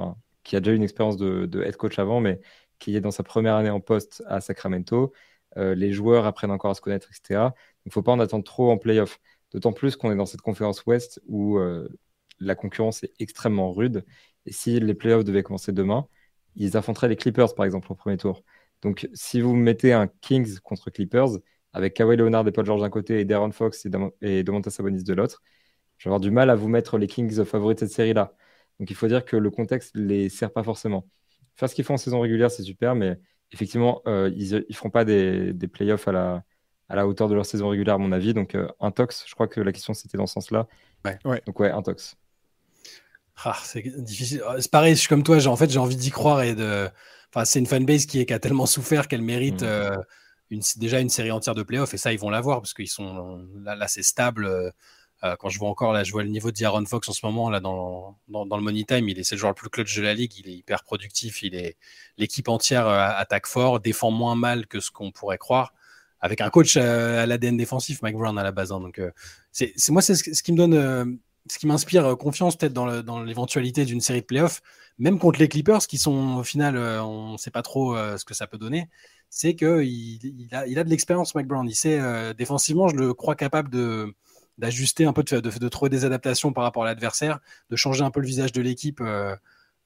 qui 0.43 0.55
a 0.55 0.59
déjà 0.59 0.75
une 0.75 0.83
expérience 0.83 1.17
de, 1.17 1.63
head 1.63 1.75
coach 1.77 1.99
avant, 1.99 2.19
mais 2.19 2.39
qui 2.79 2.95
est 2.95 3.01
dans 3.01 3.11
sa 3.11 3.23
première 3.23 3.55
année 3.55 3.69
en 3.69 3.79
poste 3.79 4.23
à 4.27 4.41
Sacramento. 4.41 5.13
Euh, 5.57 5.75
les 5.75 5.91
joueurs 5.93 6.25
apprennent 6.25 6.51
encore 6.51 6.71
à 6.71 6.75
se 6.75 6.81
connaître, 6.81 7.09
etc. 7.09 7.53
Il 7.85 7.89
ne 7.89 7.91
faut 7.91 8.03
pas 8.03 8.11
en 8.11 8.19
attendre 8.19 8.43
trop 8.43 8.71
en 8.71 8.77
playoff. 8.77 9.19
D'autant 9.51 9.73
plus 9.73 9.95
qu'on 9.95 10.11
est 10.11 10.15
dans 10.15 10.25
cette 10.25 10.41
conférence 10.41 10.85
Ouest 10.85 11.21
où 11.27 11.57
euh, 11.59 11.87
la 12.39 12.55
concurrence 12.55 13.03
est 13.03 13.13
extrêmement 13.19 13.71
rude. 13.71 14.03
Et 14.45 14.51
si 14.51 14.79
les 14.79 14.93
playoffs 14.93 15.23
devaient 15.23 15.43
commencer 15.43 15.71
demain, 15.71 16.07
ils 16.55 16.77
affronteraient 16.77 17.07
les 17.09 17.15
Clippers, 17.15 17.55
par 17.55 17.65
exemple, 17.65 17.91
au 17.91 17.95
premier 17.95 18.17
tour. 18.17 18.43
Donc, 18.81 19.07
si 19.13 19.41
vous 19.41 19.55
mettez 19.55 19.93
un 19.93 20.07
Kings 20.07 20.59
contre 20.59 20.89
Clippers, 20.89 21.39
avec 21.73 21.95
Kawhi 21.95 22.15
Leonard 22.17 22.47
et 22.47 22.51
Paul 22.51 22.65
George 22.65 22.81
d'un 22.81 22.89
côté 22.89 23.19
et 23.19 23.25
Darren 23.25 23.51
Fox 23.51 23.87
et, 24.21 24.43
Domantas 24.43 24.69
Sabonis 24.69 25.03
de 25.03 25.13
l'autre, 25.13 25.41
je 25.97 26.05
vais 26.05 26.09
avoir 26.09 26.19
du 26.19 26.31
mal 26.31 26.49
à 26.49 26.55
vous 26.55 26.67
mettre 26.67 26.97
les 26.97 27.07
Kings 27.07 27.43
favoris 27.43 27.75
de 27.75 27.79
cette 27.81 27.91
série-là. 27.91 28.33
Donc 28.79 28.89
il 28.89 28.95
faut 28.95 29.07
dire 29.07 29.25
que 29.25 29.35
le 29.35 29.49
contexte 29.49 29.95
ne 29.95 30.05
les 30.05 30.29
sert 30.29 30.51
pas 30.51 30.63
forcément. 30.63 31.07
Faire 31.55 31.69
ce 31.69 31.75
qu'ils 31.75 31.85
font 31.85 31.95
en 31.95 31.97
saison 31.97 32.19
régulière, 32.19 32.51
c'est 32.51 32.63
super, 32.63 32.95
mais 32.95 33.19
effectivement, 33.51 34.01
euh, 34.07 34.31
ils 34.35 34.53
ne 34.55 34.73
feront 34.73 34.89
pas 34.89 35.05
des, 35.05 35.53
des 35.53 35.67
playoffs 35.67 36.07
à 36.07 36.11
la, 36.11 36.43
à 36.89 36.95
la 36.95 37.07
hauteur 37.07 37.27
de 37.27 37.35
leur 37.35 37.45
saison 37.45 37.69
régulière, 37.69 37.95
à 37.95 37.99
mon 37.99 38.11
avis. 38.11 38.33
Donc 38.33 38.55
euh, 38.55 38.67
un 38.79 38.91
tox, 38.91 39.25
je 39.27 39.33
crois 39.33 39.47
que 39.47 39.61
la 39.61 39.71
question 39.71 39.93
c'était 39.93 40.17
dans 40.17 40.27
ce 40.27 40.33
sens-là. 40.33 40.67
Ouais. 41.05 41.41
Donc 41.45 41.59
ouais, 41.59 41.71
un 41.71 41.81
tox. 41.81 42.15
Ah, 43.45 43.57
c'est 43.63 43.81
difficile. 44.03 44.43
C'est 44.59 44.71
pareil, 44.71 44.95
je 44.95 44.99
suis 44.99 45.09
comme 45.09 45.23
toi, 45.23 45.45
en 45.47 45.55
fait, 45.55 45.69
j'ai 45.69 45.79
envie 45.79 45.95
d'y 45.95 46.11
croire 46.11 46.43
et 46.43 46.55
de. 46.55 46.89
Enfin, 47.33 47.45
c'est 47.45 47.59
une 47.59 47.65
fanbase 47.65 48.05
qui, 48.05 48.19
est, 48.19 48.25
qui 48.25 48.33
a 48.33 48.39
tellement 48.39 48.67
souffert 48.67 49.07
qu'elle 49.07 49.23
mérite 49.23 49.63
mmh. 49.63 49.65
euh, 49.65 49.97
une, 50.51 50.61
déjà 50.77 50.99
une 50.99 51.09
série 51.09 51.31
entière 51.31 51.55
de 51.55 51.63
playoffs 51.63 51.93
et 51.93 51.97
ça, 51.97 52.13
ils 52.13 52.19
vont 52.19 52.29
l'avoir 52.29 52.61
parce 52.61 52.73
qu'ils 52.73 52.89
sont 52.89 53.47
là, 53.63 53.75
là 53.75 53.87
c'est 53.87 54.03
stable. 54.03 54.71
Euh, 55.23 55.35
quand 55.39 55.47
je 55.47 55.57
vois 55.57 55.69
encore, 55.69 55.93
là, 55.93 56.03
je 56.03 56.11
vois 56.11 56.23
le 56.23 56.29
niveau 56.29 56.51
d'Aaron 56.51 56.85
Fox 56.85 57.07
en 57.07 57.13
ce 57.13 57.25
moment, 57.25 57.49
là, 57.49 57.61
dans, 57.61 58.17
dans, 58.27 58.57
le 58.57 58.61
Money 58.61 58.83
Time, 58.83 59.07
il 59.07 59.17
est, 59.17 59.23
c'est 59.23 59.35
le 59.35 59.39
joueur 59.39 59.51
le 59.51 59.55
plus 59.55 59.69
clutch 59.69 59.95
de 59.95 60.01
la 60.01 60.13
ligue, 60.13 60.37
il 60.37 60.49
est 60.49 60.53
hyper 60.53 60.83
productif, 60.83 61.43
il 61.43 61.55
est, 61.55 61.77
l'équipe 62.17 62.49
entière 62.49 62.87
euh, 62.87 63.07
attaque 63.15 63.47
fort, 63.47 63.79
défend 63.79 64.11
moins 64.11 64.35
mal 64.35 64.67
que 64.67 64.81
ce 64.81 64.91
qu'on 64.91 65.11
pourrait 65.11 65.37
croire, 65.37 65.73
avec 66.19 66.41
un 66.41 66.49
coach 66.49 66.75
euh, 66.75 67.23
à, 67.23 67.25
l'ADN 67.25 67.55
défensif, 67.55 68.01
Mike 68.01 68.17
Brown 68.17 68.37
à 68.37 68.43
la 68.43 68.51
base. 68.51 68.73
Hein. 68.73 68.81
donc, 68.81 68.99
c'est, 69.53 69.73
moi, 69.89 70.01
c'est 70.01 70.15
ce, 70.15 70.43
qui 70.43 70.51
me 70.51 70.57
donne, 70.57 71.19
ce 71.47 71.59
qui 71.59 71.67
m'inspire 71.67 72.17
confiance 72.17 72.55
peut-être 72.55 72.73
dans, 72.73 73.23
l'éventualité 73.23 73.85
d'une 73.85 74.01
série 74.01 74.21
de 74.21 74.25
playoffs, 74.25 74.61
même 74.97 75.19
contre 75.19 75.39
les 75.39 75.47
Clippers, 75.47 75.85
qui 75.87 75.97
sont 75.97 76.37
au 76.37 76.43
final, 76.43 76.77
on 76.77 77.33
ne 77.33 77.37
sait 77.37 77.51
pas 77.51 77.61
trop 77.61 77.95
ce 77.95 78.23
que 78.25 78.33
ça 78.33 78.47
peut 78.47 78.57
donner 78.57 78.89
c'est 79.35 79.55
qu'il 79.55 79.83
il 79.83 80.49
a, 80.51 80.83
de 80.83 80.89
l'expérience, 80.91 81.33
Mike 81.33 81.47
Brown. 81.47 81.67
Il 81.67 81.73
sait, 81.73 81.99
défensivement, 82.35 82.87
je 82.87 82.95
le 82.95 83.15
crois 83.15 83.33
capable 83.33 83.71
de, 83.71 84.13
d'ajuster 84.57 85.05
un 85.05 85.13
peu, 85.13 85.23
de, 85.23 85.69
trouver 85.69 85.89
des 85.89 86.05
adaptations 86.05 86.53
par 86.53 86.63
rapport 86.63 86.83
à 86.83 86.85
l'adversaire, 86.85 87.39
de 87.69 87.75
changer 87.75 88.03
un 88.03 88.11
peu 88.11 88.19
le 88.19 88.27
visage 88.27 88.51
de 88.51 88.61
l'équipe 88.61 89.01
euh, 89.01 89.35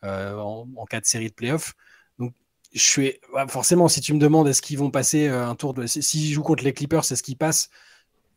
euh, 0.04 0.38
en, 0.38 0.86
cas 0.86 1.00
de 1.00 1.06
série 1.06 1.30
de 1.30 1.34
playoffs. 1.34 1.76
Donc, 2.20 2.34
je 2.74 2.82
suis 2.82 3.20
forcément, 3.48 3.88
si 3.88 4.02
tu 4.02 4.14
me 4.14 4.20
demandes 4.20 4.48
est-ce 4.48 4.62
qu'ils 4.62 4.78
vont 4.78 4.92
passer 4.92 5.28
euh, 5.28 5.48
un 5.48 5.56
tour 5.56 5.74
de. 5.74 5.88
S'ils 5.88 6.32
jouent 6.34 6.44
contre 6.44 6.64
les 6.64 6.74
Clippers, 6.74 7.12
est-ce 7.12 7.24
qu'ils 7.24 7.38
passent 7.38 7.70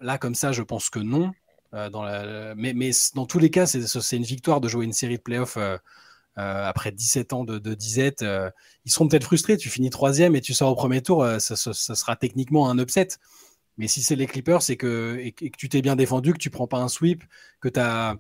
Là, 0.01 0.17
comme 0.17 0.35
ça, 0.35 0.53
je 0.53 0.63
pense 0.63 0.89
que 0.89 0.99
non. 0.99 1.33
La, 1.73 2.55
mais, 2.57 2.91
dans 3.15 3.27
tous 3.27 3.39
les 3.39 3.51
cas, 3.51 3.67
c'est 3.67 4.17
une 4.17 4.23
victoire 4.25 4.61
de 4.61 4.69
jouer 4.69 4.85
une 4.85 4.93
série 4.93 5.17
de 5.17 5.23
playoffs 5.23 5.59
euh, 6.39 6.65
après 6.65 6.93
17 6.93 7.33
ans 7.33 7.45
de, 7.45 7.59
disette, 7.75 8.23
euh, 8.23 8.51
ils 8.85 8.93
seront 8.93 9.09
peut-être 9.09 9.25
frustrés. 9.25 9.57
Tu 9.57 9.69
finis 9.69 9.91
troisième 9.91 10.37
et 10.37 10.41
tu 10.41 10.55
sors 10.55 10.71
au 10.71 10.75
premier 10.75 11.03
tour, 11.03 11.23
euh, 11.23 11.39
ça, 11.39 11.57
sera 11.57 12.17
techniquement 12.17 12.71
un 12.71 12.79
upset. 12.79 13.09
Mais 13.79 13.89
si 13.89 14.03
c'est 14.03 14.17
les 14.17 14.27
Clippers, 14.27 14.63
c'est 14.63 14.77
que, 14.77 15.23
tu 15.59 15.69
t'es 15.69 15.83
bien 15.83 15.97
défendu, 15.97 16.33
que 16.33 16.39
tu 16.39 16.51
prends 16.51 16.67
pas 16.67 16.79
un 16.79 16.89
sweep, 16.89 17.25
que 17.61 17.69
tu 17.69 17.81
as, 17.81 18.17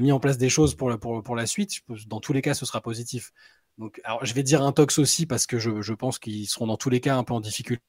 mis 0.00 0.12
en 0.12 0.20
place 0.20 0.38
des 0.38 0.48
choses 0.48 0.74
pour, 0.76 0.90
la- 0.90 1.46
suite, 1.46 1.80
dans 2.06 2.20
tous 2.20 2.32
les 2.32 2.42
cas, 2.42 2.54
ce 2.54 2.66
sera 2.66 2.80
positif. 2.80 3.32
Donc, 3.78 4.00
alors, 4.04 4.24
je 4.24 4.34
vais 4.34 4.42
dire 4.42 4.62
un 4.62 4.72
tox 4.72 4.98
aussi 4.98 5.26
parce 5.26 5.46
que 5.46 5.58
je 5.58 5.92
pense 5.94 6.18
qu'ils 6.18 6.48
seront 6.48 6.66
dans 6.66 6.76
tous 6.76 6.90
les 6.90 7.00
cas 7.00 7.16
un 7.16 7.24
peu 7.24 7.34
en 7.34 7.40
difficulté 7.40 7.82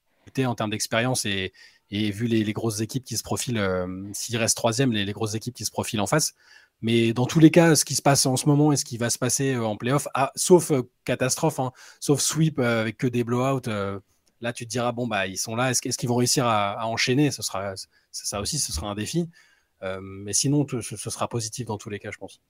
en 0.46 0.56
termes 0.56 0.70
d'expérience 0.70 1.26
et, 1.26 1.52
vu 1.90 2.28
les, 2.28 2.54
grosses 2.54 2.80
équipes 2.80 3.04
qui 3.04 3.18
se 3.18 3.24
profilent, 3.24 3.58
euh, 3.58 3.88
s'ils 4.14 4.38
restent 4.38 4.58
troisième, 4.58 4.92
les, 4.92 5.12
grosses 5.12 5.36
équipes 5.36 5.54
qui 5.54 5.66
se 5.66 5.72
profilent 5.72 6.02
en 6.02 6.08
face. 6.08 6.34
Mais 6.82 7.14
dans 7.14 7.26
tous 7.28 7.40
les 7.40 7.52
cas, 7.52 7.76
ce 7.76 7.86
qui 7.86 7.96
se 7.96 8.02
passe 8.02 8.26
en 8.26 8.38
ce 8.38 8.48
moment 8.48 8.72
et 8.72 8.76
ce 8.76 8.86
qui 8.86 8.98
va 8.98 9.10
se 9.10 9.20
passer 9.20 9.54
euh, 9.54 9.64
en 9.64 9.76
playoff, 9.78 10.08
ah, 10.14 10.32
sauf 10.36 10.72
euh, 10.72 10.84
catastrophe, 11.06 11.60
hein, 11.60 11.72
sauf 12.00 12.22
sweep 12.22 12.60
avec 12.60 12.98
que 12.98 13.08
des 13.08 13.24
blowouts, 13.24 13.70
là 14.40 14.54
tu 14.54 14.66
te 14.66 14.72
diras 14.72 14.92
bon 14.92 15.06
bah 15.06 15.28
ils 15.28 15.38
sont 15.38 15.56
là, 15.56 15.70
est-ce, 15.70 15.88
est-ce 15.88 16.00
qu'ils 16.00 16.10
vont 16.10 16.16
réussir 16.16 16.48
à, 16.48 16.88
enchaîner? 16.88 17.30
Ce 17.30 17.44
sera 17.44 17.74
ça, 18.12 18.42
aussi, 18.42 18.58
ce 18.58 18.72
sera 18.72 18.88
un 18.88 18.96
défi. 18.96 19.30
Mais 20.02 20.34
sinon, 20.34 20.66
ce, 20.68 20.96
sera 20.96 21.28
positif 21.28 21.66
dans 21.66 21.78
tous 21.78 21.90
les 21.90 22.00
cas, 22.00 22.10
je 22.12 22.18
pense. 22.18 22.42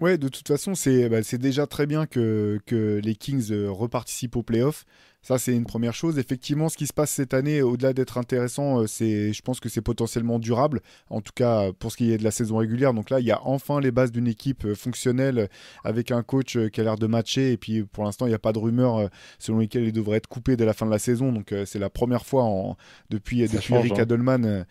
Ouais, 0.00 0.18
de 0.18 0.28
toute 0.28 0.48
façon, 0.48 0.74
c'est 0.74 1.08
bah, 1.08 1.20
déjà 1.20 1.66
très 1.66 1.86
bien 1.86 2.06
que, 2.06 2.58
que 2.66 3.00
les 3.02 3.14
Kings 3.14 3.52
reparticipent 3.66 4.36
aux 4.36 4.42
playoffs. 4.42 4.84
Ça, 5.26 5.38
c'est 5.38 5.56
une 5.56 5.64
première 5.64 5.94
chose. 5.94 6.18
Effectivement, 6.18 6.68
ce 6.68 6.76
qui 6.76 6.86
se 6.86 6.92
passe 6.92 7.10
cette 7.10 7.32
année, 7.32 7.62
au-delà 7.62 7.94
d'être 7.94 8.18
intéressant, 8.18 8.80
euh, 8.82 8.86
c'est, 8.86 9.32
je 9.32 9.40
pense 9.40 9.58
que 9.58 9.70
c'est 9.70 9.80
potentiellement 9.80 10.38
durable. 10.38 10.82
En 11.08 11.22
tout 11.22 11.32
cas, 11.34 11.72
pour 11.72 11.90
ce 11.90 11.96
qui 11.96 12.12
est 12.12 12.18
de 12.18 12.24
la 12.24 12.30
saison 12.30 12.58
régulière. 12.58 12.92
Donc 12.92 13.08
là, 13.08 13.20
il 13.20 13.26
y 13.26 13.30
a 13.32 13.40
enfin 13.44 13.80
les 13.80 13.90
bases 13.90 14.12
d'une 14.12 14.28
équipe 14.28 14.66
euh, 14.66 14.74
fonctionnelle 14.74 15.38
euh, 15.38 15.46
avec 15.82 16.10
un 16.10 16.22
coach 16.22 16.56
euh, 16.58 16.68
qui 16.68 16.80
a 16.82 16.84
l'air 16.84 16.96
de 16.98 17.06
matcher. 17.06 17.52
Et 17.52 17.56
puis, 17.56 17.84
pour 17.84 18.04
l'instant, 18.04 18.26
il 18.26 18.28
n'y 18.28 18.34
a 18.34 18.38
pas 18.38 18.52
de 18.52 18.58
rumeurs 18.58 18.98
euh, 18.98 19.08
selon 19.38 19.60
lesquelles 19.60 19.84
il 19.84 19.92
devrait 19.92 20.18
être 20.18 20.26
coupé 20.26 20.56
dès 20.58 20.66
la 20.66 20.74
fin 20.74 20.84
de 20.84 20.90
la 20.90 20.98
saison. 20.98 21.32
Donc, 21.32 21.52
euh, 21.52 21.64
c'est 21.64 21.78
la 21.78 21.88
première 21.88 22.26
fois 22.26 22.44
en, 22.44 22.76
depuis, 23.08 23.46
Ça 23.48 23.54
depuis 23.54 23.68
change, 23.68 23.78
Eric 23.86 23.98
hein. 23.98 24.02
Adelman 24.02 24.44
euh, 24.44 24.64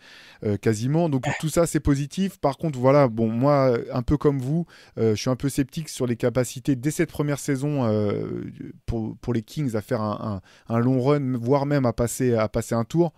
euh, 0.44 0.56
quasiment. 0.56 1.08
Donc, 1.08 1.24
tout 1.40 1.48
ça, 1.48 1.66
c'est 1.66 1.80
positif. 1.80 2.38
Par 2.38 2.58
contre, 2.58 2.78
voilà, 2.78 3.08
bon, 3.08 3.28
moi, 3.28 3.76
un 3.92 4.02
peu 4.02 4.16
comme 4.16 4.38
vous, 4.38 4.66
euh, 4.98 5.16
je 5.16 5.20
suis 5.20 5.30
un 5.30 5.36
peu 5.36 5.48
sceptique 5.48 5.88
sur 5.88 6.06
les 6.06 6.14
capacités 6.16 6.76
dès 6.76 6.92
cette 6.92 7.10
première 7.10 7.40
saison 7.40 7.84
euh, 7.84 8.44
pour, 8.86 9.16
pour 9.16 9.34
les 9.34 9.42
Kings 9.42 9.74
à 9.74 9.80
faire 9.80 10.00
un, 10.00 10.34
un- 10.36 10.40
un 10.68 10.78
long 10.78 11.00
run, 11.02 11.36
voire 11.38 11.66
même 11.66 11.86
à 11.86 11.92
passer, 11.92 12.34
à 12.34 12.48
passer 12.48 12.74
un 12.74 12.84
tour. 12.84 13.12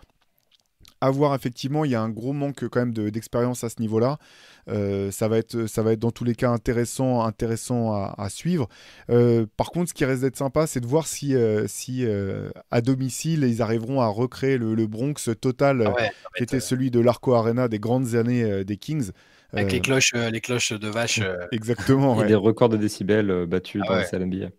À 1.02 1.10
voir, 1.10 1.34
effectivement, 1.34 1.84
il 1.84 1.90
y 1.90 1.94
a 1.94 2.00
un 2.00 2.08
gros 2.08 2.32
manque 2.32 2.66
quand 2.68 2.80
même 2.80 2.92
de- 2.94 3.10
d'expérience 3.10 3.64
à 3.64 3.68
ce 3.68 3.80
niveau-là. 3.80 4.16
Euh, 4.68 5.10
ça, 5.10 5.28
va 5.28 5.36
être, 5.38 5.66
ça 5.66 5.82
va 5.82 5.92
être 5.92 5.98
dans 5.98 6.10
tous 6.10 6.24
les 6.24 6.34
cas 6.34 6.50
intéressant, 6.50 7.22
intéressant 7.22 7.92
à, 7.92 8.14
à 8.16 8.30
suivre. 8.30 8.66
Euh, 9.10 9.46
par 9.58 9.70
contre, 9.72 9.90
ce 9.90 9.94
qui 9.94 10.04
reste 10.06 10.22
d'être 10.22 10.36
sympa, 10.38 10.66
c'est 10.66 10.80
de 10.80 10.86
voir 10.86 11.06
si, 11.06 11.34
euh, 11.34 11.66
si 11.68 12.06
euh, 12.06 12.50
à 12.70 12.80
domicile, 12.80 13.44
ils 13.44 13.60
arriveront 13.62 14.00
à 14.00 14.06
recréer 14.08 14.56
le, 14.58 14.74
le 14.74 14.86
Bronx 14.86 15.14
total 15.40 15.82
Ah 15.84 15.92
ouais, 15.94 16.10
qui 16.34 16.42
était 16.44 16.60
celui 16.60 16.90
de 16.90 17.00
l'Arco 17.00 17.34
Arena 17.34 17.68
des 17.68 17.78
grandes 17.78 18.14
années 18.14 18.42
euh, 18.44 18.64
des 18.64 18.76
Kings. 18.78 19.10
avec 19.52 19.68
Euh, 19.68 19.70
les 19.72 19.80
cloches, 19.80 20.12
euh, 20.14 20.30
les 20.30 20.40
cloches 20.40 20.72
de 20.72 20.88
vache. 20.88 21.20
euh, 21.20 21.36
Exactement. 21.52 22.16
Et 22.20 22.22
ouais. 22.22 22.26
des 22.26 22.34
records 22.34 22.68
de 22.70 22.76
décibels 22.78 23.30
euh, 23.30 23.46
battus 23.46 23.82
Ah 23.82 23.86
dans 23.88 23.94
ouais. 23.94 23.98
la 23.98 24.04
salle 24.04 24.22
NBA. 24.22 24.50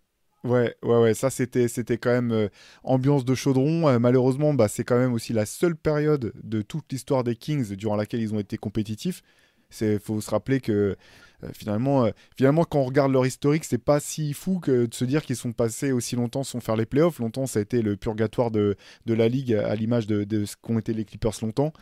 Ouais, 0.44 0.76
ouais, 0.84 0.98
ouais, 0.98 1.14
ça 1.14 1.30
c'était, 1.30 1.66
c'était 1.66 1.98
quand 1.98 2.12
même 2.12 2.30
euh, 2.30 2.48
ambiance 2.84 3.24
de 3.24 3.34
chaudron. 3.34 3.88
Euh, 3.88 3.98
malheureusement, 3.98 4.54
bah, 4.54 4.68
c'est 4.68 4.84
quand 4.84 4.96
même 4.98 5.12
aussi 5.12 5.32
la 5.32 5.44
seule 5.46 5.74
période 5.76 6.32
de 6.42 6.62
toute 6.62 6.90
l'histoire 6.92 7.24
des 7.24 7.34
Kings 7.34 7.74
durant 7.74 7.96
laquelle 7.96 8.20
ils 8.20 8.32
ont 8.34 8.38
été 8.38 8.56
compétitifs. 8.56 9.22
C'est, 9.68 9.98
faut 9.98 10.20
se 10.20 10.30
rappeler 10.30 10.60
que 10.60 10.96
euh, 11.42 11.48
finalement, 11.52 12.08
finalement, 12.36 12.64
quand 12.64 12.80
on 12.80 12.84
regarde 12.84 13.12
leur 13.12 13.26
historique, 13.26 13.64
c'est 13.64 13.78
pas 13.78 13.98
si 14.00 14.32
fou 14.32 14.60
que 14.60 14.86
de 14.86 14.94
se 14.94 15.04
dire 15.04 15.22
qu'ils 15.22 15.36
sont 15.36 15.52
passés 15.52 15.90
aussi 15.92 16.14
longtemps 16.16 16.44
sans 16.44 16.60
faire 16.60 16.76
les 16.76 16.86
playoffs. 16.86 17.18
Longtemps, 17.18 17.46
ça 17.46 17.58
a 17.58 17.62
été 17.62 17.82
le 17.82 17.96
purgatoire 17.96 18.50
de, 18.52 18.76
de 19.06 19.14
la 19.14 19.28
ligue 19.28 19.54
à 19.54 19.74
l'image 19.74 20.06
de, 20.06 20.22
de 20.24 20.44
ce 20.44 20.54
qu'ont 20.56 20.78
été 20.78 20.94
les 20.94 21.04
Clippers 21.04 21.34
longtemps. 21.42 21.72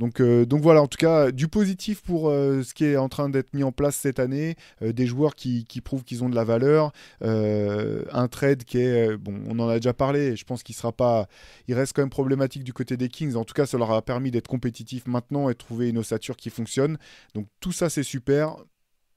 Donc, 0.00 0.22
euh, 0.22 0.46
donc 0.46 0.62
voilà, 0.62 0.80
en 0.80 0.86
tout 0.86 0.96
cas, 0.96 1.30
du 1.30 1.46
positif 1.46 2.00
pour 2.00 2.30
euh, 2.30 2.62
ce 2.62 2.72
qui 2.72 2.86
est 2.86 2.96
en 2.96 3.10
train 3.10 3.28
d'être 3.28 3.52
mis 3.52 3.62
en 3.62 3.70
place 3.70 3.96
cette 3.96 4.18
année, 4.18 4.56
euh, 4.80 4.94
des 4.94 5.06
joueurs 5.06 5.34
qui, 5.34 5.66
prouvent 5.84 6.04
qu'ils 6.04 6.24
ont 6.24 6.30
de 6.30 6.34
la 6.34 6.42
valeur, 6.42 6.92
un 7.20 8.28
trade 8.28 8.64
qui 8.64 8.78
est, 8.78 9.14
bon, 9.18 9.38
on 9.46 9.58
en 9.58 9.68
a 9.68 9.76
déjà 9.76 9.92
parlé, 9.92 10.36
je 10.36 10.44
pense 10.46 10.62
qu'il 10.62 10.74
sera 10.74 10.90
pas, 10.90 11.28
il 11.68 11.74
reste 11.74 11.92
quand 11.92 12.00
même 12.00 12.08
problématique 12.08 12.64
du 12.64 12.72
côté 12.72 12.96
des 12.96 13.08
Kings. 13.08 13.34
En 13.34 13.44
tout 13.44 13.52
cas, 13.52 13.66
ça 13.66 13.76
leur 13.76 13.90
a 13.90 14.00
permis 14.00 14.30
d'être 14.30 14.48
compétitifs 14.48 15.06
maintenant 15.06 15.50
et 15.50 15.52
de 15.52 15.58
trouver 15.58 15.90
une 15.90 15.98
ossature 15.98 16.36
qui 16.36 16.48
fonctionne. 16.48 16.96
Donc 17.34 17.46
tout 17.60 17.72
ça, 17.72 17.90
c'est 17.90 18.02
super. 18.02 18.56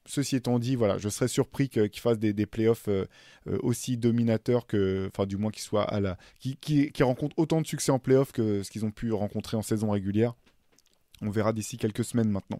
Ceci 0.05 0.35
étant 0.35 0.59
dit, 0.59 0.75
voilà, 0.75 0.97
je 0.97 1.07
serais 1.07 1.29
surpris 1.29 1.69
qu'ils 1.69 1.99
fassent 1.99 2.19
des, 2.19 2.45
playoffs 2.45 2.89
aussi 3.45 3.95
dominateurs 3.95 4.67
que, 4.67 5.09
enfin, 5.13 5.25
du 5.25 5.37
moins 5.37 5.51
qu'ils 5.51 5.63
soient 5.63 5.85
à 5.85 6.01
la, 6.01 6.17
qui 6.39 6.91
rencontrent 7.01 7.39
autant 7.39 7.61
de 7.61 7.67
succès 7.67 7.93
en 7.93 7.99
playoffs 7.99 8.33
que 8.33 8.63
ce 8.63 8.69
qu'ils 8.69 8.83
ont 8.83 8.91
pu 8.91 9.13
rencontrer 9.13 9.55
en 9.55 9.61
saison 9.61 9.91
régulière. 9.91 10.33
On 11.25 11.29
verra 11.29 11.53
d'ici 11.53 11.77
quelques 11.77 12.03
semaines 12.03 12.29
maintenant, 12.29 12.59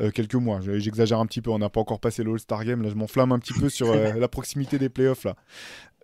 Euh, 0.00 0.10
quelques 0.10 0.34
mois. 0.34 0.60
Je- 0.60 0.78
J'exagère 0.78 1.18
un 1.20 1.26
petit 1.26 1.40
peu. 1.42 1.50
On 1.50 1.58
n'a 1.58 1.70
pas 1.70 1.80
encore 1.80 2.00
passé 2.00 2.22
le 2.24 2.32
All-Star 2.32 2.64
Game. 2.64 2.82
Là, 2.82 2.88
je 2.90 2.94
m'enflamme 2.94 3.32
un 3.32 3.38
petit 3.38 3.52
peu 3.54 3.68
sur 3.68 3.90
euh, 3.90 4.12
la 4.18 4.28
proximité 4.28 4.78
des 4.78 4.88
playoffs 4.88 5.24
là. 5.24 5.36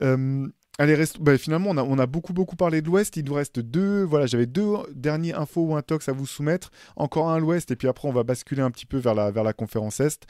Euh, 0.02 0.46
allez, 0.78 0.94
reste... 0.94 1.18
bah, 1.20 1.36
finalement, 1.38 1.70
on 1.70 1.76
a, 1.78 1.82
on 1.82 1.98
a 1.98 2.07
beaucoup 2.07 2.32
beaucoup 2.32 2.54
parlé 2.57 2.82
de 2.82 2.86
l'Ouest. 2.86 3.16
Il 3.16 3.24
nous 3.24 3.34
reste 3.34 3.59
deux. 3.61 4.02
Voilà, 4.04 4.26
j'avais 4.26 4.46
deux 4.46 4.74
derniers 4.94 5.32
infos 5.34 5.62
ou 5.64 5.74
un 5.76 5.82
tox 5.82 6.09
à 6.09 6.12
vous 6.12 6.26
soumettre. 6.26 6.70
Encore 6.96 7.28
un 7.30 7.34
à 7.36 7.38
l'Ouest 7.38 7.70
et 7.70 7.76
puis 7.76 7.88
après 7.88 8.07
on 8.09 8.12
va 8.12 8.22
basculer 8.22 8.62
un 8.62 8.70
petit 8.70 8.86
peu 8.86 8.98
vers 8.98 9.14
la 9.14 9.30
vers 9.30 9.44
la 9.44 9.52
conférence 9.52 10.00
Est. 10.00 10.26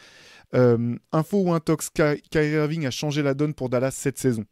Euh, 0.55 0.97
info 1.13 1.43
ou 1.43 1.53
un 1.53 1.61
tox. 1.61 1.91
Ky- 1.91 2.23
Kyrie 2.31 2.53
Irving 2.53 2.87
a 2.87 2.91
changé 2.91 3.23
la 3.23 3.35
donne 3.35 3.53
pour 3.55 3.69
Dallas 3.69 3.91
cette 3.91 4.19
saison. 4.19 4.45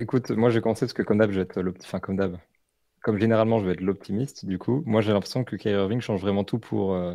Écoute, 0.00 0.30
moi 0.30 0.50
j'ai 0.50 0.60
commencé 0.60 0.80
parce 0.80 0.92
que 0.92 1.02
comme 1.02 1.18
d'hab, 1.18 1.30
je 1.30 1.36
vais 1.36 1.42
être 1.42 1.60
l'opti- 1.62 1.86
enfin, 1.86 2.00
comme 2.00 2.16
d'hab. 2.16 2.36
Comme 3.04 3.18
généralement, 3.18 3.58
je 3.60 3.66
vais 3.66 3.72
être 3.74 3.82
l'optimiste. 3.82 4.46
Du 4.46 4.58
coup, 4.58 4.82
moi 4.86 5.02
j'ai 5.02 5.12
l'impression 5.12 5.44
que 5.44 5.56
Kyrie 5.56 5.74
Irving 5.74 6.00
change 6.00 6.22
vraiment 6.22 6.42
tout 6.44 6.58
pour, 6.58 6.94
euh, 6.94 7.14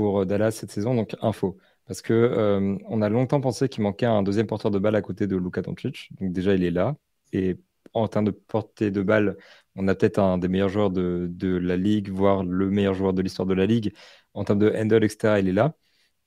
euh, 0.00 0.24
Dallas 0.24 0.52
cette 0.52 0.70
saison. 0.70 0.94
Donc 0.94 1.16
info. 1.22 1.58
Parce 1.86 2.02
que 2.02 2.12
euh, 2.14 2.78
on 2.88 3.02
a 3.02 3.08
longtemps 3.08 3.40
pensé 3.40 3.68
qu'il 3.68 3.82
manquait 3.82 4.06
un 4.06 4.22
deuxième 4.22 4.46
porteur 4.46 4.70
de 4.70 4.78
balle 4.78 4.94
à 4.96 5.02
côté 5.02 5.26
de 5.26 5.36
Luka 5.36 5.62
Doncic. 5.62 6.10
Donc 6.20 6.32
déjà, 6.32 6.54
il 6.54 6.64
est 6.64 6.70
là. 6.70 6.96
Et 7.32 7.58
en 7.94 8.08
termes 8.08 8.26
de 8.26 8.30
portée 8.32 8.92
de 8.92 9.02
balle, 9.02 9.36
on 9.76 9.88
a 9.88 9.94
peut-être 9.96 10.20
un 10.20 10.38
des 10.38 10.48
meilleurs 10.48 10.68
joueurs 10.68 10.90
de, 10.90 11.28
la 11.58 11.76
ligue, 11.76 12.10
voire 12.10 12.44
le 12.44 12.70
meilleur 12.70 12.94
joueur 12.94 13.12
de 13.12 13.22
l'histoire 13.22 13.46
de 13.46 13.54
la 13.54 13.66
ligue. 13.66 13.94
En 14.34 14.44
termes 14.44 14.60
de 14.60 14.70
handle, 14.76 15.04
etc., 15.04 15.40
il 15.40 15.48
est 15.48 15.52
là. 15.52 15.74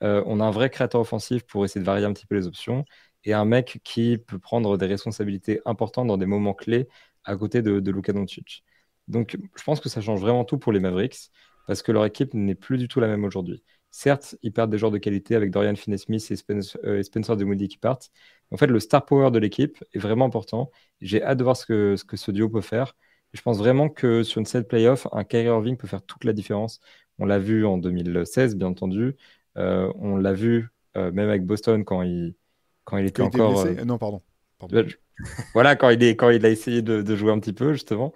On 0.01 0.39
a 0.41 0.45
un 0.45 0.51
vrai 0.51 0.69
créateur 0.69 1.01
offensif 1.01 1.43
pour 1.43 1.65
essayer 1.65 1.81
de 1.81 1.86
varier 1.86 2.05
un 2.05 2.13
petit 2.13 2.25
peu 2.25 2.36
les 2.36 2.47
options 2.47 2.86
et 3.23 3.34
un 3.34 3.45
mec 3.45 3.79
qui 3.84 4.17
peut 4.17 4.39
prendre 4.39 4.77
des 4.77 4.88
responsabilités 4.88 5.61
importantes 5.65 6.07
dans 6.07 6.17
des 6.17 6.25
moments 6.25 6.53
clés 6.53 6.88
à 7.23 7.36
côté 7.38 7.61
de, 7.61 7.79
de 7.79 7.91
Luka 7.91 8.13
Doncic. 8.13 8.63
Donc, 9.08 9.38
je 9.56 9.64
pense 9.64 9.80
que 9.80 9.89
ça 9.89 10.01
change 10.01 10.22
vraiment 10.22 10.45
tout 10.45 10.58
pour 10.58 10.72
les 10.72 10.80
Mavericks 10.80 11.30
parce 11.68 11.82
que 11.82 11.91
leur 11.91 12.06
équipe 12.06 12.34
n'est 12.34 12.56
plus 12.56 12.78
du 12.78 12.88
tout 12.88 12.99
la 12.99 13.08
même 13.08 13.24
aujourd'hui. 13.24 13.64
Certes, 13.91 14.36
ils 14.41 14.51
perdent 14.51 14.72
des 14.72 14.78
joueurs 14.78 14.91
de 14.91 14.97
qualité 14.97 15.36
avec 15.36 15.51
Dorian 15.51 15.76
Finney-Smith 15.76 16.26
et 16.32 16.36
Spencer, 16.36 16.80
euh, 16.84 17.04
Spencer 17.04 17.38
Dinwiddie 17.38 17.68
qui 17.68 17.78
partent. 17.78 18.10
En 18.51 18.58
fait, 18.58 18.68
le 18.68 18.80
star 18.80 19.06
power 19.06 19.32
de 19.32 19.39
l'équipe 19.39 19.84
est 19.93 19.99
vraiment 19.99 20.26
important. 20.26 20.72
J'ai 21.01 21.24
hâte 21.24 21.38
de 21.38 21.43
voir 21.43 21.56
ce 21.56 21.66
que, 21.66 21.95
ce 21.95 22.04
que 22.04 22.18
ce 22.18 22.32
duo 22.32 22.49
peut 22.49 22.62
faire. 22.62 22.95
Je 23.34 23.41
pense 23.41 23.58
vraiment 23.58 23.89
que 23.89 24.24
sur 24.24 24.39
une 24.39 24.45
série 24.45 24.64
de 24.64 24.68
playoff, 24.68 25.08
un 25.12 25.24
Kyrie 25.24 25.45
Irving 25.45 25.78
peut 25.78 25.88
faire 25.88 26.04
toute 26.04 26.24
la 26.24 26.34
différence. 26.34 26.80
On 27.20 27.26
l'a 27.26 27.39
vu 27.39 27.66
en 27.66 27.78
2016, 27.78 28.56
bien 28.56 28.68
entendu. 28.68 29.16
Euh, 29.58 29.91
on 29.95 30.18
l'a 30.18 30.34
vu 30.34 30.70
euh, 30.97 31.12
même 31.12 31.30
avec 31.30 31.45
Boston 31.45 31.84
quand 31.84 32.01
il, 32.04 32.36
quand 32.86 32.97
il 32.97 33.06
était 33.06 33.22
encore. 33.22 33.64
blessé 33.64 33.80
euh, 33.80 33.82
Euh, 33.82 33.86
Non, 33.86 33.97
pardon. 33.97 34.22
Voilà, 35.54 35.76
quand 35.76 35.89
il, 35.89 36.04
est, 36.04 36.16
quand 36.16 36.30
il 36.30 36.45
a 36.45 36.49
essayé 36.49 36.82
de, 36.82 37.16
jouer 37.16 37.32
un 37.32 37.39
petit 37.39 37.54
peu, 37.54 37.74
justement. 37.74 38.14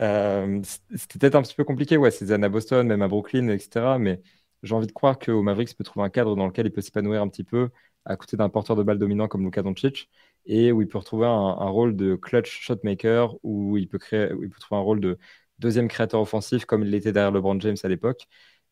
Euh, 0.00 0.60
C'était 0.94 1.18
peut-être 1.18 1.34
un 1.34 1.42
petit 1.42 1.54
peu 1.54 1.64
compliqué, 1.64 1.96
ouais, 1.96 2.10
ces 2.10 2.32
années 2.32 2.46
à 2.46 2.48
Boston, 2.48 2.86
même 2.86 3.02
à 3.02 3.08
Brooklyn, 3.08 3.48
etc. 3.48 3.98
Mais 3.98 4.22
j'ai 4.62 4.74
envie 4.74 4.86
de 4.86 4.92
croire 4.92 5.18
qu'au 5.18 5.42
Mavericks 5.42 5.76
peut 5.76 5.84
trouver 5.84 6.06
un 6.06 6.10
cadre 6.10 6.36
dans 6.36 6.46
lequel 6.46 6.66
il 6.66 6.72
peut 6.72 6.80
s'épanouir 6.80 7.22
un 7.22 7.28
petit 7.28 7.44
peu 7.44 7.70
à 8.04 8.16
côté 8.16 8.36
d'un 8.36 8.48
porteur 8.48 8.76
de 8.76 8.82
balle 8.82 8.98
dominant 8.98 9.28
comme 9.28 9.44
Luka 9.44 9.62
Doncic 9.62 10.08
et 10.46 10.72
où 10.72 10.80
il 10.80 10.88
peut 10.88 10.98
retrouver 10.98 11.26
un, 11.26 11.30
un 11.30 11.68
rôle 11.68 11.94
de 11.96 12.14
clutch 12.16 12.60
shotmaker, 12.62 13.34
où 13.42 13.76
il 13.76 13.86
peut, 13.88 13.98
créer, 13.98 14.32
où 14.32 14.42
il 14.42 14.48
peut 14.50 14.58
trouver 14.60 14.80
un 14.80 14.84
rôle 14.84 15.00
de 15.00 15.18
deuxième 15.58 15.88
créateur 15.88 16.20
offensif 16.20 16.64
comme 16.64 16.82
il 16.82 16.90
l'était 16.90 17.12
derrière 17.12 17.32
LeBron 17.32 17.60
James 17.60 17.76
à 17.82 17.88
l'époque. 17.88 18.26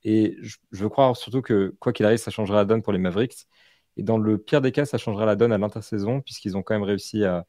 Et 0.04 0.36
je, 0.40 0.56
je 0.72 0.82
veux 0.84 0.88
croire 0.88 1.16
surtout 1.16 1.42
que, 1.42 1.74
quoi 1.80 1.92
qu'il 1.92 2.06
arrive, 2.06 2.18
ça 2.18 2.30
changera 2.30 2.56
la 2.58 2.64
donne 2.64 2.82
pour 2.82 2.92
les 2.92 2.98
Mavericks. 2.98 3.46
Et 3.96 4.02
dans 4.02 4.18
le 4.18 4.38
pire 4.38 4.60
des 4.60 4.72
cas, 4.72 4.84
ça 4.84 4.98
changera 4.98 5.26
la 5.26 5.36
donne 5.36 5.52
à 5.52 5.58
l'intersaison, 5.58 6.20
puisqu'ils 6.20 6.56
ont 6.56 6.62
quand 6.62 6.74
même 6.74 6.82
réussi 6.82 7.24
à, 7.24 7.46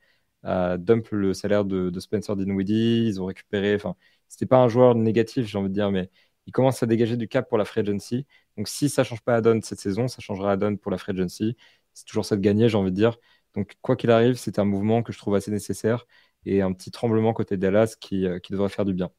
dump 0.77 1.09
le 1.11 1.33
salaire 1.33 1.65
de, 1.65 1.89
de 1.89 1.99
Spencer 1.99 2.35
Dinwiddie. 2.35 3.05
Ils 3.07 3.21
ont 3.21 3.25
récupéré. 3.25 3.75
Enfin, 3.75 3.95
c'était 4.29 4.45
pas 4.45 4.57
un 4.57 4.67
joueur 4.69 4.95
négatif, 4.95 5.45
j'ai 5.45 5.57
envie 5.57 5.69
de 5.69 5.73
dire, 5.73 5.91
mais 5.91 6.09
il 6.47 6.51
commence 6.53 6.81
à 6.83 6.85
dégager 6.85 7.17
du 7.17 7.27
cap 7.27 7.47
pour 7.49 7.57
la 7.57 7.65
free 7.65 7.81
agency. 7.81 8.25
Donc, 8.57 8.67
si 8.67 8.89
ça 8.89 9.03
change 9.03 9.21
pas 9.21 9.33
la 9.33 9.41
donne 9.41 9.61
cette 9.61 9.79
saison, 9.79 10.07
ça 10.07 10.21
changera 10.21 10.47
la 10.49 10.57
donne 10.57 10.77
pour 10.77 10.91
la 10.91 10.97
free 10.97 11.11
agency. 11.13 11.57
C'est 11.93 12.05
toujours 12.05 12.25
ça 12.25 12.35
de 12.35 12.41
gagner, 12.41 12.69
j'ai 12.69 12.77
envie 12.77 12.91
de 12.91 12.95
dire. 12.95 13.17
Donc, 13.53 13.75
quoi 13.81 13.95
qu'il 13.95 14.11
arrive, 14.11 14.35
c'est 14.35 14.59
un 14.59 14.65
mouvement 14.65 15.03
que 15.03 15.11
je 15.13 15.17
trouve 15.17 15.35
assez 15.35 15.51
nécessaire 15.51 16.05
et 16.45 16.61
un 16.61 16.71
petit 16.73 16.91
tremblement 16.91 17.33
côté 17.33 17.57
Dallas 17.57 17.95
qui, 17.99 18.25
euh, 18.25 18.39
qui 18.39 18.53
devrait 18.53 18.69
faire 18.69 18.85
du 18.85 18.93
bien. 18.93 19.11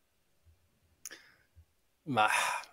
Bah, 2.08 2.30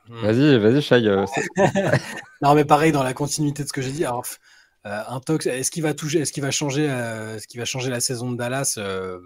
hmm. 0.08 0.22
Vas-y, 0.22 0.58
vas-y, 0.58 0.82
Shai. 0.82 1.06
euh, 1.08 1.26
non, 2.42 2.56
mais 2.56 2.66
pareil, 2.66 2.92
dans 2.92 3.04
la 3.04 3.14
continuité 3.14 3.64
de 3.64 3.68
ce 3.68 3.74
que 3.74 3.82
j'ai 3.82 3.92
dit. 3.92 4.06
Alors, 4.06 4.26
Euh, 4.86 5.04
un 5.08 5.20
tox, 5.20 5.48
est-ce 5.48 5.72
qu'il 5.72 5.82
va 5.84 5.94
toucher, 5.96 6.20
est-ce 6.20 6.32
qu'il 6.32 6.44
va 6.44 6.52
changer, 6.52 6.88
euh, 6.90 7.40
ce 7.40 7.48
qui 7.48 7.58
va 7.58 7.66
changer 7.66 7.90
la 7.90 8.00
saison 8.00 8.32
de 8.32 8.38
Dallas 8.38 8.76
euh, 8.78 9.20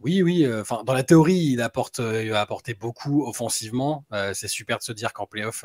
Oui, 0.00 0.22
oui. 0.22 0.46
Enfin, 0.60 0.84
dans 0.84 0.92
la 0.92 1.02
théorie, 1.04 1.52
il 1.52 1.62
apporte, 1.62 2.00
il 2.00 2.30
va 2.30 2.40
apporter 2.40 2.74
beaucoup 2.74 3.26
offensivement. 3.26 4.04
c'est 4.34 4.48
super 4.48 4.78
de 4.78 4.82
se 4.82 4.92
dire 4.92 5.12
qu'en 5.12 5.26
playoff, 5.26 5.64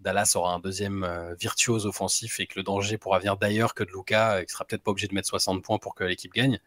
Dallas 0.00 0.32
aura 0.36 0.54
un 0.54 0.58
deuxième 0.58 1.06
virtuose 1.38 1.86
offensif 1.86 2.40
et 2.40 2.46
que 2.46 2.54
le 2.58 2.62
danger 2.64 2.98
pourra 2.98 3.18
venir 3.18 3.36
d'ailleurs 3.36 3.74
que 3.74 3.84
de 3.84 3.90
Luca, 3.90 4.40
et 4.40 4.44
qu'il 4.46 4.52
sera 4.52 4.64
peut-être 4.64 4.82
pas 4.82 4.90
obligé 4.90 5.08
de 5.08 5.14
mettre 5.14 5.28
60 5.28 5.62
points 5.62 5.78
pour 5.78 5.94
que 5.94 6.04
l'équipe 6.04 6.32
gagne. 6.32 6.58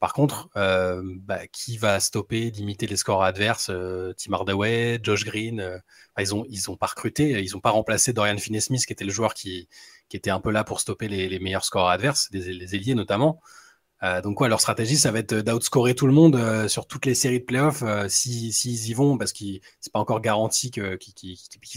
Par 0.00 0.12
contre, 0.14 0.48
bah, 0.54 1.46
qui 1.52 1.76
va 1.76 2.00
stopper 2.00 2.50
d'imiter 2.50 2.86
les 2.86 2.96
scores 2.96 3.22
adverses 3.22 3.70
Tim 4.16 4.32
Hardaway, 4.32 4.98
Josh 5.02 5.24
Green 5.24 5.82
Ils 6.18 6.28
n'ont 6.30 6.46
ils 6.48 6.70
ont 6.70 6.76
pas 6.76 6.86
recruté, 6.86 7.42
ils 7.44 7.52
n'ont 7.52 7.60
pas 7.60 7.70
remplacé 7.70 8.12
Dorian 8.14 8.38
Finney-Smith, 8.38 8.86
qui 8.86 8.92
était 8.94 9.04
le 9.04 9.12
joueur 9.12 9.34
qui, 9.34 9.68
qui 10.08 10.16
était 10.16 10.30
un 10.30 10.40
peu 10.40 10.50
là 10.50 10.64
pour 10.64 10.80
stopper 10.80 11.06
les, 11.06 11.38
meilleurs 11.38 11.66
scores 11.66 11.90
adverses, 11.90 12.30
les 12.32 12.74
ailiers 12.74 12.94
notamment. 12.94 13.40
Euh, 14.02 14.22
donc, 14.22 14.36
quoi, 14.36 14.48
leur 14.48 14.60
stratégie, 14.60 14.96
ça 14.96 15.10
va 15.10 15.18
être 15.18 15.34
d'outscorer 15.34 15.94
tout 15.94 16.06
le 16.06 16.12
monde 16.12 16.36
euh, 16.36 16.68
sur 16.68 16.86
toutes 16.86 17.04
les 17.04 17.14
séries 17.14 17.40
de 17.40 17.44
playoffs 17.44 17.82
euh, 17.82 18.08
s'ils 18.08 18.88
y 18.88 18.94
vont, 18.94 19.18
parce 19.18 19.32
que 19.32 19.44
c'est 19.80 19.92
pas 19.92 19.98
encore 19.98 20.20
garanti 20.20 20.70
qu'ils 20.70 20.98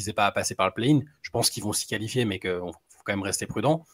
n'aient 0.05 0.13
pas 0.13 0.25
à 0.27 0.31
passer 0.31 0.55
par 0.55 0.67
le 0.67 0.73
play-in. 0.73 1.01
Je 1.21 1.29
pense 1.31 1.49
qu'ils 1.49 1.63
vont 1.63 1.73
s'y 1.73 1.85
qualifier, 1.85 2.23
mais 2.23 2.39
qu'il 2.39 2.51
faut 2.51 3.03
quand 3.03 3.13
même 3.13 3.23
rester 3.23 3.45
prudent. 3.45 3.85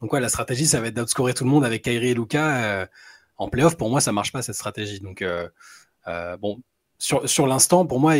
Donc, 0.00 0.12
ouais, 0.12 0.20
la 0.20 0.28
stratégie, 0.28 0.66
ça 0.66 0.80
va 0.80 0.88
être 0.88 0.94
d'outscorer 0.94 1.34
tout 1.34 1.44
le 1.44 1.50
monde 1.50 1.64
avec 1.64 1.82
Kyrie 1.82 2.08
et 2.08 2.14
Luca. 2.14 2.88
En 3.38 3.48
playoff, 3.48 3.76
pour 3.76 3.88
moi, 3.88 4.00
ça 4.00 4.12
marche 4.12 4.32
pas 4.32 4.42
cette 4.42 4.56
stratégie. 4.56 5.00
Donc, 5.00 5.24
bon, 6.40 6.60
sur, 6.98 7.46
l'instant, 7.46 7.86
pour 7.86 8.00
moi, 8.00 8.14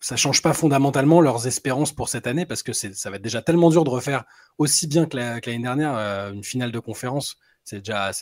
ça 0.00 0.16
change 0.16 0.40
pas 0.40 0.54
fondamentalement 0.54 1.20
leurs 1.20 1.46
espérances 1.46 1.92
pour 1.92 2.08
cette 2.08 2.26
année 2.26 2.46
parce 2.46 2.62
que 2.62 2.72
ça 2.72 3.10
va 3.10 3.16
être 3.16 3.22
déjà 3.22 3.42
tellement 3.42 3.68
dur 3.68 3.84
de 3.84 3.90
refaire 3.90 4.24
aussi 4.56 4.86
bien 4.86 5.06
que 5.06 5.16
l'année 5.16 5.62
dernière 5.62 5.94
euh, 5.94 6.32
une 6.32 6.44
finale 6.44 6.72
de 6.72 6.78
conférence. 6.78 7.36
C'est 7.64 7.80
déjà, 7.80 8.12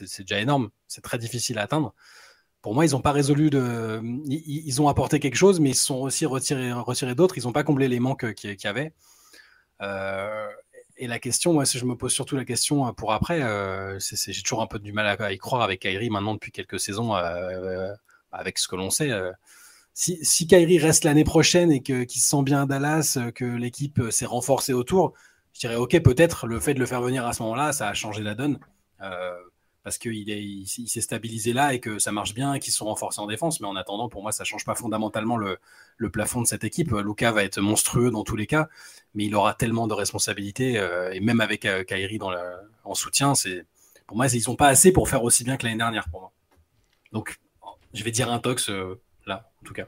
énorme. 0.41 0.71
C'est 0.89 1.03
très 1.03 1.19
difficile 1.19 1.59
à 1.59 1.63
atteindre. 1.63 1.95
Pour 2.63 2.75
moi, 2.75 2.85
ils 2.85 2.93
n'ont 2.93 3.01
pas 3.01 3.13
résolu 3.13 3.49
de. 3.49 4.03
Ils, 4.27 4.83
ont 4.83 4.89
apporté 4.89 5.21
quelque 5.21 5.37
chose, 5.37 5.61
mais 5.61 5.71
ils 5.71 5.77
se 5.77 5.85
sont 5.85 5.99
aussi 5.99 6.27
retirés, 6.27 7.15
d'autres. 7.15 7.39
Ils 7.39 7.45
n'ont 7.45 7.53
pas 7.53 7.63
comblé 7.63 7.87
les 7.87 8.01
manques 8.01 8.35
qu'il 8.35 8.57
y 8.61 8.67
avait. 8.67 8.93
Euh, 9.83 10.49
et 10.99 11.07
la 11.07 11.19
question, 11.19 11.53
moi, 11.53 11.67
si 11.67 11.79
je 11.79 11.85
me 11.85 11.97
pose 11.97 12.13
surtout 12.13 12.37
la 12.37 12.45
question 12.45 12.87
euh, 12.87 12.93
pour 12.93 13.13
après, 13.13 13.41
c'est, 13.99 14.33
j'ai 14.33 14.43
toujours 14.43 14.63
un 14.63 14.67
peu 14.67 14.79
du 14.79 14.93
mal 14.93 15.17
à, 15.19 15.33
y 15.33 15.39
croire 15.39 15.63
avec 15.63 15.81
Kyrie 15.81 16.11
maintenant 16.11 16.35
depuis 16.35 16.53
quelques 16.53 16.81
saisons, 16.81 17.15
avec 18.33 18.59
ce 18.59 18.69
que 18.69 18.77
l'on 18.77 18.91
sait 18.91 19.11
si, 19.97 20.19
si 20.23 20.47
Kyrie 20.47 20.79
reste 20.79 21.05
l'année 21.05 21.25
prochaine 21.25 21.73
et 21.73 21.81
qu'il 21.81 22.09
se 22.11 22.29
sent 22.29 22.43
bien 22.43 22.63
à 22.63 22.67
Dallas, 22.67 23.17
euh, 23.17 23.31
que 23.31 23.47
l'équipe 23.47 23.99
euh, 23.99 24.11
s'est 24.11 24.27
renforcée 24.27 24.75
autour, 24.75 25.15
je 25.55 25.61
dirais 25.61 25.77
ok, 25.77 26.01
peut-être 26.03 26.47
le 26.47 26.61
fait 26.61 26.75
de 26.75 26.81
le 26.81 26.87
faire 26.87 27.01
venir 27.01 27.27
à 27.27 27.33
ce 27.33 27.43
moment-là, 27.43 27.73
ça 27.73 27.89
a 27.89 27.95
changé 27.95 28.23
la 28.23 28.35
donne. 28.35 28.59
Euh, 29.87 29.91
parce 29.91 29.99
qu'il 29.99 30.29
il, 30.29 30.67
s'est 30.67 31.01
stabilisé 31.01 31.53
là 31.53 31.73
et 31.73 31.81
que 31.81 31.99
ça 31.99 32.11
marche 32.11 32.35
bien 32.35 32.55
et 32.55 32.61
qu'ils 32.61 32.73
sont 32.73 32.87
renforcés 32.87 33.21
en 33.21 33.27
défense. 33.27 33.61
Mais 33.61 33.69
en 33.69 33.77
attendant, 33.77 34.09
pour 34.09 34.23
moi, 34.23 34.33
ça 34.33 34.45
change 34.45 34.65
pas 34.65 34.75
fondamentalement 34.75 35.37
le, 35.37 35.59
plafond 36.11 36.43
de 36.43 36.47
cette 36.47 36.65
équipe. 36.65 36.91
Luca 36.91 37.33
va 37.33 37.45
être 37.45 37.61
monstrueux 37.61 38.11
dans 38.11 38.25
tous 38.25 38.37
les 38.37 38.47
cas, 38.47 38.69
mais 39.15 39.25
il 39.25 39.35
aura 39.35 39.55
tellement 39.55 39.87
de 39.87 39.95
responsabilités. 39.95 40.75
et 41.13 41.21
même 41.21 41.41
avec 41.41 41.67
Kyrie 41.87 42.19
dans 42.19 42.33
en 42.85 42.95
soutien, 42.95 43.33
pour 44.07 44.17
moi, 44.17 44.27
ils 44.27 44.41
sont 44.41 44.57
pas 44.57 44.69
assez 44.69 44.93
pour 44.93 45.09
faire 45.09 45.23
aussi 45.23 45.45
bien 45.45 45.57
que 45.57 45.65
l'année 45.65 45.79
dernière 45.79 46.09
pour 46.11 46.21
moi. 46.21 46.33
Donc, 47.13 47.39
je 47.95 48.05
vais 48.05 48.11
dire 48.11 48.31
un 48.31 48.39
tox 48.39 48.71
là, 49.27 49.49
en 49.63 49.65
tout 49.65 49.75
cas. 49.75 49.87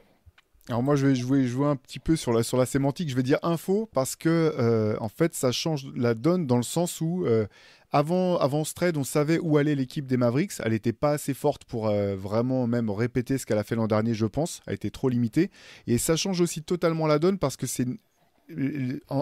Alors 0.69 0.83
moi 0.83 0.95
je 0.95 1.07
vais 1.07 1.15
jouer, 1.15 1.65
un 1.65 1.75
petit 1.75 1.97
peu 1.97 2.15
sur 2.15 2.31
la, 2.31 2.65
sémantique, 2.65 3.09
je 3.09 3.15
vais 3.15 3.23
dire 3.23 3.39
info 3.41 3.89
parce 3.91 4.15
que 4.15 4.29
euh, 4.29 4.95
en 4.99 5.09
fait 5.09 5.33
ça 5.33 5.51
change 5.51 5.87
la 5.95 6.13
donne 6.13 6.45
dans 6.45 6.57
le 6.57 6.63
sens 6.63 7.01
où 7.01 7.25
euh, 7.25 7.47
avant, 7.91 8.37
avant 8.37 8.63
ce 8.63 8.73
trade 8.73 8.97
on 8.97 9.03
savait 9.03 9.39
où 9.39 9.57
allait 9.57 9.75
l'équipe 9.75 10.05
des 10.05 10.17
Mavericks, 10.17 10.53
elle 10.63 10.71
n'était 10.71 10.93
pas 10.93 11.11
assez 11.11 11.33
forte 11.33 11.65
pour 11.65 11.87
euh, 11.87 12.15
vraiment 12.15 12.67
même 12.67 12.89
répéter 12.89 13.37
ce 13.37 13.45
qu'elle 13.45 13.57
a 13.57 13.63
fait 13.63 13.75
l'an 13.75 13.87
dernier 13.87 14.13
je 14.13 14.25
pense, 14.25 14.61
elle 14.67 14.75
était 14.75 14.89
trop 14.89 15.09
limitée 15.09 15.49
et 15.87 15.97
ça 15.97 16.15
change 16.15 16.41
aussi 16.41 16.61
totalement 16.61 17.07
la 17.07 17.19
donne 17.19 17.37
parce 17.37 17.57
que 17.57 17.67
c'est 17.67 17.87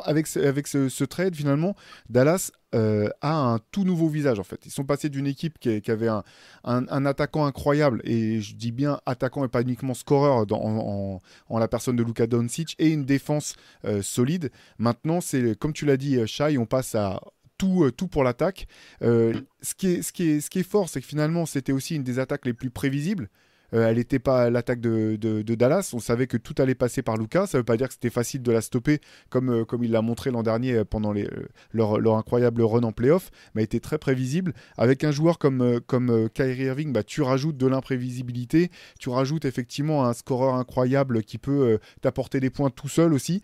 avec, 0.05 0.27
ce, 0.27 0.39
avec 0.39 0.67
ce, 0.67 1.03
trade, 1.03 1.35
finalement, 1.35 1.75
Dallas 2.09 2.51
euh, 2.75 3.09
a 3.21 3.33
un 3.33 3.59
tout 3.71 3.83
nouveau 3.83 4.07
visage, 4.07 4.39
en 4.39 4.43
fait. 4.43 4.65
Ils 4.65 4.71
sont 4.71 4.85
passés 4.85 5.09
d'une 5.09 5.27
équipe 5.27 5.59
qui, 5.59 5.91
avait 5.91 6.07
un, 6.07 6.23
un, 6.63 7.05
attaquant 7.05 7.45
incroyable, 7.45 8.01
et 8.05 8.41
je 8.41 8.55
dis 8.55 8.71
bien 8.71 8.99
attaquant 9.05 9.43
et 9.43 9.47
pas 9.47 9.61
uniquement 9.61 9.93
scoreur 9.93 10.45
en, 10.51 11.21
en, 11.49 11.59
la 11.59 11.67
personne 11.67 11.95
de 11.95 12.03
Luka 12.03 12.27
Doncic, 12.27 12.75
et 12.79 12.89
une 12.89 13.05
défense 13.05 13.55
euh, 13.85 14.01
solide. 14.01 14.51
Maintenant, 14.77 15.21
c'est 15.21 15.57
comme 15.57 15.73
tu 15.73 15.85
l'as 15.85 15.97
dit, 15.97 16.25
Shai, 16.25 16.57
on 16.57 16.65
passe 16.65 16.95
à 16.95 17.21
tout, 17.57 17.83
euh, 17.83 17.91
tout 17.91 18.07
pour 18.07 18.23
l'attaque. 18.23 18.67
ce, 19.01 19.33
qui 19.77 19.87
est, 19.87 20.01
ce, 20.01 20.11
ce 20.11 20.49
qui 20.49 20.59
est 20.59 20.63
fort, 20.63 20.89
c'est 20.89 21.01
que 21.01 21.07
finalement, 21.07 21.45
c'était 21.45 21.71
aussi 21.71 21.95
une 21.95 22.03
des 22.03 22.19
attaques 22.19 22.45
les 22.45 22.53
plus 22.53 22.69
prévisibles. 22.69 23.29
Euh, 23.73 23.87
elle 23.87 23.97
n'était 23.97 24.19
pas 24.19 24.49
l'attaque 24.49 24.79
de, 24.79 25.17
Dallas. 25.55 25.91
On 25.93 25.99
savait 25.99 26.27
que 26.27 26.37
tout 26.37 26.55
allait 26.59 26.75
passer 26.75 27.01
par 27.01 27.17
Lucas. 27.17 27.47
Ça 27.47 27.57
ne 27.57 27.61
veut 27.61 27.65
pas 27.65 27.77
dire 27.77 27.87
que 27.87 27.93
c'était 27.93 28.09
facile 28.09 28.41
de 28.41 28.51
la 28.51 28.61
stopper, 28.61 28.99
comme, 29.29 29.49
euh, 29.49 29.65
comme 29.65 29.83
il 29.83 29.91
l'a 29.91 30.01
montré 30.01 30.31
l'an 30.31 30.43
dernier 30.43 30.73
euh, 30.73 30.85
pendant 30.85 31.11
les, 31.11 31.27
leur, 31.71 32.15
incroyable 32.17 32.61
run 32.61 32.83
en 32.83 32.91
playoff, 32.91 33.29
mais 33.55 33.63
était 33.63 33.79
très 33.79 33.97
prévisible. 33.97 34.53
Avec 34.77 35.03
un 35.03 35.11
joueur 35.11 35.37
comme, 35.37 35.79
comme 35.87 36.29
Kyrie 36.33 36.65
Irving, 36.65 36.93
bah, 36.93 37.03
tu 37.03 37.21
rajoutes 37.21 37.57
de 37.57 37.67
l'imprévisibilité, 37.67 38.71
tu 38.99 39.09
rajoutes 39.09 39.45
effectivement 39.45 40.05
un 40.05 40.13
scoreur 40.13 40.55
incroyable 40.55 41.23
qui 41.23 41.37
peut 41.37 41.79
t'apporter 42.01 42.39
des 42.39 42.49
points 42.49 42.69
tout 42.69 42.87
seul 42.87 43.13
aussi. 43.13 43.41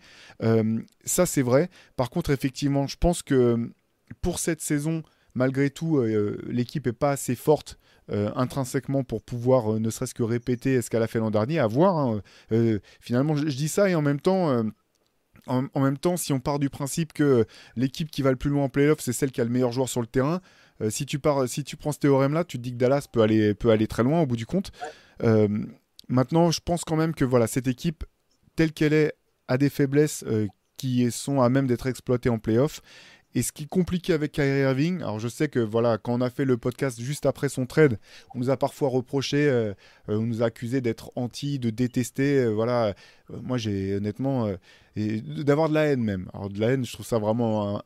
ça, 1.04 1.26
c'est 1.26 1.42
vrai. 1.42 1.68
Par 1.96 2.10
contre, 2.10 2.30
effectivement, 2.30 2.86
je 2.86 2.96
pense 2.96 3.22
que 3.22 3.70
pour 4.20 4.38
cette 4.38 4.60
saison, 4.60 5.02
malgré 5.34 5.70
tout, 5.70 6.00
l'équipe 6.46 6.86
n'est 6.86 6.92
pas 6.92 7.12
assez 7.12 7.34
forte 7.34 7.78
euh, 8.10 8.30
intrinsèquement 8.36 9.02
pour 9.02 9.22
pouvoir 9.22 9.72
euh, 9.72 9.78
ne 9.78 9.88
serait-ce 9.88 10.12
que 10.12 10.22
répéter 10.22 10.82
ce 10.82 10.90
qu'elle 10.90 11.02
a 11.02 11.06
fait 11.06 11.20
l'an 11.20 11.30
dernier, 11.30 11.58
à 11.58 11.66
voir. 11.66 11.96
Hein. 11.96 12.20
Euh, 12.52 12.78
finalement, 13.00 13.34
je, 13.34 13.44
dis 13.44 13.68
ça 13.68 13.88
et 13.88 13.94
en 13.94 14.02
même 14.02 14.20
temps. 14.20 14.64
En, 15.46 15.68
même 15.76 15.98
temps, 15.98 16.16
si 16.16 16.32
on 16.32 16.40
part 16.40 16.58
du 16.58 16.70
principe 16.70 17.12
que 17.12 17.44
l'équipe 17.76 18.10
qui 18.10 18.22
va 18.22 18.30
le 18.30 18.36
plus 18.36 18.48
loin 18.48 18.64
en 18.64 18.68
playoff, 18.70 19.00
c'est 19.00 19.12
celle 19.12 19.30
qui 19.30 19.42
a 19.42 19.44
le 19.44 19.50
meilleur 19.50 19.72
joueur 19.72 19.90
sur 19.90 20.00
le 20.00 20.06
terrain, 20.06 20.40
si, 20.88 21.04
tu 21.04 21.18
pars, 21.18 21.46
si 21.46 21.64
tu 21.64 21.76
prends 21.76 21.92
ce 21.92 21.98
théorème-là, 21.98 22.44
tu 22.44 22.56
te 22.56 22.62
dis 22.62 22.72
que 22.72 22.78
Dallas 22.78 23.06
peut 23.12 23.20
aller, 23.20 23.52
peut 23.52 23.68
aller 23.68 23.86
très 23.86 24.02
loin 24.02 24.22
au 24.22 24.26
bout 24.26 24.36
du 24.36 24.46
compte. 24.46 24.72
maintenant, 26.08 26.50
je 26.50 26.60
pense 26.64 26.84
quand 26.84 26.96
même 26.96 27.14
que 27.14 27.26
voilà, 27.26 27.46
cette 27.46 27.66
équipe, 27.66 28.04
telle 28.56 28.72
qu'elle 28.72 28.94
est, 28.94 29.12
a 29.48 29.58
des 29.58 29.68
faiblesses 29.68 30.24
qui 30.78 31.10
sont 31.10 31.42
à 31.42 31.50
même 31.50 31.66
d'être 31.66 31.88
exploitées 31.88 32.30
en 32.30 32.38
playoff. 32.38 32.80
Et 33.34 33.42
ce 33.42 33.50
qui 33.50 33.64
est 33.64 33.68
compliqué 33.68 34.12
avec 34.12 34.32
Kyrie 34.32 34.60
Irving, 34.60 34.98
alors 34.98 35.18
je 35.18 35.26
sais 35.26 35.48
que 35.48 35.58
voilà, 35.58 35.98
quand 35.98 36.14
on 36.14 36.20
a 36.20 36.30
fait 36.30 36.44
le 36.44 36.56
podcast 36.56 37.00
juste 37.00 37.26
après 37.26 37.48
son 37.48 37.66
trade, 37.66 37.98
on 38.34 38.38
nous 38.38 38.50
a 38.50 38.56
parfois 38.56 38.88
reproché, 38.88 39.48
euh, 39.48 39.74
euh, 40.08 40.18
on 40.18 40.22
nous 40.22 40.42
a 40.42 40.46
accusé 40.46 40.80
d'être 40.80 41.10
anti, 41.16 41.58
de 41.58 41.70
détester. 41.70 42.38
Euh, 42.38 42.50
voilà, 42.50 42.94
moi 43.28 43.58
j'ai 43.58 43.96
honnêtement 43.96 44.48
d'avoir 44.96 45.68
de 45.68 45.74
la 45.74 45.86
haine 45.86 46.02
même. 46.02 46.28
Alors 46.32 46.48
de 46.48 46.60
la 46.60 46.68
haine, 46.70 46.84
je 46.84 46.92
trouve 46.92 47.06
ça 47.06 47.18
vraiment, 47.18 47.82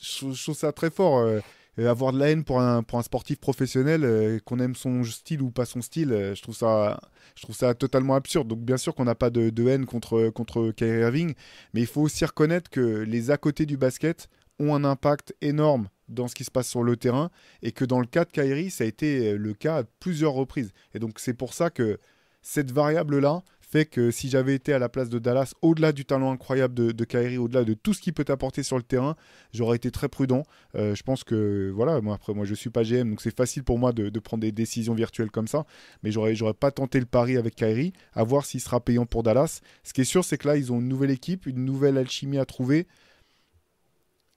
je, 0.00 0.42
trouve 0.42 0.54
ça 0.54 0.70
très 0.70 0.90
fort. 0.90 1.28
avoir 1.76 2.12
de 2.12 2.18
la 2.20 2.30
haine 2.30 2.44
pour 2.44 2.60
un, 2.60 2.84
pour 2.84 3.00
un 3.00 3.02
sportif 3.02 3.40
professionnel, 3.40 4.40
qu'on 4.44 4.60
aime 4.60 4.76
son 4.76 5.02
style 5.02 5.42
ou 5.42 5.50
pas 5.50 5.64
son 5.64 5.82
style, 5.82 6.10
je 6.36 6.40
trouve 6.40 6.54
ça, 6.54 7.00
je 7.34 7.42
trouve 7.42 7.56
ça 7.56 7.74
totalement 7.74 8.14
absurde. 8.14 8.46
Donc 8.46 8.60
bien 8.60 8.76
sûr 8.76 8.94
qu'on 8.94 9.06
n'a 9.06 9.16
pas 9.16 9.30
de, 9.30 9.50
de, 9.50 9.68
haine 9.68 9.86
contre, 9.86 10.28
contre 10.28 10.70
Kyrie 10.70 11.00
Irving, 11.00 11.34
mais 11.72 11.80
il 11.80 11.88
faut 11.88 12.02
aussi 12.02 12.24
reconnaître 12.24 12.70
que 12.70 13.00
les 13.00 13.32
à 13.32 13.38
côté 13.38 13.66
du 13.66 13.76
basket 13.76 14.28
ont 14.58 14.74
un 14.74 14.84
impact 14.84 15.34
énorme 15.40 15.88
dans 16.08 16.28
ce 16.28 16.34
qui 16.34 16.44
se 16.44 16.50
passe 16.50 16.68
sur 16.68 16.82
le 16.82 16.96
terrain 16.96 17.30
et 17.62 17.72
que 17.72 17.84
dans 17.84 18.00
le 18.00 18.06
cas 18.06 18.24
de 18.24 18.30
Kyrie, 18.30 18.70
ça 18.70 18.84
a 18.84 18.86
été 18.86 19.32
euh, 19.32 19.36
le 19.36 19.54
cas 19.54 19.78
à 19.78 19.84
plusieurs 19.84 20.32
reprises. 20.32 20.72
Et 20.94 20.98
donc 20.98 21.18
c'est 21.18 21.34
pour 21.34 21.54
ça 21.54 21.70
que 21.70 21.98
cette 22.42 22.70
variable-là 22.70 23.42
fait 23.74 23.86
que 23.86 24.10
si 24.10 24.28
j'avais 24.28 24.54
été 24.54 24.72
à 24.72 24.78
la 24.78 24.88
place 24.88 25.08
de 25.08 25.18
Dallas, 25.18 25.54
au-delà 25.62 25.92
du 25.92 26.04
talent 26.04 26.30
incroyable 26.30 26.74
de, 26.74 26.92
de 26.92 27.38
au-delà 27.38 27.64
de 27.64 27.74
tout 27.74 27.92
ce 27.94 28.00
qu'il 28.00 28.12
peut 28.12 28.24
apporter 28.28 28.62
sur 28.62 28.76
le 28.76 28.82
terrain, 28.82 29.16
j'aurais 29.52 29.76
été 29.76 29.90
très 29.90 30.08
prudent. 30.08 30.44
Euh, 30.76 30.94
je 30.94 31.02
pense 31.02 31.24
que, 31.24 31.72
voilà, 31.74 32.00
moi 32.00 32.14
après, 32.14 32.34
moi 32.34 32.44
je 32.44 32.54
suis 32.54 32.70
pas 32.70 32.84
GM, 32.84 33.10
donc 33.10 33.20
c'est 33.20 33.34
facile 33.34 33.64
pour 33.64 33.78
moi 33.78 33.92
de, 33.92 34.10
de, 34.10 34.20
prendre 34.20 34.42
des 34.42 34.52
décisions 34.52 34.94
virtuelles 34.94 35.30
comme 35.30 35.48
ça, 35.48 35.64
mais 36.02 36.12
j'aurais, 36.12 36.34
j'aurais 36.36 36.54
pas 36.54 36.70
tenté 36.70 37.00
le 37.00 37.06
pari 37.06 37.36
avec 37.36 37.56
Kyrie, 37.56 37.94
à 38.12 38.22
voir 38.22 38.44
s'il 38.44 38.60
sera 38.60 38.78
payant 38.78 39.06
pour 39.06 39.22
Dallas. 39.22 39.60
Ce 39.82 39.92
qui 39.92 40.02
est 40.02 40.04
sûr, 40.04 40.24
c'est 40.24 40.38
que 40.38 40.46
là, 40.46 40.56
ils 40.56 40.72
ont 40.72 40.78
une 40.78 40.88
nouvelle 40.88 41.10
équipe, 41.10 41.46
une 41.46 41.64
nouvelle 41.64 41.98
alchimie 41.98 42.38
à 42.38 42.44
trouver 42.44 42.86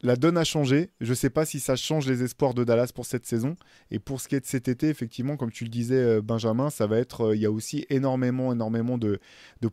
la 0.02 0.16
donne 0.16 0.38
a 0.38 0.43
changé. 0.43 0.91
Je 1.02 1.10
ne 1.10 1.16
sais 1.16 1.30
pas 1.30 1.45
si 1.45 1.60
ça 1.60 1.76
change 1.76 2.08
les 2.08 2.24
espoirs 2.24 2.54
de 2.54 2.64
Dallas 2.64 2.91
pour 2.93 3.06
cette 3.06 3.26
saison. 3.26 3.56
Et 3.89 4.00
pour 4.00 4.22
ce 4.22 4.28
qui 4.28 4.36
est 4.36 4.39
de 4.39 4.45
cet 4.45 4.68
été, 4.68 4.89
effectivement, 4.89 5.38
comme 5.38 5.52
tu 5.52 5.64
le 5.64 5.70
disais, 5.70 5.95
euh, 5.95 6.22
Benjamin, 6.22 6.70
ça 6.70 6.88
va 6.88 7.00
être. 7.00 7.28
Euh, 7.28 7.36
il 7.36 7.41
y 7.41 7.45
a 7.45 7.52
aussi 7.52 7.86
énormément, 7.89 8.54
énormément 8.54 8.98
de, 8.98 9.20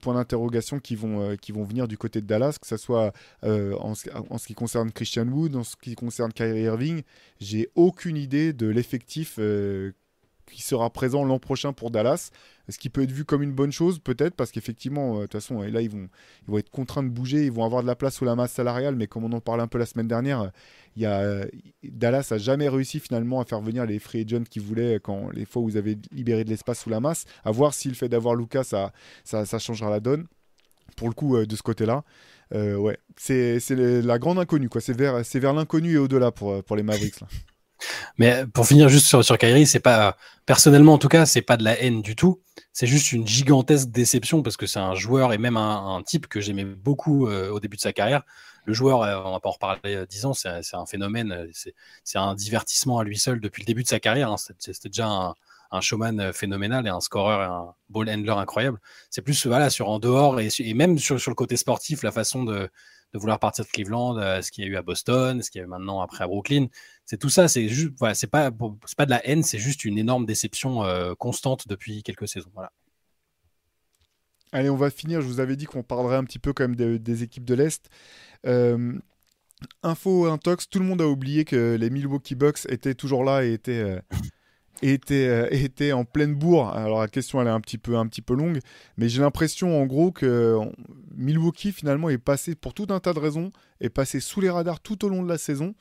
points 0.00 0.14
d'interrogation 0.14 0.80
qui 0.80 0.96
vont, 0.96 1.20
euh, 1.20 1.36
qui 1.36 1.52
vont 1.52 1.64
venir 1.64 1.88
du 1.88 1.98
côté 1.98 2.20
de 2.20 2.26
Dallas, 2.26 2.56
que 2.60 2.66
ce 2.66 2.76
soit 2.76 3.12
en, 3.42 3.94
ce, 3.94 4.46
qui 4.46 4.54
concerne 4.54 4.90
Christian 4.92 5.28
Wood, 5.28 5.56
en 5.56 5.64
ce 5.64 5.76
qui 5.76 5.94
concerne 5.94 6.32
Kyrie 6.32 6.62
Irving. 6.62 7.02
J'ai 7.40 7.68
aucune 7.74 8.16
idée 8.16 8.52
de 8.52 8.66
l'effectif 8.66 9.38
qui 10.54 10.62
sera 10.62 10.88
présent 10.90 11.24
l'an 11.24 11.38
prochain 11.38 11.72
pour 11.72 11.90
Dallas. 11.90 12.30
Ce 12.68 12.78
qui 12.78 12.88
peut 12.88 13.02
être 13.02 13.12
vu 13.12 13.24
comme 13.24 13.42
une 13.42 13.52
bonne 13.52 13.72
chose, 13.72 13.98
peut-être, 13.98 14.34
parce 14.34 14.50
qu'effectivement, 14.50 15.16
de 15.16 15.22
toute 15.22 15.32
façon, 15.32 15.60
là, 15.60 15.82
ils 15.82 15.90
vont, 15.90 16.08
ils 16.46 16.50
vont 16.50 16.58
être 16.58 16.70
contraints 16.70 17.02
de 17.02 17.08
bouger, 17.08 17.44
ils 17.44 17.52
vont 17.52 17.64
avoir 17.64 17.82
de 17.82 17.86
la 17.86 17.94
place 17.94 18.14
sous 18.14 18.24
la 18.24 18.36
masse 18.36 18.52
salariale, 18.52 18.94
mais 18.94 19.06
comme 19.06 19.24
on 19.24 19.32
en 19.32 19.40
parlait 19.40 19.62
un 19.62 19.66
peu 19.66 19.76
la 19.78 19.84
semaine 19.84 20.08
dernière, 20.08 20.50
y 20.96 21.04
a, 21.04 21.44
Dallas 21.82 22.28
a 22.30 22.38
jamais 22.38 22.68
réussi 22.68 23.00
finalement 23.00 23.40
à 23.40 23.44
faire 23.44 23.60
venir 23.60 23.84
les 23.84 23.98
free 23.98 24.22
agents 24.22 24.44
qu'ils 24.48 24.62
voulaient 24.62 24.98
quand 25.02 25.30
les 25.30 25.44
fois 25.44 25.60
où 25.60 25.66
vous 25.66 25.76
avez 25.76 25.98
libéré 26.12 26.44
de 26.44 26.50
l'espace 26.50 26.80
sous 26.80 26.90
la 26.90 27.00
masse. 27.00 27.24
À 27.44 27.50
voir 27.50 27.74
si 27.74 27.88
le 27.88 27.94
fait 27.94 28.08
d'avoir 28.08 28.34
Lucas, 28.34 28.64
ça, 28.64 28.92
ça, 29.24 29.58
changera 29.58 29.90
la 29.90 30.00
donne. 30.00 30.26
Pour 30.96 31.08
le 31.08 31.14
coup, 31.14 31.36
de 31.44 31.56
ce 31.56 31.62
côté-là. 31.62 32.04
Euh, 32.54 32.76
ouais, 32.76 32.98
c'est 33.16 33.58
la 33.70 34.18
grande 34.18 34.38
inconnue, 34.38 34.68
quoi. 34.68 34.80
C'est 34.80 34.96
vers, 34.96 35.22
vers 35.22 35.52
l'inconnu 35.52 35.94
et 35.94 35.98
au-delà 35.98 36.30
pour, 36.30 36.62
pour 36.62 36.76
les 36.76 36.82
Mavericks. 36.82 37.20
Là. 37.20 37.26
Mais 38.18 38.44
pour 38.46 38.66
finir 38.66 38.88
juste 38.88 39.06
sur, 39.06 39.24
sur 39.24 39.36
c'est 39.66 39.80
pas 39.80 40.16
personnellement 40.46 40.94
en 40.94 40.98
tout 40.98 41.08
cas, 41.08 41.26
c'est 41.26 41.42
pas 41.42 41.56
de 41.56 41.64
la 41.64 41.80
haine 41.80 42.02
du 42.02 42.16
tout. 42.16 42.40
C'est 42.72 42.86
juste 42.86 43.12
une 43.12 43.26
gigantesque 43.26 43.88
déception 43.88 44.42
parce 44.42 44.56
que 44.56 44.66
c'est 44.66 44.78
un 44.78 44.94
joueur 44.94 45.32
et 45.32 45.38
même 45.38 45.56
un, 45.56 46.02
type 46.04 46.26
que 46.26 46.40
j'aimais 46.40 46.64
beaucoup 46.64 47.28
euh, 47.28 47.50
au 47.50 47.60
début 47.60 47.76
de 47.76 47.82
sa 47.82 47.92
carrière. 47.92 48.22
Le 48.66 48.72
joueur, 48.72 49.02
euh, 49.02 49.20
on 49.24 49.32
va 49.32 49.40
pas 49.40 49.48
en 49.48 49.52
reparler 49.52 50.06
dix 50.08 50.24
ans, 50.24 50.32
c'est 50.32 50.48
un 50.48 50.86
phénomène, 50.86 51.48
c'est 51.52 52.18
un 52.18 52.34
divertissement 52.34 52.98
à 52.98 53.04
lui 53.04 53.18
seul 53.18 53.40
depuis 53.40 53.62
le 53.62 53.66
début 53.66 53.82
de 53.82 53.88
sa 53.88 54.00
carrière. 54.00 54.30
Hein. 54.30 54.36
C'était 54.58 54.88
déjà 54.88 55.34
un, 55.70 55.80
showman 55.80 56.20
euh, 56.20 56.32
phénoménal 56.32 56.86
et 56.86 56.90
un 56.90 57.00
scoreur 57.00 57.42
et 57.42 57.46
un 57.46 57.74
ball 57.90 58.08
handler 58.08 58.30
incroyable. 58.30 58.78
C'est 59.10 59.22
plus 59.22 59.46
voilà, 59.46 59.70
sur 59.70 59.88
en 59.88 59.98
dehors 59.98 60.40
et, 60.40 60.50
même 60.74 60.98
sur, 60.98 61.16
le 61.16 61.34
côté 61.34 61.56
sportif, 61.56 62.02
la 62.02 62.12
façon 62.12 62.44
de, 62.44 62.70
de 63.14 63.18
vouloir 63.18 63.38
partir 63.38 63.64
de 63.64 63.70
Cleveland, 63.70 64.18
euh, 64.18 64.42
ce 64.42 64.50
qu'il 64.50 64.64
y 64.64 64.66
a 64.66 64.70
eu 64.70 64.76
à 64.76 64.82
Boston, 64.82 65.40
ce 65.40 65.50
qu'il 65.50 65.60
y 65.60 65.62
a 65.62 65.66
eu 65.66 65.68
maintenant 65.68 66.00
après 66.00 66.24
à 66.24 66.26
Brooklyn. 66.26 66.66
C'est 67.06 67.18
tout 67.18 67.28
ça, 67.28 67.48
c'est 67.48 67.68
juste, 67.68 67.92
voilà, 67.98 68.14
c'est 68.14 68.26
pas, 68.26 68.50
c'est 68.86 68.96
pas 68.96 69.04
de 69.04 69.10
la 69.10 69.26
haine, 69.26 69.42
c'est 69.42 69.58
juste 69.58 69.84
une 69.84 69.98
énorme 69.98 70.24
déception 70.24 70.84
euh, 70.84 71.14
constante 71.14 71.68
depuis 71.68 72.02
quelques 72.02 72.28
saisons. 72.28 72.50
Voilà. 72.54 72.72
Allez, 74.52 74.70
on 74.70 74.76
va 74.76 74.90
finir. 74.90 75.20
Je 75.20 75.26
vous 75.26 75.40
avais 75.40 75.56
dit 75.56 75.66
qu'on 75.66 75.82
parlerait 75.82 76.16
un 76.16 76.24
petit 76.24 76.38
peu 76.38 76.52
quand 76.52 76.64
même 76.64 76.76
des, 76.76 77.22
équipes 77.22 77.44
de 77.44 77.54
l'Est. 77.54 77.88
info 79.82 80.26
intox, 80.26 80.68
tout 80.68 80.78
le 80.78 80.84
monde 80.84 81.02
a 81.02 81.08
oublié 81.08 81.44
que 81.44 81.76
les 81.78 81.90
Milwaukee 81.90 82.34
Bucks 82.34 82.66
étaient 82.68 82.94
toujours 82.94 83.24
là 83.24 83.44
et 83.44 83.52
étaient, 83.52 84.00
était, 84.82 85.28
euh, 85.28 85.48
était 85.50 85.92
en 85.92 86.04
pleine 86.04 86.34
bourre. 86.34 86.68
Alors 86.74 87.00
la 87.00 87.08
question 87.08 87.40
elle 87.40 87.46
est 87.46 87.50
un 87.50 87.60
petit 87.60 87.78
peu, 87.78 87.96
un 87.96 88.06
petit 88.06 88.22
peu 88.22 88.34
longue, 88.34 88.58
mais 88.96 89.08
j'ai 89.08 89.20
l'impression 89.20 89.80
en 89.80 89.86
gros 89.86 90.12
que 90.12 90.58
Milwaukee 91.14 91.72
finalement 91.72 92.10
est 92.10 92.18
passé 92.18 92.54
pour 92.54 92.74
tout 92.74 92.86
un 92.90 93.00
tas 93.00 93.12
de 93.12 93.18
raisons, 93.18 93.50
est 93.80 93.90
passé 93.90 94.20
sous 94.20 94.40
les 94.40 94.50
radars 94.50 94.80
tout 94.80 95.04
au 95.04 95.08
long 95.08 95.22
de 95.22 95.28
la 95.28 95.38
saison 95.38 95.74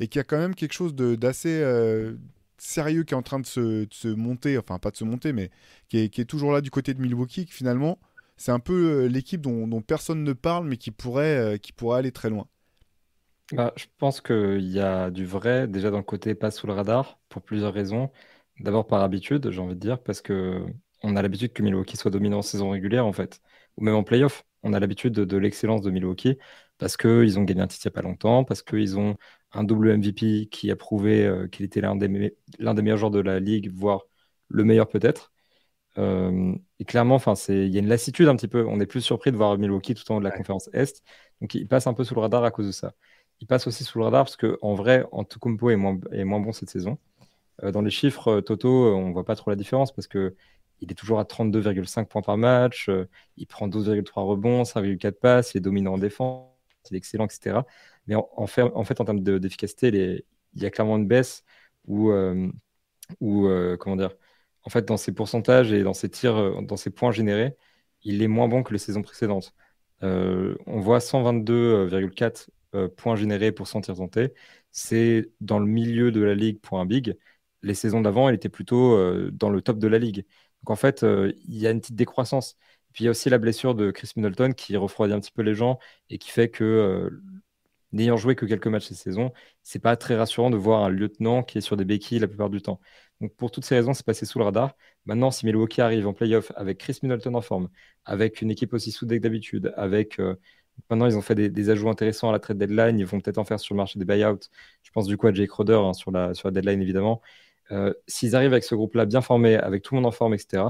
et 0.00 0.08
qu'il 0.08 0.18
y 0.18 0.20
a 0.20 0.24
quand 0.24 0.38
même 0.38 0.54
quelque 0.54 0.72
chose 0.72 0.94
d'assez 0.94 1.60
euh, 1.62 2.14
sérieux 2.58 3.04
qui 3.04 3.14
est 3.14 3.16
en 3.16 3.22
train 3.22 3.38
de 3.38 3.46
se, 3.46 4.08
monter, 4.08 4.58
enfin 4.58 4.78
pas 4.78 4.90
de 4.90 4.96
se 4.96 5.04
monter, 5.04 5.32
mais 5.32 5.50
qui 5.88 5.98
est, 5.98 6.24
toujours 6.24 6.52
là 6.52 6.60
du 6.60 6.70
côté 6.70 6.94
de 6.94 7.00
Milwaukee, 7.00 7.46
que 7.46 7.54
finalement 7.54 7.98
c'est 8.36 8.52
un 8.52 8.60
peu 8.60 9.04
euh, 9.04 9.06
l'équipe 9.06 9.42
dont, 9.42 9.82
personne 9.82 10.24
ne 10.24 10.32
parle 10.32 10.66
mais 10.66 10.78
qui 10.78 10.90
pourrait, 10.90 11.58
qui 11.60 11.72
pourrait 11.72 11.98
aller 11.98 12.12
très 12.12 12.30
loin. 12.30 12.48
Bah, 13.52 13.72
je 13.76 13.86
pense 13.98 14.20
qu'il 14.20 14.68
y 14.68 14.80
a 14.80 15.10
du 15.10 15.26
vrai 15.26 15.66
déjà 15.66 15.90
dans 15.90 15.98
le 15.98 16.04
côté 16.04 16.34
pas 16.34 16.50
sous 16.50 16.66
le 16.66 16.72
radar 16.72 17.18
pour 17.28 17.42
plusieurs 17.42 17.74
raisons. 17.74 18.10
D'abord 18.60 18.86
par 18.86 19.02
habitude, 19.02 19.50
j'ai 19.50 19.60
envie 19.60 19.74
de 19.74 19.80
dire, 19.80 20.00
parce 20.02 20.20
que 20.20 20.64
on 21.02 21.16
a 21.16 21.22
l'habitude 21.22 21.52
que 21.52 21.62
Milwaukee 21.62 21.96
soit 21.96 22.10
dominant 22.10 22.38
en 22.38 22.42
saison 22.42 22.70
régulière, 22.70 23.06
en 23.06 23.12
fait, 23.12 23.40
ou 23.76 23.84
même 23.84 23.94
en 23.94 24.04
playoff. 24.04 24.44
On 24.62 24.72
a 24.74 24.80
l'habitude 24.80 25.14
de, 25.14 25.36
l'excellence 25.38 25.82
de 25.82 25.90
Milwaukee 25.90 26.36
parce 26.78 26.96
qu'ils 26.96 27.38
ont 27.38 27.44
gagné 27.44 27.62
un 27.62 27.66
titre 27.66 27.86
il 27.86 27.88
n'y 27.88 27.92
a 27.92 28.02
pas 28.02 28.06
longtemps, 28.06 28.44
parce 28.44 28.62
qu'ils 28.62 28.98
ont 28.98 29.16
un 29.52 29.64
double 29.64 29.96
MVP 29.96 30.48
qui 30.50 30.70
a 30.70 30.76
prouvé 30.76 31.26
euh, 31.26 31.48
qu'il 31.48 31.64
était 31.64 31.80
l'un 31.80 31.96
des, 31.96 32.08
meilleurs 32.08 32.98
joueurs 32.98 33.10
de 33.10 33.20
la 33.20 33.40
ligue, 33.40 33.70
voire 33.72 34.02
le 34.48 34.64
meilleur 34.64 34.88
peut-être. 34.88 35.32
Euh, 35.98 36.54
et 36.78 36.84
clairement, 36.84 37.18
il 37.48 37.68
y 37.68 37.76
a 37.76 37.80
une 37.80 37.88
lassitude 37.88 38.28
un 38.28 38.36
petit 38.36 38.48
peu. 38.48 38.64
On 38.66 38.80
est 38.80 38.86
plus 38.86 39.00
surpris 39.00 39.32
de 39.32 39.36
voir 39.36 39.58
Milwaukee 39.58 39.94
tout 39.94 40.04
au 40.10 40.14
long 40.14 40.20
de 40.20 40.24
la 40.24 40.30
conférence 40.30 40.70
Est. 40.72 41.02
Donc, 41.40 41.54
il 41.54 41.66
passe 41.66 41.86
un 41.86 41.94
peu 41.94 42.04
sous 42.04 42.14
le 42.14 42.20
radar 42.20 42.44
à 42.44 42.50
cause 42.50 42.66
de 42.66 42.72
ça. 42.72 42.92
Il 43.40 43.46
passe 43.46 43.66
aussi 43.66 43.84
sous 43.84 43.98
le 43.98 44.04
radar 44.04 44.24
parce 44.24 44.36
qu'en 44.36 44.74
vrai, 44.74 45.04
Antetokounmpo 45.12 45.70
est 45.70 45.76
moins, 45.76 45.98
est 46.12 46.24
moins 46.24 46.40
bon 46.40 46.52
cette 46.52 46.70
saison. 46.70 46.98
Euh, 47.64 47.72
dans 47.72 47.82
les 47.82 47.90
chiffres 47.90 48.40
totaux, 48.40 48.94
on 48.94 49.08
ne 49.08 49.12
voit 49.12 49.24
pas 49.24 49.36
trop 49.36 49.50
la 49.50 49.56
différence 49.56 49.92
parce 49.92 50.06
que 50.06 50.36
il 50.82 50.90
est 50.90 50.94
toujours 50.94 51.20
à 51.20 51.24
32,5 51.24 52.06
points 52.06 52.22
par 52.22 52.38
match, 52.38 52.90
il 53.36 53.46
prend 53.46 53.68
12,3 53.68 54.24
rebonds, 54.24 54.62
5,4 54.62 55.12
passes, 55.12 55.52
il 55.52 55.58
est 55.58 55.60
dominant 55.60 55.94
en 55.94 55.98
défense, 55.98 56.48
il 56.90 56.94
est 56.94 56.98
excellent, 56.98 57.26
etc. 57.26 57.60
Mais 58.10 58.16
en, 58.16 58.46
fait, 58.46 58.62
en, 58.62 58.84
termes 59.04 59.22
d'efficacité, 59.22 60.24
il 60.54 60.62
y 60.62 60.66
a 60.66 60.70
clairement 60.70 60.96
une 60.98 61.06
baisse 61.06 61.44
où, 61.86 62.12
comment 63.18 63.96
dire, 63.96 64.14
en 64.64 64.70
fait, 64.70 64.84
dans 64.86 64.96
ses 64.96 65.12
pourcentages 65.12 65.72
et 65.72 65.82
dans 65.82 65.94
ses 65.94 66.10
tirs, 66.10 66.62
dans 66.62 66.76
ses 66.76 66.90
points 66.90 67.12
générés, 67.12 67.56
il 68.02 68.22
est 68.22 68.28
moins 68.28 68.48
bon 68.48 68.62
que 68.62 68.72
les 68.72 68.78
saisons 68.78 69.02
précédentes. 69.02 69.54
on 70.02 70.80
voit 70.80 71.00
122,4 71.00 72.50
points 72.96 73.16
générés 73.16 73.52
pour 73.52 73.68
100 73.68 73.82
tirs 73.82 73.96
tentés. 73.96 74.34
C'est 74.70 75.30
dans 75.40 75.58
le 75.58 75.66
milieu 75.66 76.12
de 76.12 76.20
la 76.22 76.34
ligue 76.34 76.60
pour 76.60 76.78
un 76.80 76.86
big 76.86 77.16
les 77.62 77.74
saisons 77.74 78.00
d'avant, 78.00 78.28
elle 78.28 78.34
était 78.34 78.48
plutôt 78.48 78.94
euh, 78.96 79.30
dans 79.32 79.50
le 79.50 79.62
top 79.62 79.78
de 79.78 79.88
la 79.88 79.98
ligue. 79.98 80.24
Donc 80.62 80.70
en 80.70 80.76
fait, 80.76 81.02
euh, 81.02 81.32
il 81.46 81.58
y 81.58 81.66
a 81.66 81.70
une 81.70 81.80
petite 81.80 81.96
décroissance. 81.96 82.56
puis 82.92 83.04
il 83.04 83.06
y 83.06 83.08
a 83.08 83.10
aussi 83.10 83.30
la 83.30 83.38
blessure 83.38 83.74
de 83.74 83.90
Chris 83.90 84.12
Middleton 84.16 84.52
qui 84.52 84.76
refroidit 84.76 85.14
un 85.14 85.20
petit 85.20 85.32
peu 85.32 85.42
les 85.42 85.54
gens 85.54 85.78
et 86.10 86.18
qui 86.18 86.30
fait 86.30 86.50
que, 86.50 86.64
euh, 86.64 87.10
n'ayant 87.92 88.16
joué 88.16 88.34
que 88.36 88.46
quelques 88.46 88.66
matchs 88.66 88.88
cette 88.88 88.98
saison, 88.98 89.32
c'est 89.62 89.78
pas 89.80 89.96
très 89.96 90.16
rassurant 90.16 90.50
de 90.50 90.56
voir 90.56 90.84
un 90.84 90.88
lieutenant 90.88 91.42
qui 91.42 91.58
est 91.58 91.60
sur 91.60 91.76
des 91.76 91.84
béquilles 91.84 92.18
la 92.20 92.28
plupart 92.28 92.50
du 92.50 92.62
temps. 92.62 92.80
Donc 93.20 93.34
pour 93.36 93.50
toutes 93.50 93.64
ces 93.64 93.74
raisons, 93.76 93.94
c'est 93.94 94.06
passé 94.06 94.26
sous 94.26 94.38
le 94.38 94.44
radar. 94.44 94.74
Maintenant, 95.06 95.30
si 95.30 95.46
Milwaukee 95.46 95.80
arrive 95.80 96.06
en 96.06 96.12
playoff 96.14 96.52
avec 96.56 96.78
Chris 96.78 96.98
Middleton 97.02 97.34
en 97.34 97.40
forme, 97.42 97.68
avec 98.04 98.42
une 98.42 98.50
équipe 98.50 98.72
aussi 98.72 98.92
soudée 98.92 99.18
que 99.18 99.22
d'habitude, 99.22 99.72
avec 99.76 100.18
Maintenant, 100.88 101.06
ils 101.06 101.16
ont 101.16 101.22
fait 101.22 101.34
des, 101.34 101.70
ajouts 101.70 101.88
intéressants 101.88 102.30
à 102.30 102.32
la 102.32 102.38
trade 102.38 102.58
deadline. 102.58 102.98
Ils 102.98 103.06
vont 103.06 103.20
peut-être 103.20 103.38
en 103.38 103.44
faire 103.44 103.60
sur 103.60 103.74
le 103.74 103.78
marché 103.78 103.98
des 103.98 104.04
buyouts. 104.04 104.38
Je 104.82 104.90
pense 104.92 105.06
du 105.06 105.16
coup 105.16 105.26
à 105.26 105.32
Jake 105.32 105.50
Roder 105.50 105.74
hein, 105.74 105.92
sur, 105.92 106.10
la, 106.10 106.34
sur 106.34 106.48
la 106.48 106.52
deadline, 106.52 106.80
évidemment. 106.80 107.20
Euh, 107.70 107.92
s'ils 108.06 108.34
arrivent 108.34 108.52
avec 108.52 108.64
ce 108.64 108.74
groupe-là 108.74 109.06
bien 109.06 109.20
formé, 109.20 109.56
avec 109.56 109.82
tout 109.82 109.94
le 109.94 110.00
monde 110.00 110.08
en 110.08 110.12
forme, 110.12 110.34
etc., 110.34 110.64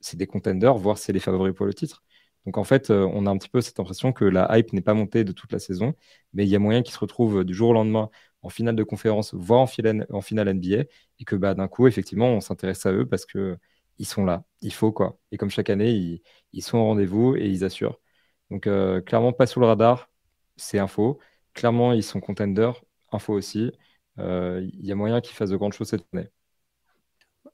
c'est 0.00 0.16
des 0.16 0.26
contenders, 0.26 0.74
voire 0.74 0.98
c'est 0.98 1.12
les 1.12 1.20
favoris 1.20 1.54
pour 1.54 1.66
le 1.66 1.74
titre. 1.74 2.02
Donc 2.46 2.58
en 2.58 2.64
fait, 2.64 2.90
euh, 2.90 3.08
on 3.12 3.26
a 3.26 3.30
un 3.30 3.38
petit 3.38 3.48
peu 3.48 3.60
cette 3.60 3.78
impression 3.80 4.12
que 4.12 4.24
la 4.24 4.58
hype 4.58 4.72
n'est 4.72 4.80
pas 4.80 4.94
montée 4.94 5.24
de 5.24 5.32
toute 5.32 5.52
la 5.52 5.58
saison, 5.58 5.94
mais 6.32 6.44
il 6.44 6.48
y 6.50 6.56
a 6.56 6.58
moyen 6.58 6.82
qu'ils 6.82 6.94
se 6.94 6.98
retrouvent 6.98 7.44
du 7.44 7.54
jour 7.54 7.70
au 7.70 7.72
lendemain 7.72 8.10
en 8.42 8.48
finale 8.48 8.76
de 8.76 8.82
conférence, 8.82 9.34
voire 9.34 9.60
en 9.60 9.66
finale, 9.66 10.06
NBA, 10.48 10.84
et 11.20 11.24
que 11.24 11.36
bah, 11.36 11.54
d'un 11.54 11.68
coup, 11.68 11.86
effectivement, 11.86 12.28
on 12.28 12.40
s'intéresse 12.40 12.84
à 12.86 12.92
eux 12.92 13.06
parce 13.06 13.24
que 13.26 13.58
ils 13.98 14.06
sont 14.06 14.24
là, 14.24 14.44
il 14.62 14.72
faut 14.72 14.90
quoi. 14.92 15.18
Et 15.30 15.38
comme 15.38 15.50
chaque 15.50 15.70
année, 15.70 16.20
ils, 16.52 16.62
sont 16.62 16.78
au 16.78 16.84
rendez-vous 16.84 17.36
et 17.36 17.48
ils 17.48 17.64
assurent. 17.64 18.00
Donc 18.50 18.66
euh, 18.66 19.00
clairement, 19.00 19.32
pas 19.32 19.46
sous 19.46 19.60
le 19.60 19.66
radar, 19.66 20.10
c'est 20.56 20.78
info. 20.78 21.20
Clairement, 21.54 21.92
ils 21.92 22.02
sont 22.02 22.20
contenders, 22.20 22.82
info 23.12 23.32
aussi. 23.34 23.70
Euh, 24.18 24.66
il 24.74 24.84
y 24.84 24.92
a 24.92 24.94
moyen 24.94 25.20
qu'il 25.20 25.36
fasse 25.36 25.50
de 25.50 25.56
grandes 25.56 25.72
choses 25.72 25.88
cette 25.88 26.04
année. 26.12 26.28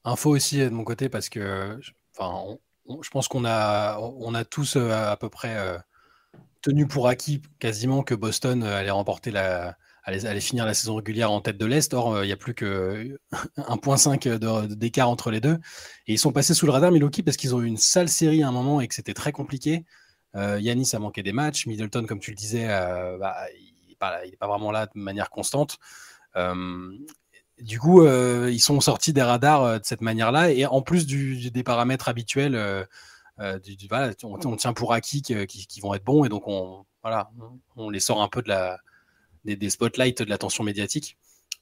Info 0.05 0.31
aussi 0.31 0.59
de 0.59 0.71
mon 0.71 0.85
côté 0.85 1.09
parce 1.09 1.29
que 1.29 1.79
je 3.03 3.11
pense 3.11 3.29
qu'on 3.29 3.45
a, 3.45 3.99
on 3.99 4.35
a 4.35 4.45
tous 4.45 4.77
euh, 4.77 4.91
à 4.91 5.17
peu 5.17 5.29
près 5.29 5.57
euh, 5.57 5.79
tenu 6.63 6.87
pour 6.87 7.09
acquis 7.09 7.43
quasiment 7.59 8.03
que 8.03 8.15
Boston 8.15 8.63
allait 8.63 8.91
remporter 8.91 9.31
la, 9.31 9.77
allait, 10.05 10.41
finir 10.41 10.67
la 10.67 10.75
saison 10.75 10.97
régulière 10.97 11.31
en 11.31 11.41
tête 11.41 11.59
de 11.59 11.67
l'Est. 11.67 11.95
Or, 11.95 12.23
il 12.23 12.27
n'y 12.27 12.33
a 12.33 12.37
plus 12.37 12.55
que 12.55 13.19
1.5 13.57 14.75
d'écart 14.75 15.09
entre 15.09 15.31
les 15.31 15.41
deux. 15.41 15.59
Et 16.07 16.15
ils 16.15 16.19
sont 16.19 16.33
passés 16.33 16.55
sous 16.55 16.67
le 16.67 16.73
radar 16.73 16.91
Milwaukee 16.91 17.23
parce 17.23 17.37
qu'ils 17.37 17.55
ont 17.55 17.61
eu 17.61 17.67
une 17.67 17.77
sale 17.77 18.09
série 18.09 18.43
à 18.43 18.49
un 18.49 18.53
moment 18.53 18.81
et 18.81 18.89
que 18.89 18.95
c'était 18.95 19.15
très 19.15 19.33
compliqué. 19.33 19.85
Yanis 20.35 20.91
a 20.93 20.99
manqué 20.99 21.23
des 21.23 21.33
matchs. 21.33 21.67
Middleton, 21.67 22.07
comme 22.07 22.21
tu 22.21 22.31
le 22.31 22.37
disais, 22.37 22.67
bah, 22.67 23.37
il 23.59 23.89
n'est 23.89 23.97
pas, 23.97 24.47
vraiment 24.47 24.71
là 24.71 24.87
de 24.87 24.93
manière 25.01 25.31
constante. 25.31 25.79
Euh, 26.37 26.91
du 27.69 27.79
coup, 27.79 28.01
euh, 28.01 28.49
ils 28.51 28.61
sont 28.61 28.81
sortis 28.81 29.13
des 29.13 29.21
radars 29.21 29.63
euh, 29.63 29.79
de 29.79 29.85
cette 29.85 30.01
manière-là, 30.01 30.51
et 30.51 30.65
en 30.65 30.81
plus 30.81 31.07
des 31.07 31.63
paramètres 31.63 32.09
habituels, 32.09 32.87
du, 33.63 33.89
on, 34.25 34.57
tient 34.57 34.73
pour 34.73 34.95
acquis 34.95 35.21
qu'ils 35.21 35.83
vont 35.83 35.93
être 35.93 36.03
bons, 36.03 36.25
et 36.25 36.31
donc 36.31 36.45
on, 36.47 36.87
les 37.91 38.01
sort 38.01 38.23
un 38.23 38.29
peu 38.29 38.43
des, 39.45 39.71
spotlights 39.71 40.23
de 40.23 40.31
l'attention 40.31 40.65
médiatique. 40.65 41.19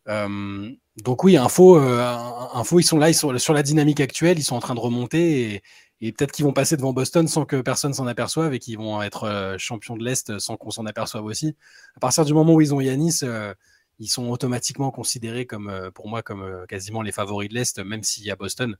donc 0.07 1.25
oui, 1.25 1.37
info, 1.37 1.77
info, 1.77 2.79
ils 2.79 2.85
sont 2.85 2.99
là, 2.99 3.11
ils 3.11 3.15
sont 3.15 3.37
sur 3.39 3.53
la 3.53 3.65
dynamique 3.65 4.01
actuelle, 4.01 4.39
ils 4.39 4.45
sont 4.45 4.57
en 4.57 4.61
train 4.61 4.77
de 4.77 4.81
remonter 4.81 5.61
et, 6.01 6.13
peut-être 6.13 6.31
qu'ils 6.31 6.45
vont 6.45 6.53
passer 6.53 6.77
devant 6.77 6.93
Boston 6.93 7.27
sans 7.27 7.45
que 7.47 7.61
personne 7.61 7.95
s'en 7.95 8.07
aperçoive 8.07 8.55
et 8.55 8.61
qu'ils 8.61 8.79
vont 8.79 9.03
être 9.03 9.57
champions 9.59 9.97
de 9.97 10.05
l'Est 10.05 10.39
sans 10.39 10.57
qu'on 10.57 10.71
s'en 10.71 10.87
aperçoive 10.87 11.25
aussi. 11.25 11.57
À 11.97 12.01
partir 12.01 12.25
du 12.25 12.33
moment 12.33 12.55
où 12.55 12.61
ils 12.61 12.73
ont 12.73 12.81
Yanis, 12.81 13.23
ils 13.99 14.09
sont 14.09 14.29
automatiquement 14.29 14.91
considérés 14.91 15.47
comme, 15.47 15.69
euh, 15.69 15.91
pour 15.91 16.09
moi, 16.09 16.23
comme 16.23 16.43
euh, 16.43 16.67
quasiment 16.67 17.03
les 17.03 17.13
favoris 17.13 17.49
de 17.49 17.55
l'Est, 17.55 17.79
même 17.79 18.03
s'il 18.03 18.25
y 18.25 18.31
a 18.31 18.37
Boston. 18.37 18.77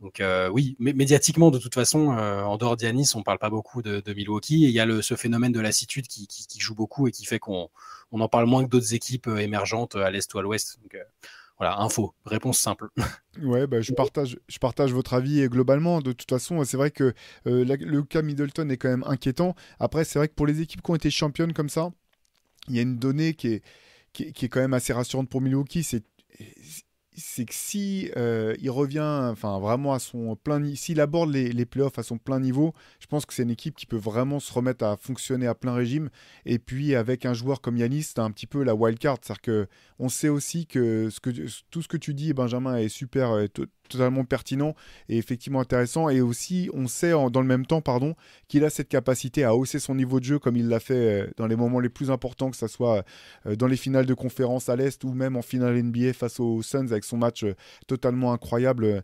Donc 0.00 0.20
euh, 0.20 0.48
oui, 0.48 0.76
mais 0.78 0.92
médiatiquement, 0.92 1.50
de 1.50 1.58
toute 1.58 1.74
façon, 1.74 2.08
en 2.08 2.56
dehors 2.58 2.76
d'Yanis, 2.76 3.12
on 3.14 3.22
parle 3.22 3.38
pas 3.38 3.48
beaucoup 3.48 3.80
de, 3.80 4.02
Milwaukee. 4.12 4.66
Et 4.66 4.68
il 4.68 4.74
y 4.74 4.80
a 4.80 4.84
le, 4.84 5.00
ce 5.00 5.16
phénomène 5.16 5.52
de 5.52 5.60
lassitude 5.60 6.06
qui, 6.06 6.26
qui, 6.26 6.60
joue 6.60 6.74
beaucoup 6.74 7.08
et 7.08 7.12
qui 7.12 7.24
fait 7.24 7.38
qu'on 7.38 7.70
on 8.12 8.20
en 8.20 8.28
parle 8.28 8.46
moins 8.46 8.62
que 8.62 8.68
d'autres 8.68 8.92
équipes 8.92 9.26
émergentes 9.26 9.96
à 9.96 10.10
l'Est 10.10 10.32
ou 10.34 10.38
à 10.38 10.42
l'Ouest. 10.42 10.78
Donc 10.82 10.98
Voilà, 11.56 11.78
info, 11.78 12.14
réponse 12.26 12.58
simple. 12.58 12.88
Ouais, 13.42 13.66
bah, 13.66 13.82
je, 13.82 13.92
partage, 13.92 14.38
je 14.48 14.58
partage 14.58 14.92
votre 14.94 15.12
avis 15.12 15.46
globalement. 15.48 16.00
De 16.00 16.12
toute 16.12 16.28
façon, 16.28 16.62
c'est 16.64 16.76
vrai 16.76 16.90
que 16.90 17.14
le 17.44 18.02
cas 18.02 18.20
Middleton 18.20 18.68
est 18.68 18.76
quand 18.76 18.88
même 18.90 19.04
inquiétant. 19.06 19.54
Après, 19.78 20.04
c'est 20.04 20.18
vrai 20.18 20.28
que 20.28 20.34
pour 20.34 20.46
les 20.46 20.60
équipes 20.60 20.82
qui 20.82 20.90
ont 20.90 20.94
été 20.94 21.10
championnes 21.10 21.54
comme 21.54 21.70
ça, 21.70 21.90
il 22.68 22.76
y 22.76 22.78
a 22.78 22.82
une 22.82 22.98
donnée 22.98 23.34
qui 23.34 23.48
est, 23.48 23.62
qui 24.24 24.44
est, 24.44 24.48
quand 24.48 24.60
même 24.60 24.74
assez 24.74 24.92
rassurante 24.92 25.28
pour 25.28 25.40
Milwaukee. 25.40 25.82
C'est 25.82 26.04
c'est 27.18 27.46
que 27.46 27.54
si 27.54 28.10
euh, 28.16 28.54
il 28.60 28.70
revient 28.70 29.28
enfin 29.30 29.58
vraiment 29.58 29.94
à 29.94 29.98
son 29.98 30.36
plein 30.36 30.62
s'il 30.74 31.00
aborde 31.00 31.30
les, 31.30 31.50
les 31.50 31.64
playoffs 31.64 31.98
à 31.98 32.02
son 32.02 32.18
plein 32.18 32.40
niveau, 32.40 32.74
je 33.00 33.06
pense 33.06 33.24
que 33.24 33.32
c'est 33.32 33.42
une 33.42 33.50
équipe 33.50 33.74
qui 33.74 33.86
peut 33.86 33.96
vraiment 33.96 34.38
se 34.38 34.52
remettre 34.52 34.84
à 34.84 34.98
fonctionner 34.98 35.46
à 35.46 35.54
plein 35.54 35.72
régime. 35.72 36.10
Et 36.44 36.58
puis 36.58 36.94
avec 36.94 37.24
un 37.24 37.32
joueur 37.32 37.62
comme 37.62 37.78
Yanis, 37.78 38.02
c'est 38.02 38.18
un 38.18 38.30
petit 38.30 38.46
peu 38.46 38.62
la 38.62 38.74
wild 38.74 38.98
card, 38.98 39.16
c'est-à-dire 39.22 39.40
que 39.40 39.66
on 39.98 40.10
sait 40.10 40.28
aussi 40.28 40.66
que, 40.66 41.08
ce 41.08 41.20
que 41.20 41.30
tout 41.70 41.80
ce 41.80 41.88
que 41.88 41.96
tu 41.96 42.12
dis, 42.12 42.34
Benjamin, 42.34 42.76
est 42.76 42.90
super, 42.90 43.48
to- 43.54 43.64
totalement 43.88 44.24
pertinent 44.24 44.74
et 45.08 45.18
effectivement 45.18 45.60
intéressant. 45.60 46.08
Et 46.08 46.20
aussi, 46.20 46.70
on 46.72 46.86
sait 46.86 47.10
dans 47.10 47.40
le 47.40 47.46
même 47.46 47.66
temps, 47.66 47.80
pardon, 47.80 48.14
qu'il 48.48 48.64
a 48.64 48.70
cette 48.70 48.88
capacité 48.88 49.44
à 49.44 49.54
hausser 49.54 49.78
son 49.78 49.94
niveau 49.94 50.20
de 50.20 50.24
jeu 50.24 50.38
comme 50.38 50.56
il 50.56 50.68
l'a 50.68 50.80
fait 50.80 50.94
euh, 50.94 51.30
dans 51.36 51.46
les 51.46 51.56
moments 51.56 51.80
les 51.80 51.88
plus 51.88 52.10
importants, 52.10 52.50
que 52.50 52.56
ce 52.56 52.68
soit 52.68 53.04
euh, 53.46 53.56
dans 53.56 53.66
les 53.66 53.76
finales 53.76 54.06
de 54.06 54.14
conférence 54.14 54.68
à 54.68 54.76
l'Est 54.76 55.02
ou 55.04 55.12
même 55.12 55.36
en 55.36 55.42
finale 55.42 55.82
NBA 55.82 56.12
face 56.12 56.40
aux 56.40 56.62
Suns 56.62 56.86
avec 56.90 57.04
son 57.04 57.16
match 57.16 57.44
euh, 57.44 57.54
totalement 57.86 58.32
incroyable 58.32 59.02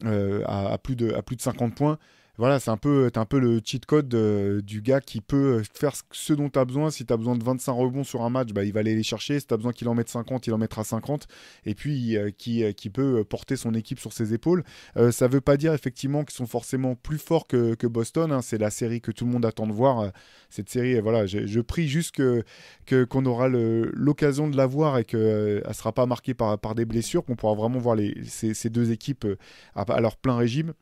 plus 0.00 0.96
de, 0.96 1.12
à 1.12 1.22
plus 1.22 1.36
de 1.36 1.42
50 1.42 1.74
points. 1.74 1.98
Voilà, 2.38 2.60
c'est 2.60 2.70
un 2.70 2.76
peu, 2.76 3.10
un 3.12 3.24
peu 3.24 3.40
le 3.40 3.60
cheat 3.64 3.84
code 3.84 4.14
euh, 4.14 4.62
du 4.62 4.80
gars 4.80 5.00
qui 5.00 5.20
peut 5.20 5.60
faire 5.74 5.92
ce- 6.12 6.32
dont 6.34 6.48
tu 6.48 6.56
as 6.60 6.64
besoin. 6.64 6.88
Si 6.92 7.04
tu 7.04 7.12
as 7.12 7.16
besoin 7.16 7.34
de 7.34 7.42
25 7.42 7.72
rebonds 7.72 8.04
sur 8.04 8.22
un 8.22 8.30
match, 8.30 8.50
bah, 8.52 8.62
il 8.62 8.72
va 8.72 8.78
aller 8.78 8.94
les 8.94 9.02
chercher. 9.02 9.40
Si 9.40 9.46
tu 9.48 9.54
as 9.54 9.56
besoin 9.56 9.72
qu'il 9.72 9.88
en 9.88 9.94
mette 9.96 10.08
50, 10.08 10.46
il 10.46 10.54
en 10.54 10.58
mettra 10.58 10.84
50. 10.84 11.26
Et 11.66 11.74
puis, 11.74 12.16
euh, 12.16 12.30
qui, 12.30 12.62
euh, 12.62 12.72
peut 12.92 13.24
porter 13.24 13.56
son 13.56 13.74
équipe 13.74 13.98
sur 13.98 14.12
ses 14.12 14.34
épaules. 14.34 14.62
Euh, 14.96 15.10
ça 15.10 15.26
veut 15.26 15.40
pas 15.40 15.56
dire 15.56 15.74
effectivement 15.74 16.22
qu'ils 16.22 16.36
sont 16.36 16.46
forcément 16.46 16.94
plus 16.94 17.18
forts 17.18 17.48
que, 17.48 17.74
Boston. 17.88 18.30
hein. 18.30 18.40
C'est 18.40 18.58
la 18.58 18.70
série 18.70 19.00
que 19.00 19.10
tout 19.10 19.24
le 19.26 19.32
monde 19.32 19.44
attend 19.44 19.66
de 19.66 19.72
voir. 19.72 19.98
Euh, 20.00 20.08
Cette 20.48 20.70
série, 20.70 20.94
euh, 20.96 21.00
voilà, 21.02 21.26
je, 21.26 21.60
prie 21.60 21.88
juste 21.88 22.14
que 22.14 22.44
que- 22.86 23.02
qu'on 23.04 23.26
aura 23.26 23.48
l'occasion 23.48 24.48
de 24.48 24.56
la 24.56 24.66
voir 24.66 24.96
et 24.98 25.04
qu'elle 25.04 25.62
ne 25.66 25.72
sera 25.72 25.92
pas 25.92 26.06
marquée 26.06 26.34
par, 26.34 26.56
des 26.76 26.84
blessures, 26.84 27.24
qu'on 27.24 27.34
pourra 27.36 27.54
vraiment 27.54 27.80
voir 27.80 27.96
ces, 28.24 28.70
deux 28.70 28.92
équipes 28.92 29.24
euh, 29.24 29.36
à 29.74 30.00
leur 30.00 30.16
plein 30.16 30.36
régime. 30.36 30.72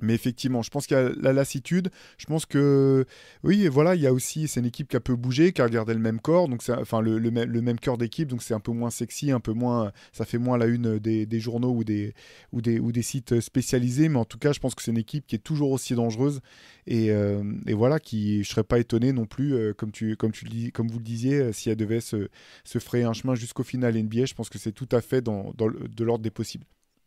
Mais 0.00 0.14
effectivement, 0.14 0.62
je 0.62 0.70
pense 0.70 0.86
qu'il 0.86 0.96
y 0.96 1.00
a 1.00 1.10
la 1.20 1.32
lassitude. 1.32 1.90
Je 2.18 2.26
pense 2.26 2.46
que 2.46 3.06
oui, 3.44 3.68
voilà, 3.68 3.94
il 3.94 4.00
y 4.02 4.06
a 4.08 4.12
aussi, 4.12 4.48
c'est 4.48 4.58
une 4.60 4.66
équipe 4.66 4.88
qui 4.88 4.96
a 4.96 5.00
peu 5.00 5.14
bougé, 5.14 5.52
qui 5.52 5.62
a 5.62 5.68
gardé 5.68 5.94
le 5.94 6.00
même 6.00 6.20
corps, 6.20 6.48
donc 6.48 6.62
enfin 6.68 7.00
le, 7.00 7.18
même- 7.30 7.78
cœur 7.78 7.96
d'équipe, 7.96 8.28
donc 8.28 8.42
c'est 8.42 8.54
un 8.54 8.60
peu 8.60 8.72
moins 8.72 8.90
sexy, 8.90 9.30
un 9.30 9.40
peu 9.40 9.52
moins, 9.52 9.92
ça 10.12 10.24
fait 10.24 10.38
moins 10.38 10.58
la 10.58 10.66
une 10.66 10.98
des, 10.98 11.40
journaux 11.40 11.70
ou 11.72 11.84
des, 11.84 12.12
ou, 12.52 12.60
des, 12.60 13.02
sites 13.02 13.40
spécialisés. 13.40 14.08
Mais 14.08 14.18
en 14.18 14.24
tout 14.24 14.38
cas, 14.38 14.52
je 14.52 14.58
pense 14.58 14.74
que 14.74 14.82
c'est 14.82 14.90
une 14.90 14.98
équipe 14.98 15.26
qui 15.26 15.36
est 15.36 15.38
toujours 15.38 15.70
aussi 15.70 15.94
dangereuse 15.94 16.40
et, 16.86 17.10
euh, 17.10 17.42
voilà, 17.68 18.00
qui, 18.00 18.42
je 18.42 18.48
serais 18.48 18.64
pas 18.64 18.78
étonné 18.80 19.12
non 19.12 19.26
plus, 19.26 19.54
euh, 19.54 19.72
comme 19.74 19.92
tu, 19.92 20.16
comme 20.16 20.32
tu 20.32 20.44
comme 20.72 20.88
vous 20.88 20.98
le 20.98 21.04
disiez, 21.04 21.34
euh, 21.36 21.52
si 21.52 21.70
elle 21.70 21.76
devait 21.76 22.00
se, 22.00 22.28
se 22.64 22.78
frayer 22.78 23.04
un 23.04 23.12
chemin 23.12 23.34
jusqu'au 23.34 23.62
final 23.62 23.96
NBA, 23.96 24.26
je 24.26 24.34
pense 24.34 24.48
que 24.48 24.58
c'est 24.58 24.72
tout 24.72 24.88
à 24.92 25.00
fait 25.00 25.22
dans, 25.22 25.52
de 25.56 26.04
l'ordre 26.04 26.22
des 26.22 26.30
possibles. 26.30 26.66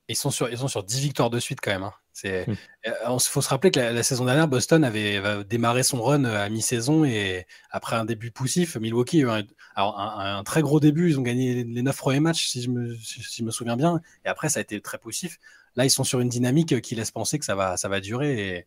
Ils 0.09 0.15
sont 0.15 0.31
sur, 0.31 0.49
ils 0.49 0.57
sont 0.57 0.69
sur 0.69 0.83
10 0.83 1.01
victoires 1.01 1.29
de 1.29 1.39
suite 1.39 1.59
quand 1.61 1.71
même. 1.71 1.83
hein. 1.83 1.93
C'est, 2.17 2.47
Mm. 2.47 2.57
euh, 2.87 2.91
on 3.07 3.17
s- 3.17 3.27
faut 3.27 3.41
se 3.41 3.49
rappeler 3.49 3.71
que 3.71 3.79
la, 3.79 3.91
la 3.91 4.03
saison 4.03 4.25
dernière, 4.25 4.47
Boston 4.47 4.83
avait, 4.83 5.21
démarré 5.45 5.83
son 5.83 6.01
run 6.01 6.25
euh, 6.25 6.43
à 6.45 6.49
mi-saison 6.49 7.03
et 7.05 7.45
après 7.71 7.95
un 7.95 8.05
début 8.05 8.31
poussif, 8.31 8.75
Milwaukee 8.77 9.17
a 9.17 9.21
eu 9.21 9.29
un, 9.29 9.43
alors 9.75 9.99
un, 9.99 10.37
un 10.39 10.43
très 10.43 10.61
gros 10.61 10.79
début. 10.79 11.09
Ils 11.11 11.19
ont 11.19 11.23
gagné 11.23 11.63
les 11.63 11.81
9 11.83 11.97
premiers 11.97 12.19
matchs, 12.19 12.47
si 12.47 12.61
je, 12.63 12.69
me, 12.69 12.95
si, 12.95 13.21
si 13.23 13.37
je 13.41 13.43
me 13.43 13.51
souviens 13.51 13.77
bien. 13.77 14.01
Et 14.25 14.29
après, 14.29 14.49
ça 14.49 14.59
a 14.59 14.61
été 14.61 14.81
très 14.81 14.97
poussif. 14.97 15.39
Là, 15.75 15.85
ils 15.85 15.91
sont 15.91 16.03
sur 16.03 16.19
une 16.19 16.29
dynamique 16.29 16.81
qui 16.81 16.95
laisse 16.95 17.11
penser 17.11 17.37
que 17.39 17.45
ça 17.45 17.55
va, 17.55 17.77
ça 17.77 17.87
va 17.89 17.99
durer. 17.99 18.57
Et... 18.57 18.65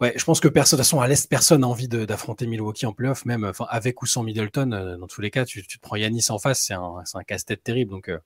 Ouais, 0.00 0.14
je 0.16 0.24
pense 0.24 0.40
que 0.40 0.48
personne, 0.48 0.78
de 0.78 0.82
toute 0.82 0.86
façon, 0.88 1.00
à 1.00 1.06
l'Est, 1.08 1.28
personne 1.28 1.60
n'a 1.60 1.68
envie 1.68 1.86
d'affronter 1.88 2.46
Milwaukee 2.46 2.86
en 2.86 2.92
playoff, 2.92 3.24
même 3.24 3.44
enfin, 3.44 3.66
avec 3.70 4.02
ou 4.02 4.06
sans 4.06 4.22
Middleton. 4.24 4.72
euh, 4.72 4.96
dans 4.96 5.06
tous 5.06 5.20
les 5.20 5.30
cas, 5.30 5.44
tu, 5.44 5.64
tu 5.66 5.78
te 5.78 5.82
prends 5.82 5.96
Yanis 5.96 6.26
en 6.30 6.38
face, 6.38 6.60
c'est 6.62 6.74
un, 6.74 7.02
casse-tête 7.26 7.62
terrible. 7.62 7.90
Donc, 7.92 8.08
euh, 8.08 8.18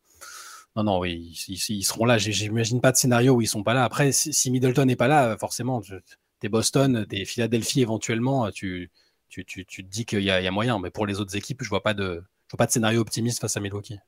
non, 0.76 0.84
non, 0.84 0.98
oui, 1.00 1.34
ils, 1.48 1.82
seront 1.84 2.04
là. 2.04 2.18
J'imagine 2.18 2.80
pas 2.80 2.92
de 2.92 2.96
scénario 2.96 3.34
où 3.34 3.40
ils 3.42 3.48
sont 3.48 3.62
pas 3.62 3.74
là. 3.74 3.84
Après, 3.84 4.12
si, 4.12 4.50
Middleton 4.50 4.84
n'est 4.84 4.96
pas 4.96 5.08
là, 5.08 5.36
forcément, 5.38 5.80
tu- 5.80 5.94
t'es 6.40 6.48
Boston, 6.48 7.06
t'es 7.08 7.24
Philadelphie 7.24 7.80
éventuellement, 7.80 8.50
tu, 8.50 8.90
tu, 9.28 9.44
tu, 9.44 9.64
tu 9.66 9.84
te 9.84 9.88
dis 9.88 10.04
qu'il 10.04 10.20
y, 10.22 10.30
a 10.30 10.40
il 10.40 10.44
y 10.44 10.46
a 10.46 10.50
moyen. 10.50 10.78
Mais 10.78 10.90
pour 10.90 11.06
les 11.06 11.18
autres 11.20 11.34
équipes, 11.36 11.62
je 11.62 11.68
vois 11.68 11.82
pas 11.82 11.94
de, 11.94 12.22
je 12.48 12.52
vois 12.52 12.58
pas 12.58 12.66
de 12.66 12.72
scénario 12.72 13.00
optimiste 13.00 13.40
face 13.40 13.56
à 13.56 13.60
Milwaukee. 13.60 13.98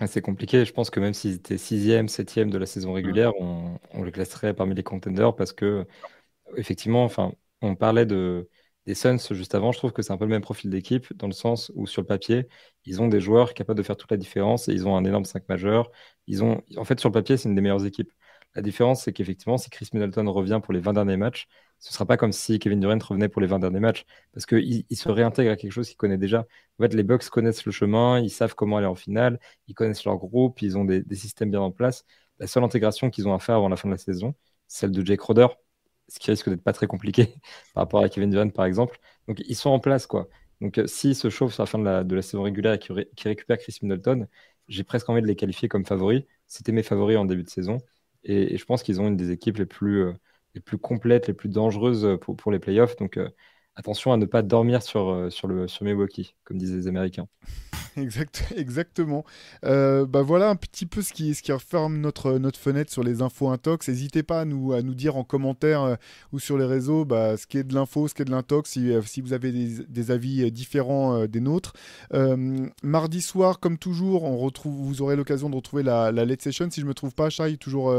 Ouais, 0.00 0.06
C'est 0.06 0.20
compliqué. 0.22 0.64
Je 0.64 0.72
pense 0.72 0.90
que 0.90 1.00
même 1.00 1.14
s'ils 1.14 1.34
étaient 1.34 1.58
sixième, 1.58 2.08
septième 2.08 2.50
de 2.50 2.58
la 2.58 2.66
saison 2.66 2.92
régulière, 2.92 3.32
on, 3.40 3.78
on 3.92 4.02
les 4.02 4.12
classerait 4.12 4.54
parmi 4.54 4.74
les 4.74 4.82
contenders 4.82 5.34
parce 5.36 5.52
que, 5.52 5.86
effectivement, 6.56 7.04
enfin, 7.04 7.32
on 7.62 7.76
parlait 7.76 8.06
de, 8.06 8.48
des 8.86 8.94
Suns 8.94 9.18
juste 9.32 9.54
avant. 9.54 9.72
Je 9.72 9.78
trouve 9.78 9.92
que 9.92 10.02
c'est 10.02 10.12
un 10.12 10.18
peu 10.18 10.24
le 10.24 10.30
même 10.30 10.42
profil 10.42 10.70
d'équipe 10.70 11.12
dans 11.16 11.26
le 11.28 11.32
sens 11.32 11.72
où, 11.74 11.86
sur 11.86 12.02
le 12.02 12.06
papier, 12.06 12.48
ils 12.86 13.00
ont 13.02 13.08
des 13.08 13.20
joueurs 13.20 13.54
capables 13.54 13.78
de 13.78 13.82
faire 13.82 13.96
toute 13.96 14.10
la 14.10 14.16
différence 14.16 14.68
et 14.68 14.72
ils 14.72 14.86
ont 14.86 14.96
un 14.96 15.04
énorme 15.04 15.24
5 15.24 15.48
majeur. 15.48 15.90
Ils 16.26 16.42
ont, 16.44 16.62
en 16.76 16.84
fait, 16.84 17.00
sur 17.00 17.08
le 17.08 17.12
papier, 17.14 17.36
c'est 17.36 17.48
une 17.48 17.54
des 17.54 17.60
meilleures 17.62 17.86
équipes. 17.86 18.12
La 18.54 18.62
différence, 18.62 19.02
c'est 19.02 19.12
qu'effectivement, 19.12 19.58
si 19.58 19.68
Chris 19.70 19.88
Middleton 19.92 20.30
revient 20.30 20.60
pour 20.62 20.72
les 20.72 20.80
20 20.80 20.92
derniers 20.92 21.16
matchs, 21.16 21.48
ce 21.80 21.90
ne 21.90 21.92
sera 21.94 22.06
pas 22.06 22.16
comme 22.16 22.32
si 22.32 22.58
Kevin 22.58 22.80
Durant 22.80 22.98
revenait 22.98 23.28
pour 23.28 23.40
les 23.42 23.48
20 23.48 23.58
derniers 23.58 23.80
matchs 23.80 24.04
parce 24.32 24.46
qu'il 24.46 24.84
il 24.88 24.96
se 24.96 25.08
réintègre 25.08 25.50
à 25.50 25.56
quelque 25.56 25.72
chose 25.72 25.88
qu'il 25.88 25.96
connaît 25.96 26.18
déjà. 26.18 26.40
En 26.78 26.82
fait, 26.84 26.94
les 26.94 27.02
Bucks 27.02 27.28
connaissent 27.28 27.64
le 27.66 27.72
chemin, 27.72 28.20
ils 28.20 28.30
savent 28.30 28.54
comment 28.54 28.76
aller 28.78 28.86
en 28.86 28.94
finale, 28.94 29.40
ils 29.66 29.74
connaissent 29.74 30.04
leur 30.04 30.16
groupe, 30.16 30.62
ils 30.62 30.78
ont 30.78 30.84
des, 30.84 31.02
des 31.02 31.16
systèmes 31.16 31.50
bien 31.50 31.60
en 31.60 31.70
place. 31.72 32.04
La 32.38 32.46
seule 32.46 32.64
intégration 32.64 33.10
qu'ils 33.10 33.28
ont 33.28 33.34
à 33.34 33.38
faire 33.38 33.56
avant 33.56 33.68
la 33.68 33.76
fin 33.76 33.88
de 33.88 33.94
la 33.94 33.98
saison, 33.98 34.34
celle 34.68 34.92
de 34.92 35.04
Jake 35.04 35.20
Roder, 35.20 35.48
ce 36.08 36.18
qui 36.18 36.30
risque 36.30 36.48
d'être 36.48 36.62
pas 36.62 36.72
très 36.72 36.86
compliqué 36.86 37.34
par 37.74 37.82
rapport 37.84 38.02
à 38.02 38.08
Kevin 38.08 38.30
Durant, 38.30 38.48
par 38.50 38.64
exemple. 38.66 38.98
Donc, 39.28 39.40
ils 39.46 39.56
sont 39.56 39.70
en 39.70 39.80
place, 39.80 40.06
quoi. 40.06 40.28
Donc, 40.60 40.78
euh, 40.78 40.86
s'ils 40.86 41.14
se 41.16 41.30
chauffent 41.30 41.54
sur 41.54 41.62
la 41.62 41.66
fin 41.66 41.78
de 41.78 42.14
la, 42.14 42.22
saison 42.22 42.42
régulière 42.42 42.74
et 42.74 42.78
qu'ils 42.78 42.92
ré- 42.94 43.08
qu'ils 43.16 43.28
récupèrent 43.28 43.58
Chris 43.58 43.78
Middleton, 43.82 44.26
j'ai 44.68 44.84
presque 44.84 45.08
envie 45.08 45.22
de 45.22 45.26
les 45.26 45.36
qualifier 45.36 45.68
comme 45.68 45.84
favoris. 45.86 46.22
C'était 46.46 46.72
mes 46.72 46.82
favoris 46.82 47.16
en 47.18 47.24
début 47.24 47.42
de 47.44 47.48
saison. 47.50 47.78
Et, 48.24 48.56
je 48.56 48.64
pense 48.64 48.82
qu'ils 48.82 49.00
ont 49.00 49.08
une 49.08 49.16
des 49.16 49.30
équipes 49.30 49.58
les 49.58 49.66
plus, 49.66 50.02
euh, 50.04 50.12
les 50.54 50.60
plus 50.60 50.78
complètes, 50.78 51.26
les 51.28 51.34
plus 51.34 51.48
dangereuses 51.48 52.18
pour, 52.20 52.36
pour 52.36 52.52
les 52.52 52.58
playoffs. 52.58 52.96
Donc, 52.96 53.16
euh, 53.18 53.28
attention 53.76 54.12
à 54.12 54.16
ne 54.16 54.26
pas 54.26 54.42
dormir 54.42 54.82
sur, 54.82 55.08
euh, 55.08 55.30
sur, 55.30 55.48
le, 55.48 55.68
sur 55.68 55.84
Milwaukee, 55.84 56.34
comme 56.44 56.58
disaient 56.58 56.76
les 56.76 56.88
Américains. 56.88 57.26
Exact, 57.96 58.52
exactement. 58.56 59.24
Euh, 59.64 60.04
bah 60.04 60.22
voilà 60.22 60.50
un 60.50 60.56
petit 60.56 60.84
peu 60.84 61.00
ce 61.00 61.12
qui, 61.12 61.32
ce 61.32 61.42
qui 61.42 61.52
referme 61.52 61.98
notre, 61.98 62.38
notre 62.38 62.58
fenêtre 62.58 62.90
sur 62.90 63.04
les 63.04 63.22
infos 63.22 63.50
intox. 63.50 63.86
N'hésitez 63.86 64.24
pas 64.24 64.40
à 64.40 64.44
nous, 64.44 64.72
à 64.72 64.82
nous 64.82 64.96
dire 64.96 65.16
en 65.16 65.22
commentaire 65.22 65.82
euh, 65.82 65.94
ou 66.32 66.40
sur 66.40 66.58
les 66.58 66.64
réseaux 66.64 67.04
bah, 67.04 67.36
ce 67.36 67.46
qui 67.46 67.56
est 67.56 67.62
de 67.62 67.72
l'info, 67.72 68.08
ce 68.08 68.14
qui 68.14 68.22
est 68.22 68.24
de 68.24 68.32
l'intox, 68.32 68.68
si, 68.68 69.20
vous 69.20 69.32
avez 69.32 69.52
des, 69.52 70.10
avis 70.10 70.50
différents 70.50 71.26
des 71.26 71.38
nôtres. 71.38 71.74
Mardi 72.82 73.22
soir, 73.22 73.60
comme 73.60 73.78
toujours, 73.78 74.24
on 74.24 74.38
retrouve, 74.38 74.74
vous 74.74 75.00
aurez 75.00 75.14
l'occasion 75.14 75.48
de 75.48 75.54
retrouver 75.54 75.84
la, 75.84 76.10
la 76.10 76.24
late 76.24 76.42
session. 76.42 76.68
Si 76.72 76.80
je 76.80 76.86
me 76.86 76.94
trouve 76.94 77.14
pas, 77.14 77.30
Shai, 77.30 77.56
toujours 77.58 77.94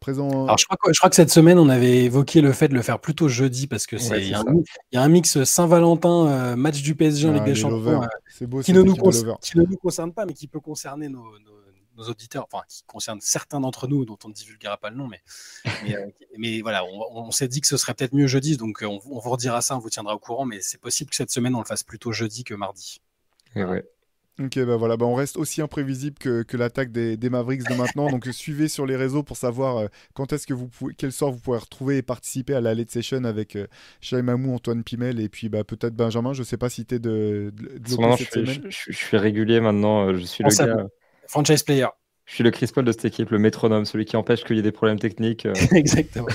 présent. 0.00 0.44
Alors, 0.44 0.58
je 0.58 0.64
crois, 0.64 0.76
que, 0.82 0.92
je 0.92 0.98
crois 0.98 1.10
que 1.10 1.16
cette 1.16 1.30
semaine, 1.30 1.58
on 1.58 1.68
avait 1.68 2.04
évoqué 2.04 2.40
le 2.40 2.52
fait 2.52 2.68
de 2.68 2.74
le 2.74 2.82
faire 2.82 2.98
plutôt 2.98 3.28
jeudi 3.28 3.66
parce 3.66 3.86
que 3.86 3.98
c'est 3.98 4.10
Ouais, 4.10 4.18
il 4.26 4.34
c'est 4.36 4.42
y, 4.92 4.94
y 4.94 4.98
a 4.98 5.02
un 5.02 5.08
mix 5.08 5.42
Saint-Valentin, 5.44 6.26
euh, 6.26 6.56
match 6.56 6.82
du 6.82 6.94
PSG 6.94 7.28
en 7.28 7.32
Ah, 7.32 7.34
Ligue 7.34 7.44
des 7.44 7.50
les 7.50 7.54
Champions, 7.60 8.02
euh, 8.02 8.06
C'est 8.28 8.46
beau, 8.46 8.60
qui, 8.62 8.72
ne 8.72 8.80
nous 8.82 8.92
équipe 8.92 8.96
de 9.02 9.02
concer- 9.08 9.22
lovers. 9.24 9.38
qui 9.40 9.58
ne 9.58 9.64
nous 9.64 9.76
concerne 9.76 10.12
pas, 10.12 10.26
mais 10.26 10.32
qui 10.34 10.48
peut 10.48 10.60
concerner 10.60 11.08
nos, 11.08 11.38
nos- 11.38 11.60
nos 11.96 12.04
auditeurs, 12.08 12.46
enfin, 12.50 12.64
qui 12.66 12.82
concerne 12.86 13.18
certains 13.20 13.60
d'entre 13.60 13.86
nous, 13.86 14.06
dont 14.06 14.16
on 14.24 14.28
ne 14.28 14.32
divulguera 14.32 14.78
pas 14.78 14.88
le 14.90 14.96
nom, 14.96 15.06
mais, 15.06 15.20
mais, 15.84 15.96
euh, 15.96 16.06
mais 16.38 16.62
voilà, 16.62 16.82
on, 16.84 17.26
on 17.26 17.30
s'est 17.30 17.48
dit 17.48 17.60
que 17.60 17.66
ce 17.66 17.76
serait 17.76 17.92
peut-être 17.92 18.14
mieux 18.14 18.26
jeudi, 18.26 18.56
donc 18.56 18.82
euh, 18.82 18.86
on, 18.86 19.00
on 19.10 19.18
vous 19.18 19.30
redira 19.30 19.60
ça, 19.60 19.76
on 19.76 19.80
vous 19.80 19.90
tiendra 19.90 20.14
au 20.14 20.18
courant, 20.18 20.46
mais 20.46 20.60
c'est 20.62 20.80
possible 20.80 21.10
que 21.10 21.16
cette 21.16 21.30
semaine, 21.30 21.54
on 21.54 21.58
le 21.60 21.66
fasse 21.66 21.82
plutôt 21.82 22.10
jeudi 22.12 22.42
que 22.42 22.54
mardi. 22.54 23.02
Et 23.54 23.64
ouais. 23.64 23.84
Ok, 24.38 24.58
bah 24.64 24.76
voilà, 24.76 24.96
bah 24.96 25.04
on 25.04 25.14
reste 25.14 25.36
aussi 25.36 25.60
imprévisible 25.60 26.16
que, 26.18 26.42
que 26.42 26.56
l'attaque 26.56 26.92
des, 26.92 27.18
des 27.18 27.28
Mavericks 27.28 27.66
de 27.66 27.74
maintenant. 27.74 28.08
Donc 28.08 28.24
suivez 28.32 28.68
sur 28.68 28.86
les 28.86 28.96
réseaux 28.96 29.22
pour 29.22 29.36
savoir 29.36 29.76
euh, 29.76 29.88
quand 30.14 30.32
est-ce 30.32 30.46
que 30.46 30.54
vous 30.54 30.66
pouvez, 30.68 30.94
quel 30.94 31.12
sort 31.12 31.30
vous 31.32 31.40
pourrez 31.40 31.58
retrouver 31.58 31.98
et 31.98 32.02
participer 32.02 32.54
à 32.54 32.62
la 32.62 32.74
late 32.74 32.90
session 32.90 33.24
avec 33.24 33.54
euh, 33.56 33.66
Shai 34.00 34.22
Mamou, 34.22 34.54
Antoine 34.54 34.82
Pimel 34.82 35.20
et 35.20 35.28
puis 35.28 35.50
bah, 35.50 35.62
peut-être 35.62 35.94
Benjamin. 35.94 36.32
Je 36.32 36.42
sais 36.42 36.56
pas 36.56 36.70
si 36.70 36.86
t'es 36.86 36.98
de, 36.98 37.52
de, 37.54 37.78
de 37.78 37.88
je 38.16 38.24
suis, 38.24 38.24
semaine. 38.24 38.62
je, 38.64 38.70
je- 38.70 38.92
je 38.92 38.96
suis 38.96 39.16
régulier 39.18 39.60
maintenant. 39.60 40.08
euh, 40.08 40.14
Je 40.14 40.24
suis 40.24 40.42
le 40.42 40.48
gars. 40.50 40.86
Franchise 41.26 41.62
player. 41.62 41.88
Je 42.24 42.34
suis 42.36 42.44
le 42.44 42.50
Chris 42.50 42.70
Paul 42.72 42.84
de 42.84 42.92
cette 42.92 43.04
équipe, 43.04 43.30
le 43.30 43.38
métronome, 43.38 43.84
celui 43.84 44.04
qui 44.06 44.16
empêche 44.16 44.44
qu'il 44.44 44.56
y 44.56 44.58
ait 44.60 44.62
des 44.62 44.72
problèmes 44.72 44.98
techniques. 45.00 45.44
euh, 45.46 45.52
Exactement. 45.72 46.28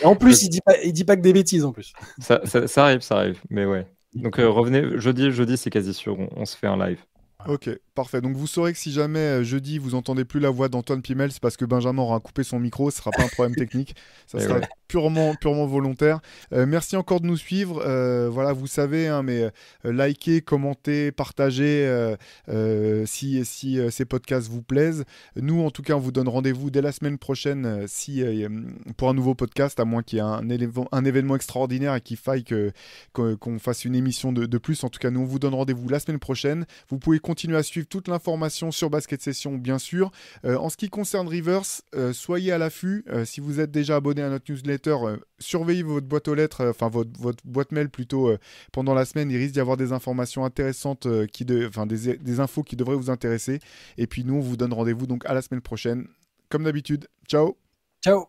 Et 0.00 0.04
en 0.04 0.14
plus, 0.14 0.42
il 0.42 0.48
dit 0.50 0.60
pas, 0.60 0.80
il 0.84 0.92
dit 0.92 1.04
pas 1.04 1.16
que 1.16 1.22
des 1.22 1.32
bêtises 1.32 1.64
en 1.64 1.72
plus. 1.72 1.92
ça, 2.18 2.40
ça- 2.44 2.66
ça 2.68 2.84
arrive, 2.84 3.00
ça 3.00 3.16
arrive. 3.18 3.40
Mais 3.50 3.64
ouais. 3.66 3.86
Donc 4.14 4.38
euh, 4.38 4.48
revenez, 4.48 4.98
jeudi, 4.98 5.30
jeudi 5.30 5.56
c'est 5.56 5.70
quasi 5.70 5.94
sûr, 5.94 6.18
on, 6.18 6.28
on 6.36 6.44
se 6.44 6.56
fait 6.56 6.66
un 6.66 6.76
live. 6.78 7.02
Ok, 7.46 7.68
Parfait. 7.98 8.20
Donc 8.20 8.36
vous 8.36 8.46
saurez 8.46 8.72
que 8.72 8.78
si 8.78 8.92
jamais 8.92 9.18
euh, 9.18 9.42
jeudi 9.42 9.78
vous 9.78 9.96
entendez 9.96 10.24
plus 10.24 10.38
la 10.38 10.50
voix 10.50 10.68
d'Antoine 10.68 11.02
Pimel, 11.02 11.32
c'est 11.32 11.42
parce 11.42 11.56
que 11.56 11.64
Benjamin 11.64 12.00
aura 12.00 12.20
coupé 12.20 12.44
son 12.44 12.60
micro. 12.60 12.92
Ce 12.92 12.98
sera 12.98 13.10
pas 13.10 13.24
un 13.24 13.28
problème 13.28 13.56
technique. 13.56 13.96
Ça 14.28 14.38
Et 14.38 14.42
sera 14.42 14.60
ouais. 14.60 14.68
purement, 14.86 15.34
purement 15.34 15.66
volontaire. 15.66 16.20
Euh, 16.52 16.64
merci 16.64 16.96
encore 16.96 17.20
de 17.20 17.26
nous 17.26 17.36
suivre. 17.36 17.82
Euh, 17.84 18.28
voilà, 18.30 18.52
vous 18.52 18.68
savez, 18.68 19.08
hein, 19.08 19.24
mais 19.24 19.50
euh, 19.84 19.92
likez, 19.92 20.42
commentez, 20.42 21.10
partagez 21.10 22.14
si, 23.04 23.44
si 23.44 23.80
ces 23.90 24.04
podcasts 24.04 24.48
vous 24.48 24.62
plaisent. 24.62 25.04
Nous, 25.34 25.60
en 25.60 25.72
tout 25.72 25.82
cas, 25.82 25.94
on 25.94 25.98
vous 25.98 26.12
donne 26.12 26.28
rendez-vous 26.28 26.70
dès 26.70 26.82
la 26.82 26.92
semaine 26.92 27.18
prochaine 27.18 27.84
si, 27.88 28.22
euh, 28.22 28.48
pour 28.96 29.08
un 29.08 29.14
nouveau 29.14 29.34
podcast, 29.34 29.80
à 29.80 29.84
moins 29.84 30.04
qu'il 30.04 30.18
y 30.18 30.20
ait 30.20 30.24
un, 30.24 31.04
événement 31.04 31.34
extraordinaire 31.34 31.96
et 31.96 32.00
qu'il 32.00 32.16
faille 32.16 32.44
que, 32.44 32.70
que- 33.12 33.34
qu'on 33.34 33.58
fasse 33.58 33.84
une 33.84 33.96
émission 33.96 34.32
de, 34.32 34.46
de 34.46 34.58
plus. 34.58 34.84
En 34.84 34.88
tout 34.88 35.00
cas, 35.00 35.10
nous, 35.10 35.22
on 35.22 35.24
vous 35.24 35.40
donne 35.40 35.54
rendez-vous 35.54 35.88
la 35.88 35.98
semaine 35.98 36.20
prochaine. 36.20 36.64
Vous 36.88 36.98
pouvez 36.98 37.18
continuer 37.18 37.56
à 37.56 37.64
suivre 37.64 37.87
toute 37.88 38.08
l'information 38.08 38.70
sur 38.70 38.90
Basket 38.90 39.20
Session, 39.20 39.56
bien 39.56 39.78
sûr. 39.78 40.10
Euh, 40.44 40.56
en 40.56 40.68
ce 40.68 40.76
qui 40.76 40.88
concerne 40.88 41.28
Rivers, 41.28 41.62
euh, 41.94 42.12
soyez 42.12 42.52
à 42.52 42.58
l'affût. 42.58 43.04
Euh, 43.08 43.24
si 43.24 43.40
vous 43.40 43.60
êtes 43.60 43.70
déjà 43.70 43.96
abonné 43.96 44.22
à 44.22 44.30
notre 44.30 44.50
newsletter, 44.50 44.96
surveillez 45.38 45.82
votre 45.82 46.06
boîte 46.06 46.28
aux 46.28 46.34
lettres, 46.34 46.66
enfin 46.68 46.88
votre, 46.88 47.10
votre 47.18 47.44
boîte 47.44 47.72
mail 47.72 47.88
plutôt 47.88 48.30
pendant 48.72 48.94
la 48.94 49.04
semaine. 49.04 49.30
Il 49.30 49.36
risque 49.36 49.54
d'y 49.54 49.60
avoir 49.60 49.76
des 49.76 49.92
informations 49.92 50.44
intéressantes, 50.44 51.06
qui 51.32 51.44
de, 51.44 51.66
enfin 51.66 51.86
des, 51.86 52.16
des 52.16 52.40
infos 52.40 52.62
qui 52.62 52.76
devraient 52.76 52.96
vous 52.96 53.10
intéresser. 53.10 53.60
Et 53.96 54.06
puis 54.06 54.24
nous, 54.24 54.34
on 54.34 54.40
vous 54.40 54.56
donne 54.56 54.72
rendez-vous 54.72 55.06
donc 55.06 55.24
à 55.26 55.34
la 55.34 55.42
semaine 55.42 55.62
prochaine. 55.62 56.06
Comme 56.48 56.64
d'habitude. 56.64 57.08
Ciao 57.28 57.56
Ciao. 58.02 58.28